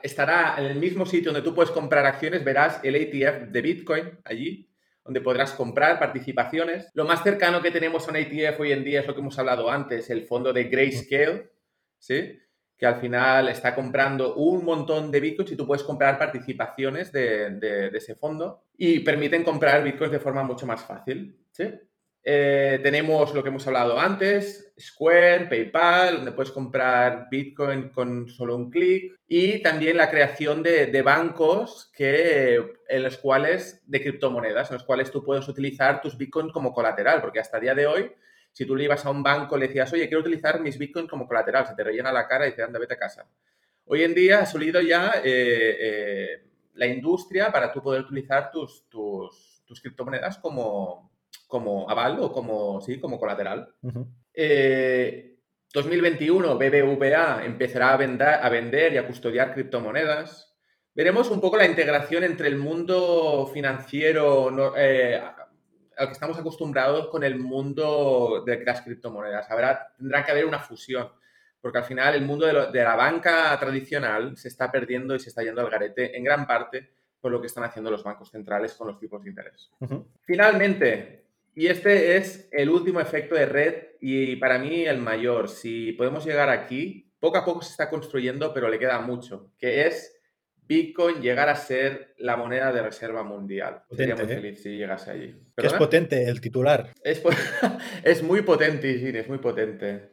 estará 0.02 0.56
en 0.57 0.65
el 0.65 0.76
mismo 0.80 1.06
sitio 1.06 1.31
donde 1.31 1.47
tú 1.47 1.53
puedes 1.53 1.72
comprar 1.72 2.06
acciones, 2.06 2.43
verás 2.43 2.80
el 2.84 2.95
ATF 2.95 3.52
de 3.52 3.61
Bitcoin 3.61 4.19
allí 4.26 4.74
donde 5.06 5.22
podrás 5.22 5.53
comprar 5.53 5.99
participaciones. 5.99 6.90
Lo 6.95 7.06
más 7.06 7.23
cercano 7.23 7.61
que 7.61 7.72
tenemos 7.72 8.07
a 8.07 8.11
un 8.11 8.18
ETF 8.18 8.60
hoy 8.60 8.72
en 8.72 8.84
día 8.84 9.02
es 9.02 9.07
lo 9.07 9.14
que 9.14 9.22
hemos 9.22 9.38
hablado 9.38 9.69
antes, 9.69 10.10
el 10.10 10.23
fondo 10.23 10.52
de 10.52 10.64
Grayscale, 10.65 11.52
¿sí? 11.99 12.40
que 12.77 12.86
al 12.86 12.99
final 12.99 13.48
está 13.48 13.73
comprando 13.73 14.36
un 14.36 14.65
montón 14.65 15.11
de 15.11 15.22
bitcoins 15.22 15.52
y 15.52 15.56
tú 15.56 15.65
puedes 15.65 15.84
comprar 15.84 16.18
participaciones 16.18 17.11
de, 17.11 17.52
de 17.52 17.98
ese 17.98 18.15
fondo 18.15 18.64
y 18.77 18.99
permiten 18.99 19.44
comprar 19.44 19.84
bitcoins 19.84 20.11
de 20.11 20.19
forma 20.19 20.44
mucho 20.44 20.65
más 20.65 20.84
fácil. 20.84 21.40
¿sí? 21.52 21.72
Eh, 22.27 22.80
tenemos 22.81 23.35
lo 23.35 23.43
que 23.43 23.49
hemos 23.49 23.68
hablado 23.68 23.99
antes, 23.99 24.73
Square, 24.80 25.45
PayPal, 25.45 26.15
donde 26.15 26.31
puedes 26.31 26.52
comprar 26.52 27.27
Bitcoin 27.30 27.89
con 27.89 28.27
solo 28.27 28.56
un 28.56 28.72
clic 28.72 29.19
y 29.27 29.61
también 29.61 29.95
la 29.95 30.10
creación 30.10 30.64
de, 30.64 31.02
bancos 31.03 31.91
que, 31.95 32.60
en 32.89 33.03
los 33.03 33.18
cuales, 33.19 33.84
de 33.85 34.02
criptomonedas, 34.02 34.72
en 34.72 34.77
los 34.77 34.84
cuales 34.84 35.11
tú 35.11 35.23
puedes 35.23 35.47
utilizar 35.47 36.02
tus 36.02 36.18
Bitcoin 36.18 36.49
como 36.49 36.73
colateral, 36.73 37.22
porque 37.22 37.39
hasta 37.39 37.57
el 37.57 37.64
día 37.64 37.76
de 37.76 37.85
hoy, 37.85 38.11
si 38.52 38.65
tú 38.65 38.76
le 38.76 38.85
ibas 38.85 39.06
a 39.06 39.11
un 39.11 39.22
banco, 39.22 39.56
le 39.56 39.68
decías, 39.68 39.93
oye, 39.93 40.07
quiero 40.07 40.22
utilizar 40.22 40.60
mis 40.60 40.80
Bitcoin 40.80 41.06
como 41.06 41.27
colateral, 41.27 41.68
se 41.68 41.76
te 41.76 41.84
rellena 41.84 42.11
la 42.11 42.27
cara 42.27 42.47
y 42.47 42.56
te 42.56 42.64
anda, 42.64 42.80
vete 42.80 42.95
a 42.95 42.97
casa. 42.97 43.30
Hoy 43.85 44.02
en 44.02 44.15
día 44.15 44.39
ha 44.39 44.45
salido 44.47 44.81
ya 44.81 45.22
eh, 45.23 45.77
eh, 45.80 46.43
la 46.73 46.88
industria 46.88 47.52
para 47.52 47.72
tú 47.72 47.84
poder 47.84 48.02
utilizar 48.02 48.49
tus, 48.49 48.89
tus, 48.89 49.61
tus 49.64 49.80
criptomonedas 49.80 50.39
como, 50.39 51.14
como 51.56 51.90
aval 51.90 52.19
o 52.19 52.34
como, 52.34 52.82
sí, 52.82 52.99
como 52.99 53.18
colateral. 53.18 53.73
2021, 53.80 56.61
eh, 56.61 56.69
BBVA 56.69 57.45
empezará 57.45 57.94
a 57.94 57.98
vender, 57.98 58.27
a 58.27 58.49
vender 58.49 58.91
y 58.91 58.98
a 58.98 59.07
custodiar 59.07 59.53
criptomonedas. 59.53 60.53
Veremos 60.94 61.32
un 61.32 61.40
poco 61.40 61.56
la 61.56 61.65
integración 61.65 62.26
entre 62.26 62.49
el 62.49 62.57
mundo 62.57 63.49
financiero 63.53 64.76
eh, 64.76 65.22
al 65.98 66.07
que 66.07 66.11
estamos 66.11 66.38
acostumbrados 66.38 67.07
con 67.07 67.23
el 67.23 67.40
mundo 67.40 68.44
de 68.45 68.65
las 68.65 68.82
criptomonedas. 68.82 69.49
Habrá, 69.49 69.94
tendrá 69.98 70.26
que 70.26 70.32
haber 70.32 70.45
una 70.45 70.60
fusión, 70.60 71.07
porque 71.61 71.77
al 71.77 71.86
final 71.86 72.15
el 72.15 72.26
mundo 72.26 72.48
de, 72.48 72.84
la 72.84 72.98
banca 72.98 73.57
tradicional 73.57 74.36
se 74.36 74.49
está 74.49 74.69
perdiendo 74.69 75.15
y 75.15 75.22
se 75.22 75.30
está 75.30 75.41
yendo 75.41 75.61
al 75.61 75.69
garete 75.69 76.18
en 76.18 76.23
gran 76.26 76.45
parte 76.45 76.91
por 77.22 77.32
lo 77.32 77.40
que 77.40 77.48
están 77.48 77.64
haciendo 77.64 77.90
los 77.90 78.03
bancos 78.03 78.30
centrales 78.30 78.73
con 78.73 78.88
los 78.88 78.99
tipos 78.99 79.23
de 79.23 79.30
interés. 79.30 79.72
Finalmente, 80.22 81.24
y 81.56 81.68
este 81.68 82.18
es 82.18 82.49
el 82.52 82.69
último 82.69 82.99
efecto 82.99 83.34
de 83.34 83.45
red 83.45 83.76
y 84.02 84.36
para 84.36 84.60
mí 84.60 84.86
el 84.86 84.99
mayor. 84.99 85.48
Si 85.48 85.94
podemos 85.94 86.26
llegar 86.26 86.49
aquí, 86.49 87.14
poco 87.18 87.38
a 87.38 87.45
poco 87.45 87.61
se 87.61 87.72
está 87.72 87.90
construyendo, 87.90 88.53
pero 88.53 88.68
le 88.68 88.77
queda 88.77 88.99
mucho, 88.99 89.53
que 89.57 89.88
es 89.88 90.19
Bitcoin 90.68 91.22
llegar 91.22 91.48
a 91.48 91.56
ser 91.56 92.14
la 92.18 92.36
moneda 92.36 92.73
de 92.73 92.82
reserva 92.82 93.23
mundial. 93.23 93.84
Sería 93.90 94.15
muy 94.15 94.26
¿eh? 94.26 94.36
feliz 94.36 94.64
si 94.64 94.77
llegase 94.77 95.11
allí. 95.11 95.36
es 95.56 95.73
potente 95.73 96.27
el 96.27 96.41
titular. 96.41 96.91
Es, 97.02 97.23
es 98.03 98.22
muy 98.22 98.41
potente, 98.41 98.99
sí, 98.99 99.18
es 99.18 99.30
muy 99.30 99.38
potente. 99.38 100.10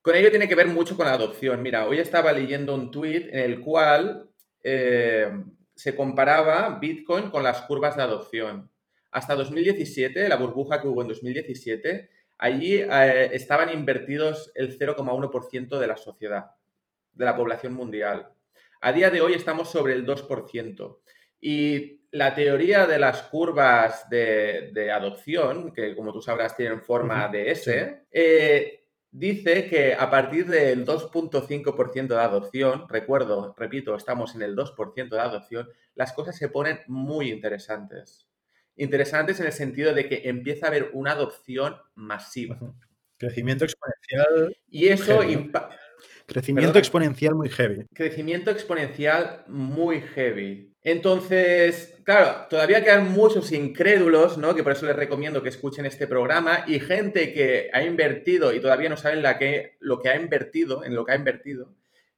Con 0.00 0.16
ello 0.16 0.30
tiene 0.30 0.48
que 0.48 0.56
ver 0.56 0.66
mucho 0.66 0.96
con 0.96 1.06
la 1.06 1.12
adopción. 1.12 1.62
Mira, 1.62 1.86
hoy 1.86 2.00
estaba 2.00 2.32
leyendo 2.32 2.74
un 2.74 2.90
tweet 2.90 3.28
en 3.30 3.38
el 3.38 3.60
cual 3.60 4.30
eh, 4.64 5.30
se 5.76 5.94
comparaba 5.94 6.80
Bitcoin 6.80 7.30
con 7.30 7.44
las 7.44 7.60
curvas 7.62 7.96
de 7.96 8.02
adopción 8.02 8.71
hasta 9.12 9.34
2017, 9.34 10.28
la 10.28 10.36
burbuja 10.36 10.80
que 10.80 10.88
hubo 10.88 11.02
en 11.02 11.08
2017, 11.08 12.08
allí 12.38 12.76
eh, 12.76 13.30
estaban 13.32 13.70
invertidos 13.70 14.50
el 14.54 14.76
0,1% 14.78 15.78
de 15.78 15.86
la 15.86 15.96
sociedad, 15.98 16.52
de 17.12 17.24
la 17.24 17.36
población 17.36 17.74
mundial. 17.74 18.32
A 18.80 18.92
día 18.92 19.10
de 19.10 19.20
hoy 19.20 19.34
estamos 19.34 19.70
sobre 19.70 19.92
el 19.92 20.06
2%. 20.06 20.98
Y 21.42 22.00
la 22.10 22.34
teoría 22.34 22.86
de 22.86 22.98
las 22.98 23.22
curvas 23.22 24.08
de, 24.08 24.90
adopción, 24.92 25.72
que 25.72 25.94
como 25.94 26.12
tú 26.12 26.22
sabrás 26.22 26.56
tienen 26.56 26.80
forma 26.80 27.28
de 27.28 27.50
S, 27.50 28.06
eh, 28.10 28.84
dice 29.10 29.68
que 29.68 29.94
a 29.94 30.10
partir 30.10 30.46
del 30.46 30.86
2.5% 30.86 32.06
de 32.08 32.20
adopción, 32.20 32.88
recuerdo, 32.88 33.54
repito, 33.58 33.94
estamos 33.94 34.34
en 34.34 34.42
el 34.42 34.56
2% 34.56 35.10
de 35.10 35.20
adopción, 35.20 35.68
las 35.94 36.14
cosas 36.14 36.36
se 36.36 36.48
ponen 36.48 36.80
muy 36.86 37.30
interesantes 37.30 38.31
interesantes 38.82 39.40
en 39.40 39.46
el 39.46 39.52
sentido 39.52 39.94
de 39.94 40.08
que 40.08 40.22
empieza 40.28 40.66
a 40.66 40.68
haber 40.68 40.90
una 40.92 41.12
adopción 41.12 41.76
masiva. 41.94 42.58
Crecimiento 43.16 43.64
exponencial. 43.64 44.56
Y 44.68 44.88
eso 44.88 45.22
Crecimiento 46.26 46.78
exponencial 46.78 47.34
muy 47.34 47.48
heavy. 47.48 47.86
Crecimiento 47.94 48.50
exponencial 48.50 49.44
muy 49.48 50.00
heavy. 50.00 50.72
Entonces, 50.82 51.94
claro, 52.04 52.46
todavía 52.48 52.82
quedan 52.82 53.12
muchos 53.12 53.52
incrédulos, 53.52 54.38
¿no? 54.38 54.54
Que 54.54 54.62
por 54.62 54.72
eso 54.72 54.86
les 54.86 54.96
recomiendo 54.96 55.42
que 55.42 55.48
escuchen 55.48 55.86
este 55.86 56.06
programa 56.06 56.64
y 56.66 56.80
gente 56.80 57.32
que 57.32 57.70
ha 57.72 57.84
invertido 57.84 58.52
y 58.52 58.60
todavía 58.60 58.88
no 58.88 58.96
saben 58.96 59.22
la 59.22 59.38
que, 59.38 59.76
lo 59.80 60.00
que 60.00 60.08
ha 60.08 60.16
invertido, 60.16 60.84
en 60.84 60.94
lo 60.94 61.04
que 61.04 61.12
ha 61.12 61.16
invertido. 61.16 61.74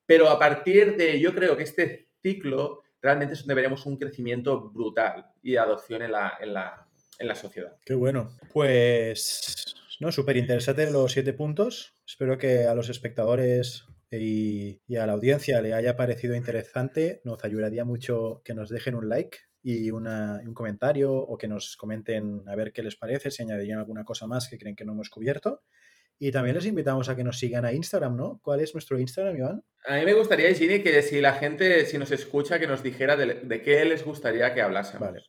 Pero 0.06 0.28
a 0.30 0.38
partir 0.38 0.96
de, 0.96 1.20
yo 1.20 1.34
creo 1.34 1.56
que 1.56 1.64
este 1.64 2.08
ciclo 2.22 2.82
realmente 3.04 3.34
es 3.34 3.40
donde 3.40 3.54
veremos 3.54 3.84
un 3.84 3.98
crecimiento 3.98 4.70
brutal 4.70 5.26
y 5.42 5.56
adopción 5.56 6.00
en 6.00 6.12
la, 6.12 6.32
en 6.40 6.54
la, 6.54 7.34
sociedad. 7.34 7.76
Qué 7.84 7.94
bueno. 7.94 8.30
Pues, 8.50 9.76
no, 10.00 10.10
súper 10.10 10.38
interesante 10.38 10.90
los 10.90 11.12
siete 11.12 11.34
puntos. 11.34 11.92
Espero 12.06 12.38
que 12.38 12.64
a 12.64 12.74
los 12.74 12.88
espectadores 12.88 13.84
y, 14.10 14.80
a 14.96 15.06
la 15.06 15.12
audiencia 15.12 15.60
le 15.60 15.74
haya 15.74 15.96
parecido 15.96 16.34
interesante. 16.34 17.20
Nos 17.24 17.44
ayudaría 17.44 17.84
mucho 17.84 18.40
que 18.42 18.54
nos 18.54 18.70
dejen 18.70 18.94
un 18.94 19.10
like 19.10 19.36
y 19.62 19.90
un 19.90 20.54
comentario 20.54 21.12
o 21.14 21.36
que 21.36 21.48
nos 21.48 21.76
comenten 21.76 22.42
a 22.46 22.56
ver 22.56 22.72
qué 22.72 22.82
les 22.82 22.96
parece, 22.96 23.30
si 23.30 23.42
añadirían 23.42 23.80
alguna 23.80 24.04
cosa 24.04 24.26
más 24.26 24.48
que 24.48 24.58
creen 24.58 24.76
que 24.76 24.86
no 24.86 24.92
hemos 24.92 25.10
cubierto. 25.10 25.62
Y 26.18 26.30
también 26.30 26.56
les 26.56 26.66
invitamos 26.66 27.08
a 27.08 27.16
que 27.16 27.24
nos 27.24 27.38
sigan 27.38 27.64
a 27.64 27.72
Instagram, 27.72 28.16
¿no? 28.16 28.40
¿Cuál 28.42 28.60
es 28.60 28.72
nuestro 28.74 28.98
Instagram, 28.98 29.36
Iván? 29.36 29.64
A 29.86 29.96
mí 29.96 30.04
me 30.04 30.14
gustaría, 30.14 30.52
Gini, 30.54 30.82
que 30.82 31.02
si 31.02 31.20
la 31.20 31.34
gente, 31.34 31.84
si 31.86 31.98
nos 31.98 32.10
escucha, 32.10 32.58
que 32.58 32.66
nos 32.66 32.82
dijera 32.82 33.16
de, 33.16 33.62
qué 33.62 33.84
les 33.84 34.04
gustaría 34.04 34.54
que 34.54 34.62
hablásemos. 34.62 35.08
Vale. 35.08 35.24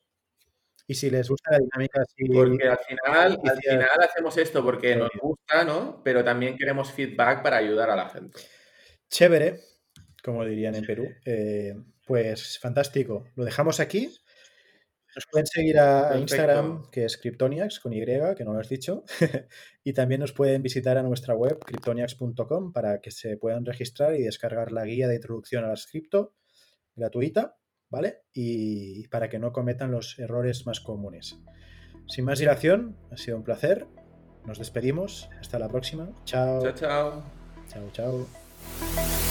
Y 0.88 0.94
si 0.94 1.10
les 1.10 1.28
gusta 1.28 1.52
la 1.52 1.58
dinámica. 1.58 2.04
Porque 2.32 2.68
al 2.68 2.78
final, 2.78 3.40
al 3.44 3.58
final 3.58 3.90
hacemos 4.02 4.38
esto 4.38 4.64
porque 4.64 4.96
nos 4.96 5.10
gusta, 5.20 5.64
¿no? 5.66 6.02
Pero 6.04 6.24
también 6.24 6.56
queremos 6.56 6.92
feedback 6.92 7.42
para 7.42 7.58
ayudar 7.58 7.90
a 7.90 7.96
la 7.96 8.10
gente. 8.10 8.40
Chévere. 9.10 9.60
como 10.24 10.46
dirían 10.46 10.76
en 10.76 10.86
Perú. 10.86 11.08
Eh, 11.26 11.74
pues 12.06 12.60
fantástico. 12.60 13.26
Lo 13.36 13.44
dejamos 13.44 13.80
aquí. 13.80 14.16
Nos 15.16 15.26
pueden 15.32 15.48
seguir 15.48 15.80
a, 15.80 16.18
Instagram, 16.18 16.90
que 16.92 17.06
es 17.06 17.18
Cryptoniacs, 17.18 17.80
con 17.80 17.94
Y, 17.94 18.04
que 18.04 18.44
no 18.44 18.54
lo 18.54 18.60
has 18.60 18.68
dicho. 18.68 19.04
y 19.84 19.94
también 19.94 20.20
nos 20.20 20.34
pueden 20.34 20.62
visitar 20.62 20.98
a 20.98 21.04
nuestra 21.04 21.36
web, 21.36 21.58
cryptoniacs.com, 21.60 22.74
para 22.74 23.00
que 23.00 23.12
se 23.12 23.38
puedan 23.38 23.66
registrar 23.66 24.16
y 24.16 24.24
descargar 24.24 24.72
la 24.72 24.86
guía 24.86 25.08
de 25.08 25.16
introducción 25.16 25.64
a 25.64 25.70
las 25.70 25.88
cripto 25.88 26.34
gratuita, 26.96 27.58
¿vale? 27.90 28.24
Y 28.34 29.08
para 29.08 29.30
que 29.30 29.40
no 29.40 29.52
cometan 29.52 29.92
los 29.92 30.20
errores 30.20 30.66
más 30.66 30.82
comunes. 30.82 31.38
Sin 32.08 32.26
más 32.26 32.40
dilación, 32.40 32.98
ha 33.12 33.18
sido 33.18 33.38
un 33.38 33.44
placer. 33.44 33.88
Nos 34.46 34.60
despedimos. 34.60 35.30
Hasta 35.40 35.60
la 35.60 35.70
próxima. 35.70 36.10
Chao. 36.26 36.62
Chao, 36.62 36.74
chao. 36.74 37.24
Chao, 37.68 37.90
chao. 37.94 39.25